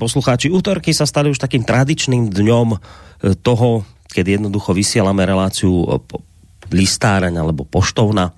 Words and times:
poslucháči. 0.00 0.48
Útorky 0.48 0.96
sa 0.96 1.04
stali 1.04 1.28
už 1.28 1.36
takým 1.36 1.62
tradičným 1.68 2.32
dňom 2.32 2.68
e, 2.72 2.78
toho, 3.36 3.84
keď 4.08 4.40
jednoducho 4.40 4.72
vysielame 4.72 5.28
reláciu 5.28 5.84
e, 5.84 6.00
listáreň 6.72 7.36
alebo 7.36 7.68
poštovna, 7.68 8.32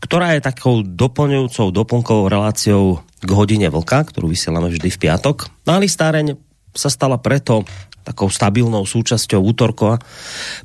ktorá 0.00 0.32
je 0.32 0.40
takou 0.48 0.80
doplňujúcou, 0.80 1.68
doplnkovou 1.68 2.26
reláciou 2.32 3.04
k 3.20 3.30
hodine 3.32 3.68
vlka, 3.68 4.08
ktorú 4.08 4.32
vysielame 4.32 4.72
vždy 4.72 4.88
v 4.88 5.00
piatok. 5.04 5.52
No 5.68 5.76
a 5.76 5.82
listáreň 5.82 6.40
sa 6.72 6.88
stala 6.88 7.20
preto 7.20 7.68
takou 8.06 8.30
stabilnou 8.30 8.86
súčasťou 8.86 9.42
útorkova, 9.42 9.98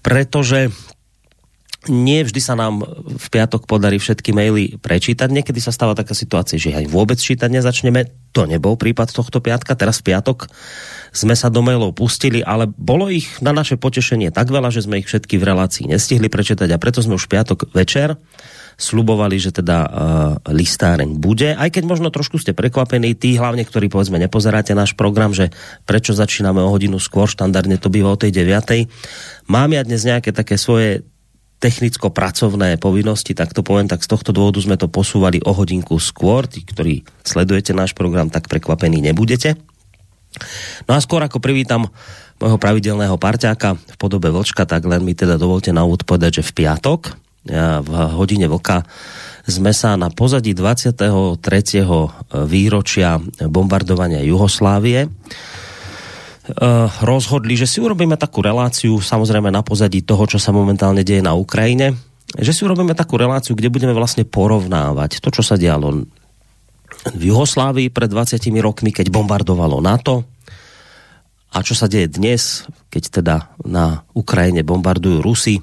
pretože 0.05 0.69
nie 1.89 2.21
vždy 2.21 2.37
sa 2.37 2.53
nám 2.53 2.85
v 3.05 3.27
piatok 3.33 3.65
podarí 3.65 3.97
všetky 3.97 4.29
maily 4.37 4.77
prečítať. 4.77 5.25
Niekedy 5.33 5.57
sa 5.57 5.73
stáva 5.73 5.97
taká 5.97 6.13
situácia, 6.13 6.61
že 6.61 6.77
aj 6.77 6.85
vôbec 6.85 7.17
čítať 7.17 7.49
nezačneme. 7.49 8.05
To 8.37 8.45
nebol 8.45 8.77
prípad 8.77 9.09
tohto 9.09 9.41
piatka. 9.41 9.73
Teraz 9.73 9.97
v 9.97 10.13
piatok 10.13 10.45
sme 11.09 11.33
sa 11.33 11.49
do 11.49 11.65
mailov 11.65 11.97
pustili, 11.97 12.45
ale 12.45 12.69
bolo 12.69 13.09
ich 13.09 13.41
na 13.41 13.49
naše 13.49 13.81
potešenie 13.81 14.29
tak 14.29 14.53
veľa, 14.53 14.69
že 14.69 14.85
sme 14.85 15.01
ich 15.01 15.09
všetky 15.09 15.41
v 15.41 15.47
relácii 15.49 15.89
nestihli 15.89 16.29
prečítať 16.29 16.69
a 16.69 16.77
preto 16.77 17.01
sme 17.01 17.17
už 17.17 17.25
v 17.25 17.33
piatok 17.33 17.73
večer 17.73 18.13
slubovali, 18.81 19.37
že 19.37 19.53
teda 19.53 19.77
uh, 19.77 19.89
listáreň 20.49 21.17
bude. 21.21 21.53
Aj 21.53 21.69
keď 21.69 21.83
možno 21.85 22.09
trošku 22.09 22.41
ste 22.41 22.55
prekvapení, 22.55 23.13
tí 23.13 23.37
hlavne, 23.37 23.61
ktorí 23.61 23.93
povedzme 23.93 24.17
nepozeráte 24.17 24.73
náš 24.73 24.97
program, 24.97 25.35
že 25.35 25.53
prečo 25.85 26.17
začíname 26.17 26.61
o 26.63 26.71
hodinu 26.71 26.97
skôr, 26.97 27.29
štandardne 27.29 27.77
to 27.77 27.93
býva 27.93 28.15
o 28.15 28.17
tej 28.17 28.33
9. 28.33 28.89
Mám 29.51 29.69
ja 29.77 29.81
dnes 29.85 30.01
nejaké 30.01 30.33
také 30.33 30.57
svoje 30.57 31.05
technicko-pracovné 31.61 32.81
povinnosti, 32.81 33.37
tak 33.37 33.53
to 33.53 33.61
poviem, 33.61 33.85
tak 33.85 34.01
z 34.01 34.09
tohto 34.09 34.33
dôvodu 34.33 34.57
sme 34.57 34.81
to 34.81 34.89
posúvali 34.89 35.37
o 35.45 35.53
hodinku 35.53 36.01
skôr. 36.01 36.49
Tí, 36.49 36.65
ktorí 36.65 37.05
sledujete 37.21 37.77
náš 37.77 37.93
program, 37.93 38.33
tak 38.33 38.49
prekvapení 38.49 38.97
nebudete. 38.97 39.61
No 40.89 40.97
a 40.97 40.99
skôr 40.99 41.21
ako 41.21 41.37
privítam 41.37 41.85
môjho 42.41 42.57
pravidelného 42.57 43.13
parťáka 43.21 43.77
v 43.77 43.95
podobe 44.01 44.33
Vlčka, 44.33 44.65
tak 44.65 44.81
len 44.89 45.05
mi 45.05 45.13
teda 45.13 45.37
dovolte 45.37 45.69
na 45.69 45.85
úvod 45.85 46.01
povedať, 46.01 46.41
že 46.41 46.47
v 46.49 46.65
piatok 46.65 47.13
v 47.85 47.91
hodine 48.17 48.45
Vlka 48.45 48.85
sme 49.49 49.73
sa 49.73 49.97
na 49.97 50.13
pozadí 50.13 50.53
23. 50.53 51.37
výročia 52.45 53.17
bombardovania 53.49 54.21
Juhoslávie 54.21 55.09
rozhodli, 57.01 57.55
že 57.55 57.69
si 57.69 57.79
urobíme 57.79 58.19
takú 58.19 58.43
reláciu, 58.43 58.99
samozrejme 58.99 59.51
na 59.51 59.63
pozadí 59.63 60.03
toho, 60.03 60.27
čo 60.27 60.37
sa 60.37 60.51
momentálne 60.51 61.05
deje 61.05 61.23
na 61.23 61.35
Ukrajine, 61.37 61.95
že 62.39 62.55
si 62.55 62.63
urobíme 62.63 62.95
takú 62.95 63.19
reláciu, 63.19 63.55
kde 63.55 63.71
budeme 63.71 63.91
vlastne 63.91 64.23
porovnávať 64.23 65.19
to, 65.19 65.29
čo 65.31 65.43
sa 65.43 65.59
dialo 65.59 66.07
v 67.11 67.21
Juhoslávii 67.33 67.89
pred 67.89 68.09
20 68.11 68.39
rokmi, 68.61 68.93
keď 68.93 69.09
bombardovalo 69.09 69.81
NATO 69.81 70.27
a 71.51 71.59
čo 71.65 71.75
sa 71.75 71.91
deje 71.91 72.07
dnes, 72.07 72.63
keď 72.87 73.03
teda 73.21 73.35
na 73.67 74.07
Ukrajine 74.15 74.63
bombardujú 74.63 75.19
Rusy. 75.19 75.59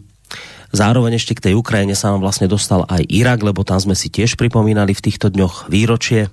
Zároveň 0.69 1.17
ešte 1.17 1.33
k 1.33 1.49
tej 1.49 1.55
Ukrajine 1.57 1.97
sa 1.97 2.13
nám 2.13 2.21
vlastne 2.21 2.45
dostal 2.45 2.85
aj 2.85 3.09
Irak, 3.09 3.41
lebo 3.41 3.65
tam 3.65 3.81
sme 3.81 3.97
si 3.97 4.13
tiež 4.13 4.37
pripomínali 4.37 4.93
v 4.93 5.05
týchto 5.09 5.33
dňoch 5.33 5.73
výročie. 5.73 6.29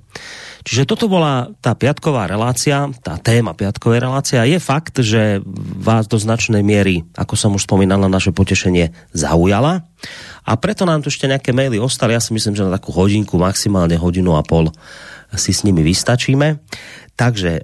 Čiže 0.66 0.90
toto 0.90 1.06
bola 1.06 1.54
tá 1.62 1.78
piatková 1.78 2.26
relácia, 2.26 2.90
tá 3.06 3.22
téma 3.22 3.54
piatkovej 3.54 4.02
relácia. 4.02 4.50
Je 4.50 4.58
fakt, 4.58 4.98
že 4.98 5.38
vás 5.78 6.10
do 6.10 6.18
značnej 6.18 6.66
miery, 6.66 7.06
ako 7.14 7.38
som 7.38 7.54
už 7.54 7.70
spomínal 7.70 8.02
na 8.02 8.10
naše 8.10 8.34
potešenie, 8.34 8.90
zaujala. 9.14 9.86
A 10.42 10.52
preto 10.58 10.90
nám 10.90 11.06
tu 11.06 11.14
ešte 11.14 11.30
nejaké 11.30 11.54
maily 11.54 11.78
ostali. 11.78 12.18
Ja 12.18 12.22
si 12.22 12.34
myslím, 12.34 12.58
že 12.58 12.66
na 12.66 12.74
takú 12.74 12.90
hodinku, 12.90 13.38
maximálne 13.38 13.94
hodinu 13.94 14.34
a 14.34 14.42
pol 14.42 14.74
si 15.38 15.54
s 15.54 15.62
nimi 15.62 15.86
vystačíme. 15.86 16.58
Takže 17.14 17.62
e, 17.62 17.64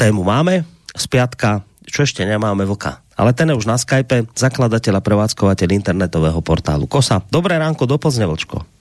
tému 0.00 0.24
máme 0.24 0.64
z 0.96 1.04
piatka, 1.12 1.60
čo 1.84 2.08
ešte 2.08 2.24
nemáme 2.24 2.64
vlka. 2.64 3.04
Ale 3.20 3.36
ten 3.36 3.52
je 3.52 3.58
už 3.60 3.68
na 3.68 3.76
Skype, 3.76 4.32
zakladateľ 4.32 4.96
a 4.96 5.04
prevádzkovateľ 5.04 5.68
internetového 5.76 6.40
portálu 6.40 6.88
KOSA. 6.88 7.20
Dobré 7.28 7.60
ránko 7.60 7.84
do 7.84 8.00
Plzne, 8.00 8.24
Vlčko. 8.26 8.73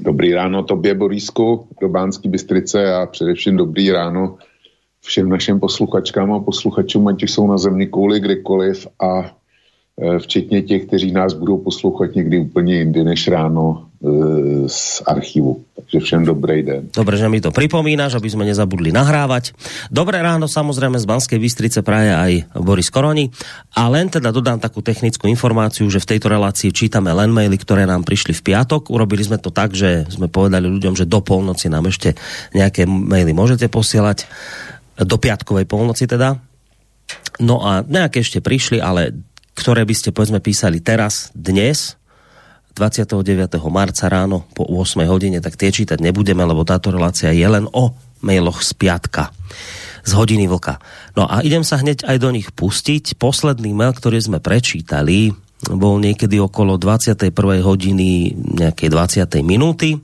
Dobrý 0.00 0.34
ráno 0.34 0.62
tobě, 0.62 0.94
Borísku, 0.94 1.68
do 1.80 1.88
Bánský 1.88 2.28
Bystrice 2.28 2.94
a 2.94 3.06
především 3.06 3.56
dobrý 3.56 3.90
ráno 3.90 4.38
všem 5.00 5.28
našim 5.28 5.60
posluchačkám 5.60 6.32
a 6.32 6.40
posluchačům, 6.40 7.08
ať 7.08 7.22
jsou 7.22 7.46
na 7.46 7.58
zemi 7.58 7.86
kvůli 7.86 8.20
kdekoliv 8.20 8.86
a 9.00 9.20
e, 9.22 10.18
včetně 10.18 10.62
těch, 10.62 10.86
kteří 10.86 11.12
nás 11.12 11.34
budou 11.34 11.58
poslouchat 11.58 12.14
někdy 12.14 12.38
úplně 12.38 12.74
jindy 12.74 13.04
než 13.04 13.28
ráno 13.28 13.88
z 14.66 15.00
archívu. 15.08 15.64
Takže 15.72 15.98
všem 16.04 16.22
dobrý 16.28 16.60
den. 16.60 16.92
Dobre, 16.92 17.16
že 17.16 17.32
mi 17.32 17.40
to 17.40 17.48
pripomínaš, 17.48 18.20
aby 18.20 18.28
sme 18.28 18.44
nezabudli 18.44 18.92
nahrávať. 18.92 19.56
Dobré 19.88 20.20
ráno 20.20 20.44
samozrejme 20.44 21.00
z 21.00 21.08
Banskej 21.08 21.38
Bystrice 21.40 21.80
praje 21.80 22.12
aj 22.12 22.32
Boris 22.60 22.92
Koroni. 22.92 23.32
A 23.72 23.88
len 23.88 24.12
teda 24.12 24.28
dodám 24.34 24.60
takú 24.60 24.84
technickú 24.84 25.32
informáciu, 25.32 25.88
že 25.88 26.02
v 26.02 26.16
tejto 26.16 26.28
relácii 26.28 26.76
čítame 26.76 27.08
len 27.14 27.32
maily, 27.32 27.56
ktoré 27.56 27.88
nám 27.88 28.04
prišli 28.04 28.36
v 28.36 28.52
piatok. 28.52 28.92
Urobili 28.92 29.24
sme 29.24 29.40
to 29.40 29.48
tak, 29.48 29.72
že 29.72 30.04
sme 30.12 30.28
povedali 30.28 30.68
ľuďom, 30.68 30.92
že 30.92 31.08
do 31.08 31.24
polnoci 31.24 31.72
nám 31.72 31.88
ešte 31.88 32.18
nejaké 32.52 32.84
maily 32.84 33.32
môžete 33.32 33.72
posielať. 33.72 34.28
Do 34.96 35.16
piatkovej 35.16 35.68
polnoci 35.68 36.04
teda. 36.08 36.40
No 37.40 37.64
a 37.64 37.84
nejaké 37.84 38.24
ešte 38.24 38.40
prišli, 38.40 38.80
ale 38.80 39.12
ktoré 39.56 39.84
by 39.88 39.94
ste 39.96 40.12
povedzme 40.12 40.40
písali 40.40 40.80
teraz, 40.84 41.32
dnes, 41.32 41.96
29. 42.76 43.56
marca 43.72 44.06
ráno 44.12 44.44
po 44.52 44.68
8 44.68 45.08
hodine, 45.08 45.40
tak 45.40 45.56
tie 45.56 45.72
čítať 45.72 45.96
nebudeme, 45.96 46.44
lebo 46.44 46.60
táto 46.62 46.92
relácia 46.92 47.32
je 47.32 47.48
len 47.48 47.64
o 47.72 47.96
mailoch 48.20 48.60
z 48.60 48.76
piatka 48.76 49.32
z 50.06 50.14
hodiny 50.14 50.46
vlka. 50.46 50.78
No 51.18 51.26
a 51.26 51.42
idem 51.42 51.66
sa 51.66 51.82
hneď 51.82 52.06
aj 52.06 52.16
do 52.22 52.30
nich 52.30 52.54
pustiť. 52.54 53.18
Posledný 53.18 53.74
mail, 53.74 53.90
ktorý 53.90 54.22
sme 54.22 54.38
prečítali, 54.38 55.34
bol 55.66 55.98
niekedy 55.98 56.38
okolo 56.38 56.78
21. 56.78 57.34
hodiny 57.64 58.36
nejakej 58.36 58.88
20. 58.92 59.42
minúty. 59.42 59.98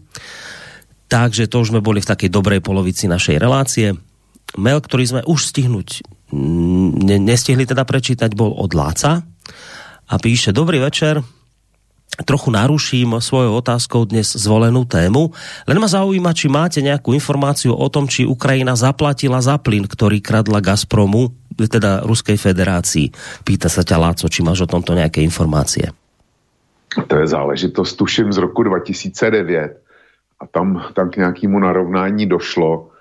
Takže 1.06 1.46
to 1.46 1.62
už 1.62 1.70
sme 1.70 1.84
boli 1.84 2.02
v 2.02 2.10
takej 2.10 2.32
dobrej 2.34 2.64
polovici 2.64 3.06
našej 3.06 3.38
relácie. 3.38 3.94
Mail, 4.58 4.82
ktorý 4.82 5.04
sme 5.06 5.22
už 5.22 5.54
stihnúť 5.54 6.02
ne, 6.32 7.16
nestihli 7.20 7.68
teda 7.68 7.84
prečítať, 7.84 8.32
bol 8.32 8.56
od 8.56 8.72
Láca 8.72 9.20
a 10.08 10.14
píše 10.18 10.50
Dobrý 10.50 10.80
večer, 10.80 11.20
trochu 12.20 12.52
naruším 12.52 13.16
svojou 13.24 13.56
otázkou 13.56 14.04
dnes 14.04 14.36
zvolenú 14.36 14.84
tému. 14.84 15.32
Len 15.64 15.78
ma 15.80 15.88
zaujíma, 15.88 16.36
či 16.36 16.52
máte 16.52 16.84
nejakú 16.84 17.16
informáciu 17.16 17.72
o 17.72 17.88
tom, 17.88 18.04
či 18.04 18.28
Ukrajina 18.28 18.76
zaplatila 18.76 19.40
za 19.40 19.56
plyn, 19.56 19.88
ktorý 19.88 20.20
kradla 20.20 20.60
Gazpromu, 20.60 21.32
teda 21.56 22.04
Ruskej 22.04 22.36
federácii. 22.36 23.08
Pýta 23.44 23.72
sa 23.72 23.80
ťa 23.80 23.96
Láco, 23.96 24.28
či 24.28 24.44
máš 24.44 24.64
o 24.64 24.68
tomto 24.68 24.92
nejaké 24.92 25.24
informácie. 25.24 25.88
To 26.92 27.14
je 27.16 27.26
záležitost, 27.26 27.96
tuším, 27.96 28.28
z 28.36 28.38
roku 28.44 28.68
2009. 28.68 29.80
A 30.40 30.44
tam, 30.44 30.84
tam 30.92 31.08
k 31.08 31.24
nějakému 31.24 31.58
narovnání 31.58 32.28
došlo 32.28 32.91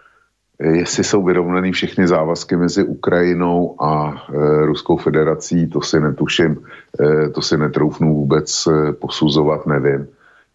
Jestli 0.61 1.03
jsou 1.03 1.23
vyrovnaný 1.23 1.71
všechny 1.71 2.07
závazky 2.07 2.55
mezi 2.55 2.83
Ukrajinou 2.83 3.83
a 3.83 4.13
e, 4.13 4.65
Ruskou 4.65 4.97
federací, 4.97 5.67
to 5.67 5.81
si 5.81 5.99
netuším, 5.99 6.57
e, 6.99 7.29
to 7.29 7.41
si 7.41 7.57
netroufnu 7.57 8.13
vůbec 8.13 8.67
e, 8.67 8.93
posuzovat, 8.93 9.65
nevím. 9.65 10.07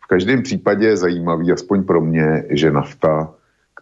V 0.05 0.07
každém 0.07 0.43
případě 0.43 0.87
je 0.87 0.97
zajímavý, 0.97 1.53
aspoň 1.53 1.85
pro 1.85 2.01
mě, 2.01 2.45
že 2.51 2.71
nafta, 2.71 3.31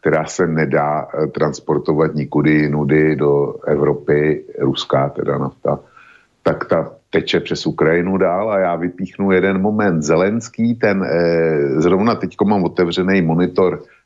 která 0.01 0.25
se 0.25 0.47
nedá 0.47 1.09
e, 1.09 1.27
transportovat 1.27 2.15
nikudy 2.15 2.51
jinudy 2.51 3.17
do 3.17 3.55
Evropy, 3.67 4.45
ruská 4.61 5.09
teda 5.09 5.39
nafta, 5.39 5.81
tak 6.43 6.65
ta 6.65 6.93
teče 7.11 7.41
přes 7.41 7.67
Ukrajinu 7.67 8.17
dál 8.17 8.51
a 8.51 8.59
já 8.59 8.77
vypíchnu 8.77 9.31
jeden 9.31 9.61
moment. 9.61 10.03
Zelenský, 10.03 10.75
ten 10.75 11.05
e, 11.05 11.81
zrovna 11.81 12.15
teďko 12.15 12.45
mám 12.45 12.65
otevřený 12.65 13.23
monitor 13.23 13.81
Eh, 13.81 14.04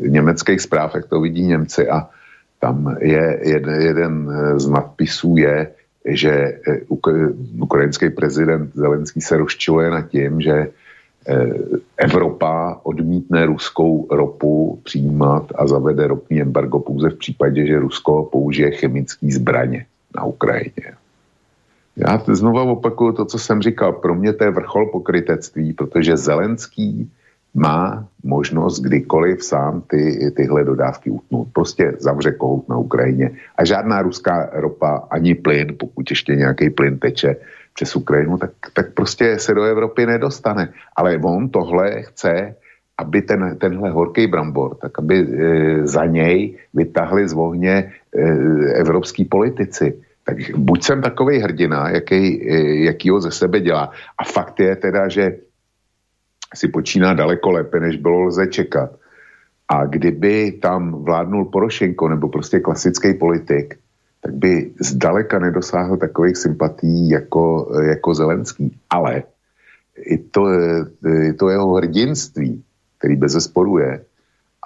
německých 0.00 0.60
zpráv, 0.60 0.94
jak 0.94 1.06
to 1.06 1.20
vidí 1.20 1.42
Němci 1.42 1.88
a 1.88 2.08
tam 2.60 2.96
je 3.00 3.40
jeden, 3.42 3.82
jeden 3.82 4.12
z 4.56 4.68
nadpisů 4.68 5.36
je, 5.36 5.70
že 6.04 6.30
eh, 6.30 6.80
ukrajinský 7.58 8.10
prezident 8.10 8.70
Zelenský 8.74 9.20
se 9.20 9.36
rozčiluje 9.36 9.90
nad 9.90 10.08
tím, 10.08 10.40
že 10.40 10.68
Evropa 11.96 12.80
odmítne 12.82 13.46
ruskou 13.46 14.06
ropu 14.10 14.80
přijímat 14.84 15.52
a 15.54 15.66
zavede 15.66 16.06
ropný 16.06 16.40
embargo 16.40 16.78
pouze 16.78 17.10
v 17.10 17.18
případě, 17.18 17.66
že 17.66 17.78
Rusko 17.78 18.28
použije 18.32 18.70
chemické 18.70 19.26
zbraně 19.30 19.86
na 20.14 20.24
Ukrajině. 20.24 20.94
Já 21.96 22.22
znova 22.32 22.62
opakuju 22.62 23.12
to, 23.12 23.24
co 23.24 23.38
jsem 23.38 23.62
říkal. 23.62 23.92
Pro 23.92 24.14
mě 24.14 24.32
to 24.32 24.44
je 24.44 24.50
vrchol 24.50 24.86
pokrytectví, 24.86 25.72
protože 25.72 26.16
Zelenský 26.16 27.10
má 27.56 28.08
možnost 28.24 28.80
kdykoliv 28.80 29.44
sám 29.44 29.82
ty, 29.86 30.30
tyhle 30.36 30.64
dodávky 30.64 31.10
utnout. 31.10 31.48
Prostě 31.52 31.92
zavře 31.98 32.32
kohout 32.32 32.68
na 32.68 32.76
Ukrajině. 32.76 33.30
A 33.56 33.64
žádná 33.64 34.02
ruská 34.02 34.50
ropa, 34.52 35.08
ani 35.10 35.34
plyn, 35.34 35.74
pokud 35.78 36.10
ještě 36.10 36.36
nějaký 36.36 36.70
plyn 36.70 36.98
teče 36.98 37.36
přes 37.74 37.96
Ukrajinu, 37.96 38.38
tak, 38.38 38.50
tak 38.72 38.92
prostě 38.92 39.38
se 39.38 39.54
do 39.54 39.62
Evropy 39.62 40.06
nedostane. 40.06 40.68
Ale 40.96 41.18
on 41.18 41.48
tohle 41.48 42.02
chce, 42.02 42.54
aby 42.98 43.22
ten, 43.22 43.56
tenhle 43.60 43.90
horký 43.90 44.26
brambor, 44.26 44.74
tak 44.74 44.98
aby 44.98 45.16
e, 45.16 45.86
za 45.86 46.04
něj 46.04 46.56
vytáhli 46.74 47.28
z 47.28 47.32
ohně 47.32 47.72
e, 47.72 47.92
evropský 48.74 49.24
politici. 49.24 49.96
Tak 50.24 50.36
buď 50.56 50.82
jsem 50.82 51.02
takový 51.02 51.38
hrdina, 51.38 51.88
jaký, 51.90 52.50
e, 52.50 52.54
jaký 52.84 53.10
ho 53.10 53.20
ze 53.20 53.30
sebe 53.30 53.60
dělá. 53.60 53.90
A 54.18 54.24
fakt 54.24 54.60
je 54.60 54.76
teda, 54.76 55.08
že 55.08 55.45
si 56.54 56.68
počíná 56.68 57.14
daleko 57.14 57.50
lépe, 57.50 57.80
než 57.80 57.96
bylo 57.96 58.22
lze 58.22 58.46
čekat. 58.46 58.90
A 59.68 59.84
kdyby 59.86 60.52
tam 60.52 61.04
vládnul 61.04 61.44
Porošenko 61.44 62.08
nebo 62.08 62.28
prostě 62.28 62.60
klasický 62.60 63.14
politik, 63.14 63.78
tak 64.22 64.34
by 64.34 64.70
zdaleka 64.80 65.38
nedosáhl 65.38 65.96
takových 65.96 66.36
sympatí 66.36 67.08
jako, 67.08 67.72
jako 67.82 68.14
Zelenský. 68.14 68.78
Ale 68.90 69.22
i 69.96 70.18
to, 70.18 70.46
i 71.22 71.32
to 71.32 71.48
jeho 71.48 71.74
hrdinství, 71.74 72.62
který 72.98 73.16
bez 73.16 73.52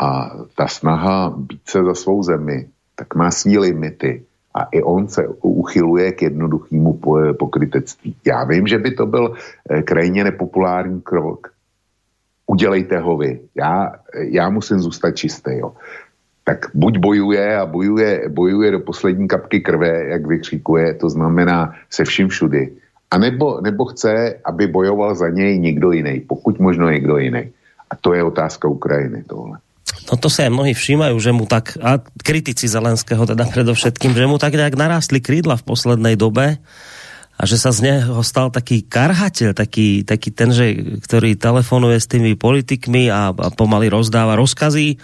a 0.01 0.31
ta 0.57 0.69
snaha 0.69 1.35
být 1.37 1.61
se 1.65 1.85
za 1.85 1.95
svou 1.95 2.23
zemi, 2.23 2.69
tak 2.97 3.15
má 3.15 3.31
svý 3.31 3.59
limity. 3.59 4.23
A 4.55 4.63
i 4.73 4.83
on 4.83 5.09
se 5.09 5.29
uchyluje 5.43 6.13
k 6.13 6.23
jednoduchému 6.23 7.01
pokrytectví. 7.39 8.17
Já 8.27 8.45
vím, 8.45 8.67
že 8.67 8.79
by 8.79 8.91
to 8.91 9.07
byl 9.07 9.35
eh, 9.71 9.83
krajně 9.83 10.25
nepopulární 10.25 11.01
krok, 11.01 11.53
udělejte 12.51 12.99
ho 12.99 13.17
vy. 13.17 13.41
Já, 13.55 13.95
já 14.35 14.51
musím 14.51 14.83
zůstat 14.83 15.15
čistý, 15.15 15.63
jo. 15.63 15.79
Tak 16.45 16.75
buď 16.75 16.99
bojuje 16.99 17.47
a 17.57 17.67
bojuje, 17.67 18.27
bojuje 18.29 18.71
do 18.71 18.81
poslední 18.81 19.29
kapky 19.29 19.61
krve, 19.61 20.11
jak 20.19 20.27
vykřikuje, 20.27 20.95
to 20.95 21.07
znamená 21.11 21.75
se 21.91 22.05
vším 22.05 22.29
všudy. 22.29 22.63
A 23.11 23.19
nebo, 23.19 23.61
nebo 23.61 23.85
chce, 23.95 24.43
aby 24.45 24.67
bojoval 24.67 25.15
za 25.15 25.29
něj 25.29 25.59
někdo 25.59 25.93
jiný, 25.93 26.21
pokud 26.27 26.59
možno 26.59 26.91
někdo 26.91 27.19
jiný. 27.19 27.55
A 27.91 27.95
to 27.97 28.15
je 28.15 28.23
otázka 28.23 28.69
Ukrajiny 28.69 29.23
tohle. 29.27 29.59
No 30.11 30.19
to 30.19 30.31
sa 30.31 30.47
aj 30.47 30.55
mnohí 30.55 30.75
všímajú, 30.75 31.19
že 31.23 31.31
mu 31.35 31.47
tak, 31.47 31.79
a 31.83 32.03
kritici 32.23 32.67
Zelenského 32.67 33.27
teda 33.27 33.47
predovšetkým, 33.47 34.15
že 34.15 34.27
mu 34.27 34.39
tak 34.39 34.55
nejak 34.55 34.75
narástli 34.75 35.23
krídla 35.23 35.59
v 35.59 35.67
poslednej 35.67 36.15
dobe 36.15 36.59
a 37.41 37.49
že 37.49 37.57
sa 37.57 37.73
z 37.73 37.89
neho 37.89 38.21
stal 38.21 38.53
taký 38.53 38.85
karhateľ, 38.85 39.57
taký, 39.57 40.05
taký 40.05 40.29
ten, 40.29 40.53
že, 40.53 41.01
ktorý 41.01 41.41
telefonuje 41.41 41.97
s 41.97 42.05
tými 42.05 42.37
politikmi 42.37 43.09
a, 43.09 43.33
a 43.33 43.49
pomaly 43.49 43.89
rozdáva 43.89 44.37
rozkazy 44.37 45.01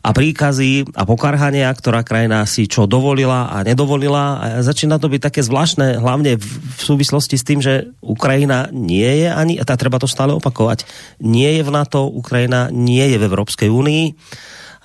a 0.00 0.16
príkazy 0.16 0.88
a 0.96 1.04
pokarhania, 1.04 1.68
ktorá 1.68 2.00
krajina 2.00 2.48
si 2.48 2.64
čo 2.64 2.88
dovolila 2.88 3.52
a 3.52 3.60
nedovolila. 3.60 4.40
A 4.40 4.46
začína 4.64 4.96
to 4.96 5.12
byť 5.12 5.20
také 5.20 5.44
zvláštne, 5.44 6.00
hlavne 6.00 6.40
v, 6.40 6.48
v 6.48 6.80
súvislosti 6.80 7.36
s 7.36 7.44
tým, 7.44 7.60
že 7.60 7.92
Ukrajina 8.00 8.72
nie 8.72 9.04
je 9.04 9.28
ani, 9.28 9.60
a 9.60 9.68
tá 9.68 9.76
treba 9.76 10.00
to 10.00 10.08
stále 10.08 10.32
opakovať, 10.32 10.88
nie 11.20 11.60
je 11.60 11.62
v 11.66 11.74
NATO, 11.74 12.08
Ukrajina 12.08 12.72
nie 12.72 13.04
je 13.04 13.20
v 13.20 13.26
Európskej 13.28 13.68
únii 13.68 14.04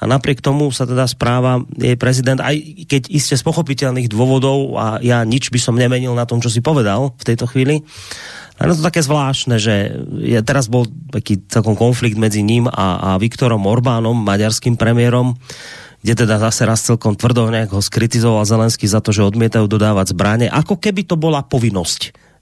a 0.03 0.05
napriek 0.05 0.43
tomu 0.43 0.67
sa 0.75 0.83
teda 0.83 1.07
správa 1.07 1.63
jej 1.79 1.95
prezident, 1.95 2.43
aj 2.43 2.59
keď 2.91 3.07
iste 3.07 3.39
z 3.39 3.43
pochopiteľných 3.47 4.11
dôvodov 4.11 4.75
a 4.75 4.99
ja 4.99 5.23
nič 5.23 5.47
by 5.47 5.59
som 5.63 5.79
nemenil 5.79 6.11
na 6.11 6.27
tom, 6.27 6.43
čo 6.43 6.51
si 6.51 6.59
povedal 6.59 7.15
v 7.15 7.23
tejto 7.23 7.47
chvíli, 7.47 7.87
ale 8.59 8.75
to 8.75 8.83
také 8.83 8.99
zvláštne, 8.99 9.55
že 9.57 9.95
je, 10.19 10.39
teraz 10.43 10.67
bol 10.67 10.85
taký 11.09 11.41
celkom 11.47 11.79
konflikt 11.79 12.19
medzi 12.19 12.43
ním 12.43 12.67
a, 12.67 13.15
a 13.15 13.21
Viktorom 13.21 13.63
Orbánom, 13.63 14.19
maďarským 14.19 14.75
premiérom, 14.75 15.39
kde 16.03 16.27
teda 16.27 16.35
zase 16.37 16.67
raz 16.67 16.83
celkom 16.83 17.15
tvrdo 17.15 17.47
nejak 17.47 17.71
ho 17.71 17.79
skritizoval 17.79 18.43
Zelenský 18.43 18.91
za 18.91 18.99
to, 18.99 19.15
že 19.15 19.23
odmietajú 19.23 19.71
dodávať 19.71 20.11
zbranie, 20.11 20.47
ako 20.51 20.75
keby 20.75 21.07
to 21.07 21.15
bola 21.15 21.47
povinnosť 21.47 22.32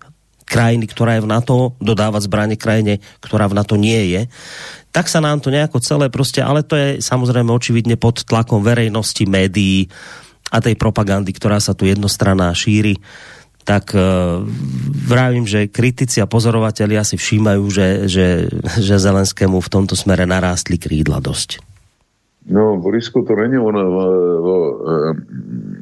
krajiny, 0.51 0.83
ktorá 0.91 1.15
je 1.15 1.23
v 1.23 1.31
NATO, 1.31 1.79
dodávať 1.79 2.27
zbranie 2.27 2.59
krajine, 2.59 2.99
ktorá 3.23 3.47
v 3.47 3.55
NATO 3.55 3.79
nie 3.79 4.11
je 4.11 4.21
tak 4.91 5.07
sa 5.07 5.23
nám 5.23 5.39
to 5.39 5.49
nejako 5.49 5.79
celé 5.79 6.11
proste, 6.11 6.43
ale 6.43 6.67
to 6.67 6.75
je 6.75 6.99
samozrejme 6.99 7.47
očividne 7.47 7.95
pod 7.95 8.27
tlakom 8.27 8.59
verejnosti, 8.59 9.23
médií 9.23 9.87
a 10.51 10.59
tej 10.59 10.75
propagandy, 10.75 11.31
ktorá 11.31 11.63
sa 11.63 11.71
tu 11.71 11.87
jednostranná 11.87 12.51
šíri, 12.51 12.99
tak 13.63 13.95
uh, 13.95 14.43
vravím, 15.07 15.47
že 15.47 15.71
kritici 15.71 16.19
a 16.19 16.27
pozorovatelia 16.27 17.07
si 17.07 17.15
všímajú, 17.15 17.63
že, 17.71 17.87
že, 18.11 18.27
že 18.83 18.95
Zelenskému 18.99 19.63
v 19.63 19.71
tomto 19.71 19.95
smere 19.95 20.27
narástli 20.27 20.75
krídla 20.75 21.23
dosť. 21.23 21.63
No, 22.51 22.75
Borisku, 22.81 23.21
to 23.21 23.37
není 23.37 23.55
ono 23.55 23.79
o, 23.79 24.01
o, 24.01 24.05
o 24.49 24.55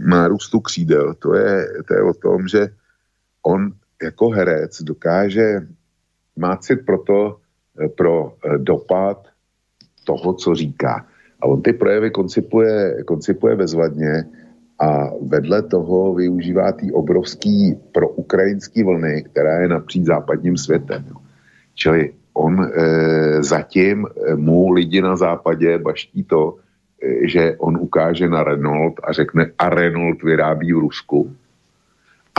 nárůstu 0.06 0.60
křídel. 0.60 1.16
To 1.24 1.34
je, 1.34 1.66
to 1.88 1.92
je 1.96 2.02
o 2.04 2.14
tom, 2.14 2.52
že 2.52 2.62
on 3.48 3.72
jako 4.04 4.30
herec 4.30 4.82
dokáže 4.82 5.62
má 6.38 6.58
cit 6.58 6.86
pro 6.86 6.98
to, 6.98 7.38
pro 7.98 8.34
eh, 8.46 8.58
dopad 8.58 9.28
toho, 10.04 10.34
co 10.34 10.56
říká. 10.56 11.06
A 11.42 11.46
on 11.46 11.62
ty 11.62 11.74
projevy 11.74 12.12
koncipuje, 12.12 13.04
koncipuje 13.04 13.56
bezvadně 13.56 14.26
a 14.80 15.10
vedle 15.22 15.62
toho 15.64 16.14
využívá 16.14 16.72
ty 16.72 16.92
obrovský 16.92 17.76
pro 17.92 18.10
ukrajinský 18.10 18.84
vlny, 18.84 19.24
která 19.24 19.60
je 19.60 19.68
napříč 19.68 20.06
západním 20.06 20.58
světem. 20.58 21.06
Čili 21.76 22.14
on 22.34 22.56
e, 22.64 22.70
zatím 23.44 24.08
eh, 24.08 24.36
mu 24.36 24.72
lidi 24.72 25.02
na 25.02 25.16
západě 25.16 25.78
baští 25.78 26.24
to, 26.24 26.56
e, 27.04 27.28
že 27.28 27.56
on 27.58 27.78
ukáže 27.78 28.30
na 28.30 28.44
Renault 28.44 29.00
a 29.04 29.12
řekne 29.12 29.52
a 29.58 29.70
Renault 29.70 30.24
vyrábí 30.24 30.74
v 30.74 30.80
Rusku. 30.80 31.36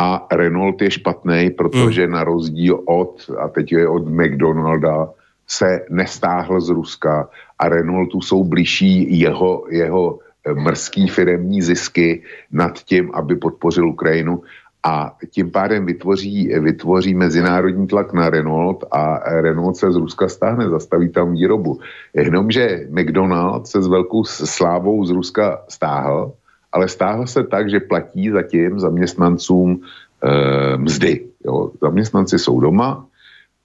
A 0.00 0.26
Renault 0.32 0.82
je 0.82 0.90
špatný, 0.90 1.50
protože 1.50 2.06
mm. 2.06 2.12
na 2.12 2.24
rozdíl 2.24 2.80
od, 2.88 3.30
a 3.38 3.48
teď 3.48 3.72
je 3.72 3.88
od 3.88 4.08
McDonalda, 4.08 5.08
se 5.46 5.84
nestáhl 5.90 6.60
z 6.60 6.68
Ruska 6.68 7.28
a 7.58 7.68
Renaultu 7.68 8.20
jsou 8.20 8.44
blížší 8.44 9.20
jeho, 9.20 9.64
jeho 9.70 10.18
eh, 10.18 10.54
mrzký 10.54 11.08
firemní 11.08 11.62
zisky 11.62 12.22
nad 12.52 12.78
tím, 12.78 13.10
aby 13.14 13.36
podpořil 13.36 13.88
Ukrajinu 13.88 14.42
a 14.82 15.16
tím 15.30 15.50
pádem 15.50 15.86
vytvoří, 15.86 16.48
vytvoří 16.48 17.14
mezinárodní 17.14 17.86
tlak 17.86 18.12
na 18.12 18.30
Renault 18.30 18.84
a 18.90 19.20
Renault 19.40 19.76
se 19.76 19.92
z 19.92 19.96
Ruska 19.96 20.28
stáhne, 20.28 20.68
zastaví 20.68 21.08
tam 21.08 21.32
výrobu. 21.32 21.80
Jenomže 22.14 22.86
McDonald's 22.90 23.70
se 23.70 23.82
s 23.82 23.88
velkou 23.88 24.24
slávou 24.24 25.04
z 25.04 25.10
Ruska 25.10 25.62
stáhl, 25.68 26.32
ale 26.72 26.88
stáhl 26.88 27.26
se 27.26 27.44
tak, 27.44 27.70
že 27.70 27.80
platí 27.80 28.30
zatím 28.30 28.80
zaměstnancům 28.80 29.80
e, 30.22 30.76
mzdy. 30.76 31.26
Jo. 31.44 31.70
Zaměstnanci 31.80 32.38
jsou 32.38 32.60
doma, 32.60 33.06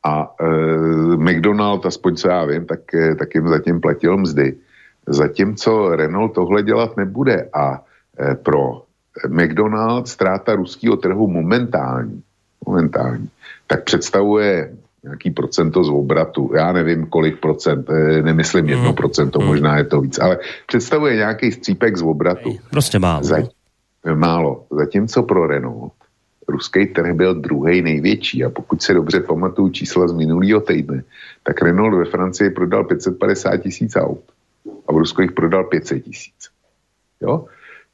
a 0.06 0.36
e, 0.40 0.46
McDonald, 1.18 1.86
aspoň 1.86 2.16
co 2.16 2.28
já 2.28 2.46
vím, 2.46 2.66
tak, 2.66 2.94
e, 2.94 3.16
tak 3.16 3.36
jim 3.36 3.48
zatím 3.48 3.82
platil 3.82 4.18
mzdy. 4.18 4.56
Zatímco 5.08 5.96
Renault 5.96 6.34
tohle 6.34 6.64
dělat 6.64 6.98
nebude 6.98 7.50
a 7.54 7.82
e, 8.20 8.36
pro 8.36 8.82
McDonald 9.28 10.08
ztráta 10.08 10.56
ruského 10.56 10.98
trhu 10.98 11.28
momentální, 11.28 12.24
momentální, 12.68 13.30
tak 13.68 13.84
představuje 13.84 14.74
nějaký 15.06 15.32
procento 15.32 15.84
z 15.84 15.90
obratu. 15.90 16.52
Já 16.56 16.72
nevím, 16.72 17.06
kolik 17.06 17.40
procent, 17.40 17.90
e, 17.90 18.22
nemyslím 18.22 18.70
jedno 18.70 18.90
mm. 18.90 18.96
procento, 18.96 19.40
mm. 19.40 19.46
možná 19.46 19.78
je 19.78 19.84
to 19.84 20.02
víc, 20.02 20.20
ale 20.20 20.38
představuje 20.68 21.16
nějaký 21.16 21.52
střípek 21.52 21.98
z 21.98 22.02
obratu. 22.02 22.58
Prostě 22.70 23.00
málo. 23.00 23.24
Za, 23.24 23.38
málo. 24.16 24.66
Zatímco 24.72 25.24
pro 25.24 25.48
Renault 25.48 25.94
ruský 26.48 26.86
trh 26.88 27.14
byl 27.14 27.36
druhý 27.36 27.82
největší 27.82 28.44
a 28.44 28.50
pokud 28.50 28.82
se 28.82 28.94
dobře 28.94 29.20
pamatuju 29.20 29.70
čísla 29.70 30.08
z 30.08 30.14
minulého 30.14 30.62
týdne, 30.62 31.04
tak 31.44 31.62
Renault 31.62 31.98
ve 31.98 32.06
Francii 32.06 32.50
prodal 32.50 32.84
550 32.84 33.58
tisíc 33.58 33.96
aut 33.96 34.24
a 34.88 34.94
v 34.94 34.98
Rusku 34.98 35.22
jich 35.22 35.32
prodal 35.32 35.64
500 35.64 36.04
tisíc. 36.04 36.50
Jo? 37.22 37.46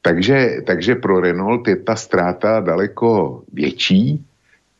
Takže, 0.02 0.56
takže 0.66 0.94
pro 0.94 1.20
Renault 1.20 1.68
je 1.68 1.76
ta 1.76 1.96
ztráta 1.96 2.60
daleko 2.60 3.42
větší 3.52 4.24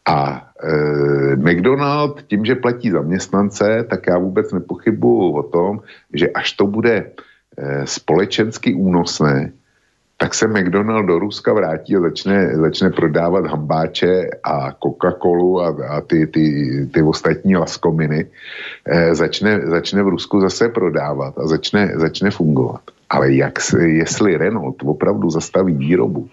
a 0.08 0.48
e, 0.62 1.36
McDonald 1.36 2.22
tím, 2.22 2.44
že 2.44 2.54
platí 2.54 2.90
zaměstnance, 2.90 3.86
tak 3.90 4.06
já 4.06 4.18
vůbec 4.18 4.52
nepochybuju 4.52 5.32
o 5.32 5.42
tom, 5.42 5.80
že 6.14 6.28
až 6.28 6.52
to 6.52 6.66
bude 6.66 6.96
e, 7.56 7.86
společensky 7.86 8.74
únosné, 8.74 9.52
tak 10.22 10.34
se 10.34 10.48
McDonald 10.48 11.06
do 11.06 11.18
Ruska 11.18 11.52
vrátí 11.52 11.96
a 11.96 12.00
začne, 12.00 12.56
začne 12.56 12.90
prodávat 12.90 13.46
hambáče 13.46 14.30
a 14.44 14.70
Coca-Colu 14.72 15.60
a, 15.60 15.96
a 15.96 16.00
ty, 16.00 16.26
ty, 16.26 16.46
ty 16.94 17.02
ostatní 17.02 17.56
laskominy, 17.56 18.26
eh, 18.86 19.14
začne, 19.14 19.60
začne 19.66 20.02
v 20.02 20.08
Rusku 20.08 20.40
zase 20.40 20.68
prodávat 20.68 21.38
a 21.38 21.46
začne, 21.46 21.92
začne 21.96 22.30
fungovat. 22.30 22.80
Ale 23.10 23.32
jak, 23.34 23.58
jestli 23.82 24.36
Renault 24.36 24.76
opravdu 24.84 25.30
zastaví 25.30 25.74
výrobu, 25.74 26.28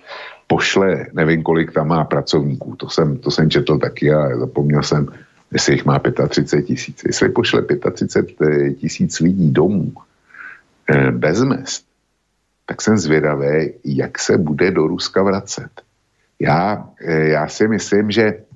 pošle, 0.49 1.13
nevím, 1.13 1.43
kolik 1.43 1.71
tam 1.71 1.87
má 1.87 2.03
pracovníků, 2.03 2.75
to 2.75 2.89
jsem, 2.89 3.17
to 3.17 3.31
jsem 3.31 3.49
četl 3.49 3.77
taky 3.77 4.11
a 4.11 4.37
zapomněl 4.37 4.83
jsem, 4.83 5.07
jestli 5.53 5.73
jich 5.73 5.85
má 5.85 6.01
35 6.29 6.65
tisíc. 6.65 7.03
Jestli 7.05 7.29
pošle 7.29 7.61
35 7.93 8.73
tisíc 8.73 9.19
lidí 9.19 9.51
domů 9.51 9.93
eh, 10.89 11.11
bez 11.11 11.43
mest, 11.43 11.85
tak 12.65 12.81
jsem 12.81 12.97
zvědavý, 12.97 13.73
jak 13.85 14.19
se 14.19 14.37
bude 14.37 14.71
do 14.71 14.87
Ruska 14.87 15.23
vracet. 15.23 15.69
Já, 16.39 16.89
eh, 17.01 17.29
já 17.29 17.47
si 17.47 17.67
myslím, 17.67 18.11
že 18.11 18.49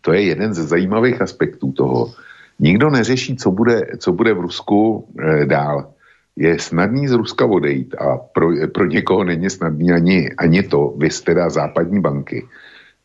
to 0.00 0.12
je 0.12 0.22
jeden 0.22 0.54
ze 0.54 0.64
zajímavých 0.64 1.22
aspektů 1.22 1.72
toho. 1.72 2.14
Nikdo 2.58 2.90
neřeší, 2.90 3.36
co 3.36 3.50
bude, 3.50 3.98
co 3.98 4.12
bude 4.12 4.34
v 4.34 4.40
Rusku 4.40 5.08
e, 5.18 5.46
dál. 5.46 5.92
Je 6.36 6.58
snadný 6.58 7.08
z 7.08 7.12
Ruska 7.12 7.46
odejít 7.46 7.94
a 7.94 8.16
pro, 8.16 8.48
pro 8.74 8.86
někoho 8.86 9.24
není 9.24 9.50
snadný 9.50 9.92
ani, 9.92 10.30
ani 10.38 10.62
to, 10.62 10.94
vy 10.96 11.08
teda 11.24 11.50
západní 11.50 12.00
banky, 12.00 12.46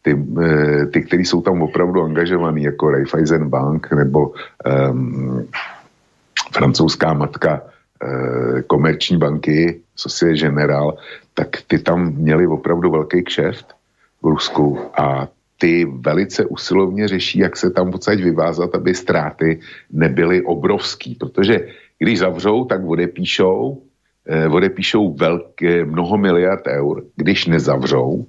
ty, 0.01 0.17
e, 0.43 0.85
ty 0.85 1.01
které 1.01 1.21
jsou 1.21 1.41
tam 1.41 1.61
opravdu 1.61 2.01
angažovaný, 2.01 2.63
jako 2.63 2.91
Raiffeisen 2.91 3.49
Bank 3.49 3.91
nebo 3.91 4.31
um, 4.31 5.47
francouzská 6.51 7.13
matka 7.13 7.61
e, 7.61 8.61
komerční 8.61 9.17
banky, 9.17 9.81
Societe 9.95 10.39
General, 10.39 10.97
tak 11.33 11.47
ty 11.67 11.79
tam 11.79 12.13
měli 12.13 12.47
opravdu 12.47 12.91
velký 12.91 13.23
kšeft 13.23 13.67
v 14.21 14.25
Rusku 14.25 14.79
a 14.97 15.27
ty 15.57 15.85
velice 15.85 16.45
usilovně 16.45 17.07
řeší, 17.07 17.39
jak 17.39 17.57
se 17.57 17.69
tam 17.69 17.89
odsaď 17.93 18.19
vyvázat, 18.19 18.75
aby 18.75 18.95
ztráty 18.95 19.59
nebyly 19.91 20.41
obrovský, 20.41 21.15
protože 21.15 21.67
když 21.99 22.19
zavřou, 22.19 22.65
tak 22.65 22.85
odepíšou, 22.85 23.81
eh, 24.27 24.47
odepíšou 24.47 25.13
velké, 25.13 25.85
mnoho 25.85 26.17
miliard 26.17 26.67
eur, 26.67 27.03
když 27.15 27.45
nezavřou, 27.45 28.27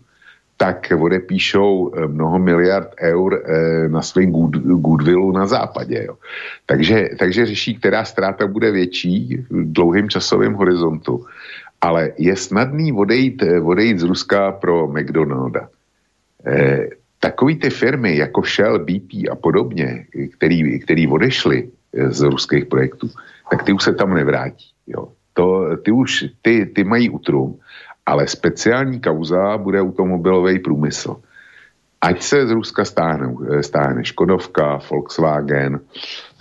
tak 0.58 0.90
odepíšou 0.90 1.94
eh, 1.94 2.06
mnoho 2.06 2.38
miliard 2.38 2.90
eur 3.00 3.30
eh, 3.38 3.88
na 3.88 4.02
svém 4.02 4.30
good, 4.30 4.56
goodwillu 4.56 5.32
na 5.32 5.46
západě. 5.46 6.04
Jo. 6.06 6.18
Takže, 6.66 7.14
takže 7.18 7.46
řeší, 7.46 7.78
která 7.78 8.04
ztráta 8.04 8.46
bude 8.46 8.70
větší 8.70 9.46
v 9.50 9.72
dlouhém 9.72 10.10
časovém 10.10 10.54
horizontu. 10.54 11.24
Ale 11.80 12.12
je 12.18 12.36
snadný 12.36 12.92
odejít, 12.92 13.42
eh, 13.42 13.62
odejít 13.62 13.98
z 13.98 14.02
Ruska 14.10 14.52
pro 14.52 14.90
McDonalda. 14.90 15.70
Eh, 16.46 16.90
takový 17.22 17.56
ty 17.56 17.70
firmy 17.70 18.16
jako 18.18 18.42
Shell, 18.42 18.78
BP 18.82 19.30
a 19.30 19.34
podobně, 19.38 20.06
který, 20.36 20.78
který 20.82 21.06
odešly 21.06 21.70
z 21.94 22.20
ruských 22.20 22.66
projektů, 22.66 23.10
tak 23.50 23.62
ty 23.62 23.72
už 23.72 23.82
se 23.82 23.92
tam 23.94 24.14
nevrátí. 24.14 24.64
Jo. 24.86 25.08
To, 25.32 25.76
ty 25.76 25.90
už, 25.90 26.24
ty, 26.42 26.66
ty 26.66 26.84
mají 26.84 27.10
utrum 27.10 27.58
ale 28.08 28.28
speciální 28.28 29.00
kauza 29.00 29.58
bude 29.58 29.80
automobilový 29.80 30.58
průmysl. 30.58 31.16
Ať 32.00 32.22
se 32.22 32.46
z 32.46 32.50
Ruska 32.50 32.84
stáhne, 32.84 33.28
eh, 33.28 33.62
stáhne 33.62 34.04
Škodovka, 34.04 34.80
Volkswagen, 34.90 35.80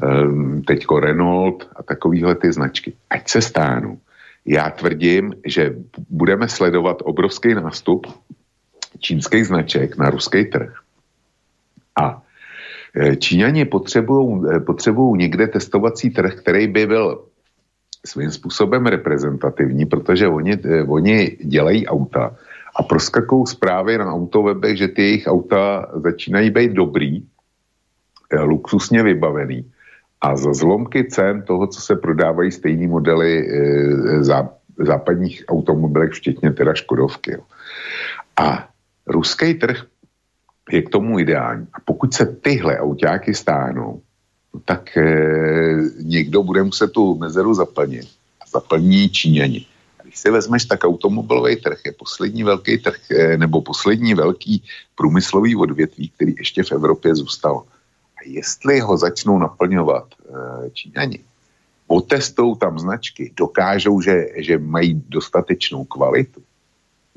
ehm, 0.04 0.62
teďko 0.64 1.00
Renault 1.00 1.68
a 1.76 1.84
takovýhle 1.84 2.36
ty 2.36 2.52
značky. 2.52 2.94
Ať 3.10 3.30
se 3.30 3.42
stáhnou. 3.42 4.00
Já 4.46 4.70
tvrdím, 4.70 5.34
že 5.44 5.76
budeme 6.10 6.48
sledovat 6.48 7.04
obrovský 7.04 7.52
nástup 7.52 8.08
čínských 9.00 9.48
značek 9.48 9.98
na 9.98 10.10
ruský 10.10 10.46
trh. 10.48 10.72
A 12.00 12.22
Číňani 13.20 13.66
potřebují 13.66 14.42
eh, 15.16 15.18
někde 15.18 15.48
testovací 15.48 16.10
trh, 16.10 16.36
který 16.36 16.68
by 16.68 16.88
byl 16.88 17.26
svým 18.06 18.32
způsobem 18.32 18.86
reprezentativní, 18.86 19.86
protože 19.86 20.28
oni, 20.28 20.58
eh, 20.66 20.84
oni 20.84 21.38
dělají 21.44 21.88
auta 21.88 22.36
a 22.76 22.84
proskakou 22.84 23.46
zprávy 23.46 23.98
na 23.98 24.14
autovebech, 24.14 24.78
že 24.78 24.88
ty 24.88 25.02
jejich 25.02 25.28
auta 25.28 25.88
začínají 26.04 26.50
být 26.50 26.72
dobrý, 26.72 27.24
eh, 28.32 28.42
luxusně 28.42 29.04
vybavený. 29.04 29.72
A 30.22 30.38
za 30.38 30.54
zlomky 30.54 31.06
cen 31.06 31.42
toho, 31.42 31.68
co 31.68 31.82
se 31.82 31.96
prodávají 31.96 32.52
stejné 32.52 32.88
modely 32.88 33.46
zá, 34.26 34.50
západních 34.78 35.46
automobilek, 35.46 36.12
včetně 36.12 36.54
teda 36.54 36.74
Škodovky. 36.74 37.38
A 38.34 38.68
ruský 39.08 39.54
trh 39.54 39.86
je 40.72 40.82
k 40.82 40.90
tomu 40.90 41.20
ideální. 41.20 41.68
A 41.74 41.80
pokud 41.80 42.14
se 42.14 42.26
tyhle 42.26 42.78
autáky 42.78 43.34
stáhnou, 43.34 44.02
tak 44.66 44.98
eh, 44.98 45.76
někdo 46.02 46.44
bude 46.44 46.64
muset 46.64 46.92
tu 46.92 47.16
mezeru 47.18 47.54
zaplnit. 47.54 48.08
A 48.42 48.46
zaplní 48.50 49.10
Číňani. 49.10 49.66
Když 50.04 50.20
si 50.20 50.32
vezmeš, 50.32 50.66
tak 50.66 50.84
automobilový 50.84 51.56
trh 51.56 51.80
je 51.86 51.92
poslední 51.92 52.44
velký 52.44 52.78
trh, 52.78 53.12
eh, 53.12 53.38
nebo 53.38 53.62
poslední 53.62 54.14
velký 54.14 54.64
průmyslový 54.96 55.56
odvětví, 55.56 56.10
který 56.10 56.36
ještě 56.38 56.64
v 56.64 56.72
Evropě 56.72 57.16
zůstal. 57.16 57.64
A 58.18 58.20
jestli 58.26 58.80
ho 58.80 58.98
začnou 58.98 59.40
naplňovat 59.40 60.06
eh, 60.20 60.70
Číňani, 60.70 61.20
otestou 61.88 62.56
tam 62.56 62.80
značky, 62.80 63.34
dokážou, 63.38 64.02
že, 64.02 64.26
že 64.36 64.58
mají 64.58 65.04
dostatečnou 65.10 65.84
kvalitu, 65.84 66.42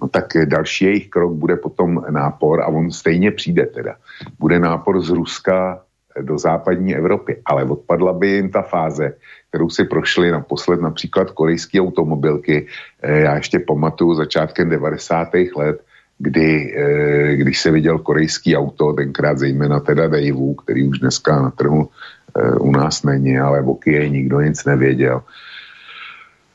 no 0.03 0.09
tak 0.09 0.27
další 0.45 0.85
jejich 0.85 1.09
krok 1.09 1.33
bude 1.33 1.57
potom 1.57 2.05
nápor 2.11 2.61
a 2.61 2.67
on 2.67 2.91
stejně 2.91 3.31
přijde 3.31 3.67
teda. 3.67 3.97
Bude 4.39 4.59
nápor 4.59 5.01
z 5.01 5.11
Ruska 5.11 5.81
do 6.21 6.39
západní 6.39 6.97
Evropy, 6.97 7.37
ale 7.45 7.65
odpadla 7.65 8.13
by 8.13 8.29
jim 8.29 8.51
ta 8.51 8.63
fáze, 8.63 9.15
kterou 9.49 9.71
si 9.71 9.85
prošli 9.85 10.31
naposled 10.31 10.81
například 10.81 11.31
korejské 11.31 11.81
automobilky. 11.81 12.67
Eh, 13.03 13.21
já 13.21 13.37
ještě 13.37 13.59
pamatuju 13.59 14.15
začátkem 14.15 14.71
90. 14.71 15.29
let, 15.57 15.81
kdy, 16.19 16.75
eh, 16.77 17.37
když 17.37 17.61
se 17.61 17.71
viděl 17.71 17.99
korejský 17.99 18.57
auto, 18.57 18.93
tenkrát 18.93 19.39
zejména 19.39 19.81
teda 19.81 20.09
Daewoo, 20.09 20.55
který 20.55 20.89
už 20.89 20.99
dneska 20.99 21.43
na 21.43 21.51
trhu 21.51 21.89
eh, 22.37 22.55
u 22.61 22.71
nás 22.71 23.03
není, 23.03 23.39
ale 23.39 23.63
o 23.63 23.75
Kia 23.75 24.09
nikdo 24.09 24.41
nic 24.41 24.65
nevěděl, 24.65 25.23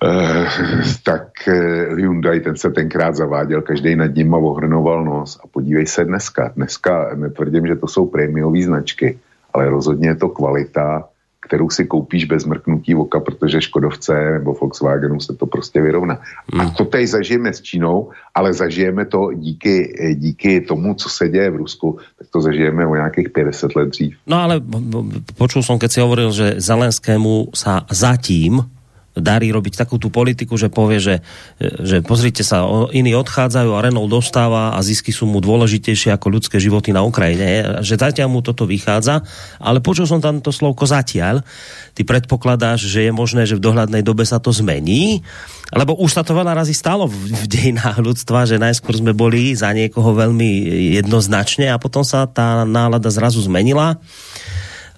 tak 1.03 1.27
Hyundai, 1.95 2.39
ten 2.39 2.55
se 2.55 2.69
tenkrát 2.69 3.15
zaváděl, 3.15 3.61
každý 3.61 3.95
nad 3.95 4.15
ním 4.15 4.33
ohrnoval 4.33 5.05
nos 5.05 5.39
a 5.43 5.47
podívej 5.47 5.85
se 5.85 6.05
dneska. 6.05 6.51
Dneska 6.55 7.15
netvrdím, 7.15 7.67
že 7.67 7.75
to 7.75 7.87
jsou 7.87 8.05
prémiové 8.05 8.61
značky, 8.63 9.19
ale 9.53 9.69
rozhodně 9.69 10.07
je 10.07 10.15
to 10.15 10.29
kvalita, 10.29 11.03
kterou 11.47 11.69
si 11.69 11.85
koupíš 11.85 12.25
bez 12.25 12.45
mrknutí 12.45 12.95
oka, 12.95 13.19
protože 13.19 13.61
Škodovce 13.61 14.31
nebo 14.41 14.53
Volkswagenu 14.53 15.19
se 15.19 15.33
to 15.33 15.45
prostě 15.45 15.81
vyrovná. 15.81 16.19
Hmm. 16.53 16.61
A 16.61 16.69
to 16.69 16.85
teď 16.85 17.07
zažijeme 17.07 17.53
s 17.53 17.61
Čínou, 17.61 18.09
ale 18.35 18.53
zažijeme 18.53 19.05
to 19.05 19.29
díky, 19.33 19.93
díky 20.17 20.61
tomu, 20.61 20.93
co 20.93 21.09
se 21.09 21.29
děje 21.29 21.49
v 21.49 21.55
Rusku, 21.55 21.97
tak 22.19 22.27
to 22.33 22.41
zažijeme 22.41 22.87
o 22.87 22.95
nějakých 22.95 23.29
50 23.29 23.75
let 23.75 23.89
dřív. 23.89 24.17
No 24.27 24.41
ale 24.41 24.61
počul 25.37 25.61
som, 25.61 25.77
keď 25.77 25.89
si 25.91 25.99
hovoril, 26.01 26.33
že 26.33 26.57
Zelenskému 26.57 27.53
sa 27.53 27.85
zatím 27.93 28.74
darí 29.15 29.47
robiť 29.49 29.79
takú 29.79 29.95
tú 29.95 30.11
politiku, 30.11 30.59
že 30.59 30.67
povie, 30.67 30.99
že, 30.99 31.15
že 31.59 32.03
pozrite 32.03 32.43
sa, 32.43 32.67
iní 32.91 33.15
odchádzajú 33.15 33.71
a 33.71 33.83
Renault 33.83 34.11
dostáva 34.11 34.75
a 34.75 34.79
zisky 34.83 35.15
sú 35.15 35.23
mu 35.23 35.39
dôležitejšie 35.39 36.11
ako 36.11 36.27
ľudské 36.27 36.59
životy 36.59 36.91
na 36.91 37.01
Ukrajine. 37.01 37.79
Že 37.79 38.11
zatiaľ 38.11 38.27
mu 38.27 38.43
toto 38.43 38.67
vychádza, 38.67 39.23
ale 39.57 39.79
počul 39.79 40.03
som 40.05 40.19
tam 40.19 40.43
to 40.43 40.51
slovko 40.51 40.83
zatiaľ. 40.83 41.41
Ty 41.95 42.01
predpokladáš, 42.03 42.91
že 42.91 43.07
je 43.07 43.11
možné, 43.15 43.47
že 43.47 43.55
v 43.55 43.63
dohľadnej 43.63 44.03
dobe 44.03 44.27
sa 44.27 44.43
to 44.43 44.51
zmení, 44.51 45.23
lebo 45.71 45.95
už 45.95 46.19
sa 46.19 46.21
to 46.27 46.35
veľa 46.35 46.51
razy 46.51 46.75
stalo 46.75 47.07
v, 47.07 47.47
dejinách 47.47 48.03
ľudstva, 48.03 48.43
že 48.43 48.59
najskôr 48.59 48.99
sme 48.99 49.15
boli 49.15 49.55
za 49.55 49.71
niekoho 49.71 50.11
veľmi 50.11 50.51
jednoznačne 50.99 51.71
a 51.71 51.79
potom 51.79 52.03
sa 52.03 52.27
tá 52.27 52.67
nálada 52.67 53.07
zrazu 53.07 53.39
zmenila 53.39 53.95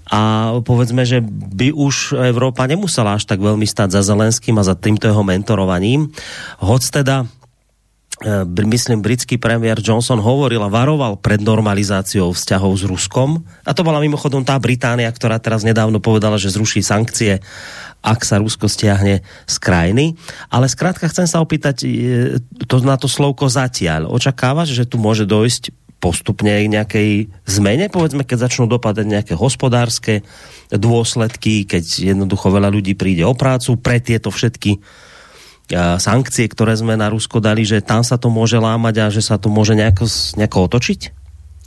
a 0.08 0.56
povedzme, 0.64 1.04
že 1.04 1.20
by 1.24 1.76
už 1.76 2.16
Európa 2.16 2.64
nemusela 2.64 3.20
až 3.20 3.28
tak 3.28 3.44
veľmi 3.44 3.68
stať 3.68 4.00
za 4.00 4.02
Zelenským 4.08 4.56
a 4.56 4.64
za 4.64 4.76
týmto 4.76 5.04
jeho 5.04 5.20
mentorovaním. 5.20 6.08
Hoď 6.64 7.04
teda 7.04 7.16
e, 8.24 8.48
myslím, 8.48 9.04
britský 9.04 9.36
premiér 9.36 9.84
Johnson 9.84 10.24
hovoril 10.24 10.64
a 10.64 10.72
varoval 10.72 11.20
pred 11.20 11.44
normalizáciou 11.44 12.32
vzťahov 12.32 12.74
s 12.80 12.84
Ruskom. 12.88 13.44
A 13.68 13.76
to 13.76 13.84
bola 13.84 14.00
mimochodom 14.00 14.48
tá 14.48 14.56
Británia, 14.56 15.12
ktorá 15.12 15.44
teraz 15.44 15.68
nedávno 15.68 16.00
povedala, 16.00 16.40
že 16.40 16.56
zruší 16.56 16.80
sankcie, 16.80 17.44
ak 18.00 18.24
sa 18.24 18.40
Rusko 18.40 18.72
stiahne 18.72 19.28
z 19.44 19.56
krajiny. 19.60 20.16
Ale 20.48 20.72
skrátka 20.72 21.12
chcem 21.12 21.28
sa 21.28 21.44
opýtať 21.44 21.84
e, 21.84 21.88
to, 22.64 22.80
na 22.80 22.96
to 22.96 23.12
slovko 23.12 23.52
zatiaľ. 23.52 24.08
Očakávaš, 24.08 24.72
že 24.72 24.88
tu 24.88 24.96
môže 24.96 25.28
dojsť 25.28 25.87
postupne 25.98 26.62
k 26.62 26.70
nejakej 26.70 27.10
zmene, 27.50 27.90
povedzme, 27.90 28.22
keď 28.22 28.48
začnú 28.48 28.70
dopadať 28.70 29.06
nejaké 29.06 29.34
hospodárske 29.34 30.22
dôsledky, 30.70 31.66
keď 31.66 32.14
jednoducho 32.14 32.54
veľa 32.54 32.70
ľudí 32.70 32.94
príde 32.94 33.26
o 33.26 33.34
prácu 33.34 33.82
pre 33.82 33.98
tieto 33.98 34.30
všetky 34.30 34.78
sankcie, 36.00 36.48
ktoré 36.48 36.80
sme 36.80 36.96
na 36.96 37.12
Rusko 37.12 37.44
dali, 37.44 37.68
že 37.68 37.84
tam 37.84 38.00
sa 38.00 38.16
to 38.16 38.32
môže 38.32 38.56
lámať 38.56 38.96
a 39.04 39.06
že 39.12 39.20
sa 39.20 39.36
to 39.36 39.52
môže 39.52 39.76
nejako, 39.76 40.08
nejako 40.40 40.58
otočiť? 40.72 41.02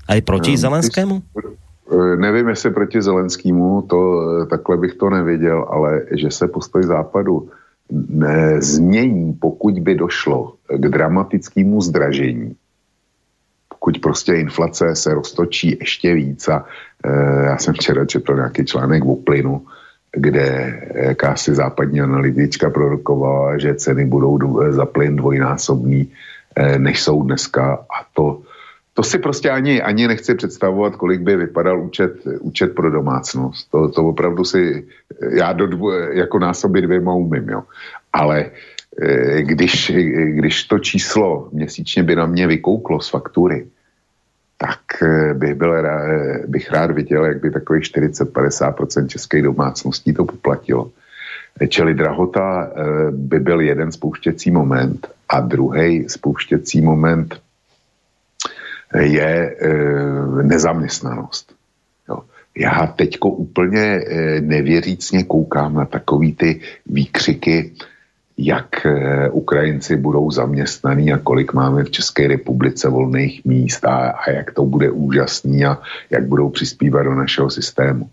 Aj 0.09 0.19
proti 0.25 0.57
no, 0.57 0.61
Zelenskému? 0.65 1.15
E, 1.21 2.17
nevím, 2.17 2.49
jestli 2.49 2.71
proti 2.73 3.03
Zelenskému, 3.03 3.85
to 3.87 3.99
e, 4.01 4.47
takhle 4.47 4.77
bych 4.77 4.95
to 4.95 5.11
nevěděl, 5.11 5.69
ale 5.71 5.91
že 6.17 6.31
se 6.31 6.49
postoj 6.49 6.83
západu 6.83 7.49
změní, 8.59 9.35
pokud 9.35 9.79
by 9.79 9.95
došlo 9.95 10.55
k 10.79 10.89
dramatickému 10.89 11.81
zdražení, 11.83 12.55
pokud 13.81 13.99
prostě 13.99 14.35
inflace 14.35 14.97
se 14.97 15.15
roztočí 15.15 15.77
ještě 15.81 16.15
víc 16.15 16.49
a 16.49 16.65
e, 17.05 17.47
já 17.47 17.59
jsem 17.59 17.75
včera 17.75 18.05
četl 18.05 18.35
nějaký 18.35 18.65
článek 18.65 19.05
o 19.05 19.17
plynu, 19.17 19.67
kde 20.13 20.81
jakási 20.95 21.55
západní 21.55 22.01
analytička 22.01 22.71
prorokovala, 22.71 23.59
že 23.59 23.75
ceny 23.75 24.05
budou 24.05 24.39
za 24.73 24.87
plyn 24.87 25.17
dvojnásobný, 25.17 26.13
e, 26.57 26.79
než 26.79 27.03
jsou 27.03 27.23
dneska 27.23 27.75
a 27.75 28.05
to 28.15 28.43
to 28.95 29.03
si 29.03 29.19
prostě 29.19 29.51
ani, 29.51 29.83
ani 29.83 30.09
nechci 30.09 30.35
představovat, 30.35 30.97
kolik 30.97 31.21
by 31.21 31.37
vypadal 31.37 31.81
účet, 31.81 32.21
účet 32.41 32.75
pro 32.75 32.91
domácnost. 32.91 33.71
To, 33.71 33.89
to 33.89 34.05
opravdu 34.05 34.45
si, 34.45 34.85
já 35.31 35.53
do 35.53 35.67
dvo, 35.67 35.93
jako 35.93 36.39
násoby 36.39 36.83
dvěma 36.83 37.15
umím, 37.15 37.49
jo. 37.49 37.63
Ale 38.13 38.51
když, 39.41 39.93
když 40.25 40.65
to 40.65 40.79
číslo 40.79 41.49
měsíčně 41.53 42.03
by 42.03 42.17
na 42.17 42.27
mě 42.27 42.47
vykouklo 42.47 43.01
z 43.01 43.11
faktury, 43.11 43.67
tak 44.61 44.81
eh, 45.03 45.35
bych, 45.35 45.55
byl, 45.55 45.75
bych 46.47 46.71
rád 46.71 46.91
viděl, 46.91 47.25
jak 47.25 47.41
by 47.41 47.51
takových 47.51 47.83
40-50% 47.83 49.07
českých 49.07 49.43
domácností 49.43 50.13
to 50.13 50.25
poplatilo. 50.25 50.91
Čili 51.69 51.95
drahota 51.95 52.69
eh, 52.69 53.11
by 53.11 53.41
byl 53.41 53.61
jeden 53.61 53.93
spouštěcí 53.93 54.51
moment 54.51 55.09
a 55.29 55.41
druhý 55.41 56.09
spouštěcí 56.09 56.81
moment 56.81 57.41
je 59.01 59.57
nezaměstnanost. 60.43 61.55
Já 62.59 62.87
teďko 62.87 63.31
úplně 63.31 64.05
nevěřícně 64.41 65.25
koukám 65.25 65.75
na 65.75 65.85
takový 65.85 66.33
ty 66.35 66.61
výkřiky, 66.87 67.73
jak 68.41 68.87
e, 68.87 69.29
Ukrajinci 69.31 69.97
budou 69.97 70.31
zaměstnaní 70.31 71.13
a 71.13 71.19
kolik 71.19 71.53
máme 71.53 71.85
v 71.85 71.91
České 71.91 72.29
republice 72.29 72.89
volných 72.89 73.45
míst 73.45 73.85
a, 73.85 74.11
a 74.11 74.31
jak 74.31 74.51
to 74.51 74.65
bude 74.65 74.91
úžasný 74.91 75.65
a 75.65 75.79
jak 76.11 76.25
budou 76.27 76.49
přispívat 76.49 77.03
do 77.03 77.15
našeho 77.15 77.51
systému. 77.51 78.11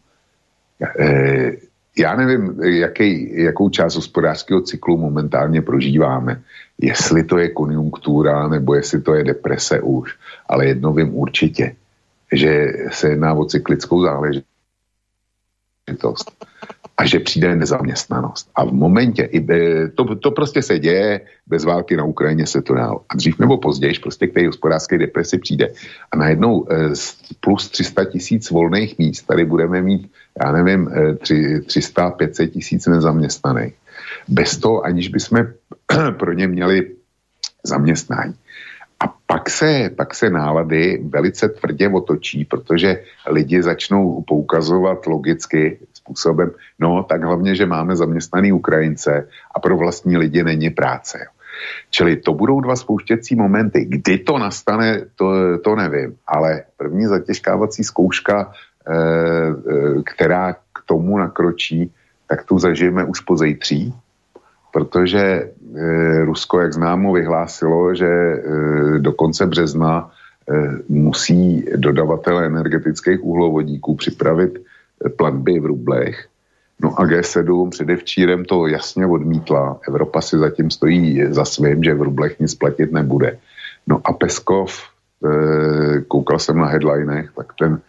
E, 1.00 1.52
já 1.98 2.16
nevím, 2.16 2.60
jaký, 2.64 3.42
jakou 3.44 3.70
část 3.70 3.96
hospodářského 3.96 4.62
cyklu 4.62 4.98
momentálně 4.98 5.62
prožíváme. 5.62 6.42
Jestli 6.82 7.24
to 7.24 7.38
je 7.38 7.50
konjunktura, 7.50 8.48
nebo 8.48 8.76
jestli 8.76 9.02
to 9.02 9.14
je 9.14 9.24
deprese 9.24 9.82
už. 9.82 10.16
Ale 10.50 10.66
jedno 10.66 10.94
vím 10.94 11.16
určitě, 11.16 11.76
že 12.32 12.74
se 12.92 13.10
jedná 13.10 13.34
o 13.34 13.46
cyklickou 13.46 14.04
záležitost 14.04 14.46
a 16.98 17.06
že 17.06 17.20
přijde 17.20 17.56
nezaměstnanost. 17.56 18.50
A 18.56 18.66
v 18.66 18.74
momentě, 18.74 19.30
to, 19.96 20.16
to 20.16 20.32
prostě 20.32 20.62
se 20.62 20.80
děje, 20.80 21.22
bez 21.48 21.64
války 21.64 21.98
na 21.98 22.04
Ukrajině 22.04 22.48
se 22.48 22.62
to 22.62 22.74
dál. 22.74 23.02
A 23.10 23.16
dřív 23.16 23.40
nebo 23.40 23.58
později, 23.58 23.94
prostě 24.02 24.28
k 24.28 24.34
té 24.34 24.48
hospodářské 24.48 24.98
depresi 24.98 25.38
přijde. 25.38 25.68
A 26.12 26.18
najednou 26.18 26.68
eh, 26.72 26.76
plus 27.40 27.70
300 27.70 28.06
tisíc 28.06 28.50
volných 28.50 28.98
míst 28.98 29.22
tady 29.22 29.46
budeme 29.46 29.82
mít, 29.82 30.12
já 30.44 30.52
nevím, 30.52 30.88
300-500 30.88 32.44
eh, 32.44 32.48
tisíc 32.48 32.88
nezaměstnaných. 32.88 33.74
Bez 34.28 34.58
toho, 34.58 34.86
aniž 34.86 35.08
bychom 35.08 35.40
pro 36.18 36.34
ně 36.34 36.48
měli 36.48 36.96
zaměstnání. 37.64 38.34
A 39.00 39.14
pak 39.26 39.50
se, 39.50 39.90
pak 39.96 40.16
se 40.16 40.30
nálady 40.30 41.02
velice 41.10 41.50
tvrdě 41.50 41.90
otočí, 41.90 42.46
protože 42.46 43.04
lidi 43.30 43.64
začnou 43.64 44.24
poukazovat 44.28 45.06
logicky 45.08 45.80
způsobem, 46.08 46.52
no 46.80 47.04
tak 47.04 47.24
hlavně, 47.24 47.56
že 47.56 47.66
máme 47.68 47.96
zaměstnaný 47.96 48.52
Ukrajince 48.56 49.28
a 49.52 49.60
pro 49.60 49.78
vlastní 49.78 50.18
lidi 50.18 50.44
není 50.44 50.70
práce. 50.70 51.28
Čili 51.92 52.16
to 52.24 52.34
budou 52.34 52.62
dva 52.62 52.76
spouštěcí 52.76 53.36
momenty. 53.36 53.86
Kdy 53.86 54.18
to 54.18 54.38
nastane, 54.38 55.12
to, 55.16 55.58
to 55.60 55.76
nevím, 55.76 56.16
ale 56.28 56.64
první 56.78 57.06
zatěžkávací 57.06 57.84
zkouška, 57.84 58.38
e, 58.48 58.94
e, 58.94 59.04
která 60.06 60.54
k 60.54 60.80
tomu 60.86 61.18
nakročí, 61.18 61.92
tak 62.30 62.46
tu 62.46 62.60
zažijeme 62.60 63.04
už 63.04 63.20
po 63.20 63.38
zejtří, 63.38 63.94
protože 64.72 65.20
e, 65.20 65.50
Rusko, 66.26 66.62
jak 66.62 66.74
známo, 66.74 67.14
vyhlásilo, 67.14 67.96
že 67.96 68.08
e, 68.08 68.40
do 69.00 69.12
konce 69.12 69.46
března 69.46 70.08
e, 70.08 70.54
musí 70.88 71.66
dodavatelé 71.76 72.46
energetických 72.46 73.20
uhlovodíků 73.24 73.96
připravit 73.96 74.62
platby 75.18 75.60
v 75.60 75.66
rublech. 75.66 76.26
No 76.82 77.00
a 77.00 77.06
G7 77.06 77.70
předevčírem 77.70 78.46
to 78.46 78.68
jasně 78.68 79.06
odmítla. 79.06 79.80
Evropa 79.88 80.22
si 80.22 80.38
zatím 80.38 80.72
stojí 80.72 81.24
za 81.30 81.46
svým, 81.46 81.84
že 81.84 81.94
v 81.94 82.02
rublech 82.02 82.40
nic 82.40 82.56
platit 82.56 82.92
nebude. 82.92 83.38
No 83.88 84.02
a 84.04 84.14
Peskov, 84.14 84.84
koukal 86.08 86.40
jsem 86.40 86.58
na 86.58 86.66
headlinech, 86.66 87.30
tak 87.36 87.54
ten 87.60 87.80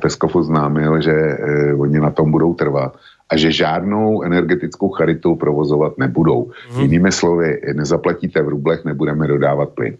Peskov 0.00 0.36
oznámil, 0.36 1.00
že 1.00 1.38
oni 1.76 2.00
na 2.00 2.10
tom 2.10 2.30
budou 2.30 2.54
trvat 2.54 2.96
a 3.30 3.36
že 3.36 3.52
žádnou 3.52 4.22
energetickou 4.22 4.88
charitu 4.88 5.34
provozovat 5.34 5.98
nebudou. 5.98 6.50
Hmm. 6.70 6.80
Jinými 6.80 7.12
slovy, 7.12 7.60
nezaplatíte 7.72 8.42
v 8.42 8.48
rublech, 8.48 8.84
nebudeme 8.84 9.28
dodávat 9.28 9.68
plyn. 9.68 9.96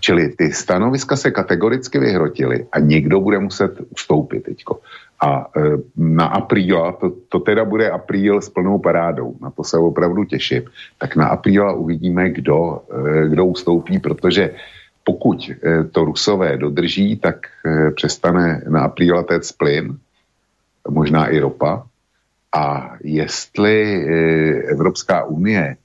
Čili 0.00 0.28
ty 0.28 0.52
stanoviska 0.52 1.16
se 1.16 1.30
kategoricky 1.30 1.98
vyhrotily 1.98 2.66
a 2.72 2.78
někdo 2.78 3.20
bude 3.20 3.38
muset 3.38 3.80
ustoupit 3.90 4.42
teďko. 4.42 4.80
A 5.20 5.46
e, 5.56 5.60
na 5.96 6.26
apríla, 6.26 6.92
to, 6.92 7.12
to 7.28 7.38
teda 7.38 7.64
bude 7.64 7.90
apríl 7.90 8.40
s 8.40 8.48
plnou 8.48 8.78
parádou, 8.78 9.36
na 9.40 9.50
to 9.50 9.64
se 9.64 9.76
opravdu 9.76 10.24
těším, 10.24 10.62
tak 10.98 11.16
na 11.16 11.26
apríla 11.26 11.72
uvidíme, 11.72 12.30
kdo, 12.30 12.82
e, 12.88 13.28
kdo 13.28 13.44
ustoupí, 13.46 13.98
protože 13.98 14.54
pokud 15.04 15.50
e, 15.50 15.84
to 15.84 16.04
Rusové 16.04 16.56
dodrží, 16.56 17.16
tak 17.16 17.36
e, 17.66 17.90
přestane 17.90 18.62
na 18.68 18.80
apríla 18.80 19.22
téct 19.22 19.52
plyn, 19.52 19.98
možná 20.88 21.26
i 21.26 21.38
ropa, 21.38 21.86
a 22.52 22.96
jestli 23.04 23.82
e, 23.82 24.08
Evropská 24.62 25.24
unie 25.24 25.76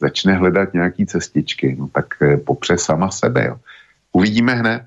začne 0.00 0.34
hledat 0.34 0.74
nějaký 0.74 1.06
cestičky, 1.06 1.76
no 1.78 1.88
tak 1.88 2.06
e, 2.22 2.36
popře 2.36 2.78
sama 2.78 3.10
sebe. 3.10 3.46
Jo. 3.46 3.56
Uvidíme 4.12 4.54
hned. 4.54 4.82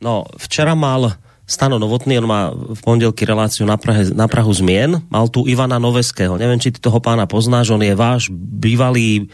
No, 0.00 0.24
včera 0.38 0.74
mal 0.74 1.12
Stano 1.50 1.82
Novotný, 1.82 2.14
on 2.22 2.30
má 2.30 2.54
v 2.54 2.80
pondelky 2.80 3.26
reláciu 3.26 3.66
na, 3.66 3.74
Prahe, 3.74 4.06
na 4.14 4.30
Prahu 4.30 4.54
zmien, 4.54 5.02
mal 5.10 5.26
tu 5.26 5.50
Ivana 5.50 5.82
Noveského. 5.82 6.38
Neviem, 6.38 6.62
či 6.62 6.70
ty 6.70 6.78
toho 6.78 7.02
pána 7.02 7.26
poznáš, 7.26 7.74
on 7.74 7.82
je 7.82 7.90
váš 7.90 8.30
bývalý 8.32 9.26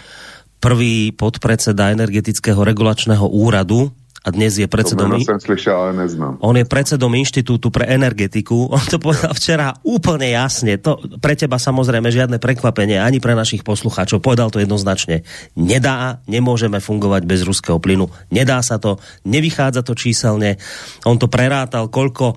prvý 0.57 1.13
podpredseda 1.13 1.93
energetického 1.93 2.57
regulačného 2.65 3.29
úradu 3.29 3.93
a 4.27 4.35
dnes 4.35 4.59
je 4.59 4.67
predsedom... 4.67 5.15
To 5.15 5.23
som 5.23 5.39
slyšel, 5.39 5.77
ale 5.79 5.93
neznám. 6.03 6.43
On 6.43 6.59
je 6.59 6.67
predsedom 6.67 7.15
Inštitútu 7.15 7.71
pre 7.71 7.87
energetiku. 7.87 8.67
On 8.75 8.83
to 8.83 8.99
povedal 8.99 9.31
včera 9.31 9.79
úplne 9.87 10.35
jasne. 10.35 10.83
To 10.83 10.99
pre 11.23 11.39
teba 11.39 11.63
samozrejme 11.63 12.11
žiadne 12.11 12.43
prekvapenie, 12.43 12.99
ani 12.99 13.23
pre 13.23 13.39
našich 13.39 13.63
poslucháčov. 13.63 14.19
Povedal 14.19 14.51
to 14.51 14.59
jednoznačne. 14.59 15.23
Nedá, 15.55 16.19
nemôžeme 16.27 16.83
fungovať 16.83 17.23
bez 17.23 17.47
ruského 17.47 17.79
plynu. 17.79 18.11
Nedá 18.35 18.59
sa 18.67 18.83
to, 18.83 18.99
nevychádza 19.23 19.87
to 19.87 19.95
číselne. 19.95 20.59
On 21.07 21.15
to 21.15 21.31
prerátal, 21.31 21.87
koľko 21.87 22.35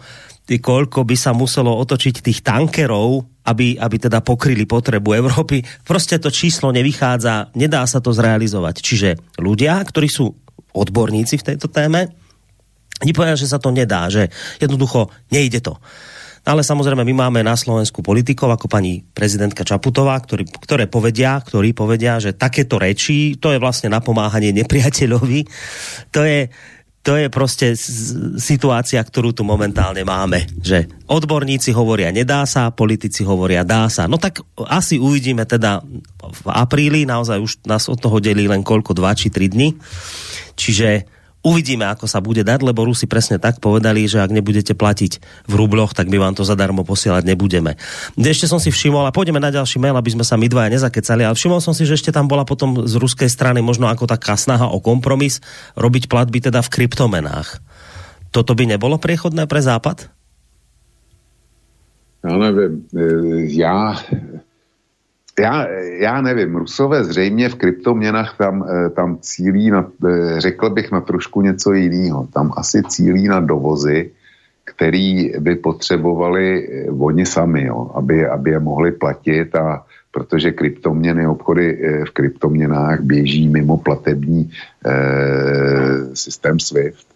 koľko 0.50 1.06
by 1.06 1.14
sa 1.14 1.30
muselo 1.30 1.78
otočiť 1.78 2.26
tých 2.26 2.42
tankerov, 2.42 3.22
aby, 3.46 3.78
aby 3.78 3.96
teda 4.02 4.26
pokryli 4.26 4.66
potrebu 4.66 5.14
Európy. 5.14 5.62
Proste 5.86 6.18
to 6.18 6.34
číslo 6.34 6.74
nevychádza, 6.74 7.54
nedá 7.54 7.86
sa 7.86 8.02
to 8.02 8.10
zrealizovať. 8.10 8.82
Čiže 8.82 9.10
ľudia, 9.38 9.78
ktorí 9.78 10.10
sú 10.10 10.34
odborníci 10.74 11.40
v 11.40 11.48
tejto 11.54 11.68
téme, 11.72 12.12
oni 13.00 13.16
povedia, 13.16 13.40
že 13.40 13.48
sa 13.48 13.60
to 13.64 13.72
nedá, 13.72 14.12
že 14.12 14.28
jednoducho 14.60 15.08
nejde 15.32 15.64
to. 15.64 15.80
Ale 16.48 16.64
samozrejme, 16.64 17.04
my 17.04 17.16
máme 17.28 17.40
na 17.44 17.54
Slovensku 17.54 18.00
politikov 18.00 18.56
ako 18.56 18.72
pani 18.72 19.04
prezidentka 19.04 19.68
Čaputová, 19.68 20.16
ktorý, 20.20 20.48
ktoré 20.48 20.88
povedia, 20.88 21.36
ktorí 21.40 21.76
povedia, 21.76 22.16
že 22.18 22.36
takéto 22.36 22.80
reči, 22.80 23.36
to 23.36 23.52
je 23.52 23.60
vlastne 23.60 23.92
napomáhanie 23.92 24.56
nepriateľovi. 24.56 25.42
To 26.16 26.24
je, 26.24 26.48
to 27.00 27.16
je 27.16 27.32
proste 27.32 27.80
situácia, 28.36 29.00
ktorú 29.00 29.32
tu 29.32 29.48
momentálne 29.48 30.04
máme. 30.04 30.52
Že 30.60 31.08
odborníci 31.08 31.72
hovoria 31.72 32.12
nedá 32.12 32.44
sa, 32.44 32.76
politici 32.76 33.24
hovoria 33.24 33.64
dá 33.64 33.88
sa. 33.88 34.06
No 34.06 34.20
tak 34.20 34.44
asi 34.68 35.00
uvidíme 35.00 35.48
teda 35.48 35.80
v 36.20 36.42
apríli, 36.52 37.08
naozaj 37.08 37.40
už 37.40 37.52
nás 37.64 37.88
od 37.88 37.98
toho 38.04 38.20
delí 38.20 38.46
len 38.52 38.68
koľko, 38.68 38.92
2 38.92 39.16
či 39.16 39.28
3 39.32 39.48
dny. 39.48 39.70
Čiže 40.60 41.19
Uvidíme, 41.40 41.88
ako 41.88 42.04
sa 42.04 42.20
bude 42.20 42.44
dať, 42.44 42.68
lebo 42.68 42.84
Rusi 42.84 43.08
presne 43.08 43.40
tak 43.40 43.64
povedali, 43.64 44.04
že 44.04 44.20
ak 44.20 44.28
nebudete 44.28 44.76
platiť 44.76 45.24
v 45.48 45.54
rubloch, 45.56 45.96
tak 45.96 46.12
my 46.12 46.20
vám 46.20 46.36
to 46.36 46.44
zadarmo 46.44 46.84
posielať 46.84 47.24
nebudeme. 47.24 47.80
Ešte 48.20 48.44
som 48.44 48.60
si 48.60 48.76
všimol, 48.76 49.08
a 49.08 49.16
pôjdeme 49.16 49.40
na 49.40 49.48
ďalší 49.48 49.80
mail, 49.80 49.96
aby 49.96 50.12
sme 50.12 50.28
sa 50.28 50.36
my 50.36 50.52
dvaja 50.52 50.68
nezakecali, 50.68 51.24
ale 51.24 51.40
všimol 51.40 51.64
som 51.64 51.72
si, 51.72 51.88
že 51.88 51.96
ešte 51.96 52.12
tam 52.12 52.28
bola 52.28 52.44
potom 52.44 52.84
z 52.84 52.92
ruskej 53.00 53.32
strany 53.32 53.64
možno 53.64 53.88
ako 53.88 54.04
taká 54.04 54.36
snaha 54.36 54.68
o 54.68 54.84
kompromis 54.84 55.40
robiť 55.80 56.12
platby 56.12 56.44
teda 56.44 56.60
v 56.60 56.72
kryptomenách. 56.76 57.64
Toto 58.36 58.52
by 58.52 58.76
nebolo 58.76 59.00
priechodné 59.00 59.48
pre 59.48 59.64
Západ? 59.64 60.12
Já 62.24 62.38
nevím. 62.38 62.84
Já 63.48 63.96
já, 65.40 65.68
já 66.00 66.22
nevím, 66.22 66.56
Rusové 66.56 67.04
zřejmě 67.04 67.50
v 67.50 67.56
kryptoměnách 67.56 68.38
tam, 68.38 68.66
eh, 68.70 68.90
tam 68.90 69.18
cílí, 69.22 69.72
na, 69.72 69.92
eh, 70.06 70.42
řekl 70.42 70.70
bych, 70.70 70.92
na 70.92 71.02
trošku 71.02 71.42
něco 71.42 71.74
jiného. 71.74 72.28
Tam 72.34 72.52
asi 72.58 72.84
cílí 72.84 73.28
na 73.28 73.40
dovozy, 73.40 74.12
který 74.64 75.34
by 75.40 75.56
potřebovali 75.56 76.46
eh, 76.68 76.92
oni 76.92 77.26
sami, 77.26 77.66
jo, 77.66 77.92
aby, 77.94 78.28
aby 78.28 78.52
je 78.52 78.60
mohli 78.60 78.92
platit 78.92 79.56
a 79.56 79.86
protože 80.12 80.52
kryptoměny, 80.52 81.28
obchody 81.28 81.78
v 82.08 82.12
kryptoměnách 82.12 83.00
běží 83.02 83.48
mimo 83.48 83.78
platební 83.78 84.50
eh, 84.86 86.16
systém 86.16 86.60
SWIFT 86.60 87.08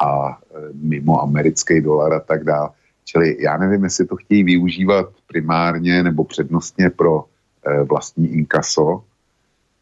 a 0.00 0.38
mimo 0.82 1.22
americký 1.22 1.80
dolar 1.80 2.12
a 2.12 2.20
tak 2.20 2.44
dále. 2.44 2.68
Čili 3.04 3.36
já 3.38 3.56
nevím, 3.56 3.84
jestli 3.84 4.06
to 4.06 4.16
chtějí 4.16 4.42
využívat 4.42 5.06
primárně 5.28 6.02
nebo 6.02 6.24
přednostně 6.24 6.90
pro 6.90 7.24
vlastní 7.62 8.32
inkaso, 8.32 9.04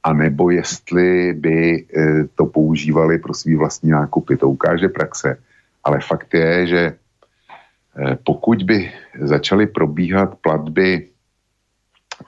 anebo 0.02 0.50
jestli 0.50 1.32
by 1.32 1.58
eh, 1.84 2.24
to 2.34 2.46
používali 2.46 3.18
pro 3.18 3.34
svý 3.34 3.56
vlastní 3.56 3.90
nákupy. 3.90 4.36
To 4.36 4.48
ukáže 4.48 4.88
praxe. 4.88 5.36
Ale 5.84 6.00
fakt 6.00 6.34
je, 6.34 6.66
že 6.66 6.82
eh, 6.92 8.18
pokud 8.24 8.62
by 8.62 8.92
začaly 9.20 9.66
probíhat 9.66 10.34
platby, 10.40 11.06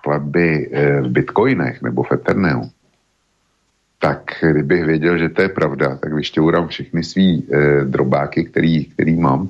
platby 0.04 0.70
v 1.00 1.08
bitcoinech 1.08 1.82
nebo 1.82 2.02
v 2.02 2.12
Ethernetu, 2.12 2.70
tak 3.98 4.30
kdybych 4.40 4.84
věděl, 4.84 5.18
že 5.18 5.28
to 5.28 5.42
je 5.42 5.48
pravda, 5.48 5.96
tak 5.96 6.12
vyšťourám 6.12 6.68
všechny 6.68 7.04
svý 7.04 7.46
drobáky, 7.84 8.44
který, 8.44 8.84
který 8.84 9.14
mám 9.20 9.48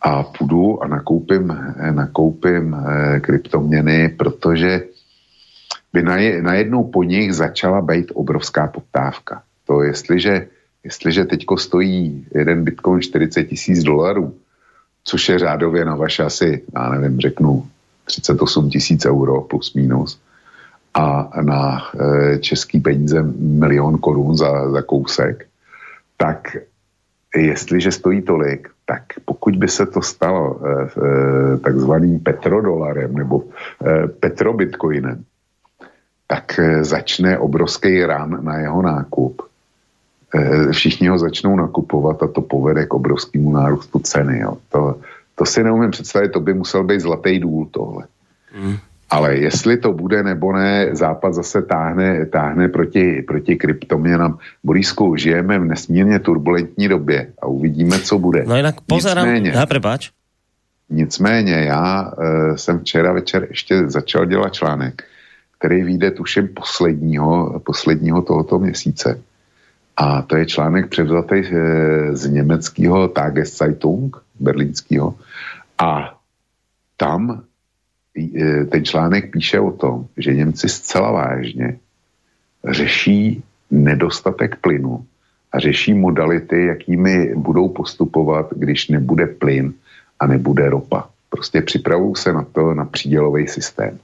a 0.00 0.22
půjdu 0.22 0.82
a 0.82 0.88
nakoupím, 0.88 1.52
nakoupím 1.90 2.76
kryptoměny, 3.20 4.08
protože 4.08 4.82
by 5.96 6.02
najednou 6.42 6.84
po 6.84 7.02
nich 7.02 7.32
začala 7.32 7.80
být 7.80 8.12
obrovská 8.14 8.66
poptávka. 8.66 9.42
To 9.66 9.82
jestliže, 9.82 10.46
jestliže 10.84 11.24
teďko 11.24 11.56
stojí 11.56 12.26
jeden 12.34 12.64
bitcoin 12.64 13.00
40 13.00 13.44
tisíc 13.44 13.82
dolarů, 13.82 14.34
což 15.04 15.28
je 15.28 15.38
řádově 15.38 15.84
na 15.84 15.96
vaše 15.96 16.22
asi, 16.22 16.62
já 16.74 16.88
nevím, 16.88 17.20
řeknu 17.20 17.66
38 18.04 18.70
tisíc 18.70 19.06
euro 19.06 19.40
plus 19.40 19.74
minus, 19.74 20.20
a 20.94 21.30
na 21.42 21.80
e, 21.80 22.38
český 22.38 22.80
peníze 22.80 23.22
milion 23.38 23.98
korun 23.98 24.36
za, 24.36 24.70
za 24.70 24.82
kousek, 24.82 25.46
tak 26.16 26.56
jestliže 27.36 27.92
stojí 27.92 28.22
tolik, 28.22 28.68
tak 28.86 29.02
pokud 29.24 29.56
by 29.56 29.68
se 29.68 29.86
to 29.86 30.02
stalo 30.02 30.56
e, 30.56 30.68
e, 30.68 31.58
takzvaným 31.58 32.20
petrodolarem 32.20 33.14
nebo 33.14 33.44
e, 33.44 34.08
petrobitcoinem, 34.08 35.24
tak 36.26 36.58
eh, 36.58 36.84
začne 36.84 37.38
obrovský 37.38 38.04
ran 38.04 38.44
na 38.44 38.58
jeho 38.58 38.82
nákup. 38.82 39.42
Eh, 40.34 40.72
všichni 40.72 41.08
ho 41.08 41.18
začnou 41.18 41.56
nakupovat 41.56 42.22
a 42.22 42.26
to 42.26 42.40
povede 42.40 42.86
k 42.86 42.94
obrovskému 42.94 43.52
nárůstu 43.52 43.98
ceny. 43.98 44.38
Jo. 44.38 44.56
To, 44.68 44.98
to 45.34 45.44
si 45.44 45.64
neumím 45.64 45.90
představit, 45.90 46.28
to 46.28 46.40
by 46.40 46.54
musel 46.54 46.84
být 46.84 47.00
zlatý 47.00 47.38
důl 47.38 47.66
tohle. 47.70 48.04
Mm. 48.62 48.76
Ale 49.10 49.36
jestli 49.36 49.76
to 49.76 49.92
bude 49.92 50.22
nebo 50.22 50.52
ne, 50.52 50.88
Západ 50.92 51.34
zase 51.34 51.62
táhne, 51.62 52.26
táhne 52.26 52.68
proti, 52.68 53.22
proti 53.22 53.56
kryptoměnám. 53.56 54.38
Borisku, 54.64 55.16
žijeme 55.16 55.58
v 55.58 55.64
nesmírně 55.64 56.18
turbulentní 56.18 56.88
době 56.88 57.32
a 57.42 57.46
uvidíme, 57.46 57.98
co 57.98 58.18
bude. 58.18 58.44
No 58.46 58.56
jinak 58.56 58.74
pozerám, 58.80 59.26
nicméně, 59.26 59.50
já 59.50 59.66
prepáč. 59.66 60.10
Nicméně, 60.90 61.54
já 61.54 62.12
e, 62.18 62.58
jsem 62.58 62.78
včera 62.78 63.12
večer 63.12 63.46
ještě 63.50 63.90
začal 63.90 64.26
dělat 64.26 64.52
článek, 64.52 65.04
který 65.58 65.82
vyjde 65.82 66.10
tuším 66.10 66.48
posledního, 66.48 67.60
posledního 67.60 68.22
tohoto 68.22 68.58
měsíce. 68.58 69.22
A 69.96 70.22
to 70.22 70.36
je 70.36 70.46
článek 70.46 70.88
převzatý 70.88 71.42
eh, 71.44 72.16
z 72.16 72.26
německého 72.26 73.08
Tageszeitung, 73.08 74.16
berlínského. 74.40 75.14
A 75.78 76.18
tam 76.96 77.42
eh, 78.16 78.64
ten 78.64 78.84
článek 78.84 79.30
píše 79.30 79.60
o 79.60 79.72
tom, 79.72 80.06
že 80.16 80.34
Němci 80.34 80.68
zcela 80.68 81.10
vážně 81.10 81.78
řeší 82.68 83.42
nedostatek 83.70 84.56
plynu 84.60 85.04
a 85.52 85.58
řeší 85.58 85.94
modality, 85.94 86.66
jakými 86.66 87.34
budou 87.34 87.68
postupovat, 87.68 88.46
když 88.56 88.88
nebude 88.88 89.26
plyn 89.26 89.74
a 90.20 90.26
nebude 90.26 90.70
ropa. 90.70 91.08
Prostě 91.30 91.62
připravují 91.62 92.16
se 92.16 92.32
na 92.32 92.42
to 92.42 92.74
na 92.74 92.84
přídělový 92.84 93.48
systém. 93.48 93.98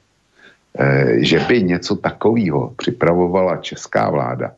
Eh, 0.79 1.25
že 1.25 1.41
by 1.41 1.63
něco 1.63 1.97
takového 1.97 2.73
připravovala 2.77 3.57
česká 3.57 4.11
vláda 4.11 4.53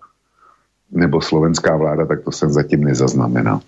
nebo 0.90 1.20
slovenská 1.20 1.76
vláda, 1.76 2.06
tak 2.06 2.22
to 2.22 2.32
jsem 2.32 2.50
zatím 2.52 2.84
nezaznamenal. 2.84 3.60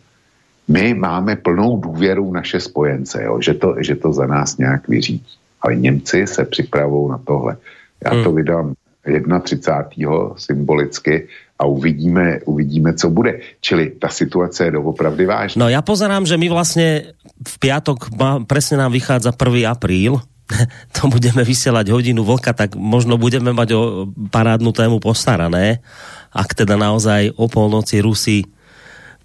My 0.69 0.95
máme 0.95 1.37
plnou 1.37 1.81
důvěru 1.81 2.31
v 2.31 2.35
naše 2.35 2.61
spojence, 2.61 3.23
jo, 3.23 3.41
že, 3.41 3.55
to, 3.55 3.75
že 3.79 3.95
to 3.95 4.13
za 4.13 4.27
nás 4.27 4.57
nějak 4.57 4.89
vyřídí. 4.89 5.27
Ale 5.61 5.77
Němci 5.77 6.27
se 6.27 6.45
připravují 6.45 7.11
na 7.11 7.19
tohle. 7.19 7.57
Já 8.05 8.11
to 8.11 8.31
hmm. 8.31 8.37
vydám 8.37 8.75
31. 9.43 10.11
symbolicky 10.37 11.29
a 11.59 11.65
uvidíme, 11.67 12.41
uvidíme, 12.45 12.95
co 12.95 13.11
bude. 13.11 13.41
Čili 13.61 13.97
ta 13.97 14.09
situace 14.09 14.65
je 14.65 14.71
doopravdy 14.71 15.27
vážná. 15.27 15.61
No 15.65 15.69
já 15.69 15.83
pozerám, 15.83 16.27
že 16.27 16.37
my 16.37 16.49
vlastně 16.49 17.03
v 17.49 17.59
piatok, 17.59 18.09
presne 18.47 18.77
nám 18.77 18.93
vychádza 18.93 19.33
1. 19.33 19.71
apríl, 19.71 20.21
to 20.97 21.09
budeme 21.09 21.43
vysielať 21.43 21.91
hodinu 21.91 22.25
vlka, 22.25 22.53
tak 22.53 22.79
možno 22.79 23.19
budeme 23.19 23.53
mať 23.53 23.69
o 23.75 23.83
parádnu 24.31 24.73
tému 24.73 25.03
postarané, 25.03 25.83
ak 26.33 26.55
teda 26.55 26.77
naozaj 26.77 27.35
o 27.37 27.49
polnoci 27.49 28.01
Rusi 28.01 28.45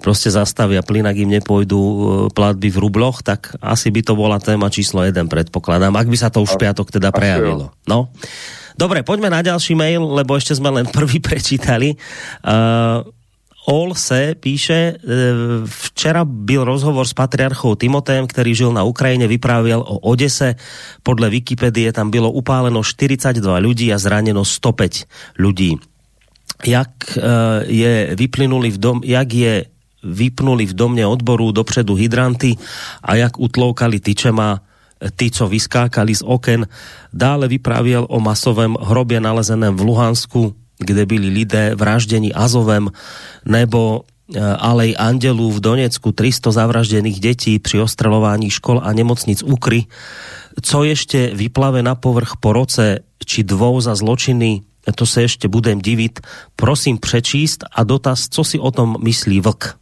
prostě 0.01 0.33
zastavia 0.33 0.81
plyn, 0.81 1.05
ak 1.05 1.13
im 1.13 1.29
nepôjdu 1.29 1.77
e, 1.77 1.95
platby 2.33 2.73
v 2.73 2.81
rubloch, 2.81 3.21
tak 3.21 3.53
asi 3.61 3.93
by 3.93 4.01
to 4.01 4.17
bola 4.17 4.41
téma 4.41 4.73
číslo 4.73 5.05
1, 5.05 5.29
predpokladám, 5.29 5.93
ak 5.93 6.09
by 6.09 6.17
sa 6.17 6.33
to 6.33 6.41
už 6.41 6.57
v 6.57 6.65
piatok 6.65 6.89
teda 6.89 7.13
prejavilo. 7.13 7.69
No. 7.85 8.09
Dobre, 8.77 9.03
poďme 9.03 9.29
na 9.31 9.41
ďalší 9.41 9.73
mail, 9.75 10.03
lebo 10.03 10.35
ešte 10.35 10.55
sme 10.55 10.71
len 10.71 10.87
prvý 10.87 11.19
prečítali. 11.23 11.95
Uh, 12.45 13.05
Olse 13.61 14.33
píše, 14.41 14.73
e, 14.73 14.93
včera 15.65 16.25
byl 16.25 16.63
rozhovor 16.63 17.05
s 17.05 17.13
patriarchou 17.13 17.75
Timotejem, 17.75 18.27
který 18.27 18.55
žil 18.55 18.73
na 18.73 18.83
Ukrajine, 18.83 19.27
vyprávěl 19.27 19.79
o 19.79 19.97
Odese. 19.99 20.55
Podle 21.03 21.29
Wikipedie 21.29 21.93
tam 21.93 22.09
bylo 22.09 22.31
upáleno 22.31 22.81
42 22.81 23.37
ľudí 23.61 23.93
a 23.93 24.01
zraneno 24.01 24.41
105 24.41 25.05
ľudí. 25.37 25.77
Jak 26.65 26.89
e, 27.13 27.21
je 27.69 27.93
vyplynuli 28.17 28.73
v 28.73 28.77
dom, 28.77 28.97
jak 29.05 29.29
je 29.29 29.65
vypnuli 30.01 30.65
v 30.65 30.73
domne 30.73 31.05
odboru 31.05 31.53
dopředu 31.53 31.93
hydranty 31.93 32.57
a 33.05 33.15
jak 33.15 33.37
utloukali 33.37 34.01
tyčema 34.01 34.57
tí, 35.15 35.31
co 35.31 35.47
vyskákali 35.47 36.15
z 36.15 36.23
oken. 36.25 36.67
Dále 37.13 37.47
vyprávěl 37.47 38.05
o 38.09 38.19
masovém 38.19 38.77
hrobě 38.81 39.21
nalezeném 39.21 39.75
v 39.75 39.81
Luhansku, 39.81 40.55
kde 40.79 41.05
byli 41.05 41.27
lidé 41.29 41.75
vraždení 41.75 42.33
Azovem, 42.33 42.89
nebo 43.45 44.01
e, 44.01 44.39
Alej 44.41 44.95
Andelu 44.97 45.51
v 45.51 45.59
Donecku 45.59 46.11
300 46.11 46.51
zavraždených 46.51 47.19
detí 47.19 47.59
pri 47.59 47.81
ostrelování 47.81 48.49
škol 48.49 48.81
a 48.83 48.93
nemocnic 48.93 49.43
Ukry. 49.43 49.85
Co 50.61 50.83
ještě 50.83 51.31
vyplave 51.33 51.83
na 51.83 51.95
povrch 51.95 52.37
po 52.39 52.53
roce 52.53 52.99
či 53.25 53.43
dvou 53.43 53.81
za 53.81 53.95
zločiny, 53.95 54.61
to 54.95 55.05
se 55.05 55.21
ještě 55.21 55.47
budem 55.47 55.79
divit. 55.79 56.19
Prosím 56.55 56.97
přečíst 56.97 57.63
a 57.71 57.83
dotaz, 57.83 58.27
co 58.29 58.43
si 58.43 58.59
o 58.59 58.71
tom 58.71 58.97
myslí 59.03 59.41
Vlk. 59.41 59.80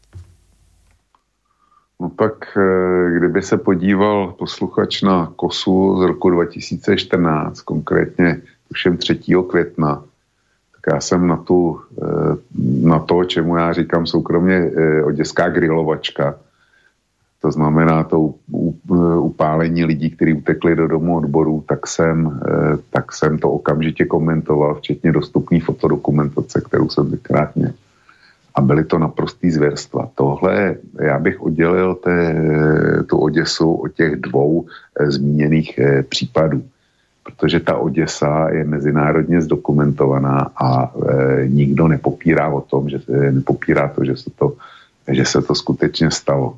No 2.00 2.10
tak 2.10 2.58
e, 2.58 3.18
kdyby 3.18 3.42
se 3.42 3.58
podíval 3.58 4.32
posluchač 4.40 5.02
na 5.02 5.34
KOSu 5.36 5.98
z 6.02 6.02
roku 6.02 6.30
2014, 6.30 7.62
konkrétně 7.62 8.42
tuším 8.68 8.98
3. 8.98 9.20
května, 9.50 10.04
tak 10.72 10.94
já 10.94 11.02
jsem 11.02 11.28
na, 11.28 11.38
tu, 11.38 11.82
eh, 12.04 12.36
na 12.82 13.00
to, 13.00 13.24
čemu 13.24 13.58
já 13.58 13.74
říkám 13.74 14.08
soukromně 14.08 14.56
eh, 14.56 15.04
oděská 15.04 15.50
grilovačka, 15.50 16.36
to 17.42 17.52
znamená 17.52 18.04
to 18.04 18.34
upálení 19.20 19.86
lidí, 19.86 20.10
kteří 20.10 20.34
utekli 20.34 20.76
do 20.76 20.88
domu 20.88 21.18
odborů, 21.18 21.64
tak 21.68 21.88
jsem, 21.88 22.42
tak 22.90 23.14
jsem 23.14 23.38
to 23.40 23.52
okamžitě 23.52 24.06
komentoval, 24.06 24.76
včetně 24.76 25.12
dostupné 25.12 25.60
fotodokumentace, 25.60 26.62
kterou 26.62 26.90
jsem 26.90 27.10
tenkrát 27.10 27.56
měl. 27.56 27.72
A 28.56 28.62
byly 28.62 28.84
to 28.84 28.98
naprostý 28.98 29.52
zvěrstva. 29.52 30.10
Tohle 30.16 30.76
já 31.02 31.20
bych 31.20 31.42
oddělil 31.42 31.96
té, 31.96 32.36
tu 33.10 33.18
Oděsu 33.18 33.74
od 33.74 33.94
těch 33.94 34.16
dvou 34.16 34.66
e, 35.00 35.12
zmíněných 35.12 35.80
e, 35.80 36.04
případů, 36.04 36.64
protože 37.24 37.60
ta 37.60 37.78
Oděsa 37.78 38.50
je 38.50 38.64
mezinárodně 38.64 39.42
zdokumentovaná 39.42 40.52
a 40.56 40.92
e, 40.92 41.48
nikdo 41.48 41.88
nepopírá 41.88 42.50
o 42.50 42.62
tom, 42.62 42.90
že 42.90 43.00
nepopírá 43.32 43.88
to, 43.88 44.06
že 44.06 44.18
se 44.18 44.30
to, 44.36 44.54
že 45.08 45.26
se 45.26 45.42
to 45.42 45.56
skutečně 45.56 46.12
stalo. 46.12 46.58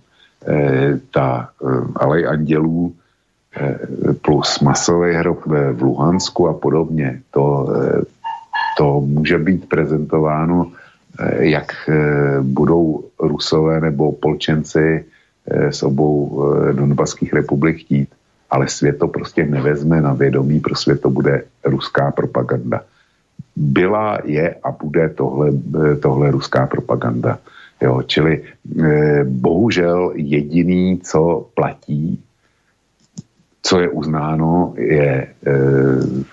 Ta 1.13 1.49
alej 1.95 2.27
andělů 2.27 2.93
plus 4.21 4.59
masový 4.59 5.13
hrob 5.13 5.45
v 5.45 5.81
Luhansku 5.81 6.47
a 6.47 6.53
podobně, 6.53 7.21
to, 7.31 7.69
to 8.77 9.01
může 9.01 9.37
být 9.37 9.69
prezentováno 9.69 10.71
Eh, 10.71 10.80
jak 11.39 11.89
eh, 11.89 12.41
budou 12.41 13.03
Rusové 13.19 13.81
nebo 13.81 14.11
Polčenci 14.11 15.05
eh, 15.47 15.71
z 15.71 15.83
obou 15.83 16.43
Donbaských 16.71 17.33
republik 17.33 17.77
chtít, 17.77 18.09
ale 18.49 18.67
svět 18.67 18.99
to 18.99 19.07
prostě 19.07 19.45
nevezme 19.45 20.01
na 20.01 20.13
vědomí, 20.13 20.59
pro 20.59 20.75
svět 20.75 21.01
to 21.01 21.09
bude 21.09 21.43
ruská 21.63 22.11
propaganda. 22.11 22.81
Byla, 23.55 24.19
je 24.23 24.55
a 24.63 24.71
bude 24.71 25.09
tohle, 25.09 25.51
tohle 26.01 26.31
ruská 26.31 26.67
propaganda. 26.67 27.39
Jo, 27.81 28.01
čili 28.05 28.43
bohužel 29.23 30.11
jediný, 30.15 30.99
co 31.03 31.49
platí, 31.53 32.23
co 33.63 33.79
je 33.79 33.89
uznáno, 33.89 34.73
je 34.77 35.27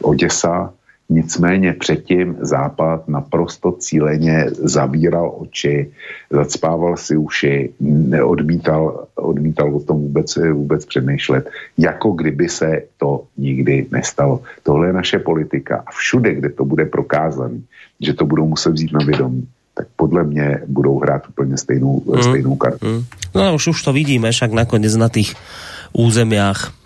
Oděsa, 0.03 0.73
Nicméně 1.11 1.73
předtím 1.73 2.37
Západ 2.41 3.09
naprosto 3.09 3.73
cíleně 3.73 4.47
zavíral 4.51 5.35
oči, 5.39 5.91
zacpával 6.31 6.97
si 6.97 7.17
uši, 7.17 7.71
neodmítal 7.81 9.07
odmítal 9.15 9.77
o 9.77 9.81
tom 9.81 9.97
vůbec, 9.97 10.37
vůbec 10.53 10.87
přemýšlet, 10.87 11.51
jako 11.79 12.11
kdyby 12.11 12.49
se 12.49 12.83
to 12.99 13.25
nikdy 13.37 13.87
nestalo. 13.91 14.43
Tohle 14.63 14.87
je 14.87 14.93
naše 14.93 15.19
politika 15.19 15.83
a 15.87 15.91
všude, 15.91 16.35
kde 16.35 16.49
to 16.49 16.65
bude 16.65 16.85
prokázané, 16.85 17.61
že 18.01 18.15
to 18.15 18.27
budou 18.27 18.47
muset 18.47 18.71
vzít 18.71 18.93
na 18.93 19.01
vědomí, 19.07 19.49
tak 19.75 19.87
podle 19.97 20.25
mě 20.25 20.63
budou 20.67 20.99
hrát 20.99 21.29
úplně 21.29 21.57
stejnou, 21.57 22.03
mm. 22.07 22.23
stejnou 22.23 22.57
kartu. 22.57 22.87
Mm. 22.87 23.05
No 23.35 23.55
už, 23.55 23.67
už 23.67 23.83
to 23.83 23.93
vidíme, 23.93 24.31
však 24.33 24.53
nakonec 24.53 24.97
na 24.97 25.09
tých 25.09 25.35
územiach 25.93 26.78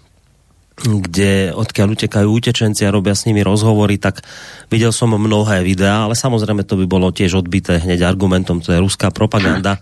kde 0.82 1.54
odkiaľ 1.54 1.94
utekajú 1.94 2.28
utečenci 2.28 2.82
a 2.82 2.94
robia 2.94 3.14
s 3.14 3.24
nimi 3.30 3.46
rozhovory, 3.46 4.02
tak 4.02 4.26
videl 4.66 4.90
som 4.90 5.14
mnohé 5.14 5.62
videá, 5.62 6.06
ale 6.06 6.18
samozrejme 6.18 6.66
to 6.66 6.74
by 6.82 6.86
bolo 6.90 7.14
tiež 7.14 7.38
odbité 7.38 7.78
hneď 7.78 8.02
argumentom, 8.02 8.58
to 8.58 8.74
je 8.74 8.82
ruská 8.82 9.14
propaganda, 9.14 9.78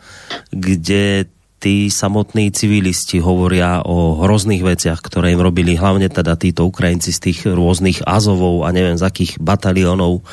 kde 0.53 1.25
tí 1.61 1.93
samotní 1.93 2.49
civilisti 2.57 3.21
hovoria 3.21 3.85
o 3.85 4.25
hrozných 4.25 4.65
veciach, 4.65 5.05
ktoré 5.05 5.37
im 5.37 5.45
robili 5.45 5.77
hlavne 5.77 6.09
teda 6.09 6.33
títo 6.41 6.65
Ukrajinci 6.65 7.13
z 7.13 7.21
tých 7.21 7.39
rôznych 7.45 8.01
Azovov 8.09 8.65
a 8.65 8.73
neviem 8.73 8.97
z 8.97 9.05
akých 9.05 9.37
bataliónov 9.37 10.25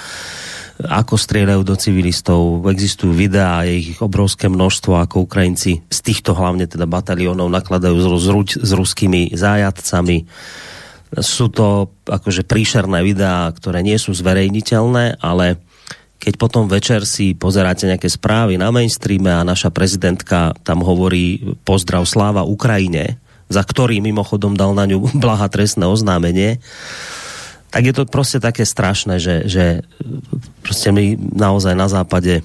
ako 0.85 1.17
strieľajú 1.17 1.61
do 1.65 1.75
civilistov. 1.77 2.61
Existujú 2.69 3.09
videá, 3.09 3.65
je 3.65 3.97
ich 3.97 3.99
obrovské 4.01 4.45
množstvo, 4.45 5.01
ako 5.01 5.25
Ukrajinci 5.25 5.81
z 5.89 5.99
týchto 6.05 6.37
hlavne 6.37 6.69
teda 6.69 6.85
bataliónov 6.85 7.49
nakladajú 7.49 7.97
s, 7.97 8.05
s, 8.05 8.27
s 8.61 8.71
ruskými 8.77 9.33
zájadcami. 9.33 10.29
Sú 11.17 11.49
to 11.49 11.89
akože 12.05 12.45
príšerné 12.45 13.01
videá, 13.01 13.49
ktoré 13.49 13.81
nie 13.81 13.97
sú 13.97 14.13
zverejniteľné, 14.13 15.17
ale 15.23 15.57
keď 16.17 16.33
potom 16.35 16.65
večer 16.65 17.05
si 17.05 17.37
pozeráte 17.37 17.85
nejaké 17.85 18.09
správy 18.09 18.57
na 18.57 18.73
mainstreame 18.73 19.29
a 19.29 19.47
naša 19.47 19.69
prezidentka 19.69 20.57
tam 20.65 20.81
hovorí 20.81 21.55
pozdrav 21.61 22.05
sláva 22.09 22.45
Ukrajine, 22.45 23.21
za 23.47 23.63
ktorý 23.63 24.03
mimochodom 24.03 24.57
dal 24.57 24.75
na 24.75 24.89
ňu 24.89 25.09
blaha 25.23 25.47
trestné 25.49 25.85
oznámenie, 25.87 26.59
tak 27.69 27.85
je 27.85 27.93
to 27.93 28.05
prostě 28.05 28.39
také 28.39 28.65
strašné, 28.65 29.19
že, 29.19 29.43
že 29.45 29.81
prostě 30.61 30.91
my 30.91 31.17
naozaj 31.35 31.75
na 31.75 31.87
západe 31.87 32.41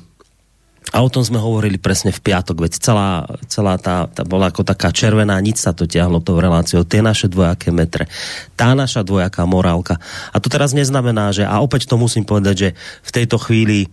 a 0.92 1.00
o 1.00 1.08
tom 1.08 1.24
sme 1.24 1.40
hovorili 1.40 1.80
presne 1.80 2.12
v 2.12 2.20
piatok, 2.20 2.68
veď 2.68 2.72
celá, 2.76 3.24
celá 3.48 3.80
tá, 3.80 4.10
tá 4.12 4.28
bola 4.28 4.52
ako 4.52 4.60
taká 4.60 4.92
červená, 4.92 5.40
nič 5.40 5.62
sa 5.62 5.72
to 5.72 5.88
ťahlo 5.88 6.20
tou 6.20 6.36
reláciou, 6.36 6.84
tie 6.84 7.00
naše 7.00 7.32
dvojaké 7.32 7.72
metre, 7.72 8.10
tá 8.60 8.76
naša 8.76 9.00
dvojaká 9.00 9.48
morálka. 9.48 9.96
A 10.34 10.36
to 10.36 10.52
teraz 10.52 10.76
neznamená, 10.76 11.32
že, 11.32 11.48
a 11.48 11.64
opäť 11.64 11.88
to 11.88 11.96
musím 11.96 12.28
povedať, 12.28 12.54
že 12.58 12.68
v 13.08 13.10
tejto 13.14 13.40
chvíli 13.40 13.88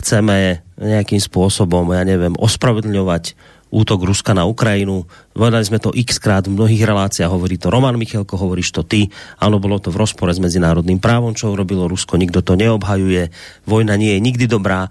chceme 0.00 0.64
nejakým 0.80 1.20
spôsobom, 1.20 1.84
ja 1.92 2.06
neviem, 2.06 2.32
ospravedlňovať 2.40 3.36
útok 3.68 4.04
Ruska 4.04 4.32
na 4.32 4.48
Ukrajinu. 4.48 5.04
Povedali 5.36 5.64
sme 5.64 5.78
to 5.78 5.92
x 5.92 6.18
krát 6.18 6.48
v 6.48 6.56
mnohých 6.56 6.82
reláciách, 6.84 7.30
hovorí 7.30 7.60
to 7.60 7.68
Roman 7.68 7.96
Michelko, 8.00 8.40
hovoríš 8.40 8.72
to 8.72 8.82
ty. 8.82 9.12
Áno, 9.38 9.60
bolo 9.60 9.78
to 9.78 9.92
v 9.92 10.00
rozpore 10.00 10.32
s 10.32 10.40
medzinárodným 10.40 10.98
právom, 10.98 11.36
čo 11.36 11.52
urobilo 11.52 11.86
Rusko, 11.86 12.16
nikto 12.16 12.40
to 12.40 12.56
neobhajuje. 12.56 13.30
Vojna 13.68 13.94
nie 14.00 14.16
je 14.16 14.24
nikdy 14.24 14.44
dobrá. 14.48 14.88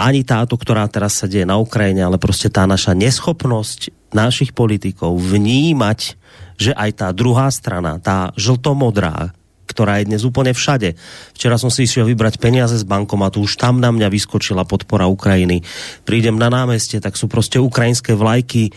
Ani 0.00 0.24
táto, 0.24 0.56
ktorá 0.56 0.88
teraz 0.88 1.20
sa 1.20 1.28
deje 1.28 1.44
na 1.44 1.60
Ukrajine, 1.60 2.04
ale 2.04 2.16
prostě 2.16 2.48
tá 2.48 2.64
naša 2.64 2.96
neschopnosť 2.96 3.92
našich 4.16 4.56
politikov 4.56 5.20
vnímať, 5.20 6.16
že 6.56 6.72
aj 6.72 6.90
tá 6.96 7.08
druhá 7.12 7.52
strana, 7.52 8.00
tá 8.00 8.32
žltomodrá, 8.40 9.36
ktorá 9.66 10.00
je 10.00 10.08
dnes 10.08 10.22
úplne 10.22 10.54
všade. 10.54 10.94
Včera 11.34 11.58
som 11.58 11.68
si 11.68 11.84
išiel 11.84 12.06
vybrať 12.06 12.38
peniaze 12.38 12.78
z 12.78 12.86
bankomatu, 12.86 13.42
už 13.42 13.58
tam 13.58 13.82
na 13.82 13.90
mňa 13.90 14.08
vyskočila 14.08 14.64
podpora 14.64 15.10
Ukrajiny. 15.10 15.66
Prídem 16.06 16.38
na 16.38 16.48
námestie, 16.48 17.02
tak 17.02 17.18
sú 17.18 17.28
prostě 17.28 17.60
ukrajinské 17.60 18.14
vlajky 18.14 18.70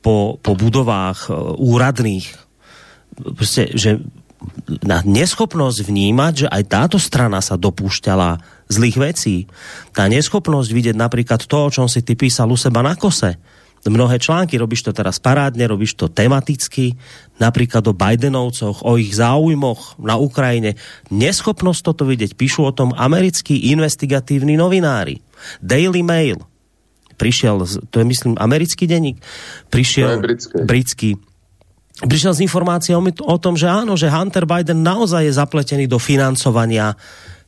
po, 0.00 0.40
po 0.42 0.56
budovách 0.56 1.28
e, 1.28 1.32
úradných. 1.60 2.26
Prostě, 3.36 3.68
že 3.74 4.00
na 4.80 5.04
neschopnosť 5.04 5.84
vnímať, 5.84 6.32
že 6.32 6.48
aj 6.48 6.62
táto 6.64 6.96
strana 6.96 7.44
sa 7.44 7.60
dopúšťala 7.60 8.40
zlých 8.72 8.96
vecí. 8.96 9.36
Tá 9.92 10.08
neschopnosť 10.08 10.70
vidieť 10.72 10.96
napríklad 10.96 11.44
to, 11.44 11.68
o 11.68 11.72
čom 11.72 11.86
si 11.92 12.00
ty 12.00 12.16
písal 12.16 12.48
u 12.48 12.56
seba 12.56 12.80
na 12.80 12.96
kose 12.96 13.36
mnohé 13.88 14.20
články, 14.20 14.60
robíš 14.60 14.84
to 14.84 14.92
teraz 14.92 15.16
parádne, 15.16 15.64
robíš 15.64 15.96
to 15.96 16.12
tematicky, 16.12 17.00
napríklad 17.40 17.80
o 17.88 17.96
Bidenovcoch, 17.96 18.84
o 18.84 19.00
ich 19.00 19.16
záujmoch 19.16 19.96
na 19.96 20.20
Ukrajine. 20.20 20.76
Neschopnosť 21.08 21.80
toto 21.80 22.04
vidieť, 22.04 22.36
píšu 22.36 22.68
o 22.68 22.76
tom 22.76 22.92
americkí 22.92 23.72
investigatívni 23.72 24.60
novinári. 24.60 25.24
Daily 25.64 26.04
Mail, 26.04 26.44
prišiel, 27.16 27.64
to 27.88 27.96
je 27.96 28.04
myslím 28.04 28.36
americký 28.36 28.84
denník, 28.84 29.16
prišiel 29.72 30.20
britský, 30.68 31.16
prišiel 32.04 32.36
s 32.36 32.44
informáciami 32.44 33.16
o 33.24 33.36
tom, 33.40 33.56
že 33.56 33.64
áno, 33.64 33.96
že 33.96 34.12
Hunter 34.12 34.44
Biden 34.44 34.84
naozaj 34.84 35.24
je 35.24 35.32
zapletený 35.32 35.88
do 35.88 35.96
financovania 35.96 36.92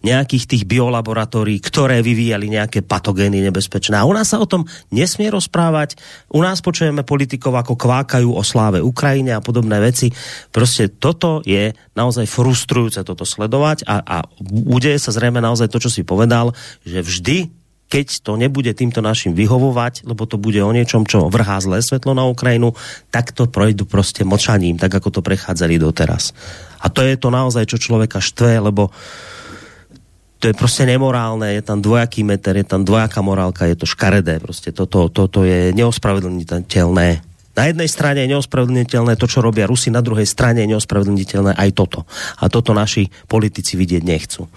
nejakých 0.02 0.44
tých 0.46 0.62
biolaboratórií, 0.66 1.58
ktoré 1.62 2.02
vyvíjali 2.02 2.50
nejaké 2.50 2.82
patogény 2.82 3.42
nebezpečné. 3.42 3.98
A 3.98 4.06
u 4.06 4.12
nás 4.12 4.30
sa 4.30 4.42
o 4.42 4.46
tom 4.46 4.66
nesmie 4.90 5.30
rozprávať. 5.30 5.96
U 6.34 6.42
nás 6.42 6.58
počujeme 6.60 7.06
politikov, 7.06 7.54
ako 7.58 7.78
kvákajú 7.78 8.30
o 8.34 8.42
sláve 8.42 8.82
Ukrajine 8.82 9.34
a 9.34 9.40
podobné 9.40 9.78
veci. 9.80 10.10
Prostě 10.50 10.88
toto 10.88 11.40
je 11.46 11.72
naozaj 11.96 12.26
frustrujúce 12.26 13.04
toto 13.04 13.24
sledovať 13.24 13.86
a, 13.86 14.02
a 14.02 14.16
bude 14.42 14.92
sa 14.98 15.10
zrejme 15.14 15.40
naozaj 15.40 15.68
to, 15.70 15.78
čo 15.78 15.90
si 15.90 16.02
povedal, 16.02 16.52
že 16.84 17.02
vždy 17.02 17.62
keď 17.92 18.24
to 18.24 18.40
nebude 18.40 18.72
týmto 18.72 19.04
našim 19.04 19.36
vyhovovať, 19.36 20.08
lebo 20.08 20.24
to 20.24 20.40
bude 20.40 20.56
o 20.64 20.72
niečom, 20.72 21.04
čo 21.04 21.28
vrhá 21.28 21.60
zlé 21.60 21.84
svetlo 21.84 22.16
na 22.16 22.24
Ukrajinu, 22.24 22.72
tak 23.12 23.36
to 23.36 23.44
projdu 23.52 23.84
prostě 23.84 24.24
močaním, 24.24 24.80
tak 24.80 24.96
ako 24.96 25.10
to 25.12 25.20
prechádzali 25.20 25.76
doteraz. 25.76 26.32
A 26.80 26.88
to 26.88 27.04
je 27.04 27.20
to 27.20 27.28
naozaj, 27.28 27.68
čo 27.68 27.76
človeka 27.76 28.16
štve, 28.16 28.64
lebo 28.64 28.88
to 30.42 30.50
je 30.50 30.58
prostě 30.58 30.82
nemorálne, 30.86 31.54
je 31.54 31.62
tam 31.62 31.78
dvojaký 31.78 32.26
meter, 32.26 32.58
je 32.58 32.66
tam 32.66 32.82
dvojaká 32.82 33.22
morálka, 33.22 33.66
je 33.66 33.78
to 33.78 33.86
škaredé, 33.86 34.42
prostě 34.42 34.74
toto, 34.74 35.08
toto 35.08 35.46
je 35.46 35.70
neospravedlniteľné. 35.70 37.08
Na 37.52 37.68
jednej 37.70 37.86
strane 37.86 38.26
je 38.26 38.32
neospravedlniteľné 38.34 39.14
to, 39.14 39.30
čo 39.30 39.38
robia 39.38 39.70
Rusi, 39.70 39.94
na 39.94 40.02
druhej 40.02 40.26
strane 40.26 40.66
je 40.66 40.74
neospravedlniteľné 40.74 41.54
aj 41.54 41.70
toto. 41.78 42.02
A 42.42 42.50
toto 42.50 42.74
naši 42.74 43.06
politici 43.30 43.78
vidieť 43.78 44.02
nechcú. 44.02 44.50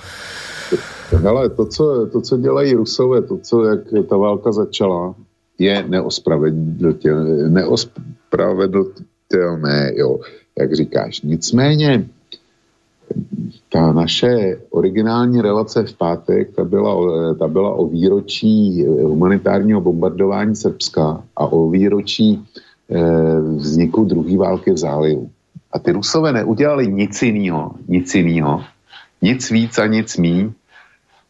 Ale 1.22 1.54
to, 1.54 1.70
co, 1.70 2.10
to, 2.10 2.22
co 2.22 2.38
dělají 2.38 2.74
Rusové, 2.74 3.22
to, 3.22 3.38
co, 3.38 3.64
jak 3.64 3.80
ta 4.10 4.18
válka 4.18 4.52
začala, 4.52 5.14
je 5.60 5.86
neospravedlnitelné, 7.52 9.94
jo, 9.96 10.20
jak 10.58 10.74
říkáš. 10.74 11.22
Nicméně 11.22 12.06
ta 13.76 13.92
naše 13.92 14.58
originální 14.70 15.42
relace 15.42 15.84
v 15.84 15.94
pátek, 15.98 16.56
ta 16.56 16.64
byla, 16.64 16.96
ta 17.36 17.48
byla 17.48 17.74
o 17.74 17.88
výročí 17.88 18.86
humanitárního 18.88 19.82
bombardování 19.82 20.56
Srbska 20.56 21.24
a 21.36 21.44
o 21.44 21.70
výročí 21.70 22.40
eh, 22.40 23.40
vzniku 23.40 24.06
druhé 24.06 24.38
války 24.38 24.72
v 24.72 24.78
zálivu. 24.78 25.30
A 25.72 25.80
ty 25.80 25.92
Rusové 25.92 26.34
neudělali 26.34 26.88
nic 26.88 27.22
jiného, 27.22 27.72
nic 27.88 28.16
jiného, 28.16 28.64
nic 29.22 29.52
víc 29.52 29.78
a 29.78 29.88
nic 29.88 30.18
míň, 30.18 30.52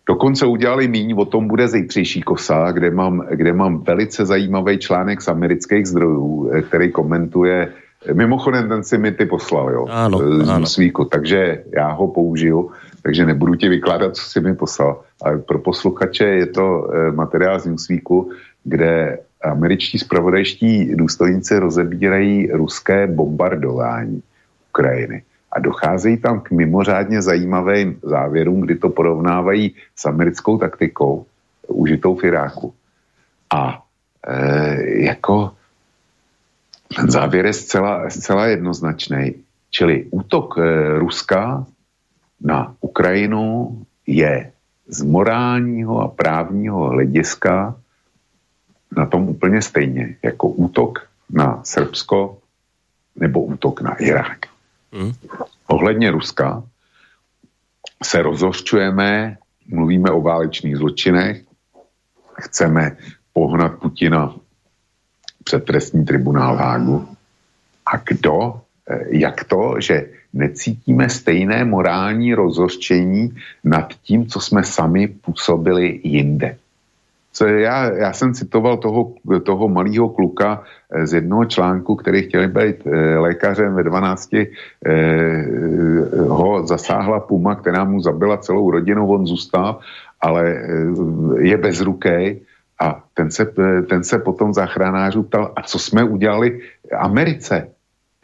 Dokonce 0.08 0.46
udělali 0.46 0.88
míň, 0.88 1.14
o 1.18 1.26
tom 1.26 1.48
bude 1.48 1.68
zítřejší 1.68 2.22
kosa, 2.22 2.72
kde 2.72 2.92
mám, 2.92 3.26
kde 3.32 3.54
mám 3.54 3.82
velice 3.82 4.26
zajímavý 4.26 4.78
článek 4.78 5.22
z 5.22 5.28
amerických 5.28 5.86
zdrojů, 5.86 6.50
eh, 6.54 6.62
který 6.62 6.92
komentuje, 6.92 7.74
mimochodem 8.14 8.70
ten 8.70 8.84
si 8.84 8.98
mi 8.98 9.12
ty 9.12 9.26
poslal, 9.26 9.70
jo, 9.70 9.86
ano, 9.90 10.18
z 10.18 10.50
ano. 10.50 10.60
Newsweeku, 10.60 11.06
takže 11.06 11.64
já 11.76 11.92
ho 11.92 12.08
použiju, 12.08 12.72
takže 13.02 13.26
nebudu 13.26 13.56
ti 13.56 13.70
vykládat, 13.70 14.16
co 14.16 14.22
si 14.22 14.42
mi 14.42 14.56
poslal. 14.56 15.02
Ale 15.22 15.38
pro 15.38 15.60
posluchače 15.60 16.24
je 16.24 16.46
to 16.46 16.90
eh, 16.94 17.12
materiál 17.12 17.60
z 17.60 17.66
Newsweeku, 17.66 18.32
kde 18.64 19.20
američtí 19.42 20.00
spravodajští 20.00 20.96
důstojníci 20.96 21.60
rozebírají 21.60 22.52
ruské 22.52 23.08
bombardování 23.08 24.22
Ukrajiny. 24.70 25.24
A 25.52 25.60
docházejí 25.60 26.18
tam 26.18 26.40
k 26.42 26.52
mimořádně 26.52 27.22
zajímavým 27.22 28.00
závěrům, 28.04 28.62
kdy 28.62 28.76
to 28.76 28.90
porovnávají 28.90 29.76
s 29.96 30.06
americkou 30.06 30.58
taktikou 30.58 31.26
užitou 31.68 32.16
v 32.16 32.24
Iráku. 32.24 32.74
A 33.54 33.84
e, 34.28 35.06
jako 35.06 35.52
závěr 37.08 37.46
je 37.46 37.54
zcela, 37.54 38.10
zcela 38.10 38.46
jednoznačný. 38.46 39.34
Čili 39.70 40.08
útok 40.12 40.58
e, 40.58 40.62
Ruska 41.00 41.66
na 42.42 42.76
Ukrajinu 42.82 43.76
je 44.08 44.52
z 44.88 45.02
morálního 45.02 46.02
a 46.02 46.08
právního 46.08 46.90
hlediska 46.90 47.76
na 48.98 49.06
tom 49.06 49.30
úplně 49.30 49.62
stejně, 49.62 50.16
jako 50.24 50.48
útok 50.48 51.08
na 51.30 51.60
Srbsko 51.64 52.38
nebo 53.16 53.44
útok 53.44 53.82
na 53.82 53.96
Irák. 53.96 54.40
Hmm. 54.94 55.12
Ohledně 55.68 56.12
Ruska 56.12 56.64
se 58.04 58.22
rozhořčujeme, 58.22 59.38
mluvíme 59.68 60.12
o 60.12 60.22
válečných 60.22 60.78
zločinech, 60.78 61.44
chceme 62.40 62.98
pohnat 63.34 63.80
Putina 63.80 64.36
před 65.46 65.66
trestní 65.66 66.06
tribunál 66.06 66.56
Hágu. 66.56 67.08
A 67.86 67.98
kdo, 67.98 68.62
jak 69.08 69.44
to, 69.44 69.76
že 69.80 70.06
necítíme 70.34 71.10
stejné 71.10 71.66
morální 71.66 72.34
rozhořčení 72.34 73.38
nad 73.64 73.94
tím, 74.04 74.26
co 74.26 74.40
jsme 74.42 74.64
sami 74.64 75.08
působili 75.08 76.00
jinde 76.04 76.58
co 77.36 77.48
já, 77.48 77.92
já 77.92 78.14
jsem 78.14 78.34
citoval 78.34 78.78
toho, 78.78 79.12
toho 79.44 79.68
malého 79.68 80.10
kluka 80.10 80.64
z 81.04 81.14
jednoho 81.14 81.46
článku, 81.46 81.96
který 81.96 82.24
chtěl 82.24 82.48
být 82.48 82.88
lékařem 83.18 83.76
ve 83.76 83.84
12, 83.84 84.34
eh, 84.34 84.48
ho 86.28 86.68
zasáhla 86.68 87.20
puma, 87.20 87.56
která 87.56 87.84
mu 87.84 88.00
zabila 88.00 88.38
celou 88.38 88.72
rodinu, 88.72 89.08
on 89.08 89.28
zůstal, 89.28 89.80
ale 90.22 90.56
je 91.40 91.58
bezrukej 91.58 92.42
a 92.82 93.04
ten 93.14 93.32
se, 93.32 93.46
ten 93.90 94.04
se 94.04 94.20
potom 94.20 94.54
záchranářů 94.54 95.24
ptal, 95.24 95.54
a 95.56 95.62
co 95.62 95.80
jsme 95.80 96.04
udělali 96.04 96.60
Americe, 96.98 97.68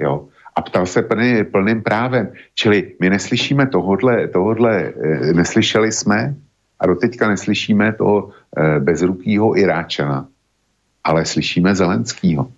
jo, 0.02 0.28
a 0.56 0.62
ptal 0.62 0.86
se 0.86 1.02
plný, 1.02 1.44
plným 1.44 1.84
právem. 1.84 2.32
Čili 2.56 2.94
my 3.00 3.10
neslyšíme 3.10 3.68
tohodle, 3.68 4.28
tohodle 4.28 4.94
neslyšeli 5.34 5.92
jsme, 5.92 6.36
a 6.82 6.88
doteďka 6.88 7.30
neslyšíme 7.30 7.94
toho 7.94 8.30
e, 8.30 8.80
bezrukýho 8.80 9.58
Iráčana, 9.58 10.28
ale 11.04 11.26
slyšíme 11.26 11.76
Zelenskýho. 11.76 12.52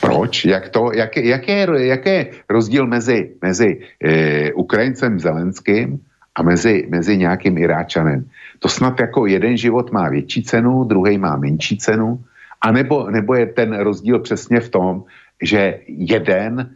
Proč? 0.00 0.44
Jak 0.44 0.68
to, 0.68 0.90
jak, 0.92 1.16
jak, 1.16 1.48
je, 1.48 1.86
jak 1.86 2.04
rozdíl 2.50 2.86
mezi, 2.86 3.30
mezi 3.42 3.80
e, 4.04 4.52
Ukrajincem 4.52 5.20
Zelenským 5.20 6.02
a 6.34 6.42
mezi, 6.42 6.86
mezi 6.88 7.16
nějakým 7.16 7.58
Iráčanem? 7.58 8.24
To 8.58 8.68
snad 8.68 9.00
jako 9.00 9.26
jeden 9.26 9.56
život 9.56 9.92
má 9.92 10.08
větší 10.08 10.42
cenu, 10.42 10.84
druhý 10.84 11.18
má 11.18 11.36
menší 11.36 11.78
cenu, 11.78 12.18
a 12.60 12.72
nebo, 12.72 13.10
nebo 13.10 13.34
je 13.34 13.46
ten 13.46 13.78
rozdíl 13.78 14.18
přesně 14.18 14.60
v 14.60 14.68
tom, 14.68 15.04
že 15.42 15.78
jeden 15.88 16.70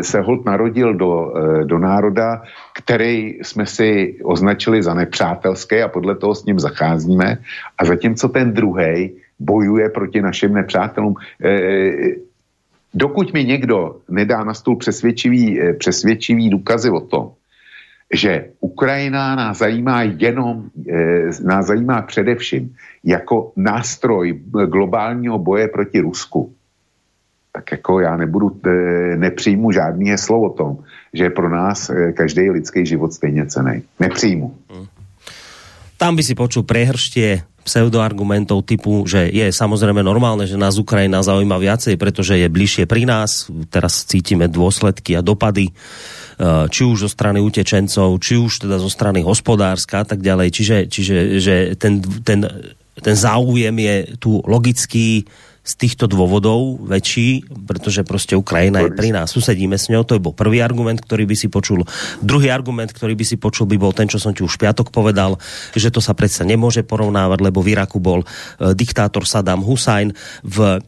se 0.00 0.20
hold 0.20 0.46
narodil 0.46 0.94
do, 0.94 1.32
do 1.64 1.78
národa, 1.78 2.42
který 2.74 3.38
jsme 3.42 3.66
si 3.66 4.18
označili 4.24 4.82
za 4.82 4.94
nepřátelské 4.94 5.82
a 5.82 5.88
podle 5.88 6.16
toho 6.16 6.34
s 6.34 6.44
ním 6.44 6.58
zacházíme. 6.58 7.38
A 7.78 7.84
zatímco 7.84 8.28
ten 8.28 8.52
druhý 8.52 9.12
bojuje 9.38 9.88
proti 9.88 10.22
našim 10.22 10.54
nepřátelům. 10.54 11.14
Dokud 12.94 13.32
mi 13.32 13.44
někdo 13.44 13.96
nedá 14.08 14.44
na 14.44 14.54
stůl 14.54 14.76
přesvědčivý, 14.76 15.60
přesvědčivý 15.78 16.50
důkazy 16.50 16.90
o 16.90 17.00
tom, 17.00 17.30
že 18.12 18.52
Ukrajina 18.60 19.34
nás 19.34 19.58
zajímá 19.58 20.02
jenom, 20.02 20.68
nás 21.44 21.66
zajímá 21.66 22.02
především 22.02 22.76
jako 23.04 23.52
nástroj 23.56 24.40
globálního 24.68 25.38
boje 25.38 25.68
proti 25.68 26.00
Rusku, 26.00 26.52
tak 27.52 27.72
jako 27.72 28.00
já 28.00 28.16
nebudu, 28.16 28.60
nepřijmu 29.16 29.72
žádný 29.72 30.10
heslo 30.10 30.40
o 30.40 30.50
tom, 30.50 30.72
že 31.12 31.24
je 31.24 31.30
pro 31.30 31.48
nás 31.48 31.90
každý 32.16 32.50
lidský 32.50 32.86
život 32.86 33.12
stejně 33.12 33.46
cený. 33.46 33.82
Nepřijmu. 34.00 34.54
Tam 35.96 36.16
by 36.16 36.22
si 36.26 36.34
počul 36.34 36.66
prehrštie 36.66 37.46
pseudoargumentov 37.62 38.66
typu, 38.66 39.06
že 39.06 39.30
je 39.30 39.46
samozrejme 39.54 40.02
normálne, 40.02 40.50
že 40.50 40.58
nás 40.58 40.74
Ukrajina 40.74 41.22
zaujíma 41.22 41.62
viacej, 41.62 41.94
pretože 41.94 42.34
je 42.34 42.50
bližšie 42.50 42.90
pri 42.90 43.06
nás. 43.06 43.46
Teraz 43.70 44.02
cítime 44.02 44.50
dôsledky 44.50 45.14
a 45.14 45.22
dopady 45.22 45.70
či 46.42 46.82
už 46.82 47.06
zo 47.06 47.10
strany 47.10 47.38
utečencov, 47.38 48.18
či 48.18 48.34
už 48.34 48.66
teda 48.66 48.82
zo 48.82 48.90
strany 48.90 49.22
hospodárska 49.22 50.02
a 50.02 50.06
tak 50.06 50.18
ďalej. 50.18 50.48
Čiže, 50.50 50.76
čiže 50.90 51.16
že 51.38 51.54
ten, 51.78 52.02
ten, 52.26 52.42
ten 52.98 53.14
záujem 53.14 53.74
je 53.78 53.96
tu 54.18 54.42
logický, 54.42 55.22
z 55.62 55.72
týchto 55.78 56.10
dôvodov 56.10 56.82
väčší, 56.82 57.46
pretože 57.46 58.02
proste 58.02 58.34
Ukrajina 58.34 58.82
je 58.82 58.90
pri 58.90 59.14
nás, 59.14 59.30
susedíme 59.30 59.78
s 59.78 59.86
ňou, 59.94 60.02
to 60.02 60.18
je 60.18 60.22
bol 60.22 60.34
prvý 60.34 60.58
argument, 60.58 60.98
ktorý 60.98 61.22
by 61.22 61.36
si 61.38 61.46
počul. 61.46 61.86
Druhý 62.18 62.50
argument, 62.50 62.90
ktorý 62.90 63.14
by 63.14 63.22
si 63.22 63.38
počul, 63.38 63.70
by 63.70 63.78
bol 63.78 63.94
ten, 63.94 64.10
čo 64.10 64.18
som 64.18 64.34
ti 64.34 64.42
už 64.42 64.58
piatok 64.58 64.90
povedal, 64.90 65.38
že 65.78 65.94
to 65.94 66.02
sa 66.02 66.18
predsa 66.18 66.42
nemôže 66.42 66.82
porovnávať, 66.82 67.38
lebo 67.46 67.62
v 67.62 67.78
Iraku 67.78 68.02
bol 68.02 68.26
uh, 68.26 68.74
diktátor 68.74 69.22
Saddam 69.22 69.62
Hussein, 69.62 70.10
v 70.42 70.82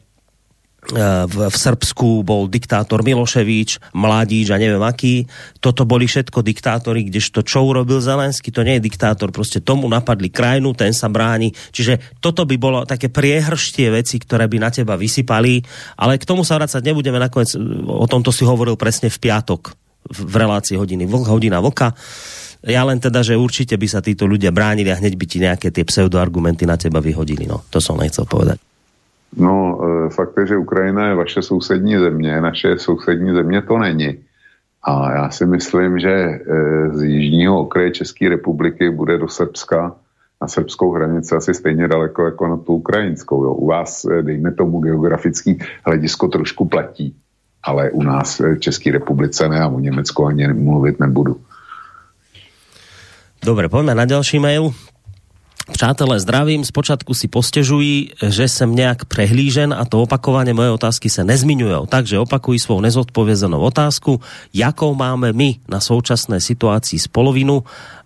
v, 0.92 1.36
v 1.48 1.56
Srbsku 1.56 2.20
bol 2.26 2.50
diktátor 2.50 3.00
Miloševič, 3.00 3.96
Mladíč 3.96 4.52
a 4.52 4.60
neviem 4.60 4.82
aký. 4.84 5.24
Toto 5.58 5.88
boli 5.88 6.04
všetko 6.04 6.44
diktátori, 6.44 7.08
kdežto 7.08 7.40
čo 7.40 7.64
urobil 7.64 8.04
Zelensky, 8.04 8.52
to 8.52 8.60
nie 8.60 8.76
je 8.76 8.84
diktátor, 8.84 9.32
proste 9.32 9.64
tomu 9.64 9.88
napadli 9.88 10.28
krajinu, 10.28 10.76
ten 10.76 10.92
sa 10.92 11.08
bráni. 11.08 11.56
Čiže 11.72 12.20
toto 12.20 12.44
by 12.44 12.56
bolo 12.60 12.78
také 12.84 13.08
priehrštie 13.08 13.88
veci, 13.88 14.20
ktoré 14.20 14.44
by 14.44 14.58
na 14.60 14.70
teba 14.74 15.00
vysypali, 15.00 15.64
ale 15.96 16.20
k 16.20 16.28
tomu 16.28 16.44
sa 16.44 16.60
vracať 16.60 16.84
nebudeme 16.84 17.16
nakoniec, 17.16 17.56
o 17.88 18.04
tomto 18.04 18.28
si 18.28 18.44
hovoril 18.44 18.76
presne 18.76 19.08
v 19.08 19.16
piatok 19.16 19.72
v 20.04 20.34
relácii 20.36 20.76
hodiny 20.76 21.08
hodina 21.08 21.64
vlka. 21.64 21.96
Ja 22.64 22.84
len 22.84 23.00
teda, 23.00 23.20
že 23.20 23.36
určite 23.36 23.76
by 23.76 23.86
sa 23.88 24.00
títo 24.00 24.24
ľudia 24.24 24.52
bránili 24.52 24.88
a 24.88 25.00
hneď 25.00 25.16
by 25.16 25.26
ti 25.28 25.36
nejaké 25.40 25.68
tie 25.68 25.84
pseudoargumenty 25.84 26.64
na 26.64 26.76
teba 26.80 27.00
vyhodili. 27.00 27.44
No, 27.48 27.64
to 27.68 27.80
som 27.80 27.96
nechcel 28.00 28.24
povedať. 28.24 28.73
No, 29.36 29.80
fakt 30.14 30.32
je, 30.38 30.46
že 30.46 30.56
Ukrajina 30.56 31.08
je 31.08 31.14
vaše 31.14 31.42
sousední 31.42 31.98
země, 31.98 32.40
naše 32.40 32.78
sousední 32.78 33.32
země 33.32 33.62
to 33.62 33.78
není. 33.78 34.18
A 34.82 35.12
já 35.12 35.30
si 35.30 35.46
myslím, 35.46 35.98
že 35.98 36.40
z 36.92 37.02
jižního 37.02 37.60
okraje 37.60 37.90
České 37.90 38.28
republiky 38.28 38.90
bude 38.90 39.18
do 39.18 39.28
Srbska 39.28 39.94
na 40.42 40.48
srbskou 40.48 40.92
hranici 40.92 41.34
asi 41.34 41.54
stejně 41.54 41.88
daleko 41.88 42.24
jako 42.24 42.48
na 42.48 42.56
tu 42.56 42.74
ukrajinskou. 42.74 43.44
Jo. 43.44 43.52
U 43.52 43.66
vás, 43.66 44.06
dejme 44.22 44.52
tomu, 44.52 44.80
geografický 44.80 45.58
hledisko 45.84 46.28
trošku 46.28 46.68
platí, 46.68 47.16
ale 47.62 47.90
u 47.90 48.02
nás 48.02 48.40
v 48.40 48.58
České 48.58 48.92
republice 48.92 49.48
ne 49.48 49.60
a 49.60 49.68
o 49.68 49.80
Německu 49.80 50.26
ani 50.26 50.52
mluvit 50.52 51.00
nebudu. 51.00 51.40
Dobre, 53.44 53.68
poďme 53.68 53.94
na 53.94 54.04
ďalší 54.04 54.38
mail. 54.38 54.72
Přátelé, 55.72 56.20
zdravím, 56.20 56.64
zpočátku 56.64 57.14
si 57.14 57.28
postežují, 57.28 58.10
že 58.28 58.48
jsem 58.48 58.74
nějak 58.74 59.04
prehlížen 59.04 59.74
a 59.74 59.84
to 59.84 60.02
opakovanie 60.02 60.54
moje 60.54 60.70
otázky 60.70 61.10
se 61.10 61.24
nezmiňují. 61.24 61.88
Takže 61.88 62.18
opakují 62.18 62.58
svou 62.58 62.80
nezodpovězenou 62.80 63.60
otázku, 63.60 64.20
jakou 64.54 64.94
máme 64.94 65.32
my 65.32 65.56
na 65.68 65.80
současné 65.80 66.40
situaci 66.40 66.98
z 66.98 67.08
polovinu 67.08 67.64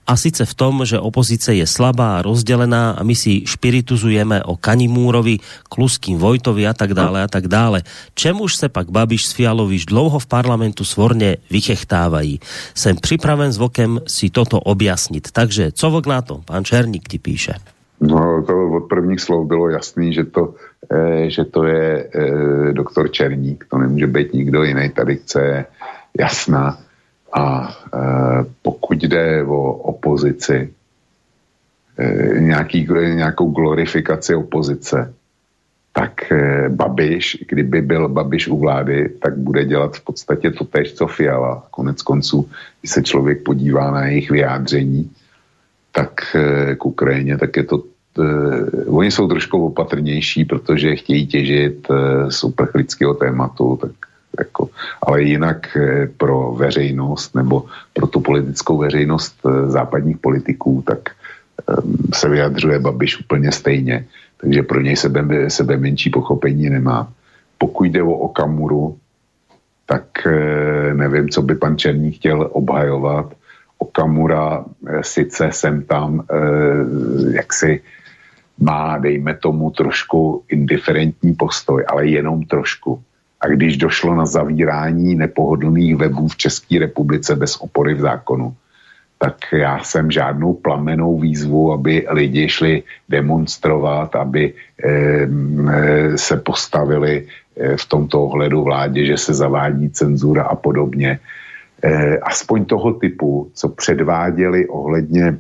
a 0.09 0.17
sice 0.17 0.49
v 0.49 0.55
tom, 0.57 0.89
že 0.89 0.97
opozice 0.97 1.53
je 1.53 1.69
slabá 1.69 2.17
a 2.17 2.25
rozdelená 2.25 2.97
a 2.97 3.05
my 3.05 3.13
si 3.13 3.45
špirituzujeme 3.45 4.41
o 4.49 4.57
Kanimúrovi, 4.57 5.37
Kluským 5.69 6.17
Vojtovi 6.17 6.65
a 6.65 6.73
tak 6.73 6.97
dále 6.97 7.21
a 7.21 7.29
tak 7.29 7.45
dále. 7.45 7.85
Čemuž 8.17 8.57
se 8.57 8.73
pak 8.73 8.89
Babiš 8.89 9.29
s 9.29 9.33
Fialoviš 9.37 9.87
dlouho 9.87 10.17
v 10.19 10.27
parlamentu 10.27 10.85
svorně 10.85 11.37
vychechtávají. 11.53 12.41
Jsem 12.75 12.97
připraven 12.97 13.53
s 13.53 13.61
Vokem 13.61 14.01
si 14.09 14.33
toto 14.33 14.61
objasnit. 14.61 15.29
Takže 15.29 15.77
co 15.77 15.87
Vok 15.91 16.07
na 16.07 16.23
to? 16.23 16.41
Pán 16.45 16.65
Černík 16.65 17.09
ti 17.09 17.19
píše. 17.19 17.55
No, 18.01 18.45
to 18.47 18.55
od 18.71 18.89
prvních 18.89 19.21
slov 19.21 19.47
bylo 19.47 19.69
jasný, 19.69 20.13
že 20.13 20.25
to, 20.25 20.55
eh, 20.91 21.31
že 21.31 21.45
to 21.45 21.65
je 21.65 22.09
eh, 22.15 22.73
doktor 22.73 23.11
Černík, 23.11 23.67
to 23.71 23.79
nemůže 23.79 24.07
být 24.07 24.33
nikdo 24.33 24.63
jiný, 24.63 24.89
tady 24.89 25.17
chce 25.17 25.67
jasná. 26.19 26.79
A 27.33 27.69
e, 27.69 27.99
pokud 28.63 29.03
jde 29.03 29.45
o 29.45 29.73
opozici, 29.73 30.73
nějaký, 32.39 32.89
nějakou 33.15 33.51
glorifikaci 33.51 34.35
opozice, 34.35 35.15
tak 35.99 36.33
eh, 36.33 36.69
Babiš, 36.69 37.45
kdyby 37.49 37.83
byl 37.83 38.09
Babiš 38.09 38.49
u 38.49 38.59
vlády, 38.59 39.09
tak 39.19 39.37
bude 39.37 39.65
dělat 39.65 39.97
v 39.97 40.05
podstatě 40.05 40.51
to 40.51 40.65
tež, 40.65 40.95
co 40.95 41.07
Fiala. 41.07 41.67
Konec 41.71 42.03
konců, 42.03 42.51
když 42.81 42.91
se 42.91 43.03
člověk 43.03 43.43
podívá 43.43 43.91
na 43.91 44.07
jejich 44.07 44.31
vyjádření, 44.31 45.11
tak 45.93 46.11
eh, 46.35 46.75
k 46.75 46.87
Ukrajině, 46.87 47.39
tak 47.39 47.57
je 47.57 47.65
to 47.65 47.77
uh, 48.19 48.99
oni 48.99 49.11
jsou 49.11 49.29
trošku 49.29 49.67
opatrnější, 49.67 50.45
protože 50.45 50.97
chtějí 50.97 51.27
těžit 51.27 51.91
uh, 51.91 52.31
z 52.31 52.45
uprchlického 52.45 53.15
tématu, 53.15 53.79
tak 53.83 53.91
jako, 54.39 54.69
ale 55.03 55.23
jinak 55.23 55.77
uh, 55.77 56.07
pro 56.17 56.53
veřejnost 56.53 57.35
nebo 57.35 57.65
pro 57.93 58.07
tu 58.07 58.21
politickou 58.21 58.79
veřejnost 58.79 59.39
uh, 59.43 59.71
západních 59.71 60.19
politiků, 60.19 60.83
tak 60.87 60.99
um, 61.83 61.97
se 62.15 62.29
vyjadřuje 62.29 62.79
Babiš 62.79 63.21
úplně 63.21 63.53
stejně. 63.53 64.07
Takže 64.41 64.63
pro 64.63 64.81
něj 64.81 64.97
sebe, 64.97 65.51
sebe 65.51 65.77
menší 65.77 66.11
pochopení 66.11 66.71
nemá. 66.71 67.13
Pokud 67.59 67.85
jde 67.85 68.03
o 68.03 68.13
Okamuru, 68.13 68.99
tak 69.87 70.05
uh, 70.27 70.95
nevím, 70.95 71.29
co 71.29 71.43
by 71.43 71.55
pan 71.55 71.79
Černý 71.79 72.13
chtěl 72.13 72.49
obhajovat. 72.53 73.35
Okamura 73.79 74.65
sice 75.01 75.49
jsem 75.53 75.83
tam 75.83 76.27
jaksi 77.31 77.81
má, 78.59 78.99
dejme 78.99 79.35
tomu, 79.35 79.71
trošku 79.71 80.43
indiferentní 80.49 81.35
postoj, 81.35 81.85
ale 81.89 82.07
jenom 82.07 82.43
trošku. 82.43 83.03
A 83.41 83.47
když 83.47 83.77
došlo 83.77 84.15
na 84.15 84.27
zavírání 84.27 85.15
nepohodlných 85.15 85.97
webů 85.97 86.29
v 86.29 86.37
České 86.37 86.79
republice 86.79 87.37
bez 87.37 87.57
opory 87.57 87.95
v 87.95 88.01
zákonu, 88.01 88.55
tak 89.19 89.37
já 89.53 89.79
jsem 89.79 90.11
žádnou 90.11 90.55
plamenou 90.55 91.19
výzvu, 91.19 91.73
aby 91.73 92.07
lidi 92.11 92.49
šli 92.49 92.83
demonstrovat, 93.09 94.17
aby 94.17 94.53
e, 94.53 95.29
se 96.19 96.37
postavili 96.37 97.27
e, 97.57 97.77
v 97.77 97.85
tomto 97.87 98.25
ohledu 98.25 98.63
vládě, 98.63 99.07
že 99.07 99.17
se 99.19 99.35
zavádí 99.35 99.91
cenzura 99.91 100.43
a 100.43 100.55
podobně. 100.55 101.19
E, 101.83 102.19
aspoň 102.19 102.65
toho 102.65 102.93
typu, 102.93 103.51
co 103.55 103.69
předváděli 103.69 104.69
ohledně 104.69 105.39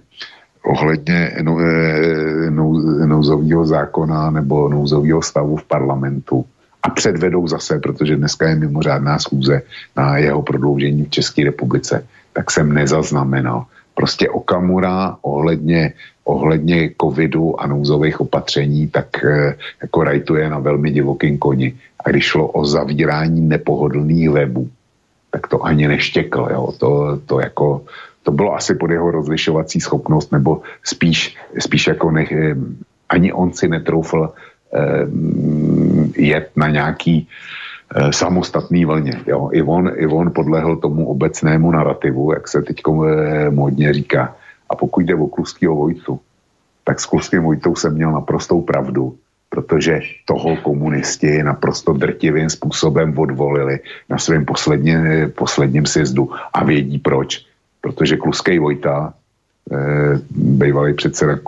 ohledně 0.69 1.33
nou, 1.43 1.61
eh, 1.61 2.51
nou, 2.51 2.73
nouzového 3.07 3.65
zákona 3.65 4.31
nebo 4.31 4.69
nouzového 4.69 5.23
stavu 5.23 5.57
v 5.57 5.65
parlamentu 5.65 6.45
a 6.89 6.91
předvedou 6.91 7.49
zase, 7.49 7.79
protože 7.79 8.17
dneska 8.17 8.49
je 8.49 8.55
mimořádná 8.57 9.19
schůze 9.19 9.63
na 9.97 10.19
jeho 10.19 10.43
prodloužení 10.43 11.05
v 11.05 11.11
České 11.11 11.45
republice, 11.45 12.07
tak 12.33 12.51
jsem 12.51 12.73
nezaznamenal. 12.73 13.65
Prostě 13.95 14.31
Okamura 14.31 15.17
ohledně, 15.23 15.93
ohledně 16.25 16.91
covidu 17.01 17.61
a 17.61 17.67
nouzových 17.67 18.21
opatření, 18.21 18.89
tak 18.89 19.25
eh, 19.25 19.55
jako 19.83 20.05
rajtuje 20.05 20.49
na 20.51 20.59
velmi 20.59 20.91
divokým 20.91 21.39
koni. 21.39 21.77
A 22.05 22.11
když 22.11 22.25
šlo 22.25 22.47
o 22.49 22.65
zavírání 22.65 23.41
nepohodlných 23.41 24.31
webů, 24.31 24.69
tak 25.31 25.47
to 25.47 25.63
ani 25.63 25.89
neštěkl. 25.89 26.49
Jo. 26.51 26.73
To, 26.79 27.21
to 27.27 27.41
jako 27.41 27.85
to 28.23 28.33
bylo 28.33 28.55
asi 28.55 28.75
pod 28.75 28.91
jeho 28.91 29.11
rozlišovací 29.11 29.81
schopnost, 29.81 30.33
nebo 30.33 30.63
spíš, 30.85 31.37
spíš 31.59 31.87
jako 31.87 32.11
nech, 32.11 32.33
eh, 32.33 32.57
ani 33.09 33.33
on 33.33 33.53
si 33.53 33.69
netroufl 33.69 34.31
eh, 34.73 35.07
jet 36.19 36.51
na 36.57 36.69
nějaký 36.69 37.29
eh, 37.95 38.13
samostatný 38.13 38.85
vlně. 38.85 39.21
Jo. 39.27 39.51
I, 39.53 39.63
on, 39.63 39.91
I 39.97 40.07
on 40.07 40.31
podlehl 40.35 40.77
tomu 40.77 41.09
obecnému 41.09 41.71
narrativu, 41.71 42.33
jak 42.33 42.49
se 42.49 42.63
teď 42.63 42.83
eh, 42.87 43.51
módně 43.51 43.93
říká. 43.93 44.37
A 44.71 44.77
pokud 44.77 45.01
jde 45.01 45.15
o 45.15 45.27
Kluskýho 45.27 45.75
Vojtu, 45.75 46.21
tak 46.85 47.01
s 47.01 47.07
Kluským 47.07 47.43
Vojtou 47.43 47.77
jsem 47.77 47.95
měl 47.95 48.13
naprostou 48.13 48.61
pravdu, 48.61 49.17
protože 49.51 50.01
toho 50.25 50.57
komunisti 50.57 51.43
naprosto 51.43 51.93
drtivým 51.93 52.51
způsobem 52.51 53.19
odvolili 53.19 53.81
na 54.09 54.19
svém 54.19 54.45
posledním, 54.45 55.33
posledním 55.35 55.87
sjezdu 55.87 56.31
a 56.53 56.65
vědí 56.65 56.99
proč 56.99 57.49
protože 57.81 58.17
Kluskej 58.17 58.59
Vojta, 58.59 59.15
eh, 59.73 60.21
bývalý 60.31 60.95
předseda 60.95 61.39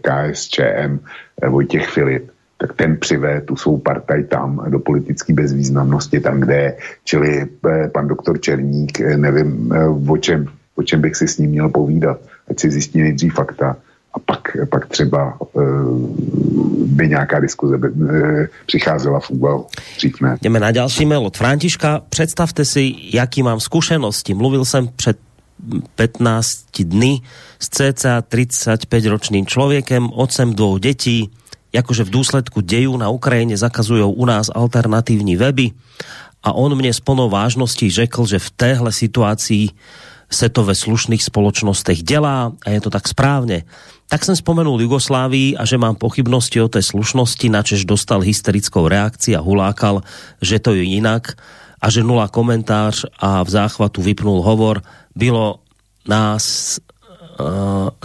KSČM 0.00 0.98
eh, 1.42 1.48
Vojtěch 1.48 1.88
Filip, 1.88 2.30
tak 2.60 2.72
ten 2.76 2.96
přivé 2.96 3.40
tu 3.40 3.56
svou 3.56 3.78
partaj 3.78 4.24
tam 4.24 4.64
do 4.68 4.78
politické 4.78 5.32
bezvýznamnosti, 5.32 6.20
tam, 6.20 6.40
kde 6.40 6.56
je. 6.56 6.76
Čili 7.04 7.30
eh, 7.40 7.88
pan 7.88 8.08
doktor 8.08 8.40
Černík, 8.40 9.00
eh, 9.00 9.16
nevím, 9.16 9.72
eh, 9.72 9.88
o 9.88 10.16
čem, 10.16 10.46
o 10.76 10.82
čem 10.82 11.00
bych 11.00 11.16
si 11.16 11.28
s 11.28 11.38
ním 11.38 11.50
měl 11.50 11.68
povídat. 11.68 12.20
Ať 12.50 12.60
si 12.60 12.70
zjistí 12.70 13.00
nejdřív 13.00 13.34
fakta 13.34 13.76
a 14.14 14.18
pak, 14.18 14.56
pak 14.70 14.86
třeba 14.86 15.38
uh, 15.54 15.62
by 16.86 17.08
nějaká 17.08 17.40
diskuze 17.40 17.78
by, 17.78 17.88
uh, 17.88 18.10
přicházela 18.66 19.20
v 19.20 19.30
úvahu. 19.30 19.66
Jdeme 20.42 20.60
na 20.60 20.70
další 20.70 21.06
mail 21.06 21.20
od 21.20 21.36
Františka. 21.36 22.00
Představte 22.08 22.64
si, 22.64 22.94
jaký 23.14 23.42
mám 23.42 23.60
zkušenosti. 23.60 24.34
Mluvil 24.34 24.64
jsem 24.64 24.88
před 24.96 25.18
15 25.94 26.48
dny 26.80 27.20
s 27.58 27.68
cca 27.68 28.20
35-ročným 28.20 29.46
člověkem, 29.46 30.08
otcem 30.12 30.54
dvou 30.54 30.78
detí, 30.78 31.30
jakože 31.72 32.04
v 32.04 32.14
důsledku 32.20 32.60
dejú 32.60 32.98
na 32.98 33.08
Ukrajine 33.08 33.56
zakazují 33.56 34.02
u 34.02 34.24
nás 34.26 34.50
alternatívní 34.50 35.36
weby 35.36 35.70
a 36.42 36.56
on 36.56 36.72
mne 36.72 36.90
s 36.90 37.00
plnou 37.00 37.28
vážností 37.28 37.90
řekl, 37.90 38.26
že 38.26 38.38
v 38.38 38.50
téhle 38.50 38.92
situaci 38.92 39.68
se 40.30 40.48
to 40.48 40.64
ve 40.64 40.74
slušných 40.74 41.24
spoločnostech 41.24 42.02
dělá 42.02 42.52
a 42.66 42.70
je 42.70 42.80
to 42.80 42.90
tak 42.90 43.08
správně. 43.08 43.62
Tak 44.08 44.24
jsem 44.24 44.36
spomenul 44.36 44.80
Jugoslávii 44.80 45.56
a 45.56 45.64
že 45.66 45.78
mám 45.78 45.94
pochybnosti 45.94 46.60
o 46.60 46.68
té 46.68 46.82
slušnosti, 46.82 47.48
načež 47.48 47.84
dostal 47.84 48.20
hysterickou 48.20 48.88
reakci 48.88 49.36
a 49.36 49.40
hulákal, 49.40 50.02
že 50.42 50.58
to 50.58 50.74
je 50.74 50.82
jinak 50.82 51.34
a 51.82 51.90
že 51.90 52.02
nula 52.02 52.28
komentář 52.28 53.04
a 53.18 53.42
v 53.42 53.50
záchvatu 53.50 54.02
vypnul 54.02 54.42
hovor 54.42 54.82
bylo 55.14 55.62
nás 56.08 56.78
eh, 56.78 57.44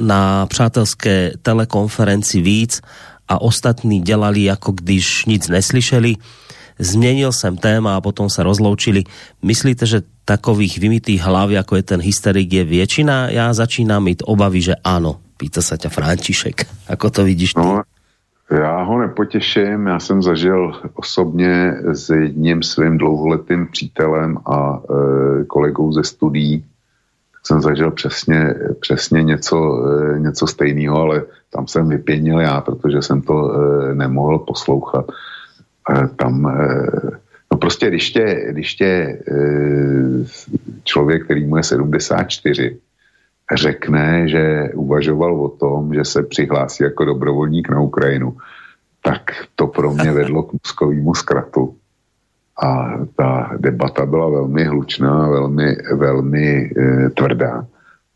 na 0.01 0.45
přátelské 0.45 1.31
telekonferenci 1.41 2.41
víc 2.41 2.81
a 3.27 3.41
ostatní 3.41 4.01
dělali, 4.01 4.43
jako 4.43 4.71
když 4.71 5.25
nic 5.25 5.47
neslyšeli. 5.47 6.15
Změnil 6.79 7.31
jsem 7.31 7.57
téma 7.57 7.95
a 7.95 8.01
potom 8.01 8.29
se 8.29 8.43
rozloučili. 8.43 9.03
Myslíte, 9.41 9.85
že 9.85 10.01
takových 10.25 10.77
vymitých 10.77 11.21
hlav, 11.21 11.49
jako 11.49 11.75
je 11.75 11.83
ten 11.83 12.01
hysterik, 12.01 12.53
je 12.53 12.63
většina? 12.63 13.29
Já 13.29 13.53
začínám 13.53 14.03
mít 14.03 14.23
obavy, 14.25 14.61
že 14.61 14.75
ano. 14.83 15.15
Pýta 15.37 15.61
se 15.61 15.77
tě 15.77 15.89
František. 15.89 16.67
Ako 16.87 17.09
to 17.09 17.23
vidíš 17.23 17.53
ty? 17.53 17.59
No, 17.59 17.81
já 18.51 18.83
ho 18.83 18.99
nepotěším. 18.99 19.87
Já 19.87 19.99
jsem 19.99 20.21
zažil 20.21 20.73
osobně 20.93 21.73
s 21.93 22.09
jedním 22.09 22.63
svým 22.63 22.97
dlouholetým 22.97 23.67
přítelem 23.67 24.37
a 24.45 24.79
e, 24.79 25.43
kolegou 25.43 25.91
ze 25.91 26.03
studií 26.03 26.63
jsem 27.45 27.61
zažil 27.61 27.91
přesně, 27.91 28.55
přesně 28.79 29.23
něco, 29.23 29.85
eh, 29.85 30.19
něco 30.19 30.47
stejného, 30.47 30.97
ale 30.97 31.23
tam 31.49 31.67
jsem 31.67 31.89
vypěnil 31.89 32.39
já, 32.39 32.61
protože 32.61 33.01
jsem 33.01 33.21
to 33.21 33.53
eh, 33.53 33.95
nemohl 33.95 34.39
poslouchat. 34.39 35.05
Tam, 36.15 36.47
eh, 36.47 37.09
no 37.51 37.57
prostě 37.57 37.87
když 37.87 38.11
tě, 38.11 38.45
když 38.49 38.75
tě 38.75 39.21
člověk, 40.83 41.23
který 41.25 41.45
mu 41.45 41.57
je 41.57 41.63
74, 41.63 42.77
řekne, 43.53 44.27
že 44.27 44.69
uvažoval 44.73 45.41
o 45.41 45.49
tom, 45.49 45.93
že 45.93 46.05
se 46.05 46.23
přihlásí 46.23 46.83
jako 46.83 47.05
dobrovolník 47.05 47.69
na 47.69 47.81
Ukrajinu, 47.81 48.37
tak 49.03 49.21
to 49.55 49.67
pro 49.67 49.93
mě 49.93 50.11
vedlo 50.19 50.43
k 50.43 50.53
muskovému 50.53 51.13
zkratu 51.13 51.77
a 52.63 52.99
ta 53.15 53.51
debata 53.57 54.05
byla 54.05 54.29
velmi 54.29 54.63
hlučná, 54.63 55.29
velmi, 55.29 55.75
velmi 55.95 56.71
e, 56.77 57.09
tvrdá. 57.09 57.67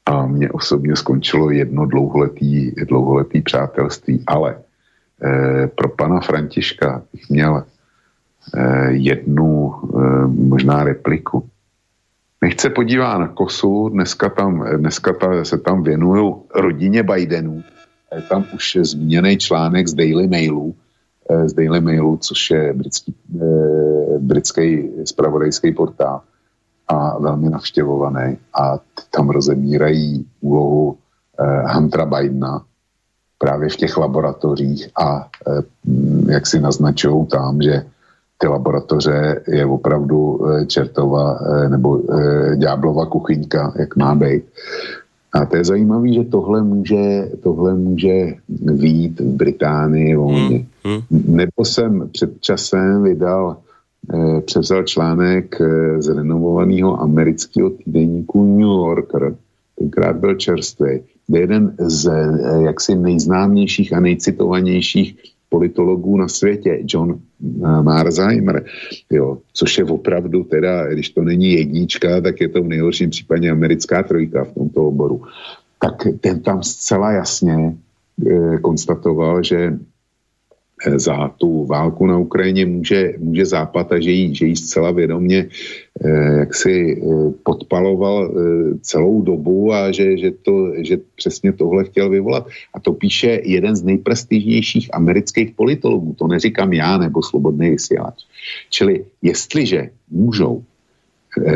A 0.05 0.25
mě 0.25 0.51
osobně 0.51 0.95
skončilo 0.95 1.51
jedno 1.51 1.85
dlouholetý, 1.85 2.71
dlouholetý 2.71 3.41
přátelství, 3.41 4.23
ale 4.27 4.55
e, 5.23 5.67
pro 5.67 5.89
pana 5.89 6.19
Františka 6.19 7.01
bych 7.13 7.29
měl 7.29 7.63
e, 8.55 8.91
jednu 8.91 9.73
e, 9.73 10.27
možná 10.27 10.83
repliku. 10.83 11.49
Nechce 12.41 12.69
podívá 12.69 13.17
na 13.17 13.27
kosu, 13.27 13.89
dneska, 13.89 14.29
tam, 14.29 14.65
dneska 14.77 15.13
ta, 15.13 15.45
se 15.45 15.57
tam 15.57 15.83
věnují 15.83 16.35
rodině 16.55 17.03
Bidenů, 17.03 17.63
je 18.15 18.21
tam 18.21 18.45
už 18.55 18.77
zmíněný 18.81 19.37
článek 19.37 19.87
z 19.87 19.93
Daily 19.93 20.27
Mailu, 20.27 20.75
z 21.45 21.53
Daily 21.53 21.81
Mailu, 21.81 22.17
což 22.17 22.49
je 22.49 22.73
britský, 22.73 23.15
eh, 23.41 24.19
britský 24.19 24.89
spravodajský 25.05 25.71
portál 25.71 26.21
a 26.87 27.19
velmi 27.19 27.49
navštěvovaný 27.49 28.37
a 28.53 28.79
tam 29.11 29.29
rozemírají 29.29 30.25
úlohu 30.41 30.97
eh, 31.39 31.73
Huntera 31.73 32.05
Bidena 32.05 32.61
právě 33.37 33.69
v 33.69 33.75
těch 33.75 33.97
laboratořích 33.97 34.89
a 34.97 35.27
eh, 35.47 35.61
jak 36.31 36.47
si 36.47 36.59
naznačují 36.59 37.25
tam, 37.25 37.61
že 37.61 37.85
ty 38.37 38.47
laboratoře 38.47 39.43
je 39.47 39.65
opravdu 39.65 40.39
čertova 40.67 41.39
nebo 41.67 41.99
ďáblova 42.55 43.05
kuchyňka, 43.05 43.73
jak 43.75 43.95
má 43.95 44.15
být. 44.15 44.43
A 45.33 45.45
to 45.45 45.55
je 45.57 45.65
zajímavé, 45.65 46.13
že 46.13 46.23
tohle 46.23 46.63
může, 46.63 47.31
tohle 47.43 47.75
může 47.75 48.33
výjít 48.49 49.19
v 49.19 49.23
Británii 49.23 50.15
volně. 50.15 50.65
Hmm. 50.83 51.01
Hmm. 51.09 51.35
Nebo 51.35 51.65
jsem 51.65 52.09
před 52.11 52.41
časem 52.41 53.03
vydal, 53.03 53.57
eh, 54.13 54.41
převzal 54.41 54.83
článek 54.83 55.61
eh, 55.61 56.01
z 56.01 56.07
renovovaného 56.07 57.01
amerického 57.01 57.69
týdenníku 57.69 58.57
New 58.57 58.67
Yorker, 58.67 59.35
tenkrát 59.79 60.15
byl 60.15 60.35
čerstvý, 60.35 60.99
kde 61.27 61.39
jeden 61.39 61.75
z 61.79 62.07
eh, 62.07 62.61
jaksi 62.61 62.95
nejznámějších 62.95 63.93
a 63.93 63.99
nejcitovanějších 63.99 65.15
politologů 65.49 66.17
na 66.17 66.27
světě, 66.27 66.83
John 66.85 67.19
eh, 67.19 67.81
Marzheimer, 67.81 68.65
jo, 69.11 69.37
což 69.53 69.77
je 69.77 69.83
opravdu 69.83 70.43
teda, 70.43 70.87
když 70.87 71.09
to 71.09 71.21
není 71.21 71.53
jednička, 71.53 72.21
tak 72.21 72.41
je 72.41 72.49
to 72.49 72.61
v 72.61 72.67
nejhorším 72.67 73.09
případě 73.09 73.51
americká 73.51 74.03
trojka 74.03 74.43
v 74.43 74.53
tomto 74.53 74.87
oboru. 74.87 75.21
Tak 75.81 76.07
ten 76.21 76.41
tam 76.41 76.63
zcela 76.63 77.11
jasně 77.11 77.77
e, 78.27 78.57
konstatoval, 78.57 79.43
že 79.43 79.79
za 80.95 81.27
tu 81.27 81.65
válku 81.65 82.05
na 82.05 82.17
Ukrajině 82.17 82.65
může, 82.65 83.13
může 83.19 83.45
Západ 83.45 83.91
a 83.91 83.99
že 83.99 84.11
jí, 84.11 84.35
že 84.35 84.45
jí 84.45 84.55
zcela 84.55 84.91
vědomě 84.91 85.47
eh, 86.05 86.39
jak 86.39 86.55
si 86.55 87.01
eh, 87.01 87.31
podpaloval 87.43 88.33
celou 88.81 89.21
dobu 89.21 89.73
a 89.73 89.91
že, 89.91 90.17
že, 90.17 90.31
to, 90.31 90.71
že 90.77 90.97
přesně 91.15 91.53
tohle 91.53 91.83
chtěl 91.83 92.09
vyvolat. 92.09 92.47
A 92.73 92.79
to 92.79 92.93
píše 92.93 93.41
jeden 93.43 93.75
z 93.75 93.83
nejprestižnějších 93.83 94.89
amerických 94.93 95.51
politologů. 95.51 96.15
To 96.19 96.27
neříkám 96.27 96.73
já 96.73 96.97
nebo 96.97 97.23
Slobodný 97.23 97.69
vysílač. 97.69 98.23
Čili 98.69 99.05
jestliže 99.21 99.89
můžou 100.11 100.63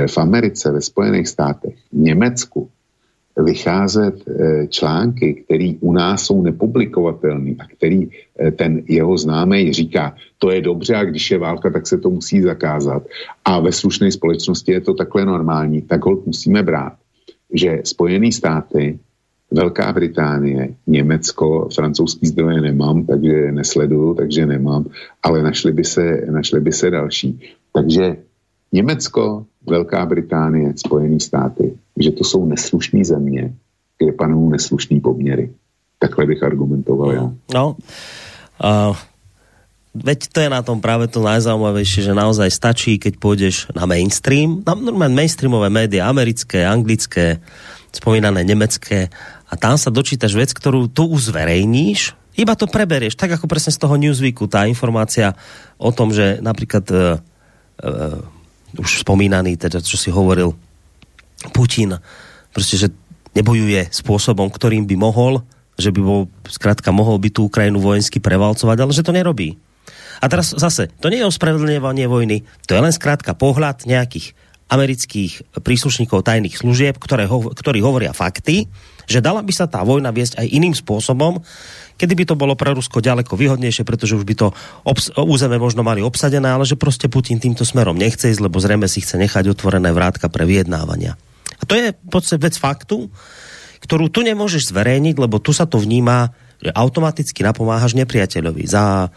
v 0.08 0.18
Americe, 0.18 0.72
ve 0.72 0.82
Spojených 0.82 1.28
státech, 1.28 1.76
v 1.92 1.98
Německu, 1.98 2.70
vycházet 3.38 4.16
eh, 4.28 4.68
články, 4.68 5.34
které 5.34 5.74
u 5.80 5.94
nás 5.94 6.24
jsou 6.26 6.42
nepublikovatelné 6.42 7.56
a 7.60 7.68
který 7.68 8.10
eh, 8.40 8.52
ten 8.52 8.82
jeho 8.88 9.18
známý 9.18 9.74
říká, 9.74 10.16
to 10.38 10.52
je 10.52 10.62
dobře 10.62 10.96
a 10.96 11.04
když 11.04 11.32
je 11.32 11.38
válka, 11.38 11.70
tak 11.70 11.88
se 11.88 11.98
to 11.98 12.10
musí 12.10 12.42
zakázat. 12.42 13.04
A 13.46 13.60
ve 13.60 13.72
slušné 13.72 14.12
společnosti 14.12 14.72
je 14.72 14.82
to 14.82 14.94
takhle 14.94 15.26
normální, 15.26 15.82
tak 15.82 16.06
ho 16.06 16.22
musíme 16.26 16.64
brát, 16.64 16.94
že 17.54 17.82
Spojené 17.84 18.32
státy, 18.32 19.00
Velká 19.52 19.94
Británie, 19.94 20.76
Německo, 20.88 21.70
francouzský 21.76 22.28
zdroje 22.28 22.62
nemám, 22.62 23.06
takže 23.06 23.52
nesleduju, 23.52 24.14
takže 24.14 24.46
nemám, 24.46 24.86
ale 25.24 25.44
našli 25.44 25.72
by 25.72 25.84
se, 25.84 26.26
našli 26.32 26.60
by 26.60 26.72
se 26.72 26.90
další. 26.90 27.40
Takže 27.74 28.18
Německo, 28.72 29.46
Velká 29.70 30.06
Británie, 30.06 30.74
Spojené 30.76 31.20
státy, 31.20 31.78
že 32.00 32.12
to 32.12 32.24
jsou 32.24 32.46
neslušné 32.46 33.06
země, 33.06 33.54
kde 33.98 34.12
panují 34.12 34.52
neslušné 34.52 35.00
poměry. 35.00 35.52
Takhle 36.00 36.26
bych 36.26 36.44
argumentoval 36.44 37.12
já. 37.12 37.32
No, 37.54 37.76
uh, 38.64 38.96
veď 39.94 40.28
to 40.28 40.40
je 40.42 40.50
na 40.50 40.62
tom 40.66 40.82
práve 40.82 41.08
to 41.08 41.22
najzaujímavejšie, 41.22 42.10
že 42.10 42.18
naozaj 42.18 42.50
stačí, 42.50 42.98
keď 42.98 43.14
pôjdeš 43.22 43.70
na 43.78 43.86
mainstream, 43.86 44.66
na 44.66 44.74
normálne 44.74 45.14
mainstreamové 45.14 45.70
médiá, 45.70 46.10
americké, 46.10 46.66
anglické, 46.66 47.40
spomínané 47.94 48.42
nemecké, 48.42 49.14
a 49.48 49.54
tam 49.54 49.78
sa 49.78 49.94
dočítaš 49.94 50.34
vec, 50.34 50.50
ktorú 50.50 50.90
tu 50.90 51.06
uzverejníš, 51.14 52.18
iba 52.34 52.58
to 52.58 52.66
preberieš, 52.66 53.14
tak 53.14 53.38
ako 53.38 53.46
presne 53.46 53.70
z 53.70 53.78
toho 53.78 53.94
Newsweeku, 53.94 54.50
tá 54.50 54.66
informácia 54.66 55.38
o 55.78 55.94
tom, 55.94 56.10
že 56.10 56.42
napríklad 56.42 56.86
uh, 56.90 57.22
uh, 57.86 58.82
už 58.82 59.06
spomínaný, 59.06 59.54
teda 59.62 59.78
čo 59.78 59.94
si 59.94 60.10
hovoril, 60.10 60.58
Putin, 61.52 62.00
proste, 62.56 62.80
že 62.80 62.88
nebojuje 63.34 63.90
spôsobom, 63.90 64.48
ktorým 64.48 64.86
by 64.88 64.96
mohol, 64.96 65.42
že 65.76 65.90
by 65.90 66.02
bol, 66.06 66.30
skrátka, 66.46 66.94
mohol 66.94 67.18
by 67.18 67.34
tú 67.34 67.50
Ukrajinu 67.50 67.82
vojensky 67.82 68.22
prevalcovať, 68.22 68.78
ale 68.78 68.94
že 68.94 69.04
to 69.04 69.12
nerobí. 69.12 69.58
A 70.22 70.30
teraz 70.30 70.54
zase, 70.54 70.94
to 71.02 71.10
nie 71.10 71.20
je 71.20 71.28
ospravedlňovanie 71.28 72.06
vojny, 72.06 72.46
to 72.70 72.78
je 72.78 72.84
len 72.86 72.94
skrátka 72.94 73.34
pohľad 73.36 73.84
nejakých 73.90 74.38
amerických 74.72 75.60
príslušníkov 75.60 76.24
tajných 76.24 76.56
služieb, 76.58 76.96
ktoré 76.98 77.28
ho, 77.28 77.52
ktorí 77.52 77.84
hovoria 77.84 78.16
fakty, 78.16 78.72
že 79.06 79.20
dala 79.20 79.44
by 79.44 79.52
sa 79.52 79.68
tá 79.68 79.84
vojna 79.84 80.16
viesť 80.16 80.40
aj 80.40 80.48
iným 80.48 80.72
spôsobom, 80.74 81.44
kedy 82.00 82.14
by 82.16 82.24
to 82.26 82.40
bolo 82.40 82.56
pre 82.56 82.72
Rusko 82.72 83.04
ďaleko 83.04 83.36
výhodnejšie, 83.36 83.84
pretože 83.84 84.16
už 84.16 84.24
by 84.24 84.34
to 84.34 84.48
územie 85.20 85.60
možno 85.60 85.84
mali 85.84 86.00
obsadené, 86.00 86.48
ale 86.56 86.64
že 86.64 86.80
proste 86.80 87.12
Putin 87.12 87.38
týmto 87.44 87.68
smerom 87.68 88.00
nechce 88.00 88.32
ísť, 88.32 88.42
lebo 88.42 88.58
zrejme 88.58 88.88
si 88.88 89.04
chce 89.04 89.20
nechať 89.20 89.52
otvorené 89.52 89.92
vrátka 89.92 90.32
pre 90.32 90.48
vyjednávania. 90.48 91.20
A 91.64 91.68
to 91.68 91.80
je 91.80 91.96
podstate 92.12 92.44
vec 92.44 92.60
faktu, 92.60 93.08
ktorú 93.80 94.12
tu 94.12 94.20
nemôžeš 94.28 94.76
zverejniť, 94.76 95.16
lebo 95.16 95.40
tu 95.40 95.56
sa 95.56 95.64
to 95.64 95.80
vníma, 95.80 96.36
že 96.60 96.76
automaticky 96.76 97.40
napomáhaš 97.40 97.96
nepriateľovi. 97.96 98.64
Za 98.68 99.08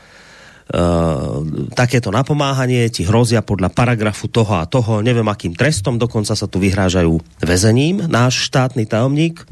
Uh, 0.66 1.70
takéto 1.78 2.10
napomáhanie 2.10 2.90
ti 2.90 3.06
hrozia 3.06 3.38
podľa 3.38 3.70
paragrafu 3.70 4.26
toho 4.26 4.58
a 4.58 4.66
toho, 4.66 4.98
neviem 4.98 5.30
akým 5.30 5.54
trestom, 5.54 5.94
dokonca 5.94 6.34
sa 6.34 6.50
tu 6.50 6.58
vyhrážajú 6.58 7.22
väzením. 7.38 8.02
Náš 8.10 8.50
štátny 8.50 8.82
tajomník 8.90 9.46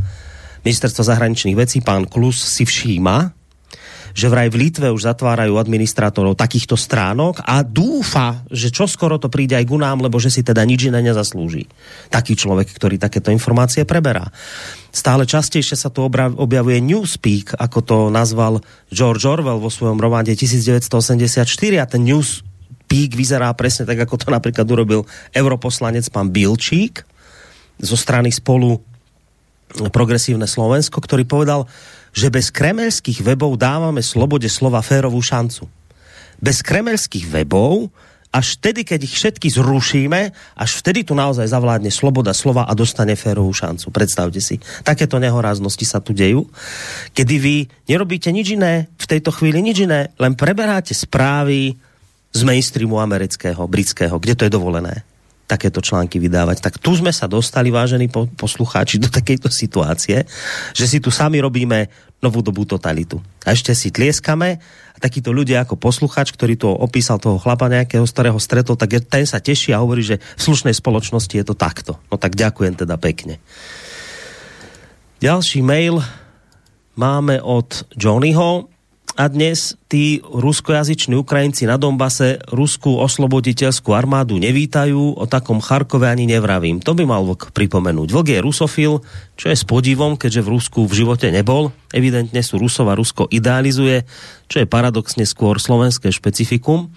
ministerstva 0.66 1.14
zahraničných 1.14 1.55
vecí, 1.55 1.78
pán 1.86 2.11
Klus, 2.11 2.42
si 2.42 2.66
všíma, 2.66 3.30
že 4.15 4.31
vraj 4.31 4.47
v 4.47 4.62
Litve 4.62 4.95
už 4.95 5.11
zatvárajú 5.11 5.59
administrátorov 5.59 6.39
takýchto 6.39 6.79
stránok 6.79 7.43
a 7.43 7.67
dúfa, 7.67 8.47
že 8.47 8.71
čo 8.71 8.87
skoro 8.87 9.19
to 9.19 9.27
príde 9.27 9.59
aj 9.59 9.67
ku 9.67 9.75
nám, 9.75 9.99
lebo 9.99 10.23
že 10.23 10.31
si 10.31 10.47
teda 10.47 10.62
nič 10.62 10.87
iné 10.87 11.03
nezaslúži. 11.03 11.67
Taký 12.15 12.39
človek, 12.39 12.71
ktorý 12.71 12.95
takéto 13.03 13.35
informácie 13.35 13.83
preberá. 13.83 14.31
Stále 14.95 15.27
častejšie 15.27 15.75
sa 15.75 15.91
tu 15.91 16.07
objavuje 16.07 16.79
Newspeak, 16.79 17.59
ako 17.59 17.79
to 17.83 17.97
nazval 18.15 18.62
George 18.95 19.27
Orwell 19.27 19.59
vo 19.59 19.67
svojom 19.67 19.99
románe 19.99 20.39
1984 20.39 21.43
a 21.83 21.85
ten 21.91 22.07
Newspeak 22.07 23.19
vyzerá 23.19 23.51
presne 23.59 23.83
tak, 23.83 23.99
ako 24.07 24.15
to 24.15 24.31
napríklad 24.31 24.71
urobil 24.71 25.03
europoslanec 25.35 26.07
pán 26.15 26.31
Bilčík 26.31 27.03
zo 27.83 27.99
strany 27.99 28.31
spolu 28.31 28.79
Progresívne 29.75 30.47
Slovensko, 30.47 31.03
ktorý 31.03 31.27
povedal, 31.27 31.67
že 32.15 32.31
bez 32.31 32.55
kremelských 32.55 33.27
webov 33.27 33.59
dávame 33.59 34.01
slobode 34.01 34.47
slova 34.47 34.81
férovú 34.81 35.19
šancu. 35.19 35.67
Bez 36.39 36.62
kremelských 36.62 37.27
webov 37.27 37.91
až 38.35 38.59
vtedy, 38.59 38.83
keď 38.83 39.01
ich 39.07 39.15
všetky 39.15 39.47
zrušíme, 39.47 40.21
až 40.59 40.71
vtedy 40.83 41.07
tu 41.07 41.15
naozaj 41.15 41.47
zavládne 41.47 41.91
sloboda 41.95 42.35
slova 42.35 42.67
a 42.67 42.75
dostane 42.75 43.15
férovú 43.15 43.55
šancu. 43.55 43.95
Predstavte 43.95 44.43
si, 44.43 44.59
takéto 44.83 45.23
nehoráznosti 45.23 45.87
sa 45.87 46.03
tu 46.03 46.11
dejú, 46.11 46.51
kedy 47.15 47.35
vy 47.39 47.57
nerobíte 47.87 48.35
nič 48.35 48.59
iné, 48.59 48.91
v 48.99 49.07
tejto 49.07 49.31
chvíli 49.31 49.62
nič 49.62 49.87
iné, 49.87 50.11
len 50.19 50.35
preberáte 50.35 50.91
správy 50.91 51.79
z 52.35 52.41
mainstreamu 52.43 52.99
amerického, 52.99 53.62
britského, 53.71 54.19
kde 54.19 54.35
to 54.35 54.43
je 54.51 54.55
dovolené 54.55 55.07
takéto 55.45 55.84
články 55.84 56.16
vydávať. 56.16 56.64
Tak 56.64 56.80
tu 56.80 56.97
sme 56.97 57.12
sa 57.12 57.28
dostali, 57.28 57.68
vážení 57.68 58.09
poslucháči, 58.11 58.97
do 58.97 59.12
takejto 59.12 59.53
situácie, 59.53 60.24
že 60.72 60.86
si 60.88 60.99
tu 61.01 61.12
sami 61.12 61.40
robíme 61.40 61.92
novú 62.24 62.40
dobu 62.40 62.64
totalitu. 62.64 63.20
A 63.45 63.53
ešte 63.53 63.76
si 63.76 63.92
tlieskame 63.92 64.57
a 64.97 64.99
takíto 64.99 65.28
ľudia 65.28 65.68
ako 65.68 65.76
posluchač, 65.76 66.32
ktorý 66.32 66.57
to 66.57 66.72
opísal 66.72 67.20
toho 67.20 67.36
chlapa 67.36 67.68
nejakého 67.68 68.09
starého 68.09 68.40
stretol, 68.40 68.80
tak 68.80 69.05
ten 69.05 69.28
sa 69.28 69.45
teší 69.45 69.76
a 69.76 69.84
hovorí, 69.84 70.01
že 70.01 70.16
v 70.16 70.40
slušnej 70.40 70.72
spoločnosti 70.72 71.34
je 71.36 71.45
to 71.45 71.53
takto. 71.53 72.01
No 72.09 72.16
tak 72.16 72.32
ďakujem 72.32 72.80
teda 72.80 72.97
pekne. 72.97 73.36
Ďalší 75.20 75.61
mail 75.61 76.01
máme 76.97 77.45
od 77.45 77.84
Johnnyho 77.92 78.74
a 79.15 79.31
dnes 79.31 79.79
tí 79.87 80.19
ruskojazyční 80.27 81.15
Ukrajinci 81.23 81.71
na 81.71 81.79
Dombase 81.79 82.43
ruskú 82.51 82.99
osloboditeľskú 82.99 83.95
armádu 83.95 84.43
nevítajú, 84.43 85.15
o 85.15 85.25
takom 85.31 85.62
Charkove 85.62 86.11
ani 86.11 86.27
nevravím. 86.27 86.83
To 86.83 86.99
by 86.99 87.07
mal 87.07 87.23
Vlk 87.23 87.55
pripomenúť. 87.55 88.11
Vlk 88.11 88.29
je 88.35 88.41
rusofil, 88.43 88.93
čo 89.39 89.47
je 89.47 89.57
s 89.57 89.62
podivom, 89.62 90.19
keďže 90.19 90.43
v 90.43 90.53
Rusku 90.59 90.81
v 90.91 90.99
živote 90.99 91.31
nebol. 91.31 91.71
Evidentne 91.95 92.43
sú 92.43 92.59
Rusov 92.59 92.91
a 92.91 92.99
Rusko 92.99 93.31
idealizuje, 93.31 94.03
čo 94.51 94.62
je 94.62 94.67
paradoxne 94.67 95.23
skôr 95.23 95.62
slovenské 95.62 96.11
špecifikum. 96.11 96.91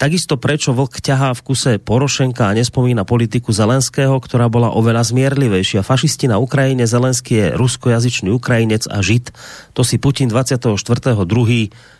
Takisto 0.00 0.40
prečo 0.40 0.72
Vlk 0.72 1.00
ťahá 1.00 1.34
v 1.36 1.44
kuse 1.44 1.72
Porošenka 1.78 2.48
a 2.48 2.56
nespomína 2.56 3.04
politiku 3.04 3.52
Zelenského, 3.52 4.16
ktorá 4.18 4.48
bola 4.48 4.72
oveľa 4.72 5.08
zmierlivejšia. 5.12 5.86
Fašisti 5.86 6.28
na 6.28 6.40
Ukrajine, 6.40 6.88
Zelenský 6.88 7.32
je 7.38 7.46
ruskojazyčný 7.54 8.32
Ukrajinec 8.32 8.88
a 8.88 9.04
Žid. 9.04 9.32
To 9.76 9.82
si 9.84 10.00
Putin 10.00 10.32
24.2. 10.32 10.72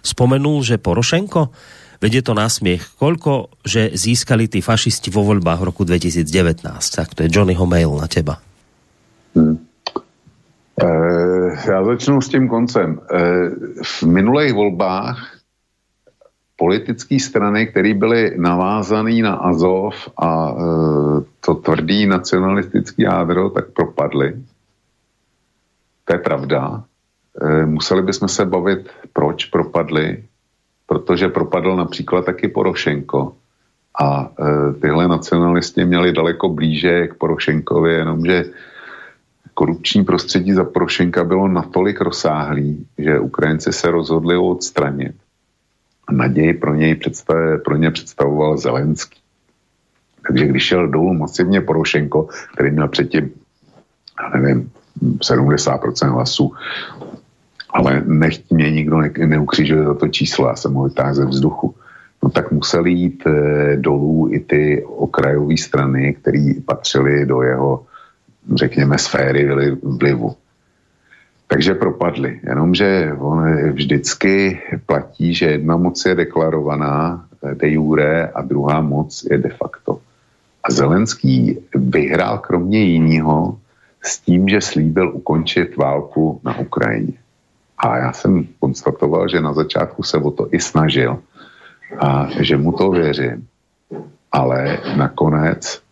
spomenul, 0.02 0.58
že 0.64 0.80
Porošenko 0.80 1.52
vedie 2.02 2.18
to 2.18 2.34
na 2.34 2.50
smiech. 2.50 2.98
Koľko, 2.98 3.62
že 3.62 3.94
získali 3.94 4.50
tí 4.50 4.58
fašisti 4.58 5.14
vo 5.14 5.22
voľbách 5.22 5.62
v 5.62 5.66
roku 5.70 5.86
2019? 5.86 6.66
Tak 6.66 7.14
to 7.14 7.22
je 7.22 7.30
Johnnyho 7.30 7.62
mail 7.62 7.94
na 7.94 8.10
teba. 8.10 8.42
Hmm. 9.38 9.62
E, 10.82 10.86
já 11.70 11.84
začnu 11.84 12.20
s 12.20 12.28
tím 12.28 12.48
koncem. 12.48 12.98
E, 12.98 13.18
v 13.82 14.02
minulých 14.02 14.52
volbách 14.52 15.41
politické 16.62 17.18
strany, 17.18 17.66
které 17.66 17.90
byly 17.94 18.38
navázané 18.38 19.18
na 19.18 19.34
Azov 19.34 19.98
a 20.14 20.30
e, 20.30 20.54
to 21.42 21.54
tvrdý 21.58 22.06
nacionalistický 22.06 23.02
jádro, 23.02 23.50
tak 23.50 23.74
propadly. 23.74 24.38
to 26.04 26.14
je 26.14 26.18
pravda. 26.18 26.84
E, 27.34 27.66
museli 27.66 28.02
bychom 28.02 28.28
se 28.28 28.46
bavit, 28.46 28.86
proč 29.12 29.50
propadli, 29.50 30.22
protože 30.86 31.34
propadl 31.34 31.76
například 31.76 32.24
taky 32.24 32.48
Porošenko. 32.48 33.34
A 33.98 34.30
e, 34.30 34.72
tyhle 34.78 35.08
nacionalisti 35.08 35.84
měli 35.84 36.12
daleko 36.12 36.48
blíže 36.48 37.06
k 37.06 37.14
Porošenkovi, 37.14 37.94
jenomže 37.94 38.44
korupční 39.54 40.04
prostředí 40.04 40.52
za 40.52 40.64
Porošenka 40.64 41.24
bylo 41.24 41.48
natolik 41.48 42.00
rozsáhlý, 42.00 42.86
že 42.98 43.18
Ukrajinci 43.18 43.72
se 43.72 43.90
rozhodli 43.90 44.36
ho 44.36 44.46
odstranit. 44.48 45.18
Naději 46.10 46.54
pro 46.54 46.74
něj 46.74 46.94
představ, 46.94 47.36
pro 47.64 47.76
ně 47.76 47.90
představoval 47.90 48.58
Zelenský. 48.58 49.20
Takže 50.26 50.46
když 50.46 50.62
šel 50.62 50.88
dolů 50.88 51.14
masivně 51.14 51.60
Porošenko, 51.60 52.28
který 52.54 52.70
měl 52.70 52.88
předtím, 52.88 53.30
já 54.22 54.38
nevím, 54.40 54.70
70% 55.02 56.12
hlasů, 56.12 56.52
ale 57.70 58.02
nechť 58.06 58.50
mě 58.50 58.70
nikdo 58.70 58.98
ne, 58.98 59.10
neukřižuje 59.26 59.84
za 59.84 59.94
to 59.94 60.08
číslo, 60.08 60.48
já 60.48 60.56
jsem 60.56 60.74
ho 60.74 60.84
vytáhl 60.84 61.14
ze 61.14 61.26
vzduchu, 61.26 61.74
no 62.22 62.30
tak 62.30 62.52
museli 62.52 62.90
jít 62.90 63.26
e, 63.26 63.76
dolů 63.76 64.28
i 64.32 64.40
ty 64.40 64.84
okrajové 64.84 65.56
strany, 65.56 66.14
které 66.14 66.52
patřily 66.66 67.26
do 67.26 67.42
jeho, 67.42 67.86
řekněme, 68.54 68.98
sféry 68.98 69.50
vlivu. 69.82 70.34
Takže 71.52 71.74
propadli. 71.74 72.40
Jenomže 72.48 73.12
on 73.20 73.44
vždycky 73.76 74.60
platí, 74.86 75.34
že 75.34 75.60
jedna 75.60 75.76
moc 75.76 76.04
je 76.04 76.14
deklarovaná 76.14 77.28
de 77.54 77.68
jure 77.68 78.32
a 78.32 78.42
druhá 78.42 78.80
moc 78.80 79.12
je 79.30 79.38
de 79.38 79.48
facto. 79.52 80.00
A 80.64 80.72
Zelenský 80.72 81.58
vyhrál 81.74 82.38
kromě 82.38 82.80
jiného 82.80 83.58
s 84.00 84.18
tím, 84.18 84.48
že 84.48 84.60
slíbil 84.60 85.12
ukončit 85.12 85.76
válku 85.76 86.40
na 86.44 86.58
Ukrajině. 86.58 87.20
A 87.78 87.96
já 87.96 88.12
jsem 88.12 88.48
konstatoval, 88.58 89.28
že 89.28 89.40
na 89.40 89.52
začátku 89.52 90.02
se 90.02 90.16
o 90.18 90.30
to 90.30 90.48
i 90.50 90.60
snažil 90.60 91.18
a 91.98 92.28
že 92.40 92.56
mu 92.56 92.72
to 92.72 92.90
věřím. 92.90 93.46
Ale 94.32 94.78
nakonec 94.96 95.82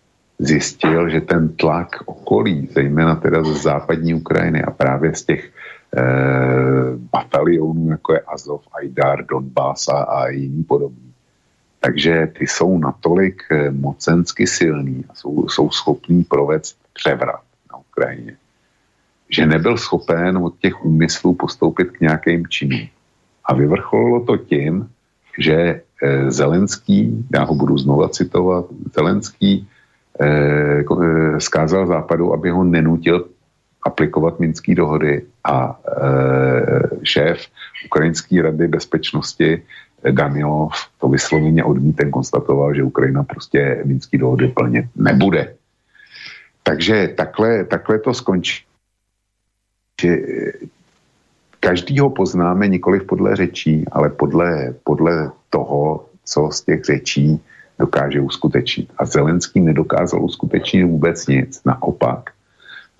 zjistil, 0.41 1.09
že 1.09 1.20
ten 1.20 1.49
tlak 1.49 2.01
okolí, 2.07 2.68
zejména 2.72 3.16
teda 3.16 3.45
ze 3.45 3.55
západní 3.55 4.14
Ukrajiny 4.14 4.62
a 4.62 4.70
právě 4.70 5.14
z 5.14 5.22
těch 5.24 5.53
eh, 5.97 6.03
batalionů, 7.12 7.91
jako 7.91 8.12
je 8.12 8.20
Azov, 8.20 8.62
Aidar, 8.72 9.26
Donbass 9.26 9.88
a, 9.88 10.28
jiný 10.28 10.64
podobný, 10.64 11.12
takže 11.80 12.32
ty 12.38 12.47
jsou 12.47 12.78
natolik 12.78 13.43
eh, 13.51 13.70
mocensky 13.70 14.47
silní 14.47 15.05
a 15.09 15.14
jsou, 15.14 15.49
jsou 15.49 15.70
schopní 15.70 16.24
provést 16.24 16.76
převrat 16.93 17.45
na 17.72 17.78
Ukrajině, 17.78 18.36
že 19.28 19.47
nebyl 19.47 19.76
schopen 19.76 20.38
od 20.38 20.59
těch 20.59 20.84
úmyslů 20.84 21.34
postoupit 21.34 21.91
k 21.91 22.01
nějakým 22.01 22.47
činům. 22.47 22.88
A 23.45 23.55
vyvrcholilo 23.55 24.24
to 24.24 24.36
tím, 24.36 24.88
že 25.38 25.82
eh, 26.03 26.30
Zelenský, 26.30 27.26
já 27.34 27.45
ho 27.45 27.55
budu 27.55 27.78
znova 27.78 28.09
citovat, 28.09 28.64
Zelenský 28.95 29.68
eh, 30.23 30.85
eh, 30.85 31.41
skázal 31.41 31.87
Západu, 31.87 32.33
aby 32.33 32.51
ho 32.51 32.64
nenutil 32.64 33.29
aplikovat 33.83 34.41
minské 34.41 34.75
dohody 34.75 35.23
a 35.45 35.81
eh, 35.89 36.89
šéf 37.03 37.47
Ukrajinské 37.87 38.43
rady 38.43 38.68
bezpečnosti 38.68 39.62
Danilov 40.11 40.73
to 41.01 41.09
vysloveně 41.09 41.64
odmíten 41.64 42.11
konstatoval, 42.11 42.75
že 42.75 42.83
Ukrajina 42.83 43.23
prostě 43.23 43.83
minský 43.85 44.18
dohody 44.18 44.49
plně 44.49 44.89
nebude. 44.97 45.55
Takže 46.62 47.09
takhle, 47.16 47.64
takhle 47.64 47.99
to 47.99 48.14
skončí. 48.14 48.64
Že 50.01 50.16
každýho 51.61 52.11
poznáme 52.11 52.68
nikoli 52.68 53.01
podle 53.01 53.37
řečí, 53.37 53.85
ale 53.93 54.11
podle, 54.11 54.75
podle 54.85 55.31
toho, 55.51 56.07
co 56.25 56.49
z 56.53 56.61
těch 56.62 56.85
řečí 56.85 57.41
dokáže 57.81 58.20
uskutečnit. 58.20 58.93
A 58.99 59.09
Zelenský 59.09 59.61
nedokázal 59.61 60.20
uskutečnit 60.24 60.85
vůbec 60.85 61.26
nic. 61.26 61.61
Naopak, 61.64 62.31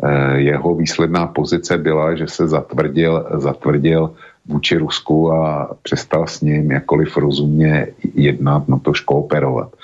eh, 0.03 0.41
jeho 0.41 0.75
výsledná 0.75 1.27
pozice 1.27 1.79
byla, 1.79 2.17
že 2.17 2.27
se 2.27 2.49
zatvrdil, 2.49 3.13
zatvrdil 3.45 4.17
vůči 4.49 4.81
Rusku 4.81 5.33
a 5.33 5.77
přestal 5.83 6.27
s 6.27 6.41
ním 6.41 6.71
jakkoliv 6.71 7.17
rozumně 7.17 7.87
jednat, 8.15 8.69
na 8.69 8.79
to 8.81 8.93
kooperovat. 9.05 9.77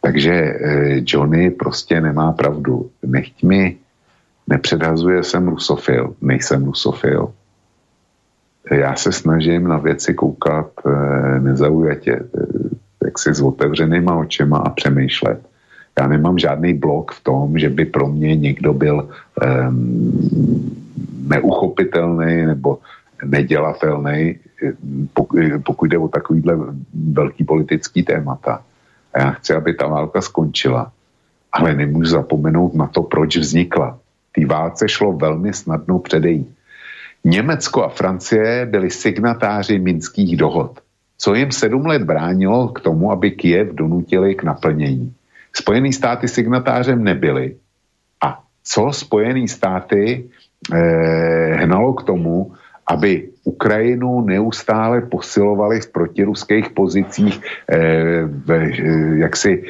Takže 0.00 0.32
eh, 0.32 0.56
Johnny 1.04 1.50
prostě 1.52 2.00
nemá 2.00 2.32
pravdu. 2.32 2.90
Nechť 3.04 3.44
mi 3.44 3.76
nepředhazuje, 4.48 5.22
jsem 5.22 5.44
rusofil, 5.48 6.16
nejsem 6.24 6.64
rusofil. 6.64 7.32
Já 8.70 8.96
se 8.96 9.12
snažím 9.12 9.68
na 9.68 9.76
věci 9.76 10.14
koukat 10.16 10.72
eh, 10.80 11.40
nezaujatě, 11.40 12.20
jak 13.08 13.18
si 13.18 13.34
s 13.34 13.40
otevřenýma 13.40 14.16
očima 14.16 14.58
a 14.58 14.70
přemýšlet. 14.70 15.40
Já 15.98 16.06
nemám 16.06 16.38
žádný 16.38 16.74
blok 16.74 17.12
v 17.12 17.20
tom, 17.24 17.58
že 17.58 17.68
by 17.72 17.84
pro 17.84 18.08
mě 18.08 18.36
někdo 18.36 18.74
byl 18.74 19.08
um, 19.08 20.70
neuchopitelný 21.26 22.46
nebo 22.46 22.78
nedělatelný, 23.24 24.38
pokud 25.64 25.86
jde 25.86 25.98
o 25.98 26.08
takovýhle 26.08 26.56
velký 27.12 27.44
politický 27.44 28.02
témata. 28.02 28.62
A 29.14 29.20
já 29.20 29.30
chci, 29.30 29.54
aby 29.54 29.74
ta 29.74 29.86
válka 29.86 30.20
skončila, 30.20 30.92
ale 31.52 31.74
nemůžu 31.74 32.10
zapomenout 32.10 32.74
na 32.74 32.86
to, 32.86 33.02
proč 33.02 33.36
vznikla. 33.36 33.98
Tý 34.32 34.44
válce 34.44 34.88
šlo 34.88 35.12
velmi 35.12 35.52
snadno 35.52 35.98
předejít. 35.98 36.48
Německo 37.24 37.84
a 37.84 37.88
Francie 37.88 38.66
byli 38.66 38.90
signatáři 38.90 39.78
minských 39.78 40.36
dohod. 40.36 40.78
Co 41.18 41.34
jim 41.34 41.50
sedm 41.50 41.86
let 41.86 42.02
bránilo 42.02 42.68
k 42.68 42.80
tomu, 42.80 43.12
aby 43.12 43.30
Kiev 43.30 43.74
donutili 43.74 44.34
k 44.34 44.42
naplnění. 44.42 45.14
Spojený 45.52 45.92
státy 45.92 46.28
signatářem 46.28 47.04
nebyly. 47.04 47.56
A 48.22 48.42
co 48.64 48.92
Spojený 48.92 49.48
státy 49.48 50.30
eh, 50.72 51.54
hnalo 51.64 51.92
k 51.92 52.02
tomu, 52.02 52.52
aby 52.88 53.28
Ukrajinu 53.44 54.24
neustále 54.24 55.04
posilovali 55.04 55.80
v 55.80 55.92
protiruských 55.92 56.72
pozicích 56.72 57.36
eh, 57.68 58.24
v, 58.24 58.48
eh, 58.50 59.18
jaksi 59.28 59.62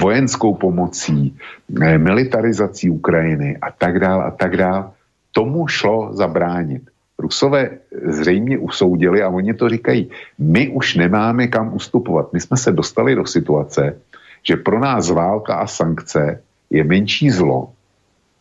vojenskou 0.00 0.54
pomocí, 0.60 1.32
eh, 1.32 1.98
militarizací 1.98 2.92
Ukrajiny 2.92 3.56
a 3.56 3.72
tak 3.72 4.00
dále 4.00 4.24
a 4.24 4.30
tak 4.30 4.56
dále. 4.56 4.92
Tomu 5.32 5.68
šlo 5.68 6.12
zabránit. 6.12 6.84
Rusové 7.18 7.70
zřejmě 8.04 8.58
usoudili 8.58 9.22
a 9.22 9.28
oni 9.28 9.54
to 9.54 9.68
říkají, 9.68 10.10
my 10.38 10.68
už 10.68 10.94
nemáme 10.94 11.46
kam 11.46 11.74
ustupovat. 11.74 12.32
My 12.32 12.40
jsme 12.40 12.56
se 12.56 12.72
dostali 12.72 13.14
do 13.14 13.26
situace, 13.26 13.96
že 14.42 14.56
pro 14.56 14.78
nás 14.78 15.10
válka 15.10 15.54
a 15.54 15.66
sankce 15.66 16.42
je 16.70 16.84
menší 16.84 17.30
zlo, 17.30 17.72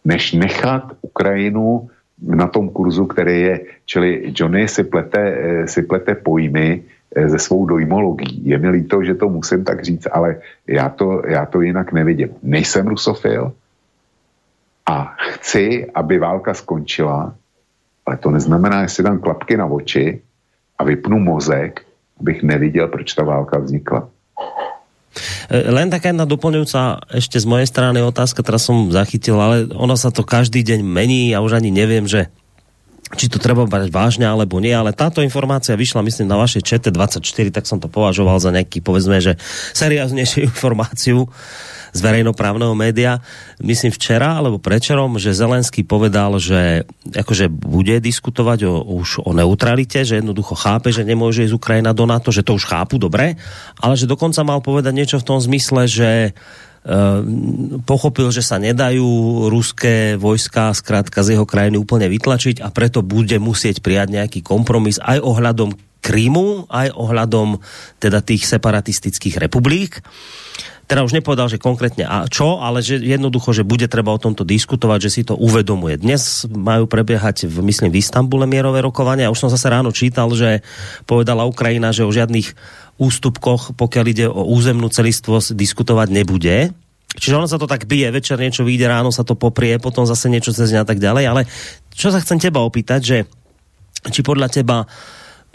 než 0.05 0.33
nechat 0.33 0.93
Ukrajinu 1.01 1.89
na 2.21 2.47
tom 2.47 2.69
kurzu, 2.69 3.05
který 3.05 3.41
je, 3.41 3.55
čili 3.85 4.33
Johnny 4.35 4.67
si 4.67 4.83
plete, 4.83 5.21
eh, 5.21 5.67
si 5.67 5.81
plete 5.81 6.15
pojmy 6.15 6.83
eh, 7.15 7.29
ze 7.29 7.39
svou 7.39 7.65
dojmologií. 7.65 8.41
Je 8.45 8.57
mi 8.57 8.69
líto, 8.69 9.03
že 9.03 9.15
to 9.15 9.29
musím 9.29 9.63
tak 9.63 9.83
říct, 9.83 10.07
ale 10.11 10.41
já 10.67 10.89
to, 10.89 11.21
já 11.27 11.45
to 11.45 11.61
jinak 11.61 11.93
nevidím. 11.93 12.29
Nejsem 12.43 12.87
rusofil 12.87 13.53
a 14.85 15.15
chci, 15.19 15.85
aby 15.93 16.19
válka 16.19 16.53
skončila, 16.53 17.35
ale 18.07 18.15
to 18.23 18.31
neznamená, 18.31 18.87
že 18.87 18.99
si 18.99 19.01
dám 19.03 19.19
klapky 19.19 19.59
na 19.59 19.67
oči 19.67 20.23
a 20.79 20.81
vypnu 20.87 21.19
mozek, 21.19 21.83
abych 22.19 22.43
neviděl, 22.43 22.87
proč 22.87 23.13
ta 23.13 23.27
válka 23.27 23.59
vznikla. 23.59 24.07
E, 25.51 25.67
len 25.67 25.91
taká 25.91 26.13
jedna 26.13 26.23
doplňujúca 26.23 27.11
ešte 27.11 27.41
z 27.41 27.45
mojej 27.49 27.67
strany 27.67 27.99
otázka, 27.99 28.45
teraz 28.45 28.63
som 28.63 28.87
zachytil, 28.87 29.35
ale 29.35 29.67
ono 29.75 29.99
sa 29.99 30.13
to 30.13 30.23
každý 30.23 30.63
deň 30.63 30.79
mení, 30.87 31.35
ja 31.35 31.43
už 31.43 31.59
ani 31.59 31.73
neviem, 31.73 32.07
že 32.07 32.31
či 33.15 33.31
to 33.31 33.39
treba 33.39 33.63
brať 33.63 33.87
vážne 33.87 34.27
alebo 34.27 34.59
nie, 34.59 34.75
ale 34.75 34.91
táto 34.91 35.23
informácia 35.23 35.79
vyšla, 35.79 36.03
myslím, 36.03 36.27
na 36.27 36.35
vašej 36.35 36.63
čete 36.63 36.89
24, 36.91 37.23
tak 37.55 37.63
som 37.63 37.79
to 37.79 37.87
považoval 37.87 38.39
za 38.39 38.51
nejaký, 38.51 38.83
povedzme, 38.83 39.23
že 39.23 39.39
serióznejšiu 39.75 40.45
informáciu 40.51 41.27
z 41.97 42.05
verejnoprávneho 42.05 42.77
média, 42.77 43.17
myslím 43.57 43.89
včera 43.89 44.37
alebo 44.37 44.61
prečerom, 44.61 45.17
že 45.17 45.33
Zelenský 45.33 45.81
povedal, 45.81 46.37
že 46.37 46.85
akože 47.09 47.49
bude 47.49 47.97
diskutovať 47.97 48.69
o, 48.69 48.85
už 49.01 49.25
o 49.25 49.33
neutralite, 49.33 50.05
že 50.05 50.21
jednoducho 50.21 50.53
chápe, 50.53 50.93
že 50.93 51.01
nemôže 51.01 51.43
ísť 51.43 51.57
Ukrajina 51.57 51.97
do 51.97 52.05
NATO, 52.05 52.29
že 52.29 52.45
to 52.45 52.53
už 52.53 52.69
chápu 52.69 53.01
dobre, 53.01 53.35
ale 53.81 53.93
že 53.97 54.05
dokonca 54.05 54.45
mal 54.45 54.61
povedať 54.61 54.93
niečo 54.93 55.17
v 55.17 55.27
tom 55.27 55.41
zmysle, 55.41 55.89
že 55.89 56.37
Ehm, 56.87 57.83
pochopil, 57.83 58.31
že 58.31 58.39
sa 58.39 58.55
nedajú 58.63 59.03
ruské 59.51 60.15
vojska 60.15 60.71
zkrátka 60.71 61.19
z 61.19 61.35
jeho 61.35 61.43
krajiny 61.43 61.75
úplne 61.75 62.07
vytlačiť 62.07 62.63
a 62.63 62.71
preto 62.71 63.03
bude 63.03 63.35
musieť 63.43 63.83
prijať 63.83 64.15
nejaký 64.15 64.39
kompromis 64.39 64.95
aj 65.03 65.19
ohľadom 65.19 65.75
Krímu, 65.99 66.71
aj 66.71 66.95
ohľadom 66.95 67.59
teda 67.99 68.23
tých 68.23 68.47
separatistických 68.47 69.35
republik. 69.35 69.99
Teda 70.87 71.03
už 71.03 71.19
nepovedal, 71.19 71.51
že 71.51 71.59
konkrétne 71.59 72.07
a 72.07 72.23
čo, 72.31 72.63
ale 72.63 72.79
že 72.79 73.03
jednoducho, 73.03 73.51
že 73.51 73.67
bude 73.67 73.91
treba 73.91 74.15
o 74.15 74.23
tomto 74.23 74.47
diskutovať, 74.47 74.99
že 75.03 75.09
si 75.11 75.21
to 75.27 75.35
uvedomuje. 75.35 75.99
Dnes 75.99 76.47
majú 76.47 76.87
prebiehať, 76.87 77.43
v, 77.43 77.59
myslím, 77.59 77.91
v 77.91 77.99
Istambule 77.99 78.47
mierové 78.47 78.79
rokovania. 78.79 79.27
Už 79.27 79.43
som 79.43 79.51
zase 79.51 79.67
ráno 79.67 79.91
čítal, 79.91 80.31
že 80.31 80.63
povedala 81.03 81.43
Ukrajina, 81.43 81.91
že 81.91 82.07
o 82.07 82.11
žiadnych 82.15 82.55
ústupkoch, 82.95 83.75
pokiaľ 83.75 84.05
ide 84.07 84.25
o 84.31 84.47
územnú 84.47 84.87
celistvosť, 84.87 85.59
diskutovať 85.59 86.07
nebude. 86.07 86.71
Čiže 87.19 87.35
ono 87.35 87.51
sa 87.51 87.59
to 87.59 87.67
tak 87.67 87.83
bije, 87.83 88.07
večer 88.07 88.39
niečo 88.39 88.63
vyjde, 88.63 88.87
ráno 88.87 89.11
sa 89.11 89.27
to 89.27 89.35
poprie, 89.35 89.75
potom 89.83 90.07
zase 90.07 90.31
niečo 90.31 90.55
cez 90.55 90.71
a 90.71 90.87
tak 90.87 91.03
ďalej. 91.03 91.23
Ale 91.27 91.41
čo 91.91 92.15
sa 92.15 92.23
chcem 92.23 92.39
teba 92.39 92.63
opýtať, 92.63 93.01
že 93.03 93.17
či 94.07 94.23
podľa 94.23 94.47
teba 94.47 94.87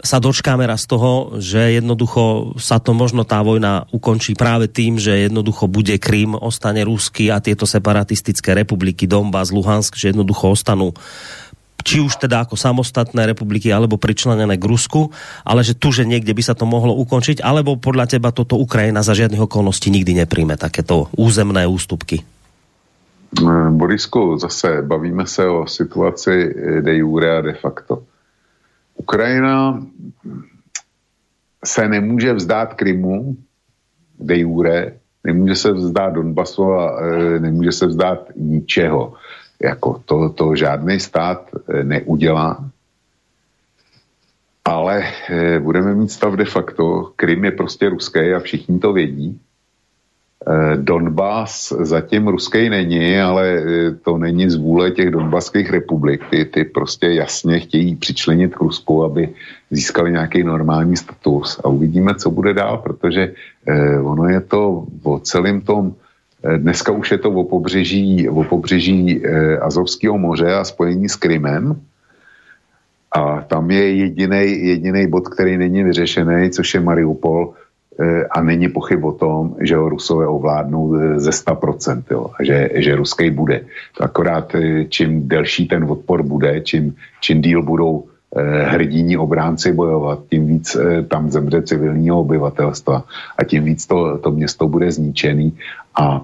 sa 0.03 0.19
dočkáme 0.19 0.67
raz 0.67 0.83
toho, 0.83 1.39
že 1.39 1.79
jednoducho 1.79 2.53
sa 2.59 2.77
to 2.83 2.91
možno 2.91 3.23
tá 3.23 3.39
vojna 3.39 3.87
ukončí 3.95 4.35
práve 4.35 4.67
tým, 4.67 4.99
že 4.99 5.31
jednoducho 5.31 5.71
bude 5.71 5.95
Krym, 5.95 6.35
ostane 6.35 6.83
Rusky 6.83 7.31
a 7.31 7.39
tieto 7.39 7.63
separatistické 7.63 8.51
republiky 8.51 9.07
Donbass, 9.07 9.55
Luhansk, 9.55 9.95
že 9.95 10.11
jednoducho 10.11 10.51
ostanú 10.51 10.91
či 11.83 11.99
už 11.99 12.15
teda 12.15 12.47
ako 12.47 12.55
samostatné 12.55 13.27
republiky 13.27 13.67
alebo 13.67 13.99
pričlenené 13.99 14.55
k 14.55 14.63
Rusku, 14.63 15.11
ale 15.43 15.67
že 15.67 15.75
tu, 15.75 15.91
že 15.91 16.07
niekde 16.07 16.31
by 16.31 16.39
sa 16.39 16.55
to 16.55 16.63
mohlo 16.63 16.95
ukončiť, 16.95 17.43
alebo 17.43 17.75
podľa 17.75 18.15
teba 18.15 18.31
toto 18.31 18.55
Ukrajina 18.55 19.03
za 19.03 19.11
žiadnych 19.11 19.43
okolností 19.43 19.91
nikdy 19.91 20.23
nepríjme 20.23 20.55
takéto 20.55 21.11
územné 21.19 21.67
ústupky? 21.67 22.23
Borisku, 23.75 24.39
zase 24.39 24.79
bavíme 24.79 25.27
se 25.27 25.43
o 25.43 25.67
situaci 25.67 26.55
de 26.79 26.93
jure 27.03 27.29
a 27.35 27.41
de 27.43 27.53
facto. 27.59 28.12
Ukrajina 29.03 29.83
se 31.65 31.87
nemůže 31.87 32.33
vzdát 32.33 32.73
Krymu 32.73 33.35
de 34.19 34.37
jure, 34.37 34.93
nemůže 35.23 35.55
se 35.55 35.71
vzdát 35.71 36.13
Donbasu 36.13 36.63
a 36.63 37.01
e, 37.01 37.39
nemůže 37.39 37.71
se 37.71 37.85
vzdát 37.87 38.31
ničeho. 38.35 39.13
Jako 39.59 40.01
to, 40.05 40.29
to 40.29 40.55
žádný 40.55 40.99
stát 40.99 41.51
e, 41.51 41.83
neudělá. 41.83 42.63
Ale 44.65 45.03
e, 45.29 45.59
budeme 45.59 45.95
mít 45.95 46.11
stav 46.11 46.33
de 46.33 46.45
facto. 46.45 47.11
Krym 47.15 47.45
je 47.45 47.51
prostě 47.51 47.89
ruský 47.89 48.31
a 48.31 48.39
všichni 48.39 48.79
to 48.79 48.93
vědí. 48.93 49.39
Eh, 50.43 50.77
Donbass 50.77 51.71
zatím 51.71 52.27
ruský 52.27 52.69
není, 52.69 53.19
ale 53.19 53.47
eh, 53.47 53.91
to 54.03 54.17
není 54.17 54.49
z 54.49 54.55
vůle 54.55 54.91
těch 54.91 55.11
donbaských 55.11 55.71
republik. 55.71 56.21
Ty, 56.29 56.45
ty 56.45 56.63
prostě 56.63 57.07
jasně 57.07 57.59
chtějí 57.59 57.95
přičlenit 57.95 58.55
k 58.55 58.59
Rusku, 58.59 59.03
aby 59.03 59.29
získali 59.71 60.11
nějaký 60.11 60.43
normální 60.43 60.97
status. 60.97 61.59
A 61.63 61.67
uvidíme, 61.67 62.15
co 62.15 62.31
bude 62.31 62.53
dál, 62.53 62.77
protože 62.77 63.33
eh, 63.67 63.99
ono 63.99 64.27
je 64.27 64.41
to 64.41 64.85
o 65.03 65.19
celém 65.19 65.61
tom, 65.61 65.95
eh, 66.43 66.57
dneska 66.57 66.91
už 66.91 67.11
je 67.11 67.17
to 67.17 67.31
o 67.31 67.43
pobřeží, 67.43 68.29
o 68.29 68.43
pobřeží 68.43 69.23
eh, 69.23 69.57
Azovského 69.57 70.17
moře 70.17 70.53
a 70.53 70.63
spojení 70.63 71.09
s 71.09 71.15
Krymem, 71.15 71.79
a 73.13 73.41
tam 73.41 73.71
je 73.71 74.09
jediný 74.73 75.07
bod, 75.07 75.29
který 75.29 75.57
není 75.57 75.83
vyřešený, 75.83 76.49
což 76.49 76.73
je 76.73 76.81
Mariupol, 76.81 77.53
a 78.31 78.41
není 78.41 78.69
pochyb 78.69 79.03
o 79.03 79.11
tom, 79.11 79.55
že 79.61 79.75
ho 79.75 79.89
Rusové 79.89 80.27
ovládnou 80.27 80.95
ze 81.19 81.29
100%, 81.29 82.03
jo, 82.11 82.29
že, 82.41 82.69
že 82.73 82.95
ruský 82.95 83.29
bude. 83.29 83.61
Akorát 83.99 84.55
e, 84.55 84.85
čím 84.85 85.27
delší 85.27 85.67
ten 85.67 85.83
odpor 85.83 86.23
bude, 86.23 86.61
čím, 86.61 86.95
čím 87.21 87.41
díl 87.41 87.63
budou 87.63 88.03
hrdíní 88.65 89.17
obránci 89.17 89.71
bojovat, 89.71 90.19
tím 90.29 90.47
víc 90.47 90.77
tam 91.07 91.31
zemře 91.31 91.61
civilního 91.61 92.19
obyvatelstva 92.19 93.03
a 93.37 93.43
tím 93.43 93.63
víc 93.63 93.85
to, 93.85 94.17
to 94.17 94.31
město 94.31 94.67
bude 94.67 94.91
zničený 94.91 95.57
a 95.95 96.21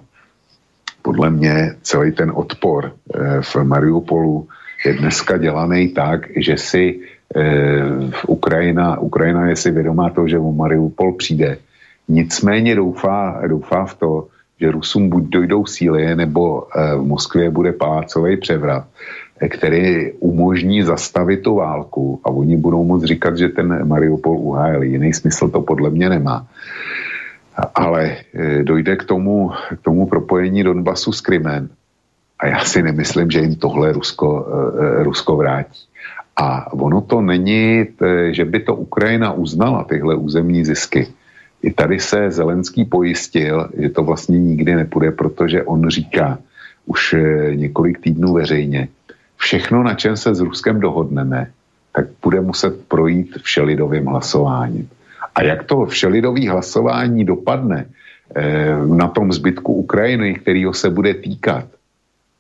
podle 1.01 1.29
mě 1.29 1.75
celý 1.81 2.11
ten 2.11 2.31
odpor 2.35 2.91
v 3.41 3.55
Mariupolu 3.63 4.47
je 4.85 4.93
dneska 4.93 5.37
dělaný 5.37 5.89
tak, 5.89 6.27
že 6.35 6.57
si 6.57 6.99
Eh, 7.35 8.09
Ukrajina, 8.27 8.99
Ukrajina 8.99 9.49
je 9.49 9.55
si 9.55 9.71
vědomá 9.71 10.09
toho, 10.09 10.27
že 10.27 10.39
o 10.39 10.51
Mariupol 10.51 11.13
přijde. 11.13 11.57
Nicméně 12.07 12.75
doufá, 12.75 13.41
doufá 13.47 13.85
v 13.85 13.95
to, 13.95 14.27
že 14.59 14.71
Rusům 14.71 15.09
buď 15.09 15.23
dojdou 15.23 15.65
síly, 15.65 16.15
nebo 16.15 16.67
eh, 16.75 16.95
v 16.95 17.03
Moskvě 17.05 17.49
bude 17.49 17.71
palácový 17.71 18.37
převrat, 18.37 18.85
eh, 19.39 19.49
který 19.49 20.11
umožní 20.11 20.83
zastavit 20.83 21.43
tu 21.45 21.55
válku 21.55 22.21
a 22.23 22.29
oni 22.29 22.57
budou 22.57 22.83
moct 22.83 23.03
říkat, 23.03 23.37
že 23.37 23.49
ten 23.49 23.87
Mariupol 23.87 24.37
uhájili. 24.37 24.87
Jiný 24.87 25.13
smysl 25.13 25.49
to 25.49 25.61
podle 25.61 25.89
mě 25.89 26.09
nemá. 26.09 26.47
Ale 27.75 28.17
dojde 28.63 28.95
k 28.95 29.03
tomu, 29.03 29.51
k 29.51 29.81
tomu 29.81 30.07
propojení 30.07 30.63
Donbasu 30.63 31.11
s 31.11 31.21
Krymem 31.21 31.69
a 32.39 32.47
já 32.47 32.59
si 32.63 32.83
nemyslím, 32.83 33.31
že 33.31 33.39
jim 33.39 33.55
tohle 33.55 33.91
Rusko, 33.91 34.47
Rusko 35.03 35.35
vrátí. 35.35 35.89
A 36.39 36.71
ono 36.71 37.01
to 37.01 37.21
není, 37.21 37.85
že 38.31 38.45
by 38.45 38.59
to 38.59 38.75
Ukrajina 38.75 39.33
uznala, 39.33 39.83
tyhle 39.83 40.15
územní 40.15 40.65
zisky. 40.65 41.07
I 41.63 41.73
tady 41.73 41.99
se 41.99 42.31
Zelenský 42.31 42.85
pojistil, 42.85 43.69
že 43.77 43.89
to 43.89 44.03
vlastně 44.03 44.39
nikdy 44.39 44.75
nepůjde, 44.75 45.11
protože 45.11 45.63
on 45.63 45.89
říká 45.89 46.39
už 46.85 47.13
eh, 47.13 47.55
několik 47.55 47.99
týdnů 47.99 48.33
veřejně, 48.33 48.87
všechno, 49.37 49.83
na 49.83 49.93
čem 49.93 50.17
se 50.17 50.35
s 50.35 50.39
Ruskem 50.39 50.79
dohodneme, 50.79 51.51
tak 51.95 52.05
bude 52.23 52.41
muset 52.41 52.87
projít 52.87 53.37
všelidovým 53.43 54.05
hlasováním. 54.05 54.89
A 55.35 55.43
jak 55.43 55.63
to 55.63 55.85
všelidový 55.85 56.47
hlasování 56.47 57.25
dopadne 57.25 57.85
eh, 57.85 58.75
na 58.85 59.07
tom 59.07 59.31
zbytku 59.31 59.73
Ukrajiny, 59.73 60.33
kterýho 60.33 60.73
se 60.73 60.89
bude 60.89 61.13
týkat, 61.13 61.65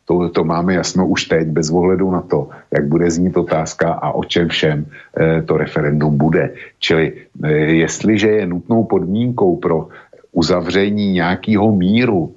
to, 0.09 0.29
to 0.29 0.43
máme 0.43 0.73
jasno 0.73 1.07
už 1.07 1.25
teď, 1.25 1.47
bez 1.47 1.69
ohledu 1.69 2.11
na 2.11 2.21
to, 2.21 2.49
jak 2.73 2.87
bude 2.87 3.11
znít 3.11 3.37
otázka 3.37 3.93
a 3.93 4.11
o 4.11 4.23
čem 4.23 4.49
všem 4.49 4.85
e, 4.85 5.41
to 5.41 5.57
referendum 5.57 6.17
bude. 6.17 6.53
Čili 6.79 7.13
e, 7.43 7.51
jestliže 7.85 8.27
je 8.27 8.47
nutnou 8.47 8.83
podmínkou 8.83 9.55
pro 9.55 9.87
uzavření 10.31 11.13
nějakého 11.13 11.71
míru 11.71 12.35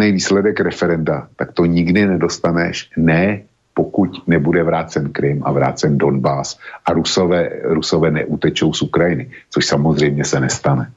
e, 0.00 0.12
výsledek 0.12 0.60
referenda, 0.60 1.28
tak 1.36 1.52
to 1.52 1.66
nikdy 1.68 2.06
nedostaneš, 2.06 2.90
ne 2.96 3.42
pokud 3.74 4.28
nebude 4.28 4.62
vrácen 4.62 5.12
Krym 5.12 5.42
a 5.44 5.52
vrácen 5.52 5.98
Donbass 5.98 6.58
a 6.84 6.92
Rusové, 6.92 7.50
Rusové 7.62 8.10
neutečou 8.10 8.72
z 8.72 8.82
Ukrajiny, 8.82 9.30
což 9.50 9.66
samozřejmě 9.66 10.24
se 10.24 10.40
nestane. 10.40 10.90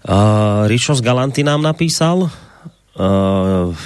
Uh, 0.00 0.64
Ričo 0.64 0.96
z 0.96 1.04
Galanty 1.04 1.44
nám 1.44 1.60
napísal. 1.60 2.32
Uh, 2.96 3.76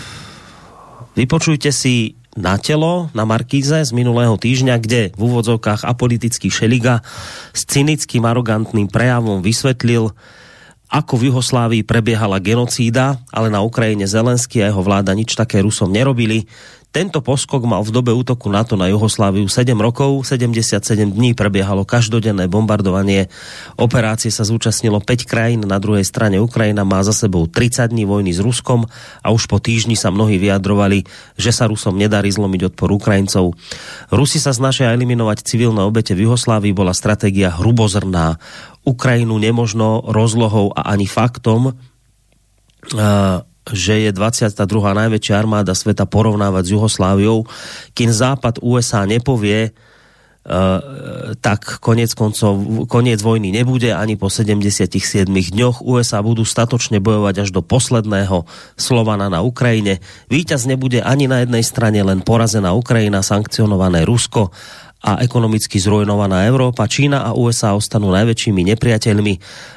vypočujte 1.19 1.75
si 1.75 2.15
na 2.35 2.59
telo 2.59 3.11
na 3.15 3.23
Markíze 3.27 3.83
z 3.83 3.91
minulého 3.95 4.35
týždňa, 4.35 4.75
kde 4.79 5.03
v 5.15 5.21
úvodzovkách 5.23 5.87
apolitický 5.87 6.51
Šeliga 6.51 7.03
s 7.55 7.67
cynickým 7.67 8.27
arogantným 8.27 8.91
prejavom 8.91 9.43
vysvetlil, 9.43 10.11
ako 10.91 11.15
v 11.19 11.35
Juhoslávii 11.35 11.83
prebiehala 11.83 12.39
genocída, 12.39 13.19
ale 13.35 13.51
na 13.51 13.63
Ukrajine 13.63 14.07
Zelenský 14.07 14.63
a 14.63 14.71
jeho 14.71 14.83
vláda 14.83 15.15
nič 15.15 15.35
také 15.35 15.63
Rusom 15.63 15.91
nerobili. 15.91 16.47
Tento 16.95 17.19
poskok 17.19 17.67
mal 17.67 17.83
v 17.83 17.91
dobe 17.91 18.15
útoku 18.15 18.47
NATO 18.47 18.79
na 18.79 18.87
Juhosláviu 18.87 19.51
7 19.51 19.75
rokov, 19.75 20.31
77 20.31 20.79
dní 21.11 21.35
prebiehalo 21.35 21.83
každodenné 21.83 22.47
bombardovanie. 22.47 23.27
Operácie 23.75 24.31
sa 24.31 24.47
zúčastnilo 24.47 25.03
5 25.03 25.27
krajín, 25.27 25.67
na 25.67 25.83
druhej 25.83 26.07
strane 26.07 26.39
Ukrajina 26.39 26.87
má 26.87 27.03
za 27.03 27.11
sebou 27.11 27.51
30 27.51 27.91
dní 27.91 28.07
vojny 28.07 28.31
s 28.31 28.39
Ruskom 28.39 28.87
a 29.27 29.35
už 29.35 29.51
po 29.51 29.59
týždni 29.59 29.99
sa 29.99 30.15
mnohí 30.15 30.39
vyjadrovali, 30.39 31.03
že 31.35 31.51
sa 31.51 31.67
Rusom 31.67 31.99
nedarí 31.99 32.31
zlomiť 32.31 32.71
odpor 32.71 32.95
Ukrajincov. 32.95 33.59
Rusi 34.15 34.39
sa 34.39 34.55
snažia 34.55 34.95
eliminovať 34.95 35.43
civilné 35.43 35.83
obete 35.83 36.15
v 36.15 36.31
Juhoslávii, 36.31 36.71
bola 36.79 36.95
stratégia 36.95 37.51
hrubozrná. 37.59 38.39
Ukrajinu 38.87 39.35
nemožno 39.43 39.99
rozlohou 40.15 40.71
a 40.71 40.95
ani 40.95 41.11
faktom 41.11 41.75
uh, 41.75 43.43
že 43.73 44.05
je 44.05 44.11
22. 44.13 44.61
najväčšia 44.69 45.35
armáda 45.41 45.73
sveta 45.73 46.05
porovnávať 46.05 46.63
s 46.69 46.73
Jugosláviou, 46.77 47.49
kým 47.97 48.13
Západ 48.13 48.61
USA 48.61 49.09
nepovie, 49.09 49.73
Uh, 50.45 51.33
tak 51.41 51.81
konec 51.81 52.13
koncov, 52.13 52.85
koniec 52.85 53.17
vojny 53.25 53.49
nebude 53.49 53.97
ani 53.97 54.21
po 54.21 54.29
77 54.29 54.93
dňoch. 55.25 55.81
USA 55.81 56.21
budú 56.21 56.45
statočne 56.45 57.01
bojovať 57.01 57.49
až 57.49 57.49
do 57.49 57.65
posledného 57.65 58.45
Slovana 58.77 59.33
na 59.33 59.41
Ukrajine. 59.41 60.05
Výťaz 60.29 60.69
nebude 60.69 61.01
ani 61.01 61.33
na 61.33 61.41
jednej 61.49 61.65
strane 61.65 61.97
len 62.05 62.21
porazená 62.21 62.77
Ukrajina, 62.77 63.25
sankcionované 63.25 64.05
Rusko 64.05 64.53
a 65.05 65.21
ekonomicky 65.21 65.77
zrujnovaná 65.77 66.49
Európa. 66.49 66.89
Čína 66.89 67.29
a 67.29 67.37
USA 67.37 67.77
ostanú 67.77 68.09
najväčšími 68.09 68.65
nepriateľmi, 68.73 69.35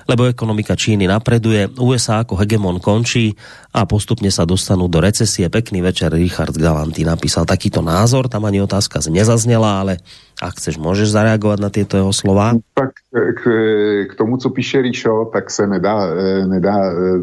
lebo 0.08 0.24
ekonomika 0.24 0.80
Číny 0.80 1.04
napreduje, 1.04 1.68
USA 1.84 2.24
ako 2.24 2.40
hegemon 2.40 2.80
končí 2.80 3.36
a 3.76 3.84
postupne 3.84 4.32
sa 4.32 4.48
dostanú 4.48 4.88
do 4.88 5.04
recesie. 5.04 5.52
Pekný 5.52 5.84
večer, 5.84 6.16
Richard 6.16 6.56
Galanty 6.56 7.04
napísal 7.04 7.44
takýto 7.44 7.84
názor, 7.84 8.32
tam 8.32 8.48
ani 8.48 8.64
otázka 8.64 9.04
nezaznela, 9.12 9.84
ale 9.84 10.00
ak 10.40 10.64
chceš, 10.64 10.80
môžeš 10.80 11.12
zareagovat 11.12 11.60
na 11.60 11.68
tieto 11.68 12.00
jeho 12.00 12.16
slova? 12.16 12.56
Tak 12.72 12.96
k, 13.12 13.44
k 14.08 14.14
tomu, 14.16 14.40
co 14.40 14.48
píše 14.50 14.80
Ríšo, 14.80 15.28
tak 15.34 15.52
se 15.52 15.68
nedá, 15.68 16.08
nedá 16.48 16.78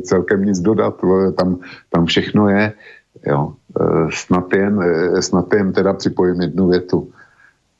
celkem 0.05 0.45
nic 0.45 0.61
dodat. 0.61 1.01
Tam, 1.41 1.65
tam 1.89 2.05
všechno 2.05 2.53
je. 2.53 2.73
Jo. 3.27 3.55
Snad 4.11 4.53
jen, 4.53 4.75
snad 5.21 5.49
jen 5.55 5.73
teda 5.73 5.93
připojím 5.93 6.41
jednu 6.41 6.69
větu 6.69 7.09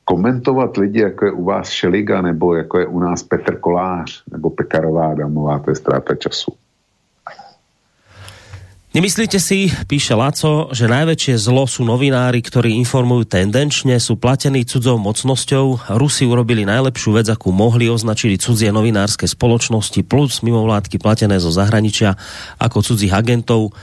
komentovat 0.05 0.77
lidi, 0.77 0.99
jako 0.99 1.25
je 1.25 1.31
u 1.31 1.43
vás 1.43 1.69
Šeliga, 1.69 2.21
nebo 2.21 2.55
jako 2.55 2.79
je 2.79 2.87
u 2.87 2.99
nás 2.99 3.23
Petr 3.23 3.59
Kolář, 3.59 4.23
nebo 4.31 4.49
Pekarová 4.49 5.11
Adamová, 5.11 5.59
to 5.59 5.71
je 5.71 5.75
ztráta 5.75 6.15
času. 6.15 6.53
Nemyslíte 8.95 9.43
si, 9.43 9.67
píše 9.91 10.15
Laco, 10.15 10.71
že 10.71 10.87
najväčšie 10.87 11.35
zlo 11.35 11.67
sú 11.67 11.83
novinári, 11.83 12.39
ktorí 12.39 12.79
informujú 12.79 13.27
tendenčne, 13.27 13.99
sú 13.99 14.15
platení 14.15 14.63
cudzou 14.63 14.95
mocnosťou. 15.03 15.99
Rusi 15.99 16.23
urobili 16.23 16.63
najlepšiu 16.63 17.19
vec, 17.19 17.27
akú 17.27 17.51
mohli, 17.51 17.91
označili 17.91 18.39
cudzie 18.39 18.71
novinárske 18.71 19.27
spoločnosti 19.27 19.99
plus 20.07 20.39
mimovládky 20.47 20.95
platené 20.95 21.43
zo 21.43 21.51
zahraničia 21.51 22.15
ako 22.55 22.87
cudzích 22.87 23.11
agentov 23.11 23.75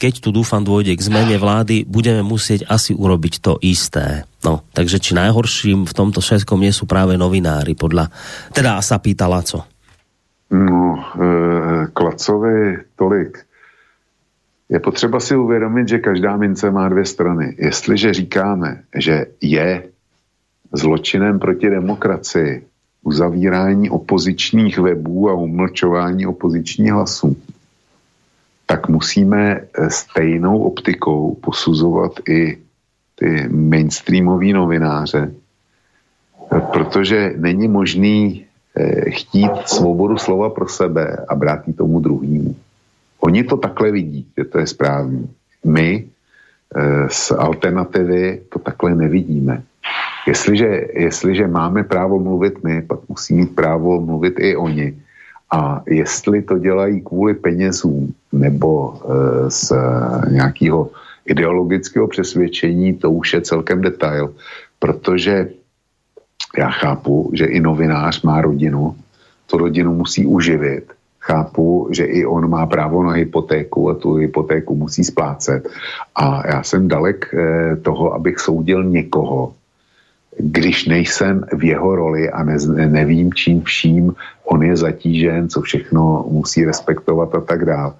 keď 0.00 0.24
tu 0.24 0.32
dúfam 0.32 0.64
dôjde 0.64 0.96
k 0.96 1.04
zmene 1.04 1.36
vlády, 1.36 1.84
budeme 1.84 2.24
musieť 2.24 2.64
asi 2.72 2.96
urobiť 2.96 3.44
to 3.44 3.60
isté. 3.60 4.24
No, 4.40 4.64
takže 4.72 4.96
či 4.96 5.12
najhorším 5.12 5.84
v 5.84 5.92
tomto 5.92 6.24
všetkom 6.24 6.64
nie 6.64 6.72
sú 6.72 6.88
práve 6.88 7.20
novinári, 7.20 7.76
podľa... 7.76 8.08
Teda 8.56 8.80
sa 8.80 8.96
pýta 8.96 9.28
Laco. 9.28 9.68
No, 10.48 10.96
e, 10.96 11.86
Klacovi 11.92 12.80
tolik. 12.96 13.44
Je 14.70 14.80
potřeba 14.80 15.20
si 15.20 15.36
uvědomit, 15.36 15.88
že 15.88 15.98
každá 15.98 16.36
mince 16.36 16.70
má 16.70 16.88
dvě 16.88 17.04
strany. 17.04 17.54
Jestliže 17.58 18.14
říkáme, 18.14 18.82
že 18.96 19.26
je 19.40 19.82
zločinem 20.72 21.38
proti 21.38 21.70
demokracii 21.70 22.62
uzavírání 23.02 23.90
opozičních 23.90 24.78
webů 24.78 25.30
a 25.30 25.34
umlčování 25.34 26.26
opozičních 26.26 26.92
hlasů, 26.92 27.36
tak 28.70 28.86
musíme 28.88 29.42
eh, 29.50 29.90
stejnou 29.90 30.62
optikou 30.62 31.34
posuzovat 31.42 32.22
i 32.28 32.58
ty 33.18 33.48
mainstreamové 33.50 34.54
novináře, 34.54 35.34
protože 36.72 37.34
není 37.36 37.68
možný 37.68 38.46
eh, 38.46 39.10
chtít 39.10 39.50
svobodu 39.66 40.18
slova 40.18 40.54
pro 40.54 40.68
sebe 40.70 41.26
a 41.28 41.34
brát 41.34 41.66
ji 41.66 41.74
tomu 41.74 42.00
druhému. 42.00 42.54
Oni 43.20 43.44
to 43.44 43.56
takhle 43.56 43.90
vidí, 43.90 44.26
že 44.38 44.44
to 44.44 44.58
je 44.58 44.66
správný. 44.66 45.28
My 45.66 46.06
z 47.08 47.30
alternativy 47.34 48.46
to 48.48 48.58
takhle 48.58 48.94
nevidíme. 48.94 49.62
Jestliže, 50.26 50.86
jestliže 50.94 51.46
máme 51.50 51.84
právo 51.84 52.22
mluvit 52.22 52.64
my, 52.64 52.82
pak 52.82 53.00
musí 53.08 53.34
mít 53.34 53.54
právo 53.54 54.00
mluvit 54.00 54.38
i 54.38 54.56
oni. 54.56 54.94
A 55.52 55.82
jestli 55.86 56.42
to 56.42 56.58
dělají 56.58 57.00
kvůli 57.00 57.34
penězům 57.34 58.14
nebo 58.32 58.94
e, 58.94 59.50
z 59.50 59.72
nějakého 60.30 60.90
ideologického 61.26 62.08
přesvědčení, 62.08 62.94
to 62.94 63.10
už 63.10 63.32
je 63.32 63.40
celkem 63.40 63.80
detail, 63.80 64.34
protože 64.78 65.48
já 66.58 66.70
chápu, 66.70 67.30
že 67.34 67.44
i 67.44 67.60
novinář 67.60 68.22
má 68.22 68.40
rodinu, 68.40 68.96
tu 69.46 69.56
rodinu 69.56 69.94
musí 69.94 70.26
uživit. 70.26 70.92
Chápu, 71.20 71.88
že 71.90 72.04
i 72.04 72.26
on 72.26 72.50
má 72.50 72.66
právo 72.66 73.02
na 73.02 73.12
hypotéku 73.12 73.90
a 73.90 73.94
tu 73.94 74.14
hypotéku 74.14 74.74
musí 74.74 75.04
splácet. 75.04 75.68
A 76.16 76.48
já 76.48 76.62
jsem 76.62 76.88
dalek 76.88 77.34
e, 77.34 77.76
toho, 77.76 78.14
abych 78.14 78.38
soudil 78.38 78.84
někoho, 78.84 79.54
když 80.38 80.86
nejsem 80.86 81.44
v 81.52 81.64
jeho 81.64 81.96
roli 81.96 82.30
a 82.30 82.44
ne, 82.44 82.56
nevím 82.86 83.32
čím 83.32 83.62
vším 83.62 84.14
on 84.50 84.62
je 84.62 84.76
zatížen, 84.76 85.48
co 85.48 85.60
všechno 85.60 86.26
musí 86.30 86.64
respektovat 86.64 87.34
a 87.34 87.40
tak 87.40 87.64
dále. 87.64 87.92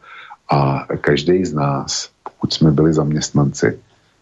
A 0.51 0.87
každý 1.01 1.45
z 1.45 1.55
nás, 1.55 2.11
pokud 2.23 2.53
jsme 2.53 2.71
byli 2.71 2.93
zaměstnanci, 2.93 3.79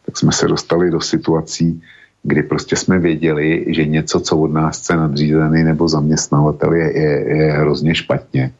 tak 0.06 0.18
jsme 0.18 0.32
se 0.32 0.48
dostali 0.48 0.90
do 0.90 1.00
situací, 1.00 1.82
kdy 2.22 2.42
prostě 2.42 2.76
jsme 2.76 2.98
věděli, 2.98 3.64
že 3.68 3.84
něco, 3.84 4.20
co 4.20 4.36
od 4.36 4.52
nás 4.52 4.78
chce 4.78 4.96
nadřízený 4.96 5.64
nebo 5.64 5.88
zaměstnavatel 5.88 6.72
je, 6.72 6.98
je, 6.98 7.36
je 7.36 7.52
hrozně 7.52 7.94
špatně. 7.94 8.52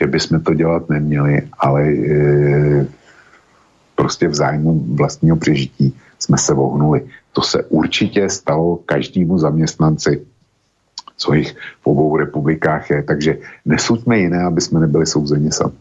Že 0.00 0.06
bychom 0.06 0.40
to 0.40 0.54
dělat 0.54 0.88
neměli, 0.88 1.42
ale 1.58 1.82
e, 1.84 2.86
prostě 3.94 4.28
v 4.28 4.34
zájmu 4.34 4.84
vlastního 4.96 5.36
přežití 5.36 5.92
jsme 6.18 6.38
se 6.38 6.54
vohnuli. 6.54 7.04
To 7.32 7.42
se 7.42 7.62
určitě 7.62 8.28
stalo 8.28 8.76
každému 8.86 9.38
zaměstnanci, 9.38 10.26
co 11.16 11.34
jich 11.34 11.56
v 11.82 11.86
obou 11.86 12.16
republikách 12.16 12.90
je. 12.90 13.02
Takže 13.02 13.38
nesuďme 13.64 14.18
jiné, 14.18 14.42
aby 14.44 14.60
jsme 14.60 14.80
nebyli 14.80 15.06
souzeni 15.06 15.52
sami. 15.52 15.76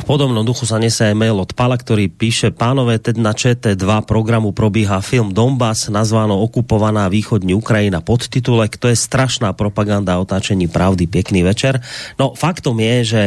V 0.00 0.04
podobnom 0.08 0.46
duchu 0.46 0.64
sa 0.64 0.80
nese 0.80 1.12
mail 1.12 1.36
od 1.36 1.52
Pala, 1.52 1.76
ktorý 1.76 2.08
píše, 2.08 2.50
pánové, 2.50 2.98
teď 2.98 3.16
na 3.20 3.36
ČT2 3.36 3.84
programu 4.08 4.50
probíhá 4.50 5.02
film 5.04 5.34
Donbass, 5.34 5.92
nazváno 5.92 6.40
Okupovaná 6.40 7.06
východní 7.12 7.54
Ukrajina 7.54 8.00
pod 8.00 8.26
titulek. 8.26 8.80
To 8.80 8.88
je 8.88 8.96
strašná 8.96 9.52
propaganda 9.52 10.16
o 10.16 10.24
otáčení 10.24 10.72
pravdy. 10.72 11.04
Pekný 11.04 11.44
večer. 11.44 11.84
No 12.16 12.32
faktom 12.32 12.80
je, 12.80 12.96
že, 13.04 13.24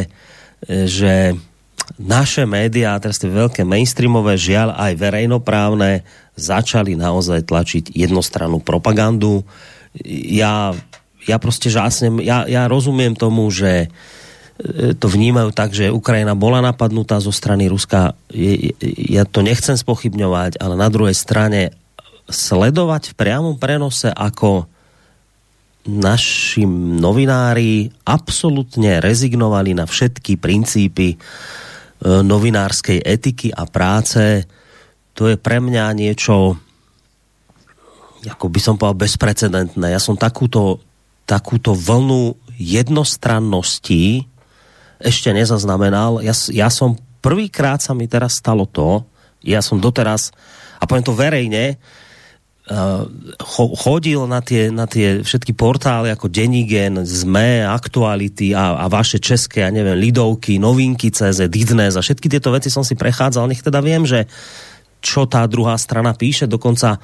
že 0.89 1.13
naše 1.99 2.47
médiá, 2.47 2.97
teraz 2.97 3.19
tie 3.19 3.29
veľké 3.29 3.67
mainstreamové, 3.67 4.39
žiaľ 4.39 4.75
aj 4.75 4.93
verejnoprávne, 4.97 6.03
začali 6.33 6.97
naozaj 6.97 7.45
tlačiť 7.45 7.93
jednostrannú 7.93 8.57
propagandu. 8.63 9.45
Ja, 10.05 10.73
ja 11.27 11.37
prostě 11.37 11.69
žásnem, 11.69 12.19
ja, 12.19 12.49
ja 12.49 12.65
rozumiem 12.67 13.13
tomu, 13.13 13.45
že 13.53 13.85
e, 13.85 13.87
to 14.97 15.05
vnímajú 15.05 15.53
tak, 15.53 15.71
že 15.77 15.93
Ukrajina 15.93 16.33
bola 16.33 16.65
napadnutá 16.65 17.21
zo 17.21 17.29
strany 17.29 17.69
Ruska. 17.69 18.17
Ja 19.13 19.23
to 19.29 19.45
nechcem 19.45 19.77
spochybňovať, 19.77 20.57
ale 20.57 20.73
na 20.73 20.89
druhej 20.89 21.13
strane 21.13 21.77
sledovať 22.25 23.13
v 23.13 23.17
priamom 23.19 23.55
prenose, 23.61 24.09
ako 24.09 24.65
naši 25.83 26.63
novinári 26.97 27.91
absolútne 28.07 29.03
rezignovali 29.03 29.75
na 29.75 29.83
všetky 29.83 30.39
princípy 30.39 31.19
novinárskej 32.03 32.99
etiky 32.99 33.49
a 33.55 33.63
práce, 33.63 34.43
to 35.15 35.31
je 35.31 35.39
pre 35.39 35.63
mňa 35.63 35.93
niečo, 35.95 36.59
ako 38.27 38.45
by 38.51 38.59
som 38.59 38.75
povedal, 38.75 39.07
bezprecedentné. 39.07 39.95
Ja 39.95 40.01
som 40.03 40.19
takúto, 40.19 40.83
takúto 41.23 41.71
vlnu 41.71 42.35
jednostrannosti 42.59 44.27
ešte 44.99 45.29
nezaznamenal. 45.31 46.19
Ja, 46.19 46.35
ja 46.51 46.67
som 46.67 46.99
prvýkrát 47.23 47.79
sa 47.79 47.95
mi 47.95 48.11
teraz 48.11 48.35
stalo 48.39 48.67
to, 48.67 49.07
ja 49.43 49.63
som 49.63 49.79
doteraz, 49.79 50.31
a 50.79 50.87
poviem 50.87 51.07
to 51.07 51.15
verejne, 51.15 51.79
chodil 53.75 54.23
na 54.23 54.39
tie, 54.39 54.71
na 54.71 54.87
tie 54.87 55.19
všetky 55.19 55.51
portály 55.51 56.07
ako 56.07 56.31
Denigen, 56.31 57.03
ZME, 57.03 57.67
Aktuality 57.67 58.55
a, 58.55 58.79
a 58.79 58.85
vaše 58.87 59.19
české, 59.19 59.67
ja 59.67 59.69
neviem, 59.69 59.99
Lidovky, 59.99 60.55
Novinky 60.63 61.11
CZ, 61.11 61.51
Didnes 61.51 61.99
a 61.99 62.01
všetky 62.01 62.31
tieto 62.31 62.55
veci 62.55 62.71
som 62.71 62.87
si 62.87 62.95
prechádzal, 62.95 63.51
nech 63.51 63.59
teda 63.59 63.83
viem, 63.83 64.07
že 64.07 64.31
čo 65.03 65.27
tá 65.27 65.43
druhá 65.43 65.75
strana 65.75 66.15
píše, 66.15 66.47
dokonca 66.47 67.03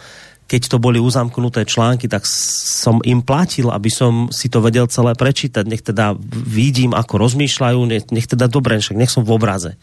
keď 0.50 0.62
to 0.66 0.78
boli 0.82 0.98
uzamknuté 0.98 1.62
články, 1.68 2.10
tak 2.10 2.26
som 2.26 3.04
im 3.06 3.22
platil, 3.22 3.70
aby 3.70 3.92
som 3.94 4.34
si 4.34 4.50
to 4.50 4.66
vedel 4.66 4.90
celé 4.90 5.14
prečítať. 5.14 5.62
Nech 5.62 5.86
teda 5.86 6.18
vidím, 6.34 6.98
ako 6.98 7.22
rozmýšľajú, 7.22 7.80
nech, 7.86 8.10
nech 8.10 8.26
teda 8.26 8.50
dobre, 8.50 8.82
však 8.82 8.98
nech 8.98 9.14
som 9.14 9.22
v 9.22 9.38
obraze. 9.38 9.78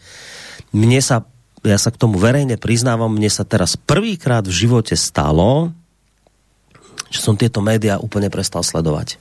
Mne 0.75 0.99
sa 0.99 1.23
ja 1.67 1.79
sa 1.79 1.91
k 1.91 1.99
tomu 1.99 2.17
verejne 2.17 2.55
priznávam, 2.55 3.11
mne 3.11 3.27
sa 3.27 3.43
teraz 3.43 3.75
prvýkrát 3.75 4.43
v 4.47 4.55
živote 4.55 4.95
stalo, 4.95 5.75
že 7.07 7.19
som 7.23 7.39
tieto 7.39 7.63
média 7.63 7.99
úplne 7.99 8.27
prestal 8.27 8.63
sledovať. 8.63 9.19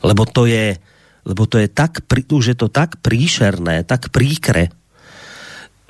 Lebo 0.00 0.24
to 0.24 0.48
je, 0.48 0.76
lebo 1.24 1.44
to 1.44 1.60
je 1.60 1.68
tak, 1.68 2.04
už 2.08 2.44
je 2.52 2.56
to 2.56 2.68
tak 2.68 3.00
príšerné, 3.00 3.84
tak 3.84 4.08
príkre, 4.12 4.72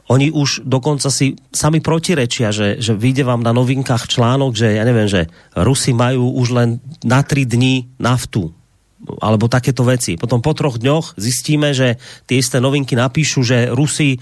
oni 0.07 0.30
už 0.30 0.62
dokonca 0.62 1.11
si 1.11 1.34
sami 1.50 1.82
protirečia, 1.82 2.54
že, 2.54 2.78
že 2.78 2.94
vyjde 2.94 3.26
vám 3.26 3.42
na 3.42 3.50
novinkách 3.50 4.07
článok, 4.07 4.54
že 4.54 4.78
ja 4.78 4.86
neviem, 4.86 5.11
že 5.11 5.26
Rusi 5.59 5.90
majú 5.90 6.30
už 6.38 6.48
len 6.54 6.68
na 7.02 7.26
tri 7.26 7.42
dní 7.42 7.90
naftu 7.98 8.54
alebo 9.22 9.46
takéto 9.46 9.86
veci. 9.86 10.18
Potom 10.18 10.42
po 10.42 10.52
troch 10.52 10.76
dňoch 10.82 11.14
zistíme, 11.16 11.70
že 11.72 11.96
tie 12.26 12.42
isté 12.42 12.59
novinky 12.59 12.98
napíšu, 12.98 13.46
že 13.46 13.70
Rusi 13.70 14.16
e, 14.16 14.18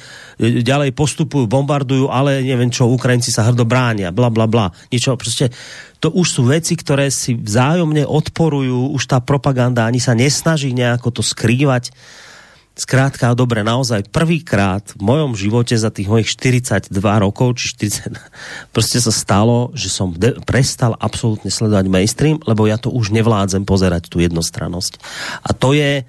ďalej 0.61 0.93
postupujú, 0.93 1.49
bombardujú, 1.49 2.13
ale 2.13 2.45
neviem 2.45 2.69
čo, 2.69 2.91
Ukrajinci 2.91 3.33
sa 3.33 3.49
hrdo 3.49 3.65
bránia, 3.65 4.13
bla 4.13 4.29
bla 4.29 4.45
bla. 4.45 4.71
Niečo, 4.93 5.17
proste 5.17 5.49
to 5.99 6.13
už 6.13 6.27
sú 6.29 6.43
veci, 6.45 6.77
ktoré 6.77 7.09
si 7.09 7.33
vzájomne 7.33 8.05
odporujú, 8.05 8.93
už 8.93 9.09
tá 9.09 9.25
propaganda 9.25 9.89
ani 9.89 9.99
sa 9.99 10.13
nesnaží 10.13 10.77
nejako 10.77 11.09
to 11.11 11.23
skrývať 11.25 11.91
Skrátka, 12.75 13.39
dobre, 13.39 13.63
naozaj 13.63 14.11
prvýkrát 14.11 14.83
v 14.99 15.07
mojom 15.07 15.39
živote 15.39 15.79
za 15.79 15.95
tých 15.95 16.11
mojich 16.11 16.27
42 16.35 16.91
rokov, 17.23 17.55
či 17.55 17.79
40, 17.79 18.19
proste 18.75 18.99
sa 18.99 19.15
stalo, 19.15 19.71
že 19.79 19.87
som 19.87 20.11
de- 20.11 20.35
prestal 20.43 20.99
absolútne 20.99 21.55
sledovať 21.55 21.87
mainstream, 21.87 22.43
lebo 22.43 22.67
ja 22.67 22.75
to 22.75 22.91
už 22.91 23.15
nevládzem 23.15 23.63
pozerať 23.63 24.11
tú 24.11 24.19
jednostrannosť. 24.19 24.99
A 25.47 25.55
to 25.55 25.71
je, 25.71 26.03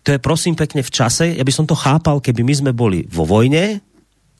to 0.00 0.16
je 0.16 0.18
prosím 0.18 0.56
pekne 0.56 0.80
v 0.80 0.88
čase, 0.88 1.36
ja 1.36 1.44
by 1.44 1.52
som 1.52 1.68
to 1.68 1.76
chápal, 1.76 2.24
keby 2.24 2.40
my 2.40 2.54
sme 2.56 2.72
boli 2.72 3.04
vo 3.12 3.28
vojne, 3.28 3.84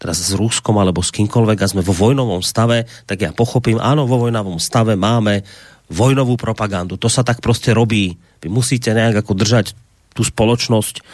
teraz 0.00 0.24
s 0.24 0.32
Ruskom 0.32 0.80
alebo 0.80 1.04
s 1.04 1.12
kýmkoľvek 1.12 1.58
a 1.60 1.68
sme 1.68 1.84
vo 1.84 1.92
vojnovom 1.92 2.40
stave, 2.40 2.88
tak 3.04 3.28
ja 3.28 3.30
pochopím, 3.36 3.76
áno, 3.76 4.08
vo 4.08 4.24
vojnovom 4.24 4.56
stave 4.56 4.96
máme 4.96 5.44
vojnovú 5.92 6.40
propagandu. 6.40 6.96
To 6.96 7.12
sa 7.12 7.20
tak 7.20 7.44
proste 7.44 7.76
robí. 7.76 8.16
Vy 8.40 8.48
musíte 8.48 8.96
nejak 8.96 9.20
ako 9.20 9.36
držať 9.36 9.76
tú 10.16 10.24
spoločnosť 10.24 11.04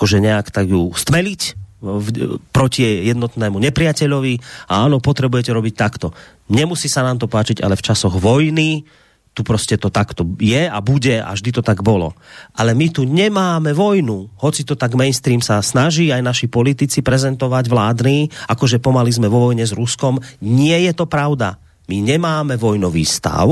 akože 0.00 0.16
nejak 0.24 0.48
tak 0.48 0.72
ju 0.72 0.88
stmeliť 0.96 1.60
proti 2.56 2.84
jednotnému 3.04 3.60
nepriateľovi 3.60 4.34
a 4.72 4.88
áno, 4.88 4.96
potrebujete 5.00 5.52
robiť 5.52 5.74
takto. 5.76 6.16
Nemusí 6.48 6.88
sa 6.88 7.04
nám 7.04 7.20
to 7.20 7.28
páčiť, 7.28 7.60
ale 7.60 7.76
v 7.76 7.84
časoch 7.84 8.16
vojny 8.16 8.84
tu 9.36 9.44
proste 9.44 9.76
to 9.76 9.92
takto 9.92 10.24
je 10.40 10.64
a 10.64 10.78
bude 10.80 11.20
a 11.20 11.30
vždy 11.36 11.60
to 11.60 11.62
tak 11.64 11.84
bolo. 11.84 12.16
Ale 12.56 12.72
my 12.72 12.88
tu 12.88 13.04
nemáme 13.04 13.76
vojnu, 13.76 14.40
hoci 14.40 14.64
to 14.64 14.74
tak 14.76 14.96
mainstream 14.96 15.44
sa 15.44 15.60
snaží 15.60 16.08
aj 16.08 16.24
naši 16.24 16.46
politici 16.48 17.04
prezentovať 17.04 17.68
vládny, 17.68 18.28
akože 18.48 18.80
pomaly 18.80 19.12
sme 19.12 19.28
vo 19.28 19.48
vojne 19.48 19.64
s 19.64 19.76
Ruskom. 19.76 20.16
Nie 20.40 20.82
je 20.88 20.92
to 20.96 21.06
pravda. 21.06 21.60
My 21.86 22.00
nemáme 22.00 22.56
vojnový 22.56 23.06
stav. 23.06 23.48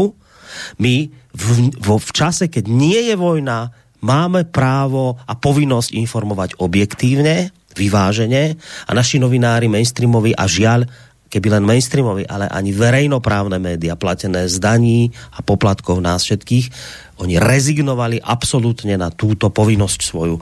My 0.81 1.07
v, 1.33 1.45
v, 1.77 1.89
v 1.97 2.11
čase, 2.11 2.51
keď 2.51 2.65
nie 2.67 3.13
je 3.13 3.15
vojna, 3.15 3.71
máme 4.03 4.47
právo 4.47 5.19
a 5.27 5.35
povinnosť 5.35 5.95
informovať 5.95 6.51
objektívne, 6.63 7.51
vyvážene 7.79 8.59
a 8.87 8.91
naši 8.91 9.23
novinári 9.23 9.71
mainstreamoví 9.71 10.35
a 10.35 10.51
žiaľ, 10.51 10.87
keby 11.29 11.61
len 11.61 11.65
mainstreamoví, 11.69 12.25
ale 12.25 12.49
ani 12.49 12.73
verejnoprávne 12.73 13.61
média 13.61 13.95
platené 13.95 14.49
z 14.49 14.57
daní 14.59 15.13
a 15.37 15.45
poplatkov 15.45 16.01
nás 16.01 16.25
všetkých, 16.25 16.67
oni 17.21 17.37
rezignovali 17.37 18.19
absolútne 18.19 18.97
na 18.97 19.13
túto 19.13 19.53
povinnosť 19.53 20.01
svoju. 20.01 20.41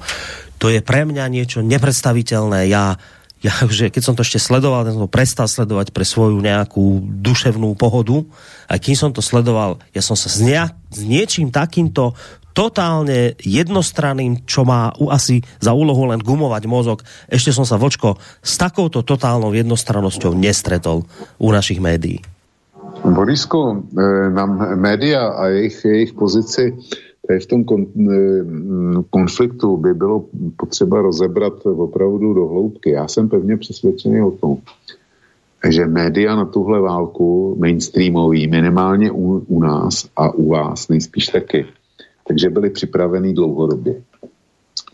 To 0.56 0.66
je 0.72 0.80
pre 0.80 1.04
mňa 1.04 1.24
niečo 1.28 1.60
nepredstaviteľné. 1.60 2.70
Ja 2.72 2.96
ja, 3.44 3.52
že 3.68 3.92
keď 3.92 4.02
som 4.02 4.16
to 4.16 4.24
ešte 4.24 4.40
sledoval, 4.40 4.88
tak 4.88 4.96
som 4.96 5.04
to 5.04 5.12
prestal 5.12 5.44
sledovať 5.44 5.92
pre 5.92 6.08
svoju 6.08 6.40
nejakú 6.40 7.04
duševnú 7.20 7.76
pohodu. 7.76 8.24
A 8.64 8.80
kým 8.80 8.96
som 8.96 9.12
to 9.12 9.20
sledoval, 9.20 9.76
ja 9.92 10.00
som 10.00 10.16
sa 10.16 10.32
s, 10.32 10.40
nejak, 10.40 10.72
s 10.88 11.00
niečím 11.04 11.52
takýmto 11.52 12.16
totálne 12.56 13.36
jednostranným, 13.44 14.48
čo 14.48 14.64
má 14.64 14.88
asi 15.12 15.44
za 15.60 15.76
úlohu 15.76 16.08
len 16.08 16.24
gumovať 16.24 16.64
mozog. 16.64 17.04
Ešte 17.28 17.52
som 17.52 17.68
sa, 17.68 17.76
Vočko, 17.76 18.16
s 18.40 18.56
takouto 18.56 19.04
totálnou 19.04 19.52
jednostrannosťou 19.52 20.32
nestretol 20.32 21.04
u 21.36 21.48
našich 21.52 21.84
médií. 21.84 22.24
Borisko, 23.04 23.84
e, 23.92 24.00
nám 24.32 24.80
média 24.80 25.36
a 25.36 25.52
jejich, 25.52 25.84
jejich 25.84 26.12
pozici 26.16 26.72
v 27.28 27.46
tom 27.46 27.60
e, 27.66 27.74
konfliktu 29.10 29.76
by 29.76 29.94
bylo 29.94 30.24
potřeba 30.56 31.02
rozebrat 31.02 31.66
opravdu 31.66 32.34
do 32.34 32.46
hloubky. 32.46 32.90
Já 32.90 33.08
jsem 33.08 33.28
pevně 33.28 33.56
přesvědčený 33.56 34.22
o 34.22 34.30
tom, 34.30 34.56
že 35.68 35.86
média 35.86 36.36
na 36.36 36.44
tuhle 36.44 36.80
válku 36.80 37.56
mainstreamový, 37.58 38.46
minimálně 38.46 39.10
u, 39.10 39.44
u 39.46 39.60
nás 39.60 40.08
a 40.16 40.30
u 40.30 40.48
vás 40.48 40.88
nejspíš 40.88 41.26
taky, 41.26 41.66
takže 42.28 42.50
byli 42.50 42.70
připravení 42.70 43.34
dlouhodobě. 43.34 44.02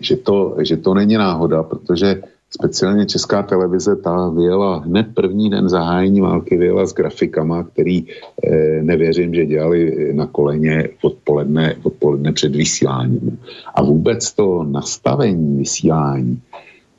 Že 0.01 0.17
to, 0.17 0.57
že 0.63 0.77
to 0.77 0.95
není 0.95 1.15
náhoda, 1.15 1.63
protože 1.63 2.23
speciálně 2.51 3.07
česká 3.07 3.43
televize 3.43 3.97
ta 3.97 4.29
vyjela 4.29 4.77
hned 4.77 5.07
první 5.15 5.51
den 5.51 5.69
zahájení 5.69 6.21
války, 6.21 6.57
vyjela 6.57 6.87
s 6.87 6.95
grafikama, 6.95 7.63
který 7.63 8.05
eh, 8.07 8.83
nevěřím, 8.83 9.35
že 9.35 9.47
dělali 9.47 10.11
na 10.15 10.27
koleně 10.27 10.89
odpoledne, 11.03 11.75
odpoledne 11.83 12.33
před 12.33 12.57
vysíláním. 12.57 13.39
A 13.75 13.83
vůbec 13.83 14.33
to 14.33 14.65
nastavení 14.65 15.59
vysílání 15.59 16.41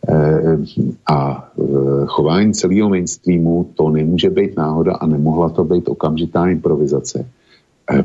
eh, 0.09 0.57
a 1.11 1.49
eh, 1.59 1.63
chování 2.05 2.53
celého 2.53 2.89
mainstreamu, 2.89 3.69
to 3.73 3.89
nemůže 3.89 4.29
být 4.29 4.57
náhoda 4.57 4.93
a 4.93 5.07
nemohla 5.07 5.49
to 5.49 5.63
být 5.63 5.87
okamžitá 5.87 6.47
improvizace 6.47 7.25
Eh, 7.25 7.42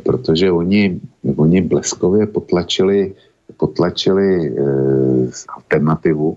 protože 0.03 0.53
oni, 0.53 1.01
oni 1.37 1.63
bleskově 1.63 2.27
potlačili, 2.27 3.15
potlačili 3.57 4.49
e, 4.49 4.53
alternativu. 5.57 6.37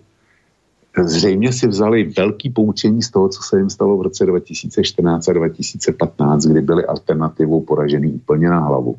Zřejmě 1.03 1.53
si 1.53 1.67
vzali 1.67 2.03
velký 2.17 2.49
poučení 2.49 3.01
z 3.01 3.11
toho, 3.11 3.29
co 3.29 3.43
se 3.43 3.57
jim 3.57 3.69
stalo 3.69 3.97
v 3.97 4.01
roce 4.01 4.25
2014 4.25 5.29
a 5.29 5.33
2015, 5.33 6.45
kdy 6.45 6.61
byli 6.61 6.85
alternativou 6.85 7.61
poražený 7.61 8.13
úplně 8.13 8.49
na 8.49 8.59
hlavu. 8.59 8.95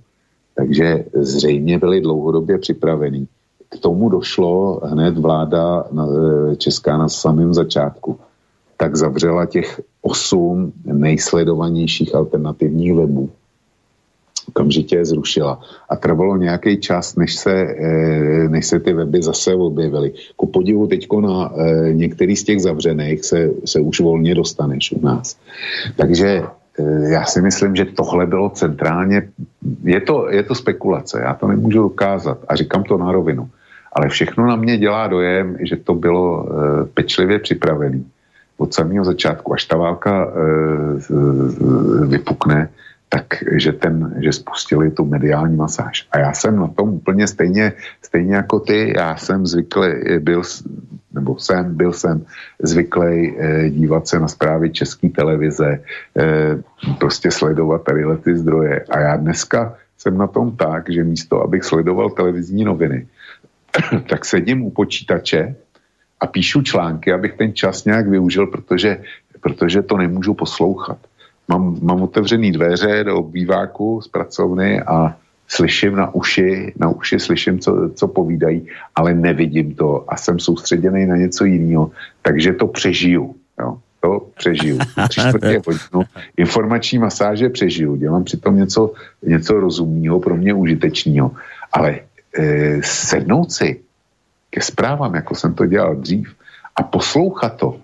Takže 0.55 1.05
zřejmě 1.15 1.79
byli 1.79 2.01
dlouhodobě 2.01 2.59
připravení. 2.59 3.29
K 3.69 3.79
tomu 3.79 4.09
došlo 4.09 4.81
hned 4.85 5.19
vláda 5.19 5.85
na, 5.93 6.07
eh, 6.07 6.57
česká 6.57 6.97
na 6.99 7.09
samém 7.09 7.55
začátku. 7.55 8.19
Tak 8.77 8.97
zavřela 8.97 9.47
těch 9.47 9.81
osm 10.03 10.73
nejsledovanějších 10.85 12.15
alternativních 12.15 12.95
webů 12.95 13.31
okamžitě 14.53 14.97
je 14.97 15.05
zrušila. 15.17 15.61
A 15.89 15.97
trvalo 15.97 16.37
nějaký 16.37 16.77
čas, 16.77 17.17
než 17.17 17.35
se, 17.35 17.57
eh, 17.57 18.49
než 18.49 18.67
se 18.67 18.81
ty 18.81 18.93
weby 18.93 19.25
zase 19.25 19.57
objevily. 19.57 20.13
Ku 20.37 20.47
podivu 20.47 20.87
teďko 20.87 21.21
na 21.25 21.49
eh, 21.49 21.93
některý 21.97 22.37
z 22.37 22.45
těch 22.45 22.61
zavřených 22.61 23.25
se, 23.25 23.39
se 23.65 23.81
už 23.81 24.05
volně 24.05 24.37
dostaneš 24.37 24.93
u 24.93 25.01
nás. 25.01 25.41
Takže 25.97 26.45
eh, 26.45 27.09
já 27.17 27.25
si 27.25 27.41
myslím, 27.41 27.73
že 27.77 27.97
tohle 27.97 28.29
bylo 28.29 28.53
centrálně, 28.53 29.33
je 29.85 30.01
to, 30.05 30.29
je 30.29 30.43
to 30.45 30.55
spekulace, 30.55 31.25
já 31.25 31.33
to 31.35 31.49
nemůžu 31.49 31.97
ukázat 31.97 32.39
a 32.49 32.53
říkám 32.53 32.85
to 32.85 33.01
na 33.01 33.09
rovinu. 33.09 33.49
Ale 33.93 34.09
všechno 34.09 34.47
na 34.47 34.57
mě 34.57 34.81
dělá 34.81 35.05
dojem, 35.05 35.57
že 35.69 35.77
to 35.77 35.93
bylo 35.93 36.49
pečlivě 36.97 37.45
připravené 37.45 38.01
od 38.57 38.73
samého 38.73 39.05
začátku, 39.05 39.53
až 39.53 39.69
ta 39.69 39.77
válka 39.77 40.33
vypukne, 42.09 42.73
tak 43.13 43.45
že, 43.61 43.73
ten, 43.73 44.17
že 44.25 44.33
spustili 44.33 44.91
tu 44.91 45.05
mediální 45.05 45.57
masáž. 45.57 46.09
A 46.13 46.19
já 46.19 46.33
jsem 46.33 46.57
na 46.57 46.69
tom 46.69 46.89
úplně 46.89 47.29
stejně, 47.29 47.73
stejně 48.03 48.35
jako 48.35 48.61
ty, 48.61 48.93
já 48.97 49.17
jsem 49.17 49.47
zvyklý, 49.47 49.89
byl, 50.19 50.43
nebo 51.13 51.39
jsem, 51.39 51.77
byl 51.77 51.93
jsem 51.93 52.25
zvyklý 52.63 53.37
eh, 53.37 53.71
dívat 53.71 54.09
se 54.09 54.17
na 54.21 54.29
zprávy 54.29 54.71
české 54.71 55.09
televize, 55.09 55.85
eh, 56.17 56.57
prostě 56.99 57.31
sledovat 57.31 57.85
tady 57.85 58.05
ty 58.25 58.37
zdroje. 58.37 58.85
A 58.91 59.01
já 59.01 59.17
dneska 59.17 59.77
jsem 59.99 60.17
na 60.17 60.27
tom 60.27 60.57
tak, 60.57 60.89
že 60.89 61.05
místo, 61.05 61.45
abych 61.45 61.65
sledoval 61.65 62.11
televizní 62.17 62.65
noviny, 62.65 63.07
tak 64.09 64.25
sedím 64.25 64.65
u 64.65 64.71
počítače 64.71 65.55
a 66.21 66.27
píšu 66.27 66.63
články, 66.63 67.13
abych 67.13 67.37
ten 67.37 67.53
čas 67.53 67.85
nějak 67.85 68.09
využil, 68.09 68.47
protože, 68.47 69.05
protože 69.41 69.83
to 69.83 69.97
nemůžu 69.97 70.35
poslouchat 70.35 71.12
mám, 71.53 71.79
mám 71.83 72.03
otevřený 72.03 72.53
dveře 72.53 73.05
do 73.05 73.17
obýváku 73.17 74.01
z 74.01 74.09
pracovny 74.09 74.81
a 74.83 75.17
slyším 75.49 75.97
na 75.97 76.15
uši, 76.15 76.73
na 76.77 76.89
uši 76.89 77.19
slyším, 77.21 77.59
co, 77.59 77.91
co 77.95 78.09
povídají, 78.09 78.67
ale 78.95 79.15
nevidím 79.15 79.75
to 79.75 80.05
a 80.09 80.17
jsem 80.17 80.39
soustředěný 80.39 81.07
na 81.07 81.17
něco 81.17 81.45
jiného, 81.45 81.91
takže 82.23 82.53
to 82.53 82.67
přežiju. 82.67 83.35
Jo? 83.61 83.79
To 84.01 84.27
přežiju. 84.37 84.79
hodinu 85.67 86.09
informační 86.37 86.99
masáže 86.99 87.49
přežiju. 87.49 87.97
Dělám 87.97 88.25
přitom 88.25 88.57
něco, 88.57 88.93
něco 89.23 89.61
rozumného, 89.61 90.21
pro 90.21 90.37
mě 90.37 90.55
užitečného. 90.55 91.31
Ale 91.73 92.01
e, 92.39 92.81
sednout 92.83 93.53
si 93.53 93.81
ke 94.51 94.61
zprávám, 94.61 95.15
jako 95.15 95.35
jsem 95.35 95.55
to 95.55 95.67
dělal 95.67 95.97
dřív, 95.97 96.35
a 96.77 96.83
poslouchat 96.83 97.57
to, 97.57 97.77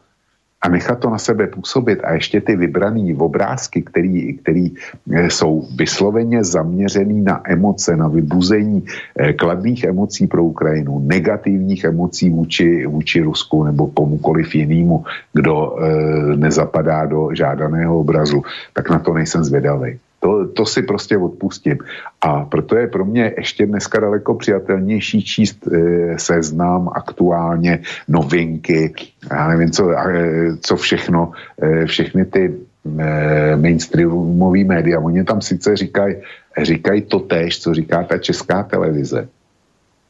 a 0.60 0.68
nechat 0.68 0.98
to 0.98 1.10
na 1.10 1.18
sebe 1.18 1.46
působit 1.46 2.00
a 2.04 2.12
ještě 2.12 2.40
ty 2.40 2.56
vybraný 2.56 3.14
obrázky, 3.14 3.82
který, 3.82 4.34
který 4.34 4.74
eh, 5.12 5.30
jsou 5.30 5.68
vysloveně 5.76 6.44
zaměřený 6.44 7.22
na 7.22 7.42
emoce, 7.44 7.96
na 7.96 8.08
vybuzení 8.08 8.84
eh, 9.16 9.32
kladných 9.32 9.84
emocí 9.84 10.26
pro 10.26 10.44
Ukrajinu, 10.44 10.98
negativních 10.98 11.84
emocí 11.84 12.30
vůči, 12.30 12.86
vůči 12.86 13.22
Rusku 13.22 13.64
nebo 13.64 13.86
komukoliv 13.86 14.54
jinému, 14.54 15.04
kdo 15.32 15.76
e, 15.78 16.36
nezapadá 16.36 17.06
do 17.06 17.30
žádaného 17.34 18.00
obrazu, 18.00 18.42
tak 18.72 18.90
na 18.90 18.98
to 18.98 19.14
nejsem 19.14 19.44
zvědavý. 19.44 19.98
To, 20.20 20.48
to 20.48 20.66
si 20.66 20.82
prostě 20.82 21.18
odpustím. 21.18 21.78
A 22.20 22.44
proto 22.44 22.76
je 22.76 22.86
pro 22.86 23.04
mě 23.04 23.34
ještě 23.36 23.66
dneska 23.66 24.00
daleko 24.00 24.34
přijatelnější 24.34 25.22
číst 25.22 25.66
e, 25.66 26.18
seznam 26.18 26.90
aktuálně, 26.94 27.82
novinky, 28.08 28.94
já 29.30 29.48
nevím, 29.48 29.70
co, 29.70 29.90
e, 29.90 30.56
co 30.60 30.76
všechno, 30.76 31.32
e, 31.62 31.86
všechny 31.86 32.24
ty 32.24 32.54
e, 32.98 33.56
mainstreamové 33.56 34.64
média. 34.64 35.00
Oni 35.00 35.24
tam 35.24 35.40
sice 35.40 35.76
říkají 35.76 36.16
říkaj 36.62 37.00
to 37.00 37.18
tež, 37.18 37.60
co 37.60 37.74
říká 37.74 38.02
ta 38.02 38.18
česká 38.18 38.62
televize, 38.62 39.28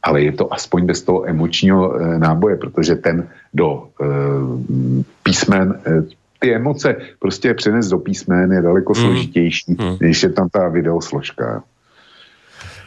ale 0.03 0.23
je 0.23 0.33
to 0.33 0.55
aspoň 0.55 0.87
bez 0.87 1.03
toho 1.03 1.29
emočního 1.29 1.97
e, 1.97 2.19
náboje, 2.19 2.57
protože 2.57 2.95
ten 2.95 3.29
do 3.55 3.89
e, 4.01 4.05
písmen 5.23 5.81
e, 5.87 6.18
ty 6.39 6.55
emoce 6.55 6.97
prostě 7.19 7.55
přenes 7.55 7.89
do 7.89 7.99
písmen 7.99 8.53
je 8.53 8.63
daleko 8.63 8.93
mm. 8.97 9.01
složitější, 9.01 9.77
mm. 9.79 9.97
než 10.01 10.23
je 10.23 10.31
tam 10.31 10.49
ta 10.49 10.69
videosložka. 10.69 11.63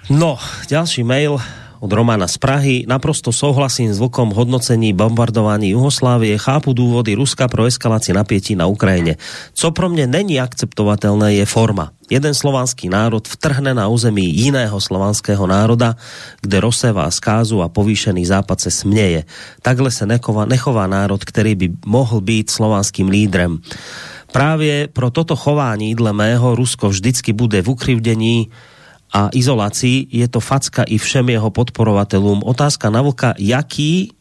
No, 0.10 0.38
ďalší 0.70 1.04
mail 1.04 1.38
od 1.80 1.92
Romana 1.92 2.28
z 2.28 2.38
Prahy. 2.38 2.86
Naprosto 2.88 3.32
souhlasím 3.32 3.94
s 3.94 4.00
Vlkom 4.00 4.30
hodnocení 4.30 4.94
bombardování 4.94 5.70
Juhoslávie. 5.70 6.38
Chápu 6.38 6.74
důvody 6.74 7.14
Ruska 7.14 7.48
pro 7.48 7.66
eskalaci 7.66 8.14
napětí 8.14 8.56
na 8.56 8.66
Ukrajině. 8.66 9.16
Co 9.54 9.72
pro 9.72 9.90
mě 9.90 10.08
není 10.08 10.40
akceptovatelné 10.40 11.34
je 11.34 11.46
forma. 11.46 11.92
Jeden 12.12 12.36
slovanský 12.36 12.92
národ 12.92 13.24
vtrhne 13.24 13.72
na 13.72 13.88
území 13.88 14.28
jiného 14.28 14.76
slovanského 14.76 15.48
národa, 15.48 15.96
kde 16.44 16.60
rozsevá 16.60 17.08
zkázu 17.08 17.64
a 17.64 17.72
povýšený 17.72 18.28
západ 18.28 18.68
se 18.68 18.72
směje. 18.84 19.24
Takhle 19.64 19.88
se 19.88 20.04
nechová, 20.04 20.44
nechová 20.44 20.92
národ, 20.92 21.24
který 21.24 21.56
by 21.56 21.68
mohl 21.88 22.20
být 22.20 22.52
slovanským 22.52 23.08
lídrem. 23.08 23.64
Právě 24.32 24.92
pro 24.92 25.08
toto 25.12 25.36
chování, 25.36 25.96
dle 25.96 26.12
mého, 26.14 26.56
Rusko 26.56 26.92
vždycky 26.92 27.32
bude 27.32 27.64
v 27.64 27.70
ukrivdení 27.80 28.52
a 29.14 29.30
izolácii, 29.32 30.08
je 30.12 30.28
to 30.28 30.40
facka 30.40 30.84
i 30.84 30.98
všem 30.98 31.30
jeho 31.30 31.50
podporovatelům. 31.52 32.44
Otázka 32.44 32.90
na 32.90 33.02
vlka, 33.02 33.34
jaký 33.40 34.12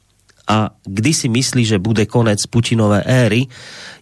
a 0.50 0.74
kdy 0.82 1.14
si 1.14 1.28
myslí, 1.30 1.62
že 1.64 1.78
bude 1.78 2.06
konec 2.06 2.42
Putinové 2.50 3.06
éry. 3.06 3.46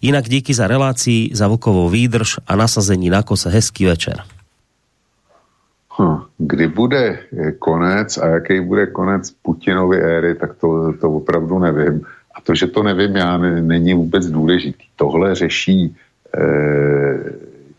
Jinak 0.00 0.24
díky 0.24 0.54
za 0.54 0.64
relácii, 0.66 1.30
za 1.36 1.48
vlkovou 1.48 1.88
výdrž 1.88 2.40
a 2.46 2.56
nasazení 2.56 3.10
na 3.10 3.22
kose. 3.22 3.52
Hezký 3.52 3.84
večer. 3.84 4.24
Hm, 6.00 6.18
kdy 6.38 6.68
bude 6.68 7.18
konec 7.58 8.18
a 8.18 8.26
jaký 8.26 8.60
bude 8.60 8.86
konec 8.86 9.30
Putinovy 9.42 10.00
éry, 10.00 10.34
tak 10.34 10.56
to, 10.56 10.92
to 11.00 11.10
opravdu 11.10 11.58
nevím. 11.58 12.00
A 12.34 12.40
to, 12.40 12.54
že 12.54 12.66
to 12.66 12.82
nevím 12.82 13.16
já, 13.16 13.38
není 13.38 13.94
vůbec 13.94 14.26
důležitý. 14.26 14.84
Tohle 14.96 15.34
řeší 15.34 15.96
eh, 16.38 17.32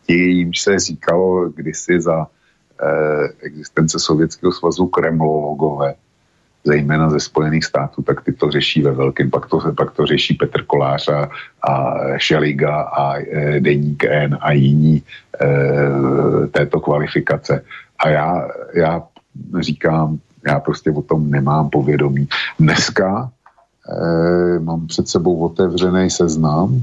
ti, 0.06 0.14
jimž 0.14 0.62
se 0.62 0.80
říkalo 0.80 1.50
kdysi 1.50 2.02
za 2.02 2.28
Eh, 2.80 3.28
existence 3.44 4.00
Sovětského 4.00 4.52
svazu 4.52 4.88
kremlologové, 4.88 5.96
zejména 6.64 7.10
ze 7.10 7.20
Spojených 7.20 7.66
států, 7.66 8.02
tak 8.02 8.24
ty 8.24 8.34
to 8.34 8.52
řeší 8.52 8.82
ve 8.82 8.92
velkém. 8.92 9.30
Pak 9.30 9.46
to, 9.46 9.60
pak 9.78 9.92
to 9.92 10.06
řeší 10.06 10.34
Petr 10.34 10.64
Kolář 10.64 11.08
a, 11.08 11.30
a 11.62 11.96
Šeliga 12.18 12.82
a 12.82 13.18
e, 13.18 13.60
Deník 13.60 14.04
N 14.04 14.38
a 14.42 14.52
jiní 14.52 15.04
e, 15.42 16.48
této 16.48 16.80
kvalifikace. 16.80 17.64
A 18.00 18.10
já, 18.10 18.48
já 18.74 19.04
říkám, 19.60 20.20
já 20.48 20.60
prostě 20.60 20.92
o 20.92 21.02
tom 21.02 21.32
nemám 21.32 21.70
povědomí. 21.70 22.28
Dneska 22.60 23.32
e, 23.90 24.60
mám 24.60 24.88
před 24.88 25.08
sebou 25.08 25.40
otevřený 25.40 26.10
seznam 26.10 26.82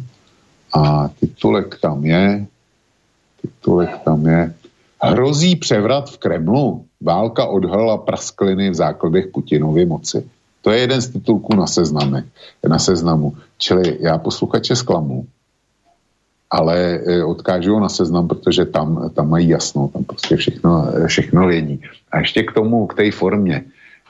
a 0.75 1.09
titulek 1.21 1.79
tam 1.81 2.05
je, 2.05 2.47
titulek 3.43 3.99
tam 4.05 4.27
je, 4.27 4.55
Hrozí 5.03 5.57
převrat 5.57 6.11
v 6.11 6.19
Kremlu. 6.19 6.86
Válka 7.01 7.47
odhalila 7.47 7.97
praskliny 7.99 8.71
v 8.71 8.75
základech 8.75 9.27
Putinovy 9.27 9.87
moci. 9.87 10.31
To 10.63 10.71
je 10.71 10.79
jeden 10.79 11.03
z 11.03 11.09
titulků 11.09 11.57
na, 11.57 11.67
sezname, 11.67 12.25
na 12.69 12.79
seznamu. 12.79 13.37
Čili 13.59 13.99
já 14.01 14.19
posluchače 14.19 14.77
zklamu, 14.77 15.27
ale 16.51 16.77
e, 17.07 17.25
odkážu 17.25 17.79
na 17.79 17.89
seznam, 17.89 18.29
protože 18.29 18.65
tam, 18.65 19.11
tam 19.15 19.31
mají 19.31 19.49
jasno, 19.49 19.89
tam 19.89 20.05
prostě 20.05 20.37
všechno, 20.37 20.93
všechno 21.07 21.47
vědí. 21.47 21.83
A 22.13 22.19
ještě 22.19 22.43
k 22.43 22.53
tomu, 22.53 22.87
k 22.87 22.95
té 22.95 23.11
formě, 23.11 23.65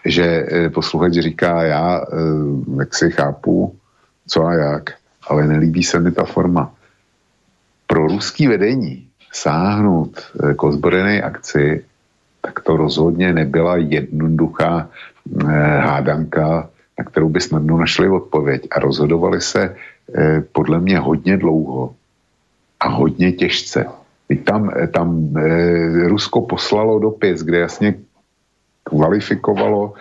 že 0.04 0.24
e, 0.24 0.70
posluchač 0.70 1.12
říká, 1.12 1.62
já 1.62 2.00
e, 2.00 2.04
jak 2.78 2.94
si 2.94 3.10
chápu, 3.10 3.76
co 4.28 4.44
a 4.44 4.54
jak, 4.54 4.90
ale 5.28 5.46
nelíbí 5.46 5.82
se 5.82 6.00
mi 6.00 6.12
ta 6.12 6.24
forma. 6.24 6.72
Pro 7.86 8.06
ruský 8.06 8.46
vedení 8.46 9.06
sáhnout 9.32 10.20
k 10.56 10.62
ozbrojené 10.62 11.22
akci, 11.22 11.84
tak 12.46 12.62
to 12.62 12.76
rozhodně 12.76 13.32
nebyla 13.32 13.76
jednoduchá 13.76 14.86
eh, 14.86 15.44
hádanka, 15.82 16.70
na 16.98 17.04
kterou 17.04 17.28
by 17.28 17.40
snadno 17.40 17.78
našli 17.78 18.08
odpověď. 18.08 18.70
A 18.70 18.78
rozhodovali 18.78 19.40
se 19.40 19.74
eh, 19.74 20.40
podle 20.52 20.78
mě 20.78 20.98
hodně 20.98 21.36
dlouho 21.36 21.94
a 22.80 22.88
hodně 22.88 23.32
těžce. 23.32 23.86
Tam, 24.44 24.70
tam 24.90 25.34
Rusko 26.06 26.40
poslalo 26.50 26.98
dopis, 26.98 27.42
kde 27.42 27.58
jasně 27.58 27.94
kvalifikovalo 28.82 29.94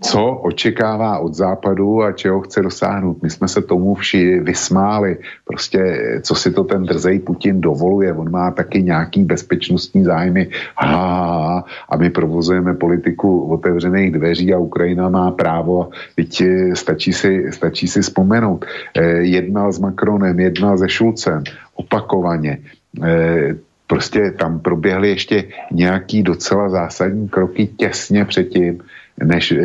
co 0.00 0.30
očekává 0.30 1.18
od 1.18 1.34
západu 1.34 2.02
a 2.02 2.12
čeho 2.12 2.40
chce 2.40 2.62
dosáhnout. 2.62 3.22
My 3.22 3.30
jsme 3.30 3.48
se 3.48 3.62
tomu 3.62 3.94
vši 3.94 4.40
vysmáli. 4.40 5.16
Prostě, 5.44 5.80
co 6.22 6.34
si 6.34 6.50
to 6.50 6.64
ten 6.64 6.84
drzej 6.84 7.18
Putin 7.18 7.60
dovoluje. 7.60 8.12
On 8.12 8.30
má 8.30 8.50
taky 8.50 8.82
nějaký 8.82 9.24
bezpečnostní 9.24 10.04
zájmy. 10.04 10.48
Ha, 10.76 11.64
a 11.88 11.96
my 11.96 12.10
provozujeme 12.10 12.74
politiku 12.74 13.50
otevřených 13.50 14.12
dveří 14.12 14.54
a 14.54 14.58
Ukrajina 14.58 15.08
má 15.08 15.30
právo. 15.30 15.90
Teď 16.14 16.40
eh, 16.40 16.76
stačí 16.76 17.12
si, 17.12 17.52
stačí 17.52 17.88
si 17.88 18.00
vzpomenout. 18.02 18.64
Eh, 18.94 19.02
jednal 19.26 19.72
s 19.72 19.78
Macronem, 19.78 20.40
jednal 20.40 20.78
se 20.78 20.88
Šulcem 20.88 21.42
opakovaně. 21.74 22.58
Eh, 23.04 23.54
prostě 23.86 24.30
tam 24.30 24.60
proběhly 24.60 25.08
ještě 25.08 25.44
nějaký 25.72 26.22
docela 26.22 26.68
zásadní 26.68 27.28
kroky 27.28 27.66
těsně 27.66 28.24
předtím, 28.24 28.82
než 29.22 29.52
e, 29.52 29.56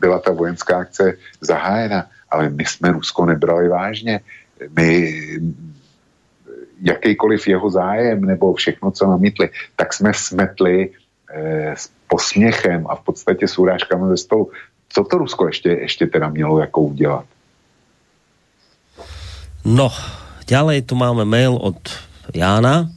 byla 0.00 0.18
ta 0.18 0.32
vojenská 0.32 0.78
akce 0.78 1.16
zahájena. 1.40 2.06
Ale 2.30 2.48
my 2.48 2.64
jsme 2.64 2.92
Rusko 2.92 3.26
nebrali 3.26 3.68
vážně. 3.68 4.20
My 4.76 5.12
jakýkoliv 6.82 7.48
jeho 7.48 7.70
zájem 7.70 8.24
nebo 8.24 8.54
všechno, 8.54 8.90
co 8.90 9.06
namítli, 9.06 9.50
tak 9.76 9.94
jsme 9.94 10.14
smetli 10.14 10.90
e, 11.30 11.72
s 11.76 11.90
posměchem 12.08 12.86
a 12.88 12.96
v 12.96 13.00
podstatě 13.00 13.48
s 13.48 13.58
urážkami 13.58 14.08
ze 14.08 14.16
stolu. 14.16 14.50
Co 14.88 15.04
to 15.04 15.18
Rusko 15.18 15.46
ještě, 15.46 15.68
ještě 15.68 16.06
teda 16.06 16.28
mělo 16.28 16.60
jako 16.60 16.80
udělat? 16.80 17.24
No, 19.64 19.92
ďalej 20.48 20.82
tu 20.82 20.94
máme 20.94 21.24
mail 21.24 21.58
od 21.60 21.76
Jána, 22.34 22.88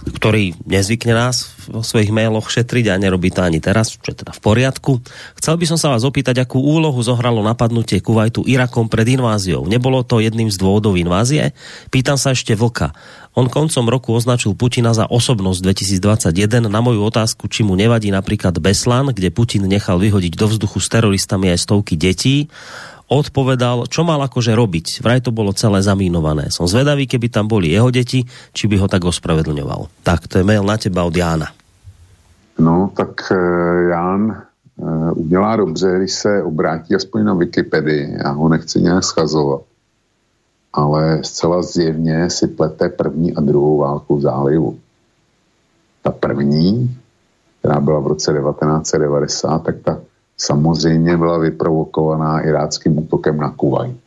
ktorý 0.00 0.56
nezvykne 0.64 1.12
nás 1.12 1.52
vo 1.68 1.84
svojich 1.84 2.08
mailoch 2.08 2.48
šetriť 2.48 2.88
a 2.88 3.00
nerobí 3.00 3.28
to 3.28 3.44
ani 3.44 3.60
teraz, 3.60 3.92
čo 4.00 4.10
je 4.12 4.24
teda 4.24 4.32
v 4.32 4.40
poriadku. 4.40 4.92
Chcel 5.36 5.54
by 5.60 5.66
som 5.68 5.78
sa 5.78 5.92
vás 5.92 6.02
opýtať, 6.08 6.40
akú 6.40 6.56
úlohu 6.56 6.96
zohralo 7.04 7.44
napadnutie 7.44 8.00
Kuwaitu 8.00 8.40
Irakom 8.48 8.88
pred 8.88 9.04
inváziou. 9.12 9.68
Nebolo 9.68 10.00
to 10.00 10.24
jedným 10.24 10.48
z 10.48 10.56
dôvodov 10.56 10.96
invázie? 10.96 11.52
Pýtam 11.92 12.16
sa 12.16 12.32
ešte 12.32 12.56
Vlka. 12.56 12.96
On 13.38 13.46
koncom 13.46 13.86
roku 13.86 14.10
označil 14.10 14.58
Putina 14.58 14.90
za 14.90 15.06
osobnosť 15.06 15.62
2021. 15.62 16.66
Na 16.66 16.80
moju 16.82 17.06
otázku, 17.06 17.46
či 17.46 17.62
mu 17.62 17.78
nevadí 17.78 18.10
napríklad 18.10 18.58
Beslan, 18.58 19.14
kde 19.14 19.30
Putin 19.30 19.70
nechal 19.70 20.02
vyhodiť 20.02 20.34
do 20.34 20.46
vzduchu 20.50 20.82
s 20.82 20.88
teroristami 20.90 21.52
aj 21.54 21.62
stovky 21.62 21.94
detí, 21.94 22.50
odpovedal, 23.10 23.90
čo 23.90 24.06
mal 24.06 24.22
akože 24.22 24.54
robiť. 24.54 25.02
Vraj 25.02 25.20
to 25.26 25.34
bolo 25.34 25.50
celé 25.50 25.82
zamínované. 25.82 26.48
Som 26.54 26.70
zvedavý, 26.70 27.10
keby 27.10 27.26
tam 27.26 27.50
boli 27.50 27.74
jeho 27.74 27.90
deti, 27.90 28.22
či 28.54 28.64
by 28.70 28.78
ho 28.78 28.86
tak 28.86 29.02
ospravedlňoval. 29.02 30.06
Tak, 30.06 30.30
to 30.30 30.38
je 30.38 30.46
mail 30.46 30.62
na 30.62 30.78
teba 30.78 31.02
od 31.02 31.12
Jána. 31.12 31.50
No, 32.60 32.94
tak 32.94 33.26
uh, 33.32 33.90
Ján 33.90 34.22
uh, 34.76 35.18
udělá 35.18 35.56
dobře, 35.56 35.98
když 35.98 36.12
se 36.12 36.42
obrátí 36.42 36.94
aspoň 36.94 37.24
na 37.24 37.34
Wikipedii. 37.34 38.16
Já 38.24 38.30
ho 38.30 38.48
nechci 38.48 38.80
nějak 38.80 39.04
schazovat. 39.04 39.62
Ale 40.72 41.18
zcela 41.26 41.62
zjevně 41.62 42.30
si 42.30 42.46
plete 42.46 42.88
první 42.88 43.34
a 43.34 43.40
druhou 43.40 43.78
válku 43.78 44.16
v 44.16 44.20
zálivu. 44.20 44.78
Ta 46.02 46.10
první, 46.10 46.96
která 47.58 47.80
byla 47.80 48.00
v 48.00 48.06
roce 48.06 48.32
1990, 48.32 49.58
tak 49.58 49.74
ta 49.84 49.98
samozřejmě 50.40 51.16
byla 51.16 51.38
vyprovokovaná 51.38 52.40
iráckým 52.40 52.98
útokem 52.98 53.36
na 53.36 53.50
Kuwait. 53.50 54.00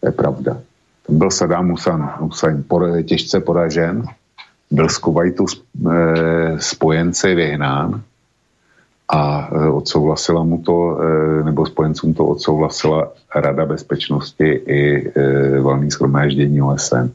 To 0.00 0.08
je 0.08 0.12
pravda. 0.12 0.56
Tam 1.06 1.18
byl 1.18 1.30
Saddam 1.30 1.74
Hussein 2.18 2.64
těžce 3.04 3.40
poražen, 3.40 4.02
byl 4.70 4.88
z 4.88 4.98
Kuwaitu 4.98 5.46
eh, 5.46 6.56
spojenci 6.58 7.34
vyhnán 7.34 8.02
a 9.08 9.48
eh, 9.52 9.68
odsouhlasila 9.68 10.44
mu 10.44 10.62
to, 10.62 10.98
eh, 11.00 11.44
nebo 11.44 11.66
spojencům 11.66 12.14
to 12.14 12.26
odsouhlasila 12.26 13.12
Rada 13.34 13.66
bezpečnosti 13.66 14.46
i 14.66 15.12
valný 15.60 15.90
schromáždění 15.90 16.62
OSN. 16.62 17.10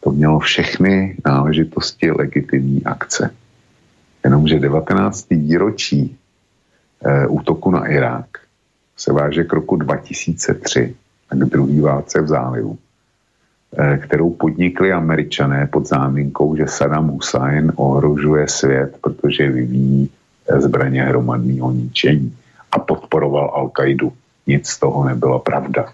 to 0.00 0.10
mělo 0.10 0.38
všechny 0.38 1.16
náležitosti 1.26 2.10
legitimní 2.10 2.84
akce. 2.84 3.30
Jenomže 4.24 4.58
19. 4.60 5.26
výročí 5.30 6.16
útoku 7.28 7.70
na 7.70 7.86
Irák 7.86 8.26
se 8.96 9.12
váže 9.12 9.44
k 9.44 9.52
roku 9.52 9.76
2003 9.76 10.94
a 11.30 11.34
k 11.34 11.38
druhé 11.38 11.80
válce 11.80 12.20
v 12.20 12.28
zálivu, 12.28 12.78
e, 13.78 13.98
kterou 13.98 14.30
podnikli 14.30 14.92
američané 14.92 15.66
pod 15.66 15.88
záminkou, 15.88 16.56
že 16.56 16.66
Saddam 16.66 17.08
Hussein 17.08 17.72
ohrožuje 17.76 18.48
svět, 18.48 18.96
protože 19.00 19.50
vyvíjí 19.50 20.10
zbraně 20.58 21.02
hromadného 21.02 21.72
ničení 21.72 22.36
a 22.72 22.78
podporoval 22.78 23.48
Al-Qaidu. 23.56 24.12
Nic 24.46 24.68
z 24.68 24.78
toho 24.78 25.04
nebyla 25.04 25.38
pravda. 25.38 25.86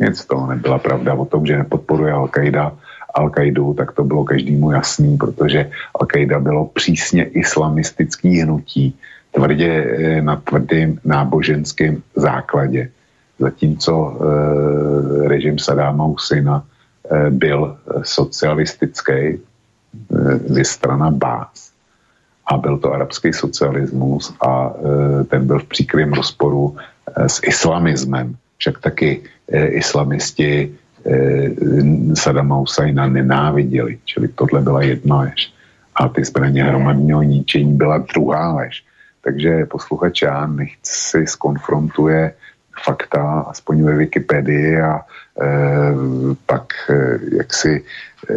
Nic 0.00 0.18
z 0.18 0.26
toho 0.26 0.46
nebyla 0.46 0.78
pravda 0.78 1.14
o 1.14 1.24
tom, 1.24 1.46
že 1.46 1.58
nepodporuje 1.58 2.12
Al-Qaida 2.12 2.72
Al-Qaidu, 3.14 3.74
tak 3.74 3.92
to 3.92 4.04
bylo 4.04 4.24
každému 4.24 4.70
jasný, 4.70 5.16
protože 5.16 5.70
Al-Qaida 5.94 6.42
bylo 6.42 6.66
přísně 6.66 7.24
islamistický 7.24 8.40
hnutí, 8.40 8.96
tvrdě 9.34 9.72
eh, 9.72 10.22
na 10.22 10.36
tvrdým 10.36 11.00
náboženským 11.04 12.02
základě. 12.16 12.90
Zatímco 13.38 13.92
e, 13.98 15.28
režim 15.28 15.58
Sadáma 15.58 16.04
Husina 16.04 16.62
e, 16.62 17.30
byl 17.30 17.76
socialistický, 18.02 19.12
e, 19.12 19.38
ze 20.46 20.64
strana 20.64 21.10
Bás. 21.10 21.72
A 22.46 22.56
byl 22.56 22.78
to 22.78 22.92
arabský 22.92 23.32
socialismus 23.32 24.34
a 24.46 24.70
e, 24.70 25.24
ten 25.24 25.46
byl 25.46 25.58
v 25.58 25.64
příkrém 25.64 26.12
rozporu 26.12 26.76
e, 26.76 27.28
s 27.28 27.40
islamismem. 27.42 28.36
Však 28.58 28.78
taky 28.78 29.22
e, 29.48 29.66
islamisti 29.66 30.70
Eh, 31.06 31.50
Sadama 32.14 32.56
Husajna 32.56 33.06
nenáviděli, 33.06 33.98
čili 34.04 34.28
tohle 34.28 34.60
byla 34.60 34.82
jedna 34.82 35.18
lež. 35.18 35.52
A 35.94 36.08
ty 36.08 36.24
zbraně 36.24 36.64
hromadního 36.64 37.22
ničení 37.22 37.74
byla 37.74 37.98
druhá 37.98 38.54
lež. 38.54 38.84
Takže 39.24 39.66
posluchač 39.66 40.22
já 40.22 40.46
nechci 40.46 41.26
skonfrontuje 41.26 42.34
fakta, 42.84 43.40
aspoň 43.40 43.82
ve 43.82 43.96
Wikipedii 43.96 44.80
a 44.80 45.00
e, 45.00 45.04
pak 46.46 46.72
e, 46.90 47.18
jak 47.36 47.54
si 47.54 47.84
e, 48.30 48.34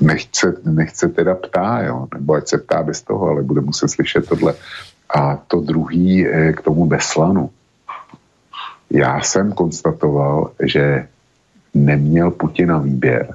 nechce, 0.00 0.56
nechce 0.64 1.08
teda 1.08 1.34
ptá, 1.34 1.82
jo, 1.82 2.08
nebo 2.14 2.34
ať 2.34 2.48
se 2.48 2.58
ptá 2.58 2.82
bez 2.82 3.02
toho, 3.02 3.28
ale 3.28 3.42
bude 3.42 3.60
muset 3.60 3.88
slyšet 3.88 4.28
tohle. 4.28 4.54
A 5.10 5.36
to 5.36 5.60
druhý 5.60 6.26
e, 6.26 6.52
k 6.52 6.60
tomu 6.60 6.86
Beslanu. 6.86 7.50
Já 8.90 9.20
jsem 9.20 9.52
konstatoval, 9.52 10.50
že 10.62 11.06
neměl 11.74 12.30
Putin 12.30 12.68
na 12.68 12.78
výběr. 12.78 13.34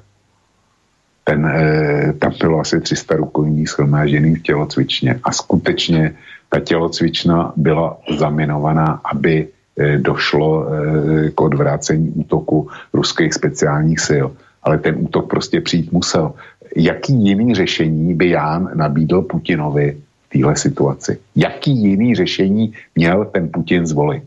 Ten, 1.29 1.45
e, 1.45 2.13
tam 2.13 2.33
bylo 2.41 2.59
asi 2.59 2.81
300 2.81 3.15
rukojmí 3.15 3.67
schromážených 3.67 4.39
v 4.39 4.41
tělocvičně 4.41 5.19
a 5.23 5.31
skutečně 5.31 6.15
ta 6.49 6.59
tělocvična 6.59 7.53
byla 7.55 7.97
zaminovaná, 8.17 9.01
aby 9.05 9.47
e, 9.77 9.97
došlo 9.97 10.65
e, 10.65 11.29
k 11.29 11.41
odvrácení 11.41 12.09
útoku 12.09 12.67
ruských 12.93 13.33
speciálních 13.33 13.99
sil. 14.09 14.27
Ale 14.63 14.77
ten 14.77 14.95
útok 14.99 15.29
prostě 15.29 15.61
přijít 15.61 15.91
musel. 15.91 16.33
Jaký 16.75 17.13
jiný 17.13 17.55
řešení 17.55 18.13
by 18.13 18.29
Ján 18.29 18.69
nabídl 18.73 19.21
Putinovi 19.21 19.97
v 20.25 20.29
téhle 20.29 20.55
situaci? 20.55 21.17
Jaký 21.35 21.71
jiný 21.71 22.15
řešení 22.15 22.73
měl 22.95 23.25
ten 23.25 23.49
Putin 23.53 23.85
zvolit? 23.85 24.23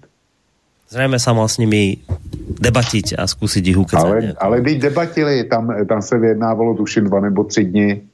Zrejme 0.93 1.17
sa 1.17 1.33
mal 1.33 1.49
s 1.49 1.57
nimi 1.57 2.05
debatiť 2.61 3.17
a 3.17 3.25
skúsiť 3.25 3.65
ich 3.65 3.81
ukázať. 3.81 4.37
Ale, 4.37 4.37
ale 4.37 4.57
když 4.61 4.93
debatili, 4.93 5.45
tam, 5.49 5.73
tam 5.89 6.03
se 6.03 6.19
vyjednávalo 6.19 6.75
tuším 6.75 7.05
dva 7.09 7.21
nebo 7.21 7.45
tři 7.45 7.65
dny 7.65 8.12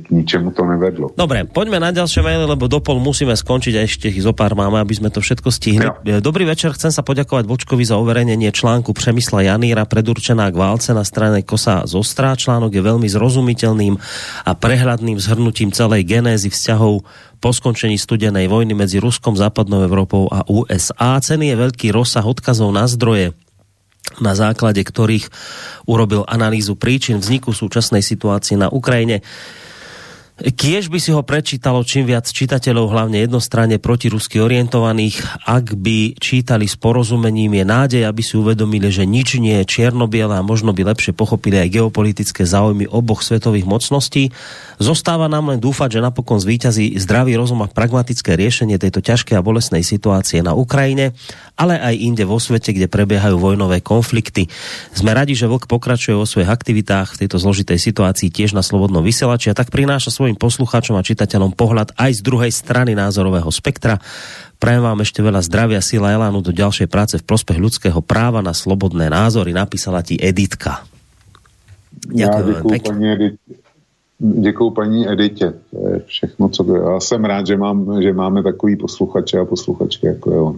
k 0.00 0.14
ničemu 0.14 0.54
to 0.56 0.62
nevedlo. 0.64 1.12
Dobre, 1.12 1.44
poďme 1.44 1.82
na 1.82 1.92
ďalšie 1.92 2.24
maily, 2.24 2.46
lebo 2.48 2.70
do 2.70 2.80
pol 2.80 3.02
musíme 3.02 3.36
skončiť 3.36 3.74
a 3.76 3.84
ešte 3.84 4.08
ich 4.08 4.24
zo 4.24 4.32
pár 4.32 4.56
máme, 4.56 4.80
aby 4.80 4.94
sme 4.96 5.12
to 5.12 5.20
všetko 5.20 5.48
stihli. 5.52 5.84
Ja. 6.08 6.22
Dobrý 6.24 6.48
večer, 6.48 6.72
chcem 6.72 6.88
sa 6.88 7.04
poďakovať 7.04 7.44
Vočkovi 7.44 7.84
za 7.84 8.00
overenenie 8.00 8.48
článku 8.48 8.96
Přemysla 8.96 9.44
Janíra 9.52 9.84
predurčená 9.84 10.48
k 10.48 10.56
válce 10.56 10.96
na 10.96 11.02
strane 11.02 11.44
Kosa 11.44 11.84
z 11.84 11.92
Ostrá. 11.98 12.38
Článok 12.38 12.72
je 12.72 12.80
veľmi 12.80 13.08
zrozumiteľným 13.10 13.94
a 14.48 14.50
prehľadným 14.56 15.18
zhrnutím 15.20 15.74
celej 15.74 16.08
genézy 16.08 16.48
vzťahov 16.48 17.04
po 17.42 17.50
skončení 17.50 17.98
studenej 17.98 18.46
vojny 18.46 18.78
medzi 18.78 19.02
Ruskom, 19.02 19.34
Západnou 19.34 19.82
Európou 19.82 20.30
a 20.30 20.46
USA. 20.46 21.18
Ceny 21.18 21.50
je 21.50 21.56
veľký 21.58 21.90
rozsah 21.90 22.22
odkazov 22.22 22.70
na 22.70 22.86
zdroje, 22.86 23.34
na 24.22 24.38
základe 24.38 24.78
ktorých 24.78 25.26
urobil 25.90 26.22
analýzu 26.30 26.78
príčin 26.78 27.18
vzniku 27.18 27.50
súčasnej 27.50 28.04
situácie 28.04 28.54
na 28.54 28.70
Ukrajine. 28.70 29.26
Kiež 30.42 30.90
by 30.90 30.98
si 30.98 31.14
ho 31.14 31.22
prečítalo 31.22 31.86
čím 31.86 32.10
viac 32.10 32.26
čitateľov, 32.26 32.90
hlavne 32.90 33.22
jednostranne 33.22 33.78
protirusky 33.78 34.42
orientovaných. 34.42 35.22
Ak 35.46 35.78
by 35.78 36.18
čítali 36.18 36.66
s 36.66 36.74
porozumením, 36.74 37.54
je 37.54 37.62
nádej, 37.62 38.02
aby 38.02 38.26
si 38.26 38.34
uvedomili, 38.34 38.90
že 38.90 39.06
nič 39.06 39.38
nie 39.38 39.62
je 39.62 39.70
čiernobiele 39.78 40.34
a 40.34 40.42
možno 40.42 40.74
by 40.74 40.82
lepšie 40.90 41.14
pochopili 41.14 41.62
aj 41.62 41.78
geopolitické 41.78 42.42
záujmy 42.42 42.90
oboch 42.90 43.22
svetových 43.22 43.70
mocností. 43.70 44.34
Zostáva 44.82 45.30
nám 45.30 45.54
len 45.54 45.62
dúfať, 45.62 45.98
že 45.98 46.00
napokon 46.02 46.42
zvíťazí 46.42 46.98
zdravý 46.98 47.38
rozum 47.38 47.62
a 47.62 47.70
pragmatické 47.70 48.34
riešenie 48.34 48.82
tejto 48.82 48.98
ťažkej 48.98 49.38
a 49.38 49.46
bolesnej 49.46 49.86
situácie 49.86 50.42
na 50.42 50.58
Ukrajine, 50.58 51.14
ale 51.54 51.78
aj 51.78 51.94
inde 52.02 52.26
vo 52.26 52.42
svete, 52.42 52.74
kde 52.74 52.90
prebiehajú 52.90 53.38
vojnové 53.38 53.78
konflikty. 53.78 54.50
Sme 54.90 55.14
radi, 55.14 55.38
že 55.38 55.46
Vlk 55.46 55.70
pokračuje 55.70 56.18
vo 56.18 56.26
svojich 56.26 56.50
aktivitách 56.50 57.14
v 57.14 57.20
tejto 57.22 57.38
zložitej 57.38 57.78
situácii 57.78 58.34
tiež 58.34 58.58
na 58.58 58.66
Slobodnom 58.66 59.06
vysielači 59.06 59.52
a 59.52 59.54
tak 59.54 59.70
prináša 59.70 60.10
svojim 60.32 60.40
poslucháčom 60.40 60.96
a 60.96 61.04
čitateľom 61.04 61.52
pohľad 61.52 61.92
aj 62.00 62.16
z 62.16 62.20
druhej 62.24 62.48
strany 62.48 62.96
názorového 62.96 63.48
spektra. 63.52 64.00
Prajem 64.56 64.80
vám 64.80 65.04
ešte 65.04 65.20
veľa 65.20 65.44
zdravia, 65.44 65.84
sila 65.84 66.16
Elánu 66.16 66.40
do 66.40 66.56
ďalšej 66.56 66.88
práce 66.88 67.20
v 67.20 67.26
prospech 67.28 67.60
ľudského 67.60 68.00
práva 68.00 68.40
na 68.40 68.56
slobodné 68.56 69.12
názory. 69.12 69.52
Napísala 69.52 70.00
ti 70.00 70.16
Editka. 70.16 70.88
Ďakujem 72.08 72.48
ja, 72.48 72.80
paní 72.80 73.06
Edit. 73.12 73.34
Děkuji 74.22 74.70
paní 74.70 75.00
Editě. 75.10 75.52
To 75.70 75.88
je 75.88 76.00
všechno, 76.06 76.48
co... 76.48 76.60
Já 76.76 77.00
jsem 77.00 77.24
rád, 77.24 77.46
že, 77.46 77.56
mám, 77.56 78.02
že 78.02 78.12
máme 78.12 78.42
takový 78.42 78.76
posluchače 78.76 79.38
a 79.38 79.44
posluchačky, 79.44 80.06
jako 80.06 80.30
je 80.30 80.40
on. 80.40 80.56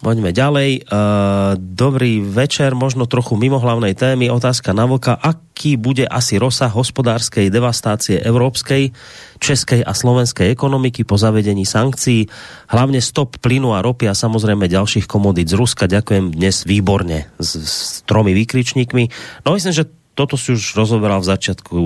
Poďme 0.00 0.32
ďalej. 0.32 0.88
Uh, 0.88 1.60
dobrý 1.60 2.24
večer, 2.24 2.72
možno 2.72 3.04
trochu 3.04 3.36
mimo 3.36 3.60
hlavnej 3.60 3.92
témy. 3.92 4.32
Otázka 4.32 4.72
na 4.72 4.88
vlka. 4.88 5.12
Aký 5.12 5.76
bude 5.76 6.08
asi 6.08 6.40
rozsah 6.40 6.72
hospodárskej 6.72 7.52
devastácie 7.52 8.16
európskej, 8.16 8.96
českej 9.36 9.84
a 9.84 9.92
slovenskej 9.92 10.48
ekonomiky 10.56 11.04
po 11.04 11.20
zavedení 11.20 11.68
sankcií? 11.68 12.32
Hlavne 12.72 12.96
stop 13.04 13.44
plynu 13.44 13.76
a 13.76 13.84
ropy 13.84 14.08
a 14.08 14.16
samozrejme 14.16 14.72
ďalších 14.72 15.04
komodít 15.04 15.52
z 15.52 15.60
Ruska. 15.60 15.84
Ďakujem 15.84 16.32
dnes 16.32 16.64
výborne 16.64 17.28
s, 17.36 17.60
s 17.60 17.76
tromi 18.08 18.32
výkričníkmi. 18.32 19.04
No 19.44 19.52
myslím, 19.52 19.76
že 19.76 19.84
toto 20.16 20.40
si 20.40 20.56
už 20.56 20.80
rozoberal 20.80 21.20
v 21.20 21.28
začiatku 21.28 21.76